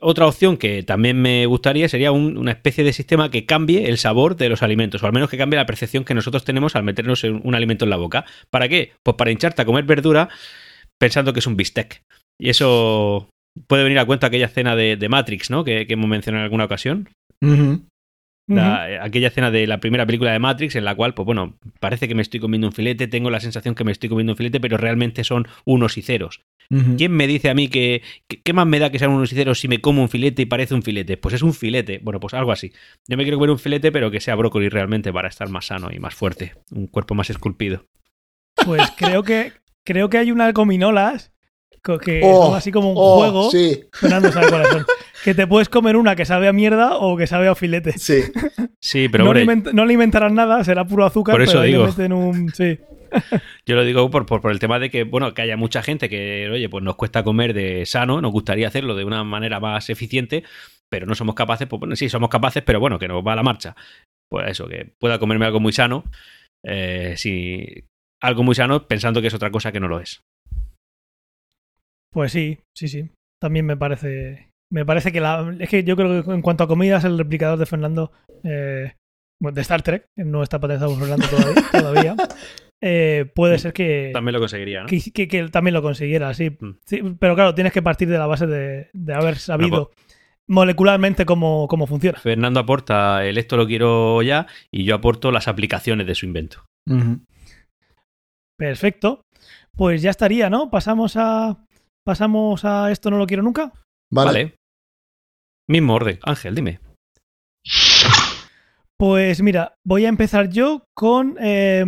otra 0.07 0.27
opción 0.27 0.59
que 0.59 0.83
también 0.83 1.21
me 1.21 1.47
gustaría 1.47 1.89
sería 1.89 2.13
un- 2.13 2.37
una 2.37 2.53
especie 2.53 2.85
de 2.85 2.93
sistema 2.93 3.31
que 3.31 3.47
cambie 3.47 3.89
el 3.89 3.97
sabor 3.97 4.37
de 4.37 4.51
los 4.51 4.63
alimentos, 4.63 5.03
o 5.03 5.07
al 5.07 5.13
menos 5.13 5.31
que 5.31 5.39
cambie 5.39 5.57
la 5.57 5.65
percepción 5.65 6.05
que 6.05 6.15
nosotros 6.15 6.45
tenemos 6.45 6.77
al 6.77 6.83
meternos 6.83 7.25
un 7.25 7.55
alimento 7.55 7.87
en 7.87 7.91
la 7.91 7.97
boca. 7.97 8.27
¿Para 8.51 8.69
qué? 8.69 8.93
Pues 9.03 9.17
para 9.17 9.31
hincharte 9.31 9.63
a 9.63 9.65
comer 9.65 9.85
verdura 9.85 10.29
pensando 10.99 11.33
que 11.33 11.41
es 11.41 11.47
un 11.47 11.57
bistec. 11.57 12.03
Y 12.39 12.51
eso 12.51 13.31
puede 13.67 13.85
venir 13.85 13.99
a 13.99 14.05
cuento 14.05 14.27
aquella 14.27 14.47
escena 14.47 14.77
de, 14.77 15.09
Matrix, 15.09 15.51
¿no? 15.51 15.65
Que, 15.65 15.87
hemos 15.89 16.09
mencionado 16.09 16.43
en 16.43 16.45
alguna 16.45 16.65
ocasión. 16.65 17.09
La- 18.47 18.91
eh, 18.91 18.99
aquella 19.01 19.29
escena 19.29 19.51
de 19.51 19.67
la 19.67 19.81
primera 19.81 20.05
película 20.05 20.33
de 20.33 20.39
Matrix 20.39 20.77
en 20.77 20.85
la 20.85 20.95
cual, 20.95 21.15
pues 21.15 21.25
bueno, 21.25 21.59
parece 21.81 22.09
que 22.09 22.15
me 22.15 22.23
estoy 22.23 22.41
comiendo 22.41 22.67
un 22.67 22.73
filete, 22.73 23.09
tengo 23.09 23.31
la 23.31 23.41
sensación 23.41 23.75
que 23.75 23.85
me 23.85 23.93
estoy 23.93 24.09
comiendo 24.11 24.33
un 24.33 24.37
filete, 24.37 24.61
pero 24.61 24.77
realmente 24.77 25.25
son 25.25 25.47
unos 25.65 25.97
y 25.97 26.03
ceros. 26.03 26.43
¿Quién 26.97 27.13
me 27.13 27.27
dice 27.27 27.51
a 27.51 27.55
mí 27.55 27.69
que, 27.69 28.03
que- 28.27 28.41
qué 28.43 28.53
más 28.55 28.67
me 28.67 28.79
da 28.79 28.91
que 28.91 28.99
sean 28.99 29.11
unos 29.11 29.31
y 29.33 29.35
ceros 29.37 29.61
si 29.61 29.69
me 29.69 29.81
como 29.81 30.01
un 30.03 30.09
filete 30.09 30.43
y 30.43 30.47
parece 30.47 30.75
un 30.75 30.83
filete? 30.83 31.17
Pues 31.19 31.35
es 31.35 31.43
un 31.43 31.53
filete. 31.53 32.01
Bueno, 32.03 32.21
pues 32.21 32.33
algo 32.35 32.53
así. 32.53 32.73
Yo 33.07 33.17
me 33.19 33.23
quiero 33.25 33.37
comer 33.39 33.51
un 33.51 33.59
filete, 33.59 33.93
pero 33.93 34.11
que 34.11 34.21
sea 34.21 34.35
brócoli 34.35 34.69
realmente 34.71 35.13
para 35.13 35.29
estar 35.29 35.49
más 35.51 35.67
sano 35.67 35.91
y 35.93 35.99
más 35.99 36.15
fuerte. 36.15 36.55
Un 36.71 36.87
cuerpo 36.87 37.15
más 37.15 37.29
esculpido. 37.31 37.85
Pues 38.65 38.91
creo 38.97 39.23
que 39.25 39.53
creo 39.85 40.09
que 40.09 40.17
hay 40.19 40.33
unas 40.33 40.55
gominolas 40.55 41.34
que 41.85 42.21
Oh, 42.25 42.47
son 42.47 42.57
así 42.57 42.73
como 42.73 42.91
un 42.91 42.97
oh, 42.99 43.17
juego. 43.19 43.51
Sí, 43.51 43.85
Fernando 43.93 44.33
sabe 44.33 44.49
cuáles 44.49 44.69
son. 44.73 44.87
Que 45.23 45.35
te 45.35 45.47
puedes 45.47 45.69
comer 45.69 45.97
una 45.97 46.17
que 46.17 46.25
sabe 46.25 46.49
a 46.49 46.53
mierda 46.53 46.97
o 46.97 47.17
que 47.17 47.27
sabe 47.27 47.49
a 47.49 47.55
filete. 47.55 47.93
sí. 47.99 48.23
Sí, 48.81 49.09
pero 49.09 49.25
no, 49.25 49.31
hombre, 49.31 49.47
le 49.47 49.53
invent- 49.53 49.73
no 50.21 50.29
nada, 50.31 50.63
será 50.63 50.85
puro 50.87 51.07
azúcar, 51.07 51.35
Por 51.35 51.43
eso 51.43 51.53
pero 51.53 51.63
le 51.63 51.69
digo. 51.69 51.87
meten 51.87 52.13
un. 52.13 52.51
Sí. 52.53 52.79
Yo 53.67 53.77
lo 53.77 53.85
digo 53.85 54.11
por, 54.11 54.27
por, 54.27 54.41
por 54.43 54.51
el 54.51 54.59
tema 54.59 54.79
de 54.79 54.91
que, 54.91 55.05
bueno, 55.05 55.33
que 55.33 55.41
haya 55.43 55.57
mucha 55.57 55.83
gente 55.83 56.09
que, 56.11 56.51
oye, 56.53 56.69
pues 56.69 56.85
nos 56.85 56.97
cuesta 56.97 57.23
comer 57.23 57.55
de 57.55 57.87
sano, 57.87 58.21
nos 58.21 58.33
gustaría 58.33 58.69
hacerlo 58.69 58.95
de 58.95 59.05
una 59.05 59.25
manera 59.25 59.59
más 59.61 59.89
eficiente, 59.89 60.43
pero 60.91 61.07
no 61.07 61.15
somos 61.15 61.35
capaces, 61.35 61.67
pues 61.67 61.81
bueno, 61.81 61.97
sí, 61.97 62.09
somos 62.11 62.29
capaces, 62.29 62.63
pero 62.63 62.79
bueno, 62.81 62.99
que 62.99 63.09
nos 63.09 63.25
va 63.27 63.33
a 63.33 63.37
la 63.37 63.43
marcha. 63.43 63.75
Pues 64.29 64.51
eso, 64.51 64.67
que 64.69 64.93
pueda 64.99 65.19
comerme 65.19 65.47
algo 65.47 65.61
muy 65.61 65.73
sano, 65.73 66.05
eh, 66.63 67.15
sí, 67.17 67.85
algo 68.21 68.43
muy 68.43 68.55
sano 68.55 68.87
pensando 68.87 69.21
que 69.23 69.29
es 69.29 69.35
otra 69.35 69.51
cosa 69.51 69.73
que 69.73 69.81
no 69.81 69.89
lo 69.89 70.01
es. 70.01 70.23
Pues 72.15 72.33
sí, 72.33 72.59
sí, 72.75 72.89
sí. 72.89 73.11
También 73.43 73.67
me 73.67 73.77
parece. 73.77 74.49
Me 74.73 74.87
parece 74.87 75.13
que 75.13 75.21
la. 75.21 75.55
Es 75.61 75.69
que 75.69 75.85
yo 75.85 75.97
creo 75.97 76.25
que 76.25 76.31
en 76.33 76.41
cuanto 76.41 76.65
a 76.65 76.69
comidas, 76.69 77.05
el 77.05 77.19
replicador 77.19 77.59
de 77.59 77.67
Fernando. 77.67 78.13
Eh, 78.45 78.95
bueno, 79.43 79.55
de 79.55 79.61
Star 79.61 79.83
Trek, 79.83 80.07
no 80.17 80.43
está 80.43 80.59
patentado 80.61 80.93
por 80.93 81.01
Fernando 81.01 81.27
todavía. 81.29 81.63
todavía 81.73 82.17
eh, 82.83 83.31
puede 83.35 83.59
ser 83.59 83.73
que. 83.73 84.11
También 84.15 84.33
lo 84.35 84.39
conseguiría, 84.41 84.83
¿no? 84.83 84.87
Que, 84.87 85.29
que- 85.29 85.49
también 85.49 85.75
lo 85.75 85.83
consiguiera, 85.83 86.33
sí. 86.35 86.51
Mm. 86.59 86.71
Sí, 86.87 87.03
Pero 87.19 87.35
claro, 87.35 87.55
tienes 87.55 87.73
que 87.73 87.83
partir 87.83 88.09
de 88.09 88.17
la 88.19 88.27
base 88.27 88.47
de, 88.47 88.89
de 88.93 89.15
haber 89.15 89.37
sabido 89.37 89.91
pues 89.93 90.07
molecularmente 90.47 91.25
cómo, 91.27 91.67
cómo 91.69 91.87
funciona. 91.87 92.19
Fernando 92.21 92.61
aporta 92.61 93.25
el 93.27 93.39
esto 93.39 93.57
lo 93.57 93.67
quiero 93.67 94.23
ya 94.23 94.47
y 94.71 94.85
yo 94.85 94.95
aporto 94.95 95.33
las 95.33 95.49
aplicaciones 95.49 96.07
de 96.07 96.15
su 96.15 96.27
invento. 96.27 96.65
Perfecto. 98.59 99.23
Pues 99.77 100.03
ya 100.03 100.11
estaría, 100.11 100.49
¿no? 100.51 100.71
Pasamos 100.71 101.17
a. 101.17 101.59
Pasamos 102.05 102.65
a 102.65 102.91
esto 102.91 103.11
no 103.11 103.19
lo 103.19 103.27
quiero 103.27 103.43
nunca. 103.43 103.73
Vale. 104.13 104.27
Vale. 104.31 104.55
Mismo 105.69 105.95
orden. 105.95 106.19
Ángel, 106.23 106.55
dime. 106.55 106.81
Pues 108.99 109.43
mira, 109.43 109.77
voy 109.85 110.05
a 110.05 110.09
empezar 110.09 110.49
yo 110.51 110.87
con. 110.95 111.37
eh, 111.41 111.85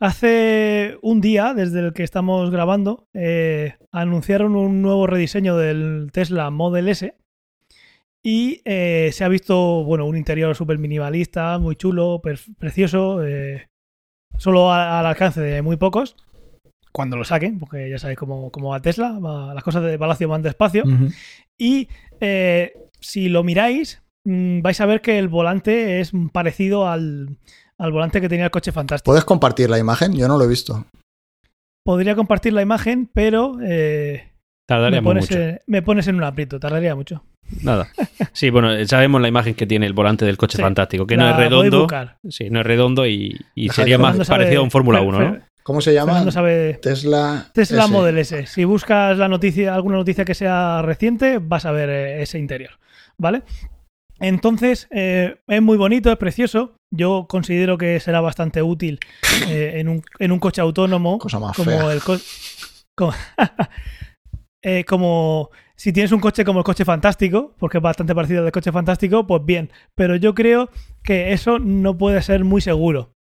hace 0.00 0.98
un 1.02 1.20
día, 1.20 1.54
desde 1.54 1.80
el 1.80 1.92
que 1.92 2.02
estamos 2.02 2.50
grabando, 2.50 3.06
eh, 3.14 3.76
anunciaron 3.92 4.56
un 4.56 4.82
nuevo 4.82 5.06
rediseño 5.06 5.56
del 5.56 6.10
Tesla 6.12 6.50
Model 6.50 6.88
S. 6.88 7.14
Y 8.24 8.60
eh, 8.64 9.10
se 9.12 9.24
ha 9.24 9.28
visto, 9.28 9.82
bueno, 9.84 10.06
un 10.06 10.16
interior 10.16 10.54
súper 10.54 10.78
minimalista, 10.78 11.58
muy 11.58 11.74
chulo, 11.76 12.20
precioso, 12.58 13.24
eh, 13.24 13.68
solo 14.38 14.72
a- 14.72 15.00
al 15.00 15.06
alcance 15.06 15.40
de 15.40 15.62
muy 15.62 15.76
pocos. 15.76 16.16
Cuando 16.92 17.16
lo 17.16 17.24
saquen, 17.24 17.58
porque 17.58 17.88
ya 17.88 17.98
sabéis 17.98 18.18
cómo, 18.18 18.50
cómo 18.50 18.68
va 18.70 18.80
Tesla, 18.82 19.18
va- 19.18 19.54
las 19.54 19.64
cosas 19.64 19.82
de 19.82 19.98
Palacio 19.98 20.28
van 20.28 20.42
despacio. 20.42 20.84
Y 21.58 21.88
eh, 22.20 22.72
si 23.00 23.28
lo 23.28 23.42
miráis, 23.42 24.02
mm, 24.24 24.60
vais 24.60 24.80
a 24.80 24.86
ver 24.86 25.00
que 25.00 25.18
el 25.18 25.28
volante 25.28 26.00
es 26.00 26.12
parecido 26.32 26.86
al, 26.88 27.38
al 27.78 27.92
volante 27.92 28.20
que 28.20 28.28
tenía 28.28 28.44
el 28.46 28.50
coche 28.50 28.72
fantástico. 28.72 29.10
¿Puedes 29.10 29.24
compartir 29.24 29.70
la 29.70 29.78
imagen? 29.78 30.12
Yo 30.12 30.28
no 30.28 30.36
lo 30.36 30.44
he 30.44 30.48
visto. 30.48 30.84
Podría 31.84 32.14
compartir 32.14 32.52
la 32.52 32.62
imagen, 32.62 33.10
pero 33.12 33.56
eh, 33.62 34.24
me, 34.24 34.32
Tardaríamos 34.68 35.10
pones, 35.10 35.30
mucho. 35.30 35.40
eh, 35.42 35.60
me 35.66 35.82
pones 35.82 36.06
en 36.08 36.16
un 36.16 36.24
aprieto, 36.24 36.60
tardaría 36.60 36.94
mucho. 36.94 37.24
Nada. 37.62 37.88
Sí, 38.34 38.48
bueno, 38.50 38.70
sabemos 38.86 39.20
la 39.20 39.28
imagen 39.28 39.54
que 39.54 39.66
tiene 39.66 39.84
el 39.86 39.92
volante 39.92 40.24
del 40.24 40.36
coche 40.38 40.56
Sí. 40.56 40.62
fantástico, 40.62 41.06
que 41.06 41.16
no 41.16 41.28
es 41.28 41.36
redondo. 41.36 41.86
Sí, 42.28 42.48
no 42.50 42.60
es 42.60 42.66
redondo 42.66 43.06
y, 43.06 43.38
y 43.54 43.68
sería 43.70 43.98
más 43.98 44.26
parecido 44.28 44.60
a 44.60 44.64
un 44.64 44.70
Fórmula 44.70 45.00
Fer- 45.02 45.06
1, 45.08 45.18
¿no? 45.18 45.40
¿Cómo 45.62 45.80
se 45.80 45.94
llama? 45.94 46.30
Sabe 46.30 46.74
Tesla. 46.82 47.50
Tesla 47.54 47.84
S. 47.84 47.92
Model 47.92 48.18
S. 48.18 48.46
Si 48.46 48.64
buscas 48.64 49.16
la 49.18 49.28
noticia, 49.28 49.74
alguna 49.74 49.96
noticia 49.96 50.24
que 50.24 50.34
sea 50.34 50.82
reciente, 50.82 51.38
vas 51.40 51.64
a 51.66 51.72
ver 51.72 51.88
eh, 51.90 52.22
ese 52.22 52.38
interior, 52.38 52.70
¿vale? 53.16 53.42
Entonces, 54.20 54.88
eh, 54.90 55.36
es 55.48 55.62
muy 55.62 55.76
bonito, 55.76 56.10
es 56.10 56.18
precioso. 56.18 56.76
Yo 56.90 57.26
considero 57.28 57.78
que 57.78 57.98
será 58.00 58.20
bastante 58.20 58.62
útil 58.62 59.00
eh, 59.48 59.74
en, 59.76 59.88
un, 59.88 60.02
en 60.18 60.32
un 60.32 60.38
coche 60.38 60.60
autónomo. 60.60 61.18
Cosa 61.18 61.38
más 61.38 61.56
como 61.56 61.70
fea. 61.70 61.92
el 61.92 62.00
co- 62.02 62.18
como, 62.96 63.12
Eh, 64.64 64.84
como 64.84 65.50
si 65.74 65.92
tienes 65.92 66.12
un 66.12 66.20
coche 66.20 66.44
como 66.44 66.60
el 66.60 66.64
coche 66.64 66.84
fantástico, 66.84 67.56
porque 67.58 67.78
es 67.78 67.82
bastante 67.82 68.14
parecido 68.14 68.38
al 68.40 68.44
del 68.44 68.52
coche 68.52 68.70
fantástico, 68.70 69.26
pues 69.26 69.42
bien. 69.44 69.72
Pero 69.96 70.14
yo 70.14 70.34
creo 70.36 70.70
que 71.02 71.32
eso 71.32 71.58
no 71.58 71.98
puede 71.98 72.22
ser 72.22 72.44
muy 72.44 72.60
seguro 72.60 73.12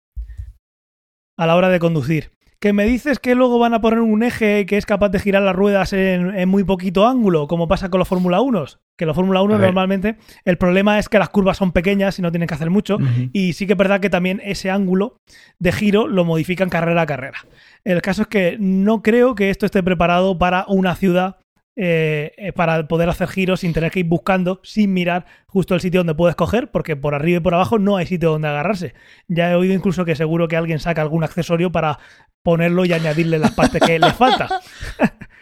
a 1.41 1.47
la 1.47 1.57
hora 1.57 1.71
de 1.71 1.79
conducir. 1.79 2.33
Que 2.59 2.75
me 2.75 2.85
dices 2.85 3.19
que 3.19 3.35
luego 3.35 3.59
van 3.59 3.73
a 3.73 3.81
poner 3.81 4.01
un 4.01 4.23
eje 4.23 4.67
que 4.67 4.77
es 4.77 4.85
capaz 4.85 5.09
de 5.09 5.19
girar 5.19 5.43
las 5.43 5.57
ruedas 5.57 5.95
en, 5.95 6.37
en 6.37 6.47
muy 6.51 6.65
poquito 6.65 7.07
ángulo, 7.07 7.49
como 7.49 7.67
pasa 7.67 7.89
con 7.89 7.99
los 7.99 8.09
Fórmula 8.09 8.43
1. 8.43 8.67
Que 8.99 9.07
los 9.07 9.17
Fórmula 9.17 9.41
1 9.41 9.55
A 9.55 9.57
ver. 9.57 9.69
normalmente 9.69 10.17
el 10.45 10.59
problema 10.59 10.99
es 10.99 11.09
que 11.09 11.19
las 11.19 11.31
curvas 11.31 11.57
son 11.57 11.73
pequeñas 11.73 12.19
y 12.19 12.23
no 12.23 12.31
tienen 12.31 12.47
que 12.47 12.53
hacer 12.53 12.69
mucho. 12.69 12.99
Y 13.33 13.55
sí 13.55 13.67
que 13.67 13.73
es 13.73 13.79
verdad 13.79 14.01
que 14.01 14.11
también 14.11 14.43
ese 14.45 14.71
ángulo 14.71 15.17
de 15.59 15.73
giro 15.73 16.07
lo 16.09 16.27
modifican 16.27 16.69
carrera 16.69 17.01
a 17.01 17.07
carrera. 17.07 17.39
El 17.85 18.03
caso 18.03 18.23
es 18.23 18.29
que 18.29 18.59
no 18.61 19.01
creo 19.01 19.35
que 19.35 19.49
esto 19.49 19.65
esté 19.65 19.83
preparado 19.83 20.37
para 20.37 20.67
una 20.69 20.95
ciudad, 20.97 21.39
eh, 21.83 22.35
eh, 22.37 22.53
para 22.53 22.87
poder 22.89 23.09
hacer 23.09 23.27
giros 23.29 23.61
sin 23.61 23.73
tener 23.73 23.91
que 23.91 24.01
ir 24.01 24.07
buscando, 24.07 24.61
sin 24.63 24.93
mirar 24.93 25.25
justo 25.47 25.75
el 25.75 25.81
sitio 25.81 26.01
donde 26.01 26.15
puedes 26.15 26.37
coger, 26.37 26.71
porque 26.71 26.95
por 26.95 27.15
arriba 27.15 27.39
y 27.39 27.41
por 27.41 27.55
abajo 27.55 27.79
no 27.79 27.97
hay 27.97 28.05
sitio 28.05 28.33
donde 28.33 28.49
agarrarse. 28.49 28.93
Ya 29.29 29.51
he 29.51 29.55
oído 29.55 29.73
incluso 29.73 30.05
que 30.05 30.15
seguro 30.15 30.47
que 30.47 30.59
alguien 30.59 30.79
saca 30.79 31.01
algún 31.01 31.25
accesorio 31.25 31.73
para 31.73 31.99
ponerlo 32.43 32.85
y 32.85 32.93
añadirle 32.93 33.39
las 33.39 33.53
partes 33.53 33.81
que 33.81 33.99
le 33.99 34.13
falta. 34.13 34.61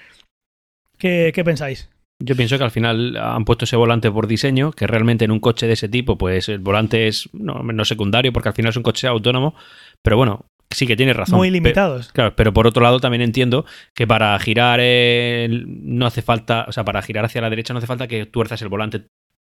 ¿Qué, 0.97 1.33
qué 1.35 1.43
pensáis? 1.43 1.91
Yo 2.23 2.37
pienso 2.37 2.57
que 2.57 2.63
al 2.63 2.71
final 2.71 3.17
han 3.17 3.45
puesto 3.45 3.65
ese 3.65 3.75
volante 3.75 4.09
por 4.09 4.29
diseño, 4.29 4.71
que 4.71 4.87
realmente 4.87 5.25
en 5.25 5.33
un 5.33 5.41
coche 5.41 5.67
de 5.67 5.73
ese 5.73 5.89
tipo, 5.89 6.19
pues 6.19 6.49
el 6.49 6.61
volante 6.61 7.09
es 7.09 7.29
no, 7.33 7.65
no 7.65 7.85
secundario, 7.85 8.33
porque 8.33 8.51
al 8.51 8.55
final 8.55 8.71
es 8.71 8.77
un 8.77 8.85
coche 8.85 9.09
autónomo, 9.09 9.57
pero 10.05 10.17
bueno, 10.17 10.47
sí 10.71 10.87
que 10.87 10.97
tienes 10.97 11.17
razón. 11.17 11.37
Muy 11.39 11.51
limitados. 11.51 12.13
Claro, 12.13 12.35
pero 12.37 12.53
por 12.53 12.67
otro 12.67 12.83
lado 12.83 13.01
también 13.01 13.23
entiendo 13.23 13.65
que 13.95 14.07
para 14.07 14.39
girar 14.39 14.81
el- 14.81 15.65
no 15.67 16.07
hace 16.07 16.23
falta, 16.23 16.67
o 16.69 16.73
sea, 16.73 16.85
para 16.85 17.03
girar 17.03 17.25
hacia 17.25 17.41
la 17.41 17.51
derecha 17.51 17.73
no 17.73 17.79
hace 17.79 17.87
falta 17.87 18.07
que 18.09 18.27
tuerzas 18.27 18.61
el 18.63 18.69
volante 18.69 19.07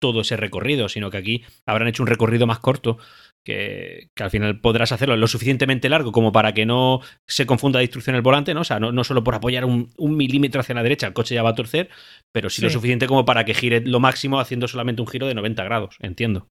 todo 0.01 0.23
ese 0.23 0.37
recorrido, 0.37 0.89
sino 0.89 1.11
que 1.11 1.19
aquí 1.19 1.45
habrán 1.65 1.87
hecho 1.87 2.03
un 2.03 2.09
recorrido 2.09 2.45
más 2.45 2.59
corto 2.59 2.99
que, 3.45 4.09
que 4.17 4.25
al 4.25 4.31
final 4.31 4.61
podrás 4.61 4.91
hacerlo 4.91 5.17
lo 5.17 5.29
suficientemente 5.29 5.89
largo 5.89 6.11
como 6.11 6.33
para 6.33 6.55
que 6.55 6.67
no 6.67 7.01
se 7.29 7.47
confunda 7.47 7.79
de 7.79 7.85
instrucción 7.85 8.17
el 8.17 8.23
volante, 8.23 8.53
¿no? 8.53 8.63
O 8.63 8.65
sea, 8.65 8.81
no, 8.81 8.91
no 8.91 9.05
solo 9.05 9.23
por 9.23 9.37
apoyar 9.37 9.65
un, 9.65 9.91
un 9.97 10.17
milímetro 10.17 10.61
hacia 10.61 10.75
la 10.75 10.83
derecha, 10.83 11.07
el 11.07 11.13
coche 11.13 11.37
ya 11.37 11.45
va 11.45 11.51
a 11.51 11.55
torcer, 11.55 11.89
pero 12.33 12.51
sí, 12.51 12.63
lo 12.63 12.71
suficiente 12.71 13.07
como 13.07 13.25
para 13.25 13.45
que 13.45 13.55
gire 13.55 13.81
lo 13.83 14.01
máximo 14.01 14.41
haciendo 14.41 14.67
solamente 14.67 15.03
un 15.03 15.09
giro 15.09 15.29
de 15.29 15.35
90 15.35 15.63
grados, 15.63 15.95
entiendo. 16.01 16.49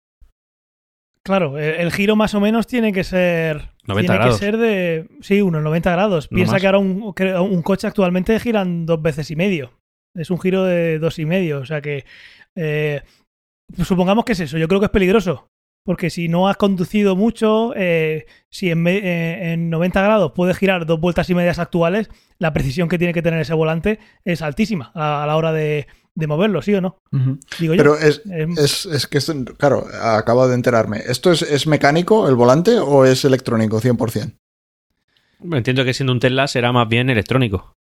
Claro, 1.23 1.57
el, 1.57 1.75
el 1.75 1.91
giro 1.91 2.15
más 2.15 2.33
o 2.35 2.39
menos 2.39 2.67
tiene 2.67 2.93
que 2.93 3.03
ser. 3.03 3.69
90 3.87 4.01
tiene 4.01 4.15
grados. 4.17 4.39
que 4.39 4.45
ser 4.45 4.57
de. 4.57 5.07
Sí, 5.21 5.41
unos 5.41 5.63
90 5.63 5.91
grados. 5.91 6.31
No 6.31 6.35
Piensa 6.35 6.53
más. 6.53 6.61
que 6.61 6.67
ahora 6.67 6.79
un, 6.79 7.13
que 7.13 7.33
un 7.35 7.61
coche 7.61 7.87
actualmente 7.87 8.39
giran 8.39 8.85
dos 8.85 9.01
veces 9.01 9.31
y 9.31 9.35
medio. 9.35 9.71
Es 10.15 10.29
un 10.31 10.39
giro 10.39 10.63
de 10.63 10.99
dos 10.99 11.19
y 11.19 11.25
medio. 11.25 11.59
O 11.59 11.65
sea 11.65 11.81
que. 11.81 12.05
eh, 12.55 13.01
pues 13.75 13.87
supongamos 13.87 14.23
que 14.25 14.31
es 14.33 14.39
eso. 14.39 14.57
Yo 14.57 14.67
creo 14.67 14.79
que 14.79 14.85
es 14.85 14.91
peligroso. 14.91 15.49
Porque 15.87 16.09
si 16.09 16.27
no 16.27 16.49
has 16.49 16.57
conducido 16.57 17.15
mucho, 17.15 17.71
eh, 17.77 18.25
si 18.49 18.69
en, 18.69 18.83
me- 18.83 18.97
eh, 18.97 19.53
en 19.53 19.69
90 19.69 20.01
grados 20.01 20.33
puedes 20.35 20.57
girar 20.57 20.85
dos 20.85 20.99
vueltas 20.99 21.29
y 21.29 21.33
medias 21.33 21.59
actuales, 21.59 22.09
la 22.39 22.51
precisión 22.51 22.89
que 22.89 22.97
tiene 22.97 23.13
que 23.13 23.21
tener 23.21 23.39
ese 23.39 23.53
volante 23.53 23.97
es 24.25 24.41
altísima 24.41 24.91
a, 24.93 25.23
a 25.23 25.27
la 25.27 25.37
hora 25.37 25.53
de, 25.53 25.87
de 26.13 26.27
moverlo, 26.27 26.61
¿sí 26.61 26.73
o 26.73 26.81
no? 26.81 26.97
Ujú. 27.13 27.39
Digo 27.57 27.73
yo. 27.73 27.77
Pero 27.77 27.97
es, 27.97 28.21
Eh, 28.29 28.47
es, 28.57 28.85
es 28.85 29.07
que, 29.07 29.17
esto- 29.19 29.33
claro, 29.57 29.87
acabo 30.01 30.45
de 30.49 30.55
enterarme. 30.55 31.03
¿Esto 31.07 31.31
es, 31.31 31.41
es 31.41 31.67
mecánico 31.67 32.27
el 32.27 32.35
volante 32.35 32.77
o 32.77 33.05
es 33.05 33.23
electrónico 33.23 33.79
100%? 33.79 34.33
Bueno, 35.39 35.57
Entiendo 35.57 35.85
que 35.85 35.93
siendo 35.93 36.11
un 36.11 36.19
Tesla 36.19 36.47
será 36.49 36.73
más 36.73 36.89
bien 36.89 37.09
electrónico. 37.09 37.76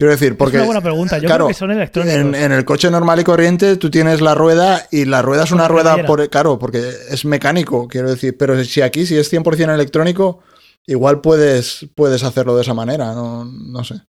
Quiero 0.00 0.12
decir, 0.12 0.34
porque 0.34 0.56
es 0.56 0.60
una 0.62 0.66
buena 0.66 0.80
pregunta. 0.80 1.18
Yo 1.18 1.26
claro, 1.26 1.44
creo 1.44 1.48
que 1.48 1.58
son 1.58 1.70
electrónicos. 1.72 2.18
en, 2.18 2.34
en 2.34 2.52
el 2.52 2.64
coche 2.64 2.90
normal 2.90 3.20
y 3.20 3.24
corriente 3.24 3.76
tú 3.76 3.90
tienes 3.90 4.22
la 4.22 4.34
rueda 4.34 4.86
y 4.90 5.04
la 5.04 5.20
rueda 5.20 5.44
es 5.44 5.52
una 5.52 5.68
rueda 5.68 6.06
por 6.06 6.26
claro, 6.30 6.58
porque 6.58 6.78
es 7.10 7.26
mecánico, 7.26 7.86
quiero 7.86 8.08
decir, 8.08 8.34
pero 8.38 8.64
si 8.64 8.80
aquí 8.80 9.04
si 9.04 9.18
es 9.18 9.30
100% 9.30 9.74
electrónico, 9.74 10.42
igual 10.86 11.20
puedes 11.20 11.86
puedes 11.94 12.24
hacerlo 12.24 12.56
de 12.56 12.62
esa 12.62 12.72
manera, 12.72 13.12
no, 13.12 13.44
no 13.44 13.84
sé. 13.84 14.00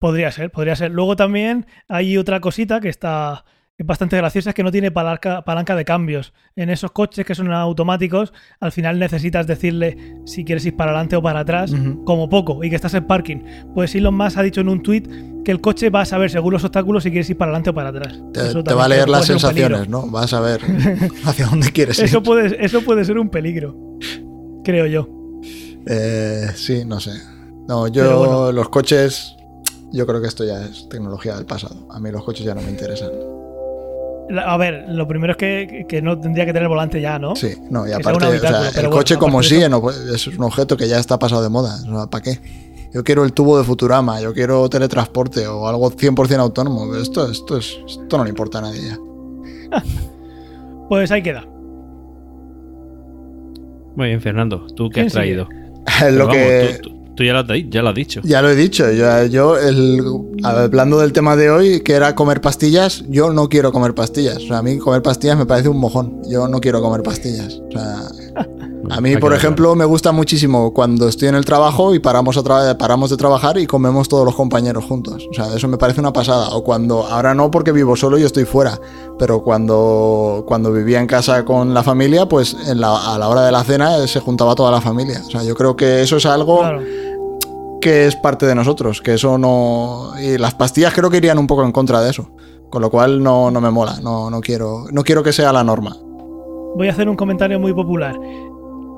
Podría 0.00 0.32
ser, 0.32 0.50
podría 0.50 0.74
ser. 0.74 0.90
Luego 0.90 1.14
también 1.14 1.68
hay 1.86 2.18
otra 2.18 2.40
cosita 2.40 2.80
que 2.80 2.88
está 2.88 3.44
es 3.44 3.44
bastante 3.86 4.16
graciosa, 4.16 4.50
es 4.50 4.54
que 4.54 4.62
no 4.62 4.70
tiene 4.70 4.90
palanca, 4.90 5.42
palanca 5.42 5.74
de 5.74 5.84
cambios. 5.84 6.32
En 6.56 6.70
esos 6.70 6.90
coches 6.92 7.24
que 7.24 7.34
son 7.34 7.52
automáticos, 7.52 8.32
al 8.60 8.72
final 8.72 8.98
necesitas 8.98 9.46
decirle 9.46 10.16
si 10.26 10.44
quieres 10.44 10.66
ir 10.66 10.76
para 10.76 10.90
adelante 10.90 11.16
o 11.16 11.22
para 11.22 11.40
atrás, 11.40 11.72
como 12.04 12.28
poco, 12.28 12.62
y 12.62 12.70
que 12.70 12.76
estás 12.76 12.94
en 12.94 13.06
parking. 13.06 13.38
Pues 13.74 13.94
Elon 13.94 14.14
Musk 14.14 14.38
ha 14.38 14.42
dicho 14.42 14.60
en 14.60 14.68
un 14.68 14.82
tuit 14.82 15.08
que 15.44 15.50
el 15.50 15.60
coche 15.60 15.90
va 15.90 16.02
a 16.02 16.04
saber 16.04 16.30
según 16.30 16.52
los 16.52 16.64
obstáculos 16.64 17.02
si 17.02 17.10
quieres 17.10 17.30
ir 17.30 17.38
para 17.38 17.50
adelante 17.50 17.70
o 17.70 17.74
para 17.74 17.88
atrás. 17.88 18.20
Te, 18.32 18.74
va 18.74 18.84
a 18.84 18.88
leer 18.88 19.08
las 19.08 19.26
sensaciones, 19.26 19.88
¿no? 19.88 20.06
Vas 20.08 20.32
a 20.34 20.40
ver 20.40 20.60
hacia 21.24 21.46
dónde 21.46 21.72
quieres 21.72 21.98
ir. 21.98 22.04
Eso 22.04 22.22
puede, 22.22 22.62
eso 22.64 22.82
puede 22.82 23.04
ser 23.04 23.18
un 23.18 23.30
peligro, 23.30 23.76
creo 24.64 24.86
yo. 24.86 25.08
Eh, 25.86 26.50
sí, 26.54 26.84
no 26.84 27.00
sé. 27.00 27.12
No, 27.66 27.88
yo 27.88 28.18
bueno. 28.18 28.52
los 28.52 28.68
coches, 28.68 29.36
yo 29.92 30.06
creo 30.06 30.20
que 30.20 30.26
esto 30.26 30.44
ya 30.44 30.64
es 30.64 30.88
tecnología 30.88 31.36
del 31.36 31.46
pasado. 31.46 31.86
A 31.90 31.98
mí 31.98 32.10
los 32.10 32.24
coches 32.24 32.44
ya 32.44 32.54
no 32.54 32.60
me 32.60 32.70
interesan. 32.70 33.39
A 34.38 34.56
ver, 34.56 34.84
lo 34.88 35.08
primero 35.08 35.32
es 35.32 35.36
que, 35.36 35.86
que 35.88 36.00
no 36.02 36.18
tendría 36.20 36.46
que 36.46 36.52
tener 36.52 36.68
volante 36.68 37.00
ya, 37.00 37.18
¿no? 37.18 37.34
Sí, 37.36 37.54
no, 37.70 37.86
y 37.88 37.92
aparte, 37.92 38.26
o 38.26 38.38
sea, 38.38 38.68
el 38.68 38.72
bueno, 38.74 38.90
coche 38.90 39.16
como 39.16 39.40
eso- 39.40 39.68
no, 39.68 39.80
pues, 39.80 39.96
es 39.96 40.26
un 40.28 40.42
objeto 40.42 40.76
que 40.76 40.86
ya 40.88 40.98
está 40.98 41.18
pasado 41.18 41.42
de 41.42 41.48
moda. 41.48 41.76
O 41.88 41.96
sea, 41.96 42.06
¿Para 42.06 42.22
qué? 42.22 42.38
Yo 42.92 43.04
quiero 43.04 43.24
el 43.24 43.32
tubo 43.32 43.56
de 43.58 43.64
Futurama, 43.64 44.20
yo 44.20 44.32
quiero 44.34 44.68
teletransporte 44.68 45.46
o 45.46 45.68
algo 45.68 45.90
100% 45.90 46.40
autónomo. 46.40 46.94
Esto, 46.96 47.30
esto, 47.30 47.56
es, 47.58 47.78
esto 47.86 48.18
no 48.18 48.24
le 48.24 48.30
importa 48.30 48.58
a 48.58 48.62
nadie 48.62 48.80
ya. 48.88 48.98
Pues 50.88 51.10
ahí 51.12 51.22
queda. 51.22 51.44
Muy 53.96 54.08
bien, 54.08 54.20
Fernando. 54.20 54.66
¿Tú 54.74 54.88
qué 54.88 54.94
¿Quién 54.94 55.06
has 55.06 55.12
traído? 55.12 55.44
lo 55.48 55.48
Pero 56.00 56.26
vamos, 56.26 56.34
que... 56.36 56.78
tú, 56.82 56.90
tú- 56.90 56.99
tú 57.20 57.24
ya, 57.26 57.32
lo 57.34 57.38
has, 57.40 57.46
di- 57.48 57.68
ya 57.70 57.82
lo 57.82 57.88
has 57.90 57.94
dicho. 57.94 58.20
Ya 58.24 58.40
lo 58.42 58.48
he 58.48 58.54
dicho, 58.56 58.90
yo, 58.90 59.26
yo 59.26 59.58
el, 59.58 60.02
hablando 60.42 60.98
del 61.00 61.12
tema 61.12 61.36
de 61.36 61.50
hoy, 61.50 61.80
que 61.80 61.92
era 61.92 62.14
comer 62.14 62.40
pastillas, 62.40 63.04
yo 63.08 63.30
no 63.32 63.48
quiero 63.48 63.72
comer 63.72 63.94
pastillas. 63.94 64.38
O 64.38 64.46
sea, 64.48 64.58
a 64.58 64.62
mí 64.62 64.78
comer 64.78 65.02
pastillas 65.02 65.36
me 65.36 65.44
parece 65.46 65.68
un 65.68 65.78
mojón. 65.78 66.22
Yo 66.28 66.48
no 66.48 66.60
quiero 66.60 66.80
comer 66.80 67.02
pastillas. 67.02 67.60
O 67.68 67.72
sea, 67.72 67.98
a 68.90 69.00
mí, 69.00 69.16
por 69.18 69.34
ejemplo, 69.34 69.74
me 69.74 69.84
gusta 69.84 70.12
muchísimo 70.12 70.72
cuando 70.72 71.08
estoy 71.08 71.28
en 71.28 71.34
el 71.34 71.44
trabajo 71.44 71.94
y 71.94 71.98
paramos, 71.98 72.36
a 72.38 72.40
tra- 72.42 72.76
paramos 72.78 73.10
de 73.10 73.16
trabajar 73.16 73.58
y 73.58 73.66
comemos 73.66 74.08
todos 74.08 74.24
los 74.24 74.34
compañeros 74.34 74.84
juntos. 74.84 75.26
O 75.30 75.34
sea, 75.34 75.54
eso 75.54 75.68
me 75.68 75.76
parece 75.76 76.00
una 76.00 76.12
pasada. 76.12 76.48
O 76.50 76.64
cuando, 76.64 77.06
ahora 77.06 77.34
no 77.34 77.50
porque 77.50 77.72
vivo 77.72 77.96
solo 77.96 78.18
y 78.18 78.22
estoy 78.22 78.44
fuera, 78.46 78.80
pero 79.18 79.42
cuando, 79.42 80.44
cuando 80.48 80.72
vivía 80.72 80.98
en 81.00 81.06
casa 81.06 81.44
con 81.44 81.74
la 81.74 81.82
familia, 81.82 82.26
pues 82.26 82.56
en 82.66 82.80
la- 82.80 83.14
a 83.14 83.18
la 83.18 83.28
hora 83.28 83.42
de 83.44 83.52
la 83.52 83.62
cena 83.62 83.98
eh, 83.98 84.08
se 84.08 84.20
juntaba 84.20 84.54
toda 84.54 84.70
la 84.70 84.80
familia. 84.80 85.22
O 85.26 85.30
sea, 85.30 85.42
yo 85.44 85.54
creo 85.54 85.76
que 85.76 86.00
eso 86.02 86.16
es 86.16 86.26
algo 86.26 86.60
Claro. 86.60 86.80
Que 87.80 88.06
es 88.06 88.16
parte 88.16 88.46
de 88.46 88.54
nosotros, 88.54 89.00
que 89.00 89.14
eso 89.14 89.38
no... 89.38 90.12
Y 90.20 90.38
las 90.38 90.54
pastillas 90.54 90.92
creo 90.94 91.10
que 91.10 91.16
irían 91.18 91.38
un 91.38 91.46
poco 91.46 91.64
en 91.64 91.72
contra 91.72 92.00
de 92.00 92.10
eso. 92.10 92.30
Con 92.70 92.82
lo 92.82 92.90
cual 92.90 93.22
no, 93.22 93.50
no 93.50 93.60
me 93.60 93.70
mola, 93.70 93.96
no, 94.02 94.30
no, 94.30 94.40
quiero, 94.40 94.84
no 94.92 95.02
quiero 95.02 95.22
que 95.22 95.32
sea 95.32 95.52
la 95.52 95.64
norma. 95.64 95.96
Voy 96.76 96.88
a 96.88 96.92
hacer 96.92 97.08
un 97.08 97.16
comentario 97.16 97.58
muy 97.58 97.72
popular. 97.72 98.16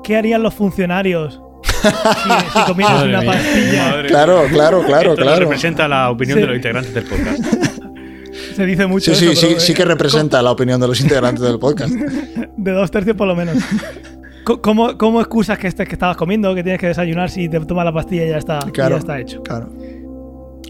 ¿Qué 0.03 0.15
harían 0.15 0.43
los 0.43 0.53
funcionarios 0.53 1.41
si, 1.63 1.89
si 1.89 2.65
comieras 2.67 3.03
una 3.03 3.21
mía. 3.21 3.31
pastilla? 3.31 3.89
Madre 3.89 4.07
Claro, 4.09 4.43
claro, 4.51 4.83
claro, 4.83 5.09
Esto 5.11 5.21
no 5.21 5.27
claro. 5.31 5.39
representa 5.39 5.87
la 5.87 6.11
opinión 6.11 6.37
Sí. 6.37 6.41
de 6.41 6.47
los 6.47 6.55
integrantes 6.57 6.93
del 6.93 7.03
podcast. 7.05 7.39
Se 8.55 8.65
dice 8.65 8.85
mucho 8.85 9.13
Sí, 9.15 9.25
sí, 9.25 9.31
eso, 9.31 9.41
sí, 9.41 9.47
pero, 9.47 9.59
sí 9.59 9.71
eh, 9.71 9.75
que 9.75 9.85
representa 9.85 10.41
la 10.43 10.51
opinión 10.51 10.79
de 10.79 10.87
los 10.87 11.01
integrantes 11.01 11.41
del 11.43 11.57
podcast. 11.57 11.91
De 12.57 12.71
dos 12.71 12.91
tercios 12.91 13.15
por 13.17 13.27
lo 13.27 13.35
menos. 13.35 13.57
¿Cómo, 14.43 14.97
cómo 14.97 15.19
excusas 15.21 15.57
que, 15.57 15.67
estés, 15.67 15.87
que 15.87 15.93
estabas 15.93 16.17
comiendo, 16.17 16.53
que 16.53 16.63
tienes 16.63 16.79
que 16.81 16.87
desayunar 16.87 17.29
si 17.29 17.47
te 17.47 17.59
tomas 17.61 17.85
la 17.85 17.93
pastilla 17.93 18.25
y 18.25 18.29
ya 18.29 18.37
está, 18.37 18.59
y 18.67 18.75
ya 18.77 18.97
está 18.97 19.19
hecho? 19.19 19.41
Claro. 19.41 19.69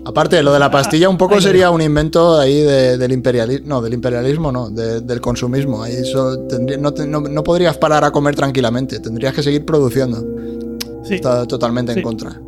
Aparte, 0.06 0.44
lo 0.44 0.52
de 0.52 0.60
la 0.60 0.70
pastilla 0.70 1.08
un 1.08 1.18
poco 1.18 1.40
sería 1.40 1.72
un 1.72 1.82
invento 1.82 2.38
ahí 2.38 2.60
de- 2.62 2.98
del 2.98 3.12
imperialismo. 3.14 3.68
No, 3.68 3.82
del 3.82 3.94
imperialismo 3.94 4.52
no, 4.52 4.70
de- 4.70 5.00
del 5.02 5.22
consumismo. 5.22 5.82
Ahí 5.82 5.94
eso 5.94 6.40
tendría- 6.48 6.78
no, 6.78 6.94
te- 6.94 7.08
no- 7.08 7.22
no 7.22 7.44
podrías 7.44 7.78
parar 7.78 8.04
a 8.04 8.12
comer 8.12 8.36
tranquilamente, 8.36 9.00
tendrías 9.00 9.34
que 9.34 9.42
seguir 9.42 9.64
produciendo. 9.66 10.22
Sí, 11.04 11.16
Está 11.16 11.46
totalmente 11.48 11.94
Sí. 11.94 12.00
en 12.00 12.04
contra. 12.04 12.40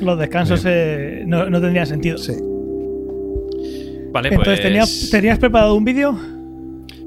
los 0.00 0.18
descansos 0.18 0.62
eh, 0.64 1.24
no, 1.26 1.50
no 1.50 1.60
tendrían 1.60 1.86
sentido. 1.86 2.16
Sí. 2.16 2.32
Vale, 4.12 4.28
Entonces, 4.30 4.54
pues... 4.58 4.62
¿tenías, 4.62 5.08
¿tenías 5.10 5.38
preparado 5.38 5.74
un 5.74 5.84
vídeo? 5.84 6.16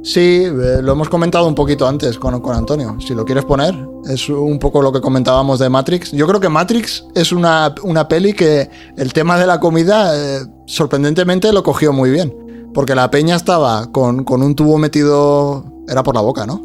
Sí, 0.04 0.44
eh, 0.44 0.82
lo 0.82 0.92
hemos 0.92 1.08
comentado 1.08 1.48
un 1.48 1.56
poquito 1.56 1.88
antes 1.88 2.20
con, 2.20 2.42
con 2.42 2.56
Antonio. 2.56 2.98
Si 3.00 3.16
lo 3.16 3.24
quieres 3.24 3.46
poner, 3.46 3.74
es 4.06 4.28
un 4.28 4.60
poco 4.60 4.82
lo 4.82 4.92
que 4.92 5.00
comentábamos 5.00 5.60
de 5.60 5.70
Matrix. 5.70 6.12
Yo 6.12 6.28
creo 6.28 6.42
que 6.42 6.50
Matrix 6.50 7.06
es 7.16 7.32
una, 7.32 7.74
una 7.84 8.10
peli 8.10 8.34
que 8.34 8.70
el 8.98 9.14
tema 9.14 9.40
de 9.40 9.48
la 9.48 9.62
comida, 9.62 10.12
eh, 10.14 10.46
sorprendentemente, 10.66 11.54
lo 11.54 11.64
cogió 11.64 11.94
muy 11.94 12.12
bien. 12.12 12.36
Porque 12.74 12.96
la 12.96 13.10
peña 13.10 13.38
estaba 13.38 13.92
con, 13.94 14.26
con 14.26 14.44
un 14.44 14.56
tubo 14.56 14.78
metido. 14.78 15.64
Era 15.88 16.04
por 16.04 16.16
la 16.16 16.22
boca, 16.22 16.46
¿no? 16.46 16.62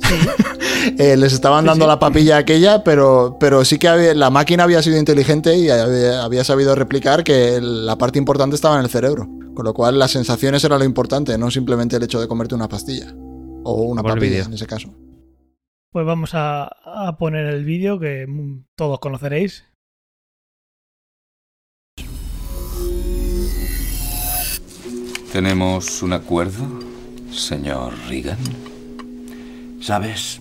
Eh, 0.98 1.16
les 1.16 1.32
estaban 1.32 1.64
dando 1.64 1.84
sí. 1.84 1.88
la 1.88 1.98
papilla 1.98 2.36
aquella, 2.38 2.84
pero, 2.84 3.36
pero 3.40 3.64
sí 3.64 3.78
que 3.78 3.88
había- 3.88 4.14
la 4.14 4.30
máquina 4.30 4.64
había 4.64 4.82
sido 4.82 4.98
inteligente 4.98 5.56
y 5.56 5.68
había, 5.68 6.22
había 6.24 6.44
sabido 6.44 6.74
replicar 6.74 7.24
que 7.24 7.58
la 7.60 7.96
parte 7.98 8.18
importante 8.18 8.54
estaba 8.56 8.76
en 8.78 8.84
el 8.84 8.90
cerebro. 8.90 9.28
Con 9.54 9.64
lo 9.64 9.74
cual 9.74 9.98
las 9.98 10.10
sensaciones 10.12 10.62
era 10.64 10.78
lo 10.78 10.84
importante, 10.84 11.36
no 11.38 11.50
simplemente 11.50 11.96
el 11.96 12.02
hecho 12.02 12.20
de 12.20 12.28
comerte 12.28 12.54
una 12.54 12.68
pastilla. 12.68 13.12
O 13.64 13.82
una 13.82 14.02
papilla, 14.02 14.44
en 14.44 14.52
ese 14.54 14.66
caso. 14.66 14.94
Pues 15.92 16.06
vamos 16.06 16.30
a, 16.34 16.64
a 16.84 17.16
poner 17.18 17.46
el 17.46 17.64
vídeo 17.64 17.98
que 17.98 18.26
mm, 18.28 18.66
todos 18.76 18.98
conoceréis. 19.00 19.64
¿Tenemos 25.32 26.02
un 26.02 26.12
acuerdo, 26.12 26.64
señor 27.32 27.92
Reagan? 28.08 28.38
¿Sabes? 29.80 30.40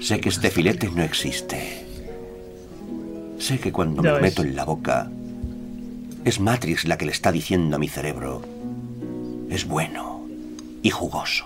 Sé 0.00 0.20
que 0.20 0.28
este 0.28 0.50
filete 0.50 0.90
no 0.90 1.02
existe. 1.02 1.84
Sé 3.38 3.58
que 3.58 3.72
cuando 3.72 4.02
Ya 4.02 4.10
me 4.10 4.16
lo 4.16 4.22
meto 4.22 4.42
en 4.42 4.56
la 4.56 4.64
boca, 4.64 5.10
es 6.24 6.40
Matrix 6.40 6.86
la 6.86 6.96
que 6.98 7.06
le 7.06 7.12
está 7.12 7.32
diciendo 7.32 7.76
a 7.76 7.78
mi 7.78 7.88
cerebro, 7.88 8.42
es 9.48 9.66
bueno 9.66 10.26
y 10.82 10.90
jugoso. 10.90 11.44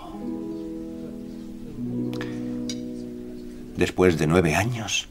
Después 3.77 4.17
de 4.17 4.27
nueve 4.27 4.55
años, 4.55 5.07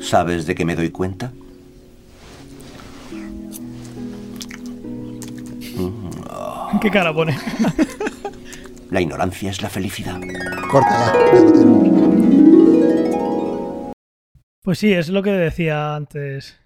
¿sabes 0.00 0.46
de 0.46 0.54
qué 0.54 0.64
me 0.64 0.76
doy 0.76 0.90
cuenta? 0.90 1.32
¿Qué 6.80 6.90
cara 6.90 7.12
pone? 7.14 7.38
La 8.90 9.00
ignorancia 9.00 9.50
es 9.50 9.62
la 9.62 9.68
felicidad. 9.68 10.20
Corta 10.70 11.12
Pues 14.64 14.78
sí, 14.78 14.94
es 14.94 15.10
lo 15.10 15.22
que 15.22 15.30
decía 15.30 15.94
antes, 15.94 16.58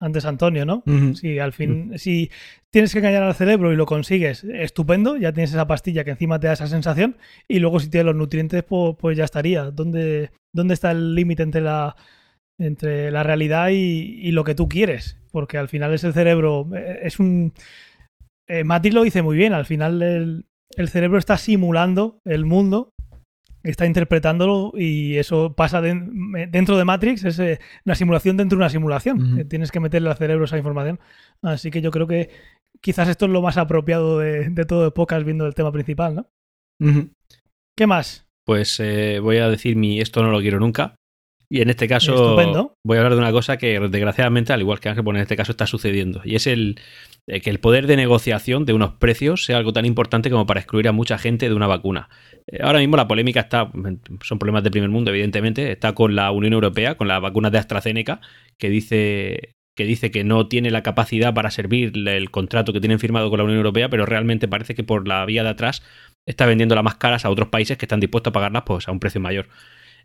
antes 0.00 0.24
Antonio, 0.24 0.64
¿no? 0.64 0.82
Ujú. 0.86 1.14
Si 1.14 1.38
al 1.38 1.52
fin, 1.52 1.92
si 1.98 2.30
tienes 2.70 2.92
que 2.92 3.00
engañar 3.00 3.22
al 3.22 3.34
cerebro 3.34 3.70
y 3.72 3.76
lo 3.76 3.84
consigues, 3.84 4.42
estupendo, 4.44 5.18
ya 5.18 5.34
tienes 5.34 5.50
esa 5.50 5.66
pastilla 5.66 6.02
que 6.02 6.12
encima 6.12 6.40
te 6.40 6.46
da 6.46 6.54
esa 6.54 6.66
sensación, 6.66 7.18
y 7.46 7.58
luego 7.58 7.78
si 7.78 7.90
tienes 7.90 8.06
los 8.06 8.16
nutrientes, 8.16 8.64
pues, 8.64 8.96
pues 8.98 9.18
ya 9.18 9.24
estaría. 9.24 9.64
¿Dónde, 9.64 10.30
dónde 10.54 10.72
está 10.72 10.92
el 10.92 11.14
límite 11.14 11.42
entre 11.42 11.60
la, 11.60 11.94
entre 12.58 13.10
la 13.10 13.22
realidad 13.22 13.68
y, 13.68 13.74
y 13.74 14.32
lo 14.32 14.44
que 14.44 14.54
tú 14.54 14.66
quieres? 14.66 15.18
Porque 15.30 15.58
al 15.58 15.68
final 15.68 15.92
es 15.92 16.04
el 16.04 16.14
cerebro, 16.14 16.66
eh, 16.74 17.00
es 17.02 17.20
un... 17.20 17.52
Eh, 18.48 18.64
Matrix 18.64 18.94
lo 18.94 19.02
dice 19.02 19.20
muy 19.20 19.36
bien, 19.36 19.52
al 19.52 19.66
final 19.66 20.00
el, 20.02 20.46
el 20.76 20.88
cerebro 20.88 21.18
está 21.18 21.36
simulando 21.36 22.18
el 22.24 22.46
mundo, 22.46 22.91
está 23.62 23.86
interpretándolo 23.86 24.72
y 24.76 25.16
eso 25.16 25.54
pasa 25.54 25.80
den- 25.80 26.32
dentro 26.50 26.76
de 26.76 26.84
Matrix, 26.84 27.24
es 27.24 27.38
eh, 27.38 27.58
una 27.84 27.94
simulación 27.94 28.36
dentro 28.36 28.56
de 28.56 28.62
una 28.62 28.68
simulación. 28.70 29.40
Eh, 29.40 29.44
Tienes 29.44 29.70
que 29.70 29.80
meterle 29.80 30.10
al 30.10 30.16
cerebro 30.16 30.44
esa 30.44 30.58
información. 30.58 30.98
Así 31.42 31.70
que 31.70 31.80
yo 31.80 31.90
creo 31.90 32.06
que 32.06 32.30
quizás 32.80 33.08
esto 33.08 33.26
es 33.26 33.30
lo 33.30 33.42
más 33.42 33.56
apropiado 33.58 34.18
de, 34.18 34.50
de 34.50 34.64
todo 34.64 34.84
de 34.84 34.90
pocas 34.90 35.24
viendo 35.24 35.46
el 35.46 35.54
tema 35.54 35.70
principal, 35.72 36.14
¿no? 36.14 36.26
¿Qué 37.76 37.86
más? 37.86 38.26
Pues 38.44 38.80
eh, 38.80 39.20
voy 39.20 39.36
a 39.38 39.48
decir 39.48 39.76
mi 39.76 40.00
esto 40.00 40.22
no 40.22 40.30
lo 40.30 40.40
quiero 40.40 40.58
nunca. 40.58 40.96
Y 41.52 41.60
en 41.60 41.68
este 41.68 41.86
caso 41.86 42.14
Estupendo. 42.14 42.78
voy 42.82 42.96
a 42.96 43.00
hablar 43.00 43.12
de 43.12 43.18
una 43.18 43.30
cosa 43.30 43.58
que 43.58 43.78
desgraciadamente, 43.78 44.54
al 44.54 44.62
igual 44.62 44.80
que 44.80 44.88
Ángel, 44.88 45.06
en 45.06 45.16
este 45.16 45.36
caso 45.36 45.52
está 45.52 45.66
sucediendo. 45.66 46.22
Y 46.24 46.34
es 46.34 46.46
el 46.46 46.80
eh, 47.26 47.42
que 47.42 47.50
el 47.50 47.60
poder 47.60 47.86
de 47.86 47.96
negociación 47.96 48.64
de 48.64 48.72
unos 48.72 48.94
precios 48.94 49.44
sea 49.44 49.58
algo 49.58 49.74
tan 49.74 49.84
importante 49.84 50.30
como 50.30 50.46
para 50.46 50.60
excluir 50.60 50.88
a 50.88 50.92
mucha 50.92 51.18
gente 51.18 51.50
de 51.50 51.54
una 51.54 51.66
vacuna. 51.66 52.08
Eh, 52.46 52.60
ahora 52.62 52.78
mismo 52.78 52.96
la 52.96 53.06
polémica 53.06 53.40
está, 53.40 53.70
son 54.22 54.38
problemas 54.38 54.64
de 54.64 54.70
primer 54.70 54.88
mundo, 54.88 55.10
evidentemente, 55.10 55.70
está 55.70 55.92
con 55.92 56.14
la 56.14 56.30
Unión 56.30 56.54
Europea, 56.54 56.94
con 56.94 57.06
las 57.06 57.20
vacunas 57.20 57.52
de 57.52 57.58
AstraZeneca, 57.58 58.22
que 58.56 58.70
dice 58.70 59.54
que 59.76 59.84
dice 59.84 60.10
que 60.10 60.24
no 60.24 60.48
tiene 60.48 60.70
la 60.70 60.82
capacidad 60.82 61.34
para 61.34 61.50
servir 61.50 61.92
el 62.08 62.30
contrato 62.30 62.72
que 62.72 62.80
tienen 62.80 62.98
firmado 62.98 63.28
con 63.28 63.36
la 63.36 63.44
Unión 63.44 63.58
Europea, 63.58 63.90
pero 63.90 64.06
realmente 64.06 64.48
parece 64.48 64.74
que 64.74 64.84
por 64.84 65.06
la 65.06 65.22
vía 65.26 65.42
de 65.42 65.50
atrás 65.50 65.82
está 66.24 66.46
vendiendo 66.46 66.82
más 66.82 66.94
caras 66.94 67.26
a 67.26 67.30
otros 67.30 67.48
países 67.48 67.76
que 67.76 67.84
están 67.84 68.00
dispuestos 68.00 68.30
a 68.30 68.32
pagarlas 68.32 68.62
pues, 68.64 68.88
a 68.88 68.92
un 68.92 69.00
precio 69.00 69.20
mayor. 69.20 69.48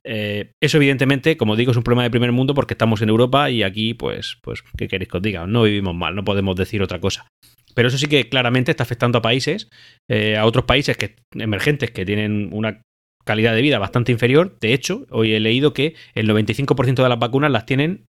Eh, 0.03 0.51
eso, 0.61 0.77
evidentemente, 0.77 1.37
como 1.37 1.55
digo, 1.55 1.71
es 1.71 1.77
un 1.77 1.83
problema 1.83 2.03
de 2.03 2.09
primer 2.09 2.31
mundo 2.31 2.53
porque 2.53 2.73
estamos 2.73 3.01
en 3.01 3.09
Europa 3.09 3.49
y 3.49 3.63
aquí, 3.63 3.93
pues, 3.93 4.37
pues, 4.41 4.63
¿qué 4.77 4.87
queréis 4.87 5.09
que 5.09 5.17
os 5.17 5.23
diga? 5.23 5.47
No 5.47 5.63
vivimos 5.63 5.95
mal, 5.95 6.15
no 6.15 6.23
podemos 6.23 6.55
decir 6.55 6.81
otra 6.81 6.99
cosa. 6.99 7.27
Pero 7.73 7.89
eso 7.89 7.97
sí 7.97 8.07
que 8.07 8.29
claramente 8.29 8.71
está 8.71 8.83
afectando 8.83 9.19
a 9.19 9.21
países, 9.21 9.69
eh, 10.09 10.37
a 10.37 10.45
otros 10.45 10.65
países 10.65 10.97
que, 10.97 11.15
emergentes 11.33 11.91
que 11.91 12.05
tienen 12.05 12.49
una 12.51 12.81
calidad 13.23 13.53
de 13.53 13.61
vida 13.61 13.77
bastante 13.77 14.11
inferior. 14.11 14.57
De 14.59 14.73
hecho, 14.73 15.05
hoy 15.11 15.33
he 15.33 15.39
leído 15.39 15.73
que 15.73 15.95
el 16.15 16.27
95% 16.27 17.03
de 17.03 17.09
las 17.09 17.19
vacunas 17.19 17.51
las 17.51 17.65
tienen, 17.65 18.05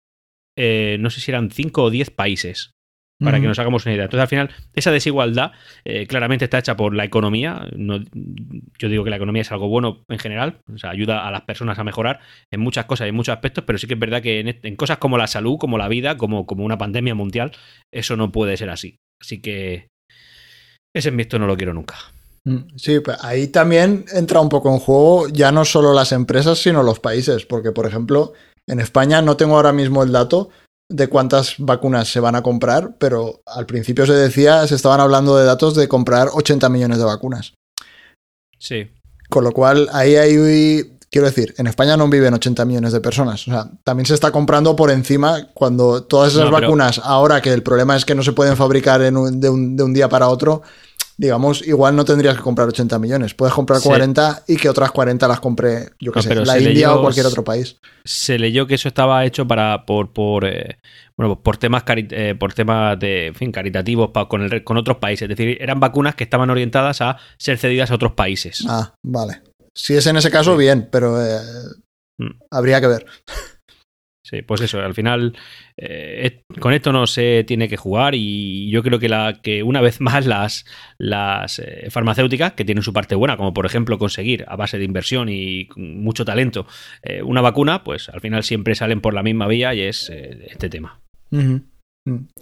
eh, 0.56 0.96
no 1.00 1.10
sé 1.10 1.20
si 1.20 1.30
eran 1.30 1.50
5 1.50 1.82
o 1.82 1.90
10 1.90 2.10
países 2.10 2.72
para 3.20 3.40
que 3.40 3.46
nos 3.48 3.58
hagamos 3.58 3.84
una 3.84 3.94
idea. 3.94 4.04
Entonces, 4.04 4.22
al 4.22 4.28
final, 4.28 4.50
esa 4.74 4.90
desigualdad 4.92 5.52
eh, 5.84 6.06
claramente 6.06 6.44
está 6.44 6.58
hecha 6.58 6.76
por 6.76 6.94
la 6.94 7.04
economía. 7.04 7.66
No- 7.76 7.98
yo 8.78 8.88
digo 8.88 9.02
que 9.04 9.10
la 9.10 9.16
economía 9.16 9.42
es 9.42 9.50
algo 9.50 9.68
bueno 9.68 10.02
en 10.08 10.18
general, 10.18 10.60
o 10.72 10.78
sea, 10.78 10.90
ayuda 10.90 11.26
a 11.26 11.30
las 11.32 11.42
personas 11.42 11.78
a 11.78 11.84
mejorar 11.84 12.20
en 12.52 12.60
muchas 12.60 12.84
cosas 12.84 13.06
y 13.06 13.08
en 13.08 13.16
muchos 13.16 13.32
aspectos, 13.34 13.64
pero 13.66 13.78
sí 13.78 13.86
que 13.88 13.94
es 13.94 14.00
verdad 14.00 14.22
que 14.22 14.58
en 14.62 14.76
cosas 14.76 14.98
como 14.98 15.18
la 15.18 15.26
salud, 15.26 15.58
como 15.58 15.78
la 15.78 15.88
vida, 15.88 16.16
como, 16.16 16.46
como 16.46 16.64
una 16.64 16.78
pandemia 16.78 17.14
mundial, 17.14 17.52
eso 17.92 18.16
no 18.16 18.30
puede 18.30 18.56
ser 18.56 18.70
así. 18.70 18.96
Así 19.20 19.40
que 19.40 19.88
Ese 20.94 21.10
mixto 21.10 21.38
no 21.38 21.46
lo 21.46 21.56
quiero 21.56 21.74
nunca. 21.74 21.96
Mm, 22.44 22.76
Sí, 22.76 23.00
pero 23.04 23.18
ahí 23.22 23.48
también 23.48 24.04
entra 24.14 24.40
un 24.40 24.48
poco 24.48 24.72
en 24.72 24.78
juego 24.78 25.28
ya 25.28 25.52
no 25.52 25.64
solo 25.64 25.92
las 25.92 26.12
empresas, 26.12 26.58
sino 26.58 26.82
los 26.82 27.00
países, 27.00 27.44
porque 27.46 27.72
por 27.72 27.86
ejemplo, 27.86 28.32
en 28.68 28.80
España 28.80 29.20
no 29.22 29.36
tengo 29.36 29.56
ahora 29.56 29.72
mismo 29.72 30.02
el 30.02 30.12
dato 30.12 30.50
de 30.90 31.08
cuántas 31.08 31.54
vacunas 31.58 32.08
se 32.08 32.20
van 32.20 32.34
a 32.34 32.42
comprar, 32.42 32.96
pero 32.98 33.42
al 33.46 33.66
principio 33.66 34.06
se 34.06 34.14
decía, 34.14 34.66
se 34.66 34.74
estaban 34.74 35.00
hablando 35.00 35.36
de 35.36 35.44
datos 35.44 35.74
de 35.74 35.86
comprar 35.88 36.28
80 36.32 36.68
millones 36.70 36.98
de 36.98 37.04
vacunas. 37.04 37.52
Sí. 38.58 38.90
Con 39.28 39.44
lo 39.44 39.52
cual, 39.52 39.88
ahí 39.92 40.16
hay, 40.16 40.98
quiero 41.10 41.26
decir, 41.26 41.54
en 41.58 41.66
España 41.66 41.96
no 41.96 42.08
viven 42.08 42.32
80 42.34 42.64
millones 42.64 42.92
de 42.92 43.00
personas. 43.00 43.46
O 43.46 43.50
sea, 43.50 43.70
también 43.84 44.06
se 44.06 44.14
está 44.14 44.32
comprando 44.32 44.74
por 44.74 44.90
encima 44.90 45.48
cuando 45.52 46.02
todas 46.04 46.32
esas 46.32 46.46
No, 46.46 46.54
pero- 46.56 46.68
vacunas, 46.68 47.00
ahora 47.04 47.42
que 47.42 47.52
el 47.52 47.62
problema 47.62 47.94
es 47.94 48.04
que 48.06 48.14
no 48.14 48.22
se 48.22 48.32
pueden 48.32 48.56
fabricar 48.56 49.02
en 49.02 49.16
un- 49.16 49.40
de, 49.40 49.50
un, 49.50 49.76
de 49.76 49.82
un 49.82 49.92
día 49.92 50.08
para 50.08 50.28
otro, 50.28 50.62
digamos, 51.20 51.66
igual 51.66 51.96
no 51.96 52.04
tendrías 52.04 52.36
que 52.36 52.42
comprar 52.42 52.68
80 52.68 52.98
millones. 53.00 53.34
Puedes 53.34 53.52
comprar 53.54 53.80
Sí. 53.80 53.88
40 53.88 54.44
y 54.46 54.56
que 54.56 54.68
otras 54.68 54.92
40 54.92 55.26
las 55.28 55.40
compre, 55.40 55.90
yo 55.98 56.12
qué 56.12 56.20
No, 56.20 56.22
sé, 56.22 56.34
la 56.36 56.56
India 56.58 56.72
leyó- 56.88 56.98
o 56.98 57.02
cualquier 57.02 57.26
otro 57.26 57.42
país. 57.44 57.76
Se 58.04 58.38
leyó 58.38 58.66
que 58.68 58.76
eso 58.76 58.86
estaba 58.88 59.24
hecho 59.26 59.46
para 59.46 59.84
por 59.84 60.12
por 60.12 60.44
eh, 60.46 60.78
bueno 61.16 61.42
por 61.42 61.56
temas 61.56 61.84
cari- 61.84 62.06
eh, 62.10 62.34
por 62.38 62.54
temas 62.54 62.98
de 63.00 63.26
en 63.26 63.34
fin 63.34 63.50
caritativos 63.52 64.10
pa- 64.12 64.28
con 64.28 64.42
el, 64.42 64.62
con 64.62 64.76
otros 64.76 64.98
países. 64.98 65.28
Es 65.28 65.36
decir, 65.36 65.58
eran 65.60 65.80
vacunas 65.80 66.14
que 66.14 66.22
estaban 66.24 66.50
orientadas 66.50 67.00
a 67.02 67.18
ser 67.36 67.58
cedidas 67.58 67.90
a 67.90 67.96
otros 67.96 68.12
países. 68.12 68.64
Ah, 68.68 68.94
vale. 69.04 69.42
Si 69.74 69.94
es 69.94 70.06
en 70.06 70.16
ese 70.16 70.30
caso, 70.30 70.52
Sí. 70.52 70.58
bien, 70.60 70.88
pero 70.90 71.20
eh, 71.20 71.40
Mm. 72.20 72.30
habría 72.50 72.80
que 72.80 72.86
ver. 72.86 73.06
Sí, 74.28 74.42
pues 74.42 74.60
eso, 74.60 74.80
al 74.80 74.92
final 74.92 75.34
eh, 75.78 76.42
con 76.60 76.74
esto 76.74 76.92
no 76.92 77.06
se 77.06 77.44
tiene 77.44 77.66
que 77.66 77.78
jugar 77.78 78.14
y 78.14 78.68
yo 78.70 78.82
creo 78.82 78.98
que, 78.98 79.08
la, 79.08 79.40
que 79.42 79.62
una 79.62 79.80
vez 79.80 80.02
más 80.02 80.26
las, 80.26 80.66
las 80.98 81.58
eh, 81.60 81.86
farmacéuticas, 81.88 82.52
que 82.52 82.66
tienen 82.66 82.82
su 82.82 82.92
parte 82.92 83.14
buena, 83.14 83.38
como 83.38 83.54
por 83.54 83.64
ejemplo 83.64 83.98
conseguir 83.98 84.44
a 84.46 84.56
base 84.56 84.76
de 84.76 84.84
inversión 84.84 85.30
y 85.30 85.70
mucho 85.76 86.26
talento 86.26 86.66
eh, 87.02 87.22
una 87.22 87.40
vacuna, 87.40 87.84
pues 87.84 88.10
al 88.10 88.20
final 88.20 88.42
siempre 88.42 88.74
salen 88.74 89.00
por 89.00 89.14
la 89.14 89.22
misma 89.22 89.46
vía 89.46 89.72
y 89.72 89.80
es 89.80 90.10
eh, 90.10 90.46
este 90.50 90.68
tema. 90.68 91.00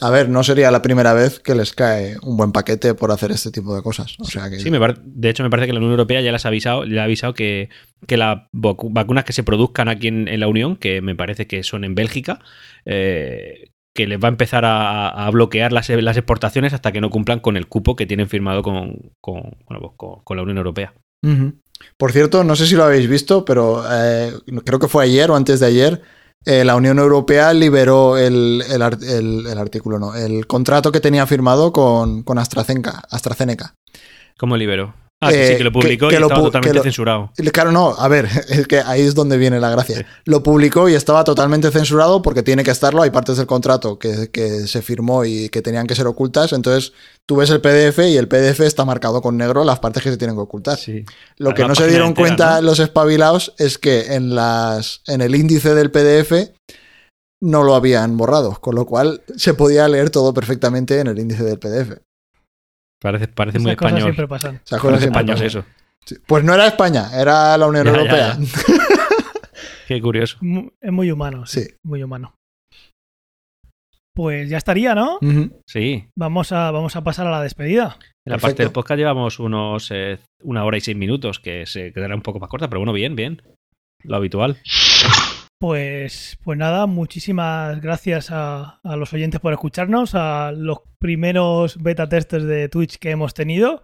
A 0.01 0.11
ver, 0.11 0.29
no 0.29 0.43
sería 0.45 0.71
la 0.71 0.83
primera 0.83 1.13
vez 1.13 1.39
que 1.41 1.55
les 1.55 1.73
cae 1.73 2.17
un 2.23 2.37
buen 2.37 2.53
paquete 2.53 2.95
por 2.95 3.11
hacer 3.11 3.31
este 3.31 3.51
tipo 3.51 3.75
de 3.75 3.83
cosas. 3.83 4.17
O 4.21 4.25
sea 4.25 4.49
que 4.51 4.59
Sí, 4.61 4.71
me 4.71 4.79
de 5.05 5.31
hecho 5.31 5.43
me 5.43 5.51
parece 5.51 5.67
que 5.67 5.73
la 5.73 5.79
Unión 5.79 5.93
Europea 5.93 6.21
ya 6.21 6.33
les 6.33 6.45
ha 6.45 6.49
avisado, 6.49 6.85
le 6.85 7.01
ha 7.01 7.05
avisado 7.05 7.35
que, 7.35 7.69
que 8.07 8.17
las 8.17 8.39
vacu- 8.53 8.89
vacunas 8.93 9.25
que 9.25 9.33
se 9.33 9.43
produzcan 9.43 9.89
aquí 9.89 10.09
en, 10.09 10.29
en 10.29 10.41
la 10.41 10.49
Unión, 10.49 10.77
que 10.77 11.01
me 11.01 11.15
parece 11.15 11.47
que 11.47 11.63
son 11.63 11.85
en 11.85 11.95
Bélgica, 11.95 12.41
eh, 12.85 13.71
que 13.95 14.07
les 14.07 14.19
va 14.23 14.29
a 14.29 14.31
empezar 14.31 14.65
a, 14.65 15.09
a 15.09 15.31
bloquear 15.31 15.73
las, 15.73 15.89
las 15.89 16.17
exportaciones 16.17 16.73
hasta 16.75 16.93
que 16.93 17.01
no 17.01 17.11
cumplan 17.11 17.41
con 17.41 17.57
el 17.57 17.67
cupo 17.67 17.97
que 17.97 18.07
tienen 18.07 18.29
firmado 18.29 18.63
con, 18.63 19.13
con, 19.21 19.41
bueno, 19.67 19.81
pues 19.81 19.93
con- 19.97 20.23
con 20.23 20.37
la 20.37 20.43
Unión 20.43 20.59
Europea. 20.59 20.93
Por 21.97 22.13
cierto, 22.13 22.45
no 22.45 22.57
sé 22.57 22.67
si 22.67 22.75
lo 22.75 22.85
habéis 22.85 23.09
visto, 23.09 23.45
pero 23.45 23.83
eh, 23.91 24.33
creo 24.65 24.79
que 24.79 24.89
fue 24.89 25.05
ayer 25.05 25.31
o 25.31 25.37
antes 25.37 25.61
de 25.61 25.67
ayer, 25.67 26.03
eh, 26.47 26.65
la 26.65 26.77
Unión 26.77 26.99
Europea 26.99 27.53
liberó 27.53 28.17
el, 28.17 28.63
el 28.71 28.83
el- 29.47 29.59
artículo, 29.59 29.99
no, 29.99 30.15
el 30.15 30.47
contrato 30.47 30.91
que 30.93 31.01
tenía 31.01 31.27
firmado 31.27 31.73
con, 31.73 32.23
con 32.23 32.39
AstraZeneca, 32.39 33.03
AstraZeneca. 33.11 33.75
¿Cómo 34.39 34.57
libero? 34.57 34.95
Ah, 35.23 35.31
sí, 35.31 35.37
Eh, 35.39 35.49
sí, 35.53 35.57
que 35.57 35.65
lo 35.65 35.71
que- 35.71 35.79
publicó 35.81 36.09
que 36.09 36.15
y 36.17 36.19
estaba 36.23 36.43
totalmente 36.43 36.77
lo- 36.77 36.83
censurado. 36.83 37.33
Claro, 37.51 37.73
no, 37.73 37.95
a 37.97 38.07
ver, 38.07 38.27
es 38.51 38.67
que 38.67 38.81
ahí 38.81 39.01
es 39.01 39.15
donde 39.15 39.39
viene 39.39 39.59
la 39.61 39.71
gracia. 39.71 39.97
Sí. 39.99 40.05
Lo 40.27 40.43
publicó 40.43 40.91
y 40.91 40.95
estaba 40.95 41.25
totalmente 41.25 41.71
censurado 41.71 42.21
porque 42.21 42.43
tiene 42.43 42.63
que 42.65 42.71
estarlo. 42.71 43.01
Hay 43.01 43.09
partes 43.11 43.39
del 43.39 43.47
contrato 43.47 43.99
que, 43.99 44.31
que 44.31 44.67
se 44.67 44.83
firmó 44.83 45.25
y 45.25 45.49
que 45.49 45.63
tenían 45.63 45.87
que 45.87 45.95
ser 45.95 46.07
ocultas. 46.07 46.53
Entonces 46.53 46.93
tú 47.25 47.37
ves 47.37 47.49
el 47.49 47.63
PDF 47.63 48.01
y 48.11 48.19
el 48.19 48.29
PDF 48.29 48.61
está 48.61 48.85
marcado 48.85 49.23
con 49.23 49.39
negro 49.39 49.65
las 49.65 49.79
partes 49.79 50.03
que 50.03 50.11
se 50.11 50.19
tienen 50.19 50.37
que 50.37 50.43
ocultar. 50.43 50.77
Sí. 50.77 51.03
Lo 51.39 51.55
que 51.55 51.65
no 51.67 51.75
se 51.75 51.89
dieron 51.89 52.09
entera, 52.09 52.27
cuenta 52.29 52.57
¿no? 52.57 52.67
los 52.67 52.79
espabilados 52.79 53.55
es 53.57 53.79
que 53.79 54.15
en, 54.15 54.35
las, 54.35 55.01
en 55.07 55.23
el 55.23 55.35
índice 55.35 55.75
del 55.75 55.91
PDF 55.91 56.51
no 57.41 57.63
lo 57.63 57.75
habían 57.75 58.17
borrado, 58.19 58.59
con 58.61 58.75
lo 58.75 58.85
cual 58.85 59.23
se 59.37 59.55
podía 59.55 59.89
leer 59.89 60.11
todo 60.11 60.35
perfectamente 60.35 61.01
en 61.01 61.07
el 61.07 61.19
índice 61.19 61.43
del 61.45 61.59
PDF. 61.59 62.01
Parece, 63.07 63.29
parece 63.29 63.59
muy 63.61 63.71
Esas 63.71 63.77
cosas 63.79 63.93
español. 63.93 64.15
siempre 64.15 64.29
pasan. 64.29 64.61
Esas 64.65 64.81
cosas 64.81 64.99
siempre 65.01 65.21
español 65.21 65.35
pasan. 65.37 65.47
eso. 65.47 65.65
Sí. 66.05 66.17
Pues 66.27 66.43
no 66.45 66.55
era 66.55 66.67
España, 66.67 67.05
era 67.21 67.57
la 67.57 67.67
Unión 67.69 67.87
Ya, 67.87 67.93
ya, 67.93 67.99
Europea. 67.99 68.39
Qué 69.87 70.01
curioso. 70.01 70.39
Es 70.81 70.93
muy 70.93 71.11
humano, 71.13 71.47
sí, 71.47 71.61
Sí. 71.63 71.69
muy 71.85 72.03
humano. 72.03 72.35
Pues 74.15 74.49
ya 74.49 74.57
estaría, 74.57 74.95
¿no? 74.95 75.19
Sí. 75.67 76.09
Vamos 76.17 76.51
a, 76.51 76.71
vamos 76.71 76.97
a 76.97 77.05
pasar 77.05 77.27
a 77.27 77.31
la 77.31 77.43
despedida. 77.43 77.99
En 78.25 78.31
la 78.33 78.37
Perfecto. 78.37 78.41
parte 78.41 78.63
del 78.65 78.73
podcast 78.73 78.99
llevamos 78.99 79.39
unos 79.39 79.91
eh, 79.93 80.19
una 80.43 80.65
hora 80.65 80.79
y 80.79 80.81
seis 80.81 80.97
minutos, 80.97 81.39
que 81.39 81.67
se 81.67 81.93
quedará 81.93 82.15
un 82.15 82.23
poco 82.23 82.41
más 82.41 82.49
corta, 82.49 82.69
pero 82.69 82.81
bueno, 82.81 82.93
bien, 82.93 83.15
bien. 83.15 83.43
Lo 84.03 84.17
habitual. 84.17 84.59
Pues, 85.59 86.39
pues 86.45 86.59
nada, 86.59 86.87
muchísimas 86.87 87.81
gracias 87.81 88.29
a, 88.31 88.79
los 88.85 89.15
oyentes 89.15 89.41
por 89.41 89.55
escucharnos, 89.55 90.15
a 90.15 90.53
los 90.53 90.81
primeros 90.99 91.83
beta 91.83 92.09
testers 92.09 92.45
de 92.45 92.69
Twitch 92.69 92.99
que 92.99 93.11
hemos 93.11 93.33
tenido 93.33 93.83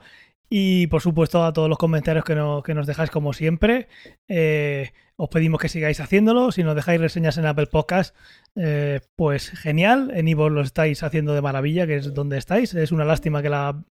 y 0.50 0.86
por 0.88 1.00
supuesto 1.00 1.42
a 1.42 1.54
todos 1.54 1.70
los 1.70 1.78
comentarios 1.78 2.26
que, 2.26 2.34
que 2.62 2.74
nos 2.74 2.86
dejáis 2.86 3.10
como 3.10 3.32
siempre. 3.32 3.88
Eh, 4.28 4.90
os 5.16 5.28
pedimos 5.28 5.60
que 5.60 5.68
sigáis 5.68 6.00
haciéndolo. 6.00 6.52
Si 6.52 6.62
nos 6.62 6.74
dejáis 6.74 7.00
reseñas 7.00 7.38
en 7.38 7.46
Apple 7.46 7.68
Podcast, 7.68 8.14
eh, 8.56 9.00
pues 9.16 9.50
genial. 9.50 10.10
En 10.14 10.28
Ivo 10.28 10.50
lo 10.50 10.62
estáis 10.62 11.02
haciendo 11.02 11.32
de 11.32 11.42
maravilla, 11.42 11.86
que 11.86 11.96
es 11.96 12.12
donde 12.12 12.38
estáis. 12.38 12.74
Es 12.74 12.92
una 12.92 13.04
lástima 13.04 13.40
que 13.40 13.48
la 13.48 13.82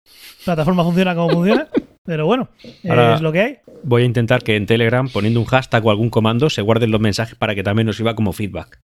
plataforma 0.43 0.83
funciona 0.83 1.15
como 1.15 1.29
funciona, 1.29 1.67
pero 2.03 2.25
bueno, 2.25 2.49
Ahora- 2.89 3.15
es 3.15 3.21
lo 3.21 3.31
que 3.31 3.39
hay. 3.41 3.57
Voy 3.83 4.03
a 4.03 4.05
intentar 4.05 4.43
que 4.43 4.55
en 4.55 4.65
Telegram, 4.65 5.07
poniendo 5.09 5.39
un 5.39 5.45
hashtag 5.45 5.85
o 5.85 5.91
algún 5.91 6.09
comando, 6.09 6.49
se 6.49 6.61
guarden 6.61 6.91
los 6.91 7.01
mensajes 7.01 7.35
para 7.35 7.55
que 7.55 7.63
también 7.63 7.87
nos 7.87 7.97
sirva 7.97 8.15
como 8.15 8.31
feedback. 8.33 8.79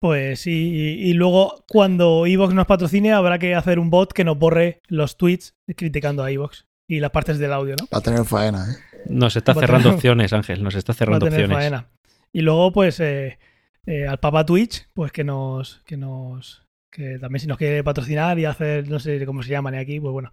Pues 0.00 0.40
sí, 0.40 0.70
y, 0.72 1.10
y 1.10 1.12
luego 1.12 1.62
cuando 1.68 2.24
Evox 2.26 2.54
nos 2.54 2.66
patrocine 2.66 3.12
habrá 3.12 3.38
que 3.38 3.54
hacer 3.54 3.78
un 3.78 3.90
bot 3.90 4.12
que 4.14 4.24
nos 4.24 4.38
borre 4.38 4.80
los 4.88 5.18
tweets 5.18 5.54
criticando 5.76 6.22
a 6.24 6.30
Evox 6.30 6.64
y 6.88 7.00
las 7.00 7.10
partes 7.10 7.38
del 7.38 7.52
audio, 7.52 7.76
¿no? 7.78 7.86
Va 7.92 7.98
a 7.98 8.02
tener 8.02 8.24
faena, 8.24 8.64
¿eh? 8.72 8.76
Nos 9.08 9.36
está 9.36 9.52
Va 9.52 9.60
cerrando 9.60 9.84
tener- 9.90 9.96
opciones, 9.98 10.32
Ángel. 10.32 10.62
Nos 10.62 10.74
está 10.74 10.92
Va 10.92 10.94
a 10.94 10.98
cerrando 10.98 11.26
tener 11.26 11.42
opciones. 11.44 11.64
faena. 11.64 11.88
Y 12.32 12.40
luego, 12.40 12.72
pues, 12.72 12.98
eh, 13.00 13.38
eh, 13.86 14.06
al 14.06 14.18
Papa 14.18 14.46
Twitch, 14.46 14.86
pues 14.94 15.12
que 15.12 15.22
nos, 15.24 15.82
que 15.84 15.96
nos, 15.98 16.62
que 16.90 17.18
también 17.18 17.40
si 17.40 17.46
nos 17.46 17.58
quiere 17.58 17.84
patrocinar 17.84 18.38
y 18.38 18.44
hacer, 18.44 18.88
no 18.88 18.98
sé 18.98 19.24
cómo 19.26 19.42
se 19.42 19.50
llaman 19.50 19.74
aquí, 19.74 20.00
pues 20.00 20.12
bueno, 20.12 20.32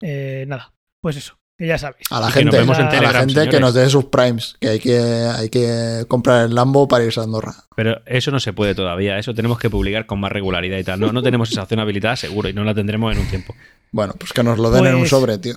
eh, 0.00 0.44
nada, 0.48 0.72
pues 1.00 1.16
eso, 1.16 1.38
que 1.58 1.66
ya 1.66 1.78
sabéis. 1.78 2.06
A 2.10 2.20
la 2.20 2.28
Y 2.28 2.32
que 2.32 2.44
nos 2.44 2.54
gente, 2.54 2.58
vemos 2.58 2.78
en 2.78 2.86
a 2.86 3.00
la 3.12 3.20
gente 3.20 3.48
que 3.48 3.60
nos 3.60 3.74
dé 3.74 3.88
sus 3.88 4.04
primes, 4.06 4.56
que 4.60 4.68
hay 4.68 4.78
que, 4.78 4.98
hay 4.98 5.48
que 5.48 6.04
comprar 6.08 6.46
el 6.46 6.54
Lambo 6.54 6.86
para 6.86 7.04
irse 7.04 7.20
a 7.20 7.24
Andorra. 7.24 7.54
Pero 7.74 8.00
eso 8.06 8.30
no 8.30 8.40
se 8.40 8.52
puede 8.52 8.74
todavía. 8.74 9.18
Eso 9.18 9.34
tenemos 9.34 9.58
que 9.58 9.70
publicar 9.70 10.06
con 10.06 10.20
más 10.20 10.32
regularidad 10.32 10.78
y 10.78 10.84
tal. 10.84 11.00
No, 11.00 11.12
no 11.12 11.22
tenemos 11.22 11.50
esa 11.50 11.62
opción 11.62 11.80
habilitada 11.80 12.16
seguro 12.16 12.48
y 12.48 12.52
no 12.52 12.64
la 12.64 12.74
tendremos 12.74 13.14
en 13.14 13.22
un 13.22 13.28
tiempo. 13.28 13.54
Bueno, 13.90 14.14
pues 14.18 14.32
que 14.32 14.42
nos 14.42 14.58
lo 14.58 14.70
den 14.70 14.86
en 14.86 14.94
un 14.94 15.00
Pues- 15.00 15.10
sobre, 15.10 15.38
tío. 15.38 15.54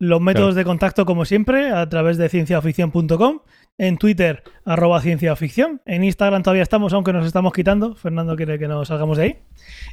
Los 0.00 0.20
métodos 0.20 0.54
de 0.54 0.62
contacto, 0.64 1.04
como 1.04 1.24
siempre, 1.24 1.70
a 1.72 1.88
través 1.88 2.18
de 2.18 2.28
cienciaoficción.com, 2.28 3.40
en 3.78 3.96
Twitter, 3.96 4.42
arroba 4.64 5.00
cienciaoficción, 5.00 5.80
en 5.86 6.02
Instagram 6.02 6.42
todavía 6.42 6.64
estamos, 6.64 6.92
aunque 6.92 7.12
nos 7.12 7.24
estamos 7.24 7.52
quitando, 7.52 7.94
Fernando 7.94 8.34
quiere 8.34 8.58
que 8.58 8.66
nos 8.66 8.88
salgamos 8.88 9.16
de 9.16 9.22
ahí. 9.22 9.36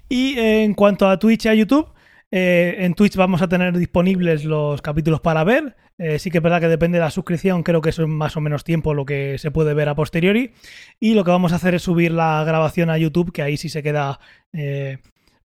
Y 0.09 0.37
eh, 0.39 0.63
en 0.63 0.73
cuanto 0.73 1.07
a 1.07 1.19
Twitch 1.19 1.45
y 1.45 1.49
a 1.49 1.53
YouTube, 1.53 1.93
eh, 2.31 2.77
en 2.79 2.95
Twitch 2.95 3.15
vamos 3.15 3.43
a 3.43 3.47
tener 3.47 3.77
disponibles 3.77 4.43
los 4.43 4.81
capítulos 4.81 5.21
para 5.21 5.43
ver. 5.43 5.75
Eh, 5.97 6.19
sí 6.19 6.31
que 6.31 6.39
es 6.39 6.43
verdad 6.43 6.59
que 6.59 6.67
depende 6.67 6.97
de 6.97 7.03
la 7.03 7.11
suscripción, 7.11 7.61
creo 7.61 7.79
que 7.79 7.91
es 7.91 7.99
más 7.99 8.35
o 8.35 8.41
menos 8.41 8.63
tiempo 8.63 8.93
lo 8.93 9.05
que 9.05 9.37
se 9.37 9.51
puede 9.51 9.75
ver 9.75 9.87
a 9.87 9.95
posteriori. 9.95 10.51
Y 10.99 11.13
lo 11.13 11.23
que 11.23 11.31
vamos 11.31 11.53
a 11.53 11.57
hacer 11.57 11.75
es 11.75 11.83
subir 11.83 12.11
la 12.11 12.43
grabación 12.43 12.89
a 12.89 12.97
YouTube, 12.97 13.31
que 13.31 13.43
ahí 13.43 13.55
sí 13.55 13.69
se 13.69 13.83
queda 13.83 14.19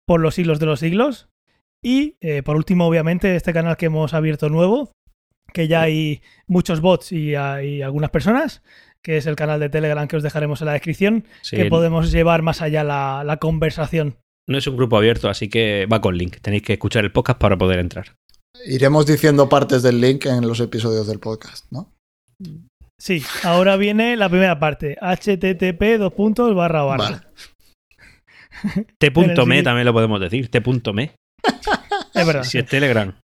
por 0.06 0.20
los 0.20 0.34
siglos 0.34 0.58
de 0.58 0.66
los 0.66 0.80
siglos. 0.80 1.28
Y 1.82 2.16
por 2.42 2.56
último, 2.56 2.86
obviamente, 2.86 3.36
este 3.36 3.52
canal 3.52 3.76
que 3.76 3.86
hemos 3.86 4.12
abierto 4.12 4.48
nuevo, 4.48 4.90
que 5.52 5.68
ya 5.68 5.82
hay 5.82 6.22
muchos 6.46 6.80
bots 6.80 7.12
y 7.12 7.34
hay 7.34 7.82
algunas 7.82 8.10
personas, 8.10 8.62
que 9.02 9.16
es 9.16 9.26
el 9.26 9.36
canal 9.36 9.60
de 9.60 9.68
Telegram 9.68 10.06
que 10.08 10.16
os 10.16 10.22
dejaremos 10.22 10.60
en 10.60 10.66
la 10.66 10.72
descripción, 10.72 11.24
Sí, 11.42 11.56
que 11.56 11.66
podemos 11.66 12.12
llevar 12.12 12.42
más 12.42 12.62
allá 12.62 12.84
la, 12.84 13.22
la 13.24 13.38
conversación. 13.38 14.16
No 14.48 14.58
es 14.58 14.66
un 14.66 14.76
grupo 14.76 14.96
abierto, 14.96 15.28
así 15.28 15.48
que 15.48 15.86
va 15.86 16.00
con 16.00 16.16
link. 16.16 16.38
Tenéis 16.40 16.62
que 16.62 16.72
escuchar 16.72 17.04
el 17.04 17.12
podcast 17.12 17.38
para 17.38 17.56
poder 17.56 17.78
entrar. 17.78 18.16
Iremos 18.66 19.06
diciendo 19.06 19.48
partes 19.48 19.82
del 19.82 20.00
link 20.00 20.26
en 20.26 20.46
los 20.46 20.60
episodios 20.60 21.06
del 21.06 21.20
podcast, 21.20 21.70
¿no? 21.70 21.92
Sí, 22.98 23.22
ahora 23.44 23.76
viene 23.76 24.16
la 24.16 24.28
primera 24.28 24.58
parte, 24.58 24.96
http 25.00 25.98
dos 25.98 26.12
puntos 26.12 26.54
barra 26.54 26.82
barra. 26.82 27.04
Vale. 27.04 27.20
T.me 28.98 29.62
también 29.62 29.86
lo 29.86 29.92
podemos 29.92 30.20
decir. 30.20 30.50
T.me. 30.50 31.14
Es 32.14 32.26
verdad. 32.26 32.42
Si 32.42 32.58
es 32.58 32.66
Telegram. 32.66 33.14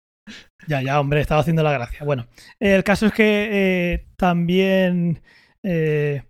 Ya, 0.66 0.82
ya, 0.82 0.98
hombre, 0.98 1.20
estaba 1.20 1.40
haciendo 1.40 1.62
la 1.62 1.72
gracia. 1.72 2.04
Bueno, 2.04 2.26
el 2.58 2.82
caso 2.82 3.06
es 3.06 3.12
que 3.12 3.48
eh, 3.52 4.06
también, 4.16 5.22
eh, 5.62 6.22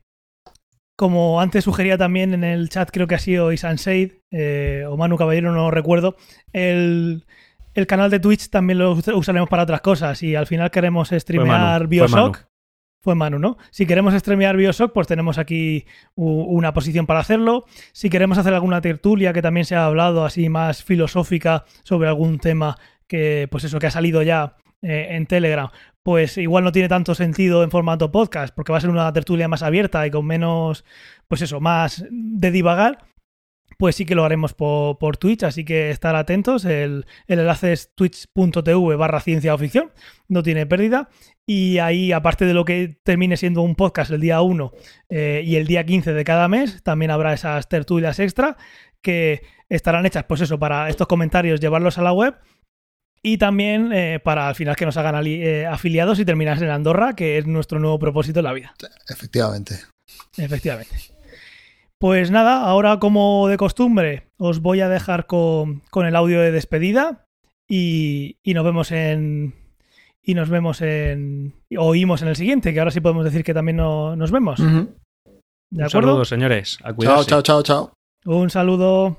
como 0.97 1.41
antes 1.41 1.65
sugería 1.65 1.97
también 1.97 2.35
en 2.35 2.45
el 2.45 2.69
chat, 2.69 2.91
creo 2.91 3.07
que 3.07 3.15
ha 3.15 3.19
sido 3.19 3.53
Isan 3.53 3.79
Seid 3.79 4.13
eh, 4.31 4.85
o 4.89 4.97
Manu 4.97 5.17
Caballero, 5.17 5.53
no 5.53 5.65
lo 5.65 5.71
recuerdo, 5.71 6.17
el, 6.53 7.25
el 7.75 7.87
canal 7.87 8.11
de 8.11 8.21
Twitch 8.21 8.51
también 8.51 8.79
lo 8.79 8.93
us- 8.93 9.09
usaremos 9.09 9.49
para 9.49 9.63
otras 9.63 9.81
cosas. 9.81 10.23
Y 10.23 10.35
al 10.35 10.47
final 10.47 10.71
queremos 10.71 11.11
streamear 11.11 11.61
Manu, 11.61 11.79
fue 11.79 11.87
Bioshock. 11.87 12.37
Manu. 12.37 12.47
Fue 13.03 13.15
Manu, 13.15 13.39
¿no? 13.39 13.57
Si 13.71 13.87
queremos 13.87 14.15
streamear 14.15 14.57
Bioshock, 14.57 14.93
pues 14.93 15.07
tenemos 15.07 15.39
aquí 15.39 15.87
una 16.17 16.75
posición 16.75 17.07
para 17.07 17.21
hacerlo. 17.21 17.65
Si 17.93 18.11
queremos 18.11 18.37
hacer 18.37 18.53
alguna 18.53 18.81
tertulia 18.81 19.33
que 19.33 19.43
también 19.43 19.65
se 19.65 19.77
ha 19.77 19.87
hablado 19.87 20.25
así 20.25 20.49
más 20.49 20.83
filosófica 20.83 21.65
sobre 21.85 22.09
algún 22.09 22.41
tema 22.41 22.77
que, 23.07 23.49
pues 23.51 23.65
eso, 23.65 23.79
que 23.79 23.87
ha 23.87 23.91
salido 23.91 24.23
ya 24.23 24.57
eh, 24.83 25.09
en 25.11 25.27
Telegram, 25.27 25.71
pues 26.03 26.39
igual 26.39 26.65
no 26.65 26.73
tiene 26.73 26.89
tanto 26.89 27.15
sentido 27.15 27.65
en 27.65 27.71
formato 27.71 28.13
podcast, 28.13 28.55
porque 28.55 28.73
va 28.73 28.79
a 28.79 28.81
ser 28.81 28.91
una 28.91 29.13
tertulia 29.13 29.49
más 29.49 29.63
abierta 29.63 30.07
y 30.07 30.11
con 30.11 30.27
menos, 30.27 30.85
pues 31.29 31.43
eso, 31.43 31.61
más 31.61 32.05
de 32.11 32.51
divagar. 32.51 32.99
Pues 33.79 33.97
sí 33.97 34.07
que 34.07 34.15
lo 34.15 34.25
haremos 34.25 34.55
por, 34.55 35.17
Twitch, 35.19 35.43
así 35.43 35.65
que 35.65 35.91
estar 35.91 36.15
atentos. 36.17 36.65
El, 36.65 37.05
el 37.27 37.41
enlace 37.41 37.73
es 37.73 37.95
twitch.tv 37.95 38.97
barra 38.97 39.21
ciencia 39.21 39.53
o 39.55 39.59
ficción, 39.59 39.91
no 40.29 40.43
tiene 40.43 40.65
pérdida. 40.65 41.11
Y 41.45 41.79
ahí, 41.79 42.13
aparte 42.13 42.47
de 42.47 42.55
lo 42.55 42.65
que 42.65 43.01
termine 43.03 43.37
siendo 43.37 43.63
un 43.63 43.75
podcast 43.75 44.11
el 44.11 44.21
día 44.21 44.41
1 44.41 44.73
eh, 45.11 45.43
y 45.45 45.57
el 45.57 45.67
día 45.67 45.85
15 45.85 46.13
de 46.13 46.25
cada 46.25 46.49
mes, 46.49 46.83
también 46.83 47.11
habrá 47.11 47.35
esas 47.35 47.69
tertulias 47.69 48.19
extra 48.19 48.57
que 49.03 49.43
estarán 49.69 50.07
hechas, 50.07 50.25
pues 50.25 50.41
eso, 50.41 50.59
para 50.59 50.89
estos 50.89 51.07
comentarios 51.07 51.61
llevarlos 51.61 51.99
a 51.99 52.03
la 52.03 52.13
web 52.13 52.37
y 53.29 53.39
también 53.39 53.93
eh, 53.93 54.21
para 54.23 54.47
al 54.49 54.55
final 54.55 54.77
que 54.77 54.87
nos 54.87 54.97
hagan 54.97 55.17
ali- 55.17 55.43
eh, 55.43 55.67
afiliados 55.67 56.21
y 56.21 56.25
terminar 56.25 56.63
en 56.63 56.71
Andorra, 56.71 57.15
que 57.17 57.39
es 57.39 57.47
nuestro 57.47 57.81
nuevo 57.81 57.99
propósito 57.99 58.39
en 58.39 58.45
la 58.45 58.53
vida. 58.53 58.75
Efectivamente. 59.09 59.81
Efectivamente. 60.37 60.95
Pues 61.99 62.31
nada, 62.31 62.61
ahora 62.63 62.99
como 63.01 63.49
de 63.49 63.57
costumbre, 63.57 64.29
os 64.39 64.61
voy 64.61 64.81
a 64.81 64.89
dejar 64.89 65.27
con, 65.27 65.81
con 65.91 66.07
el 66.07 66.15
audio 66.15 66.41
de 66.41 66.53
despedida 66.53 67.25
y, 67.69 68.37
y 68.45 68.55
nos 68.55 68.65
vemos 68.65 68.93
en. 68.93 69.55
Y 70.23 70.35
nos 70.35 70.49
vemos 70.49 70.81
en. 70.83 71.55
Oímos 71.77 72.23
en 72.23 72.29
el 72.29 72.37
siguiente, 72.37 72.73
que 72.73 72.79
ahora 72.79 72.91
sí 72.93 73.01
podemos 73.01 73.25
decir 73.25 73.43
que 73.43 73.55
también 73.55 73.77
no- 73.79 74.15
nos 74.15 74.31
vemos. 74.31 74.61
¿De 74.61 74.65
Un 74.67 75.83
acuerdo? 75.83 76.09
saludo, 76.11 76.25
señores. 76.25 76.79
A 76.85 76.95
Chao, 76.97 77.25
chao, 77.25 77.43
chao, 77.43 77.63
chao. 77.63 77.93
Un 78.25 78.51
saludo. 78.51 79.19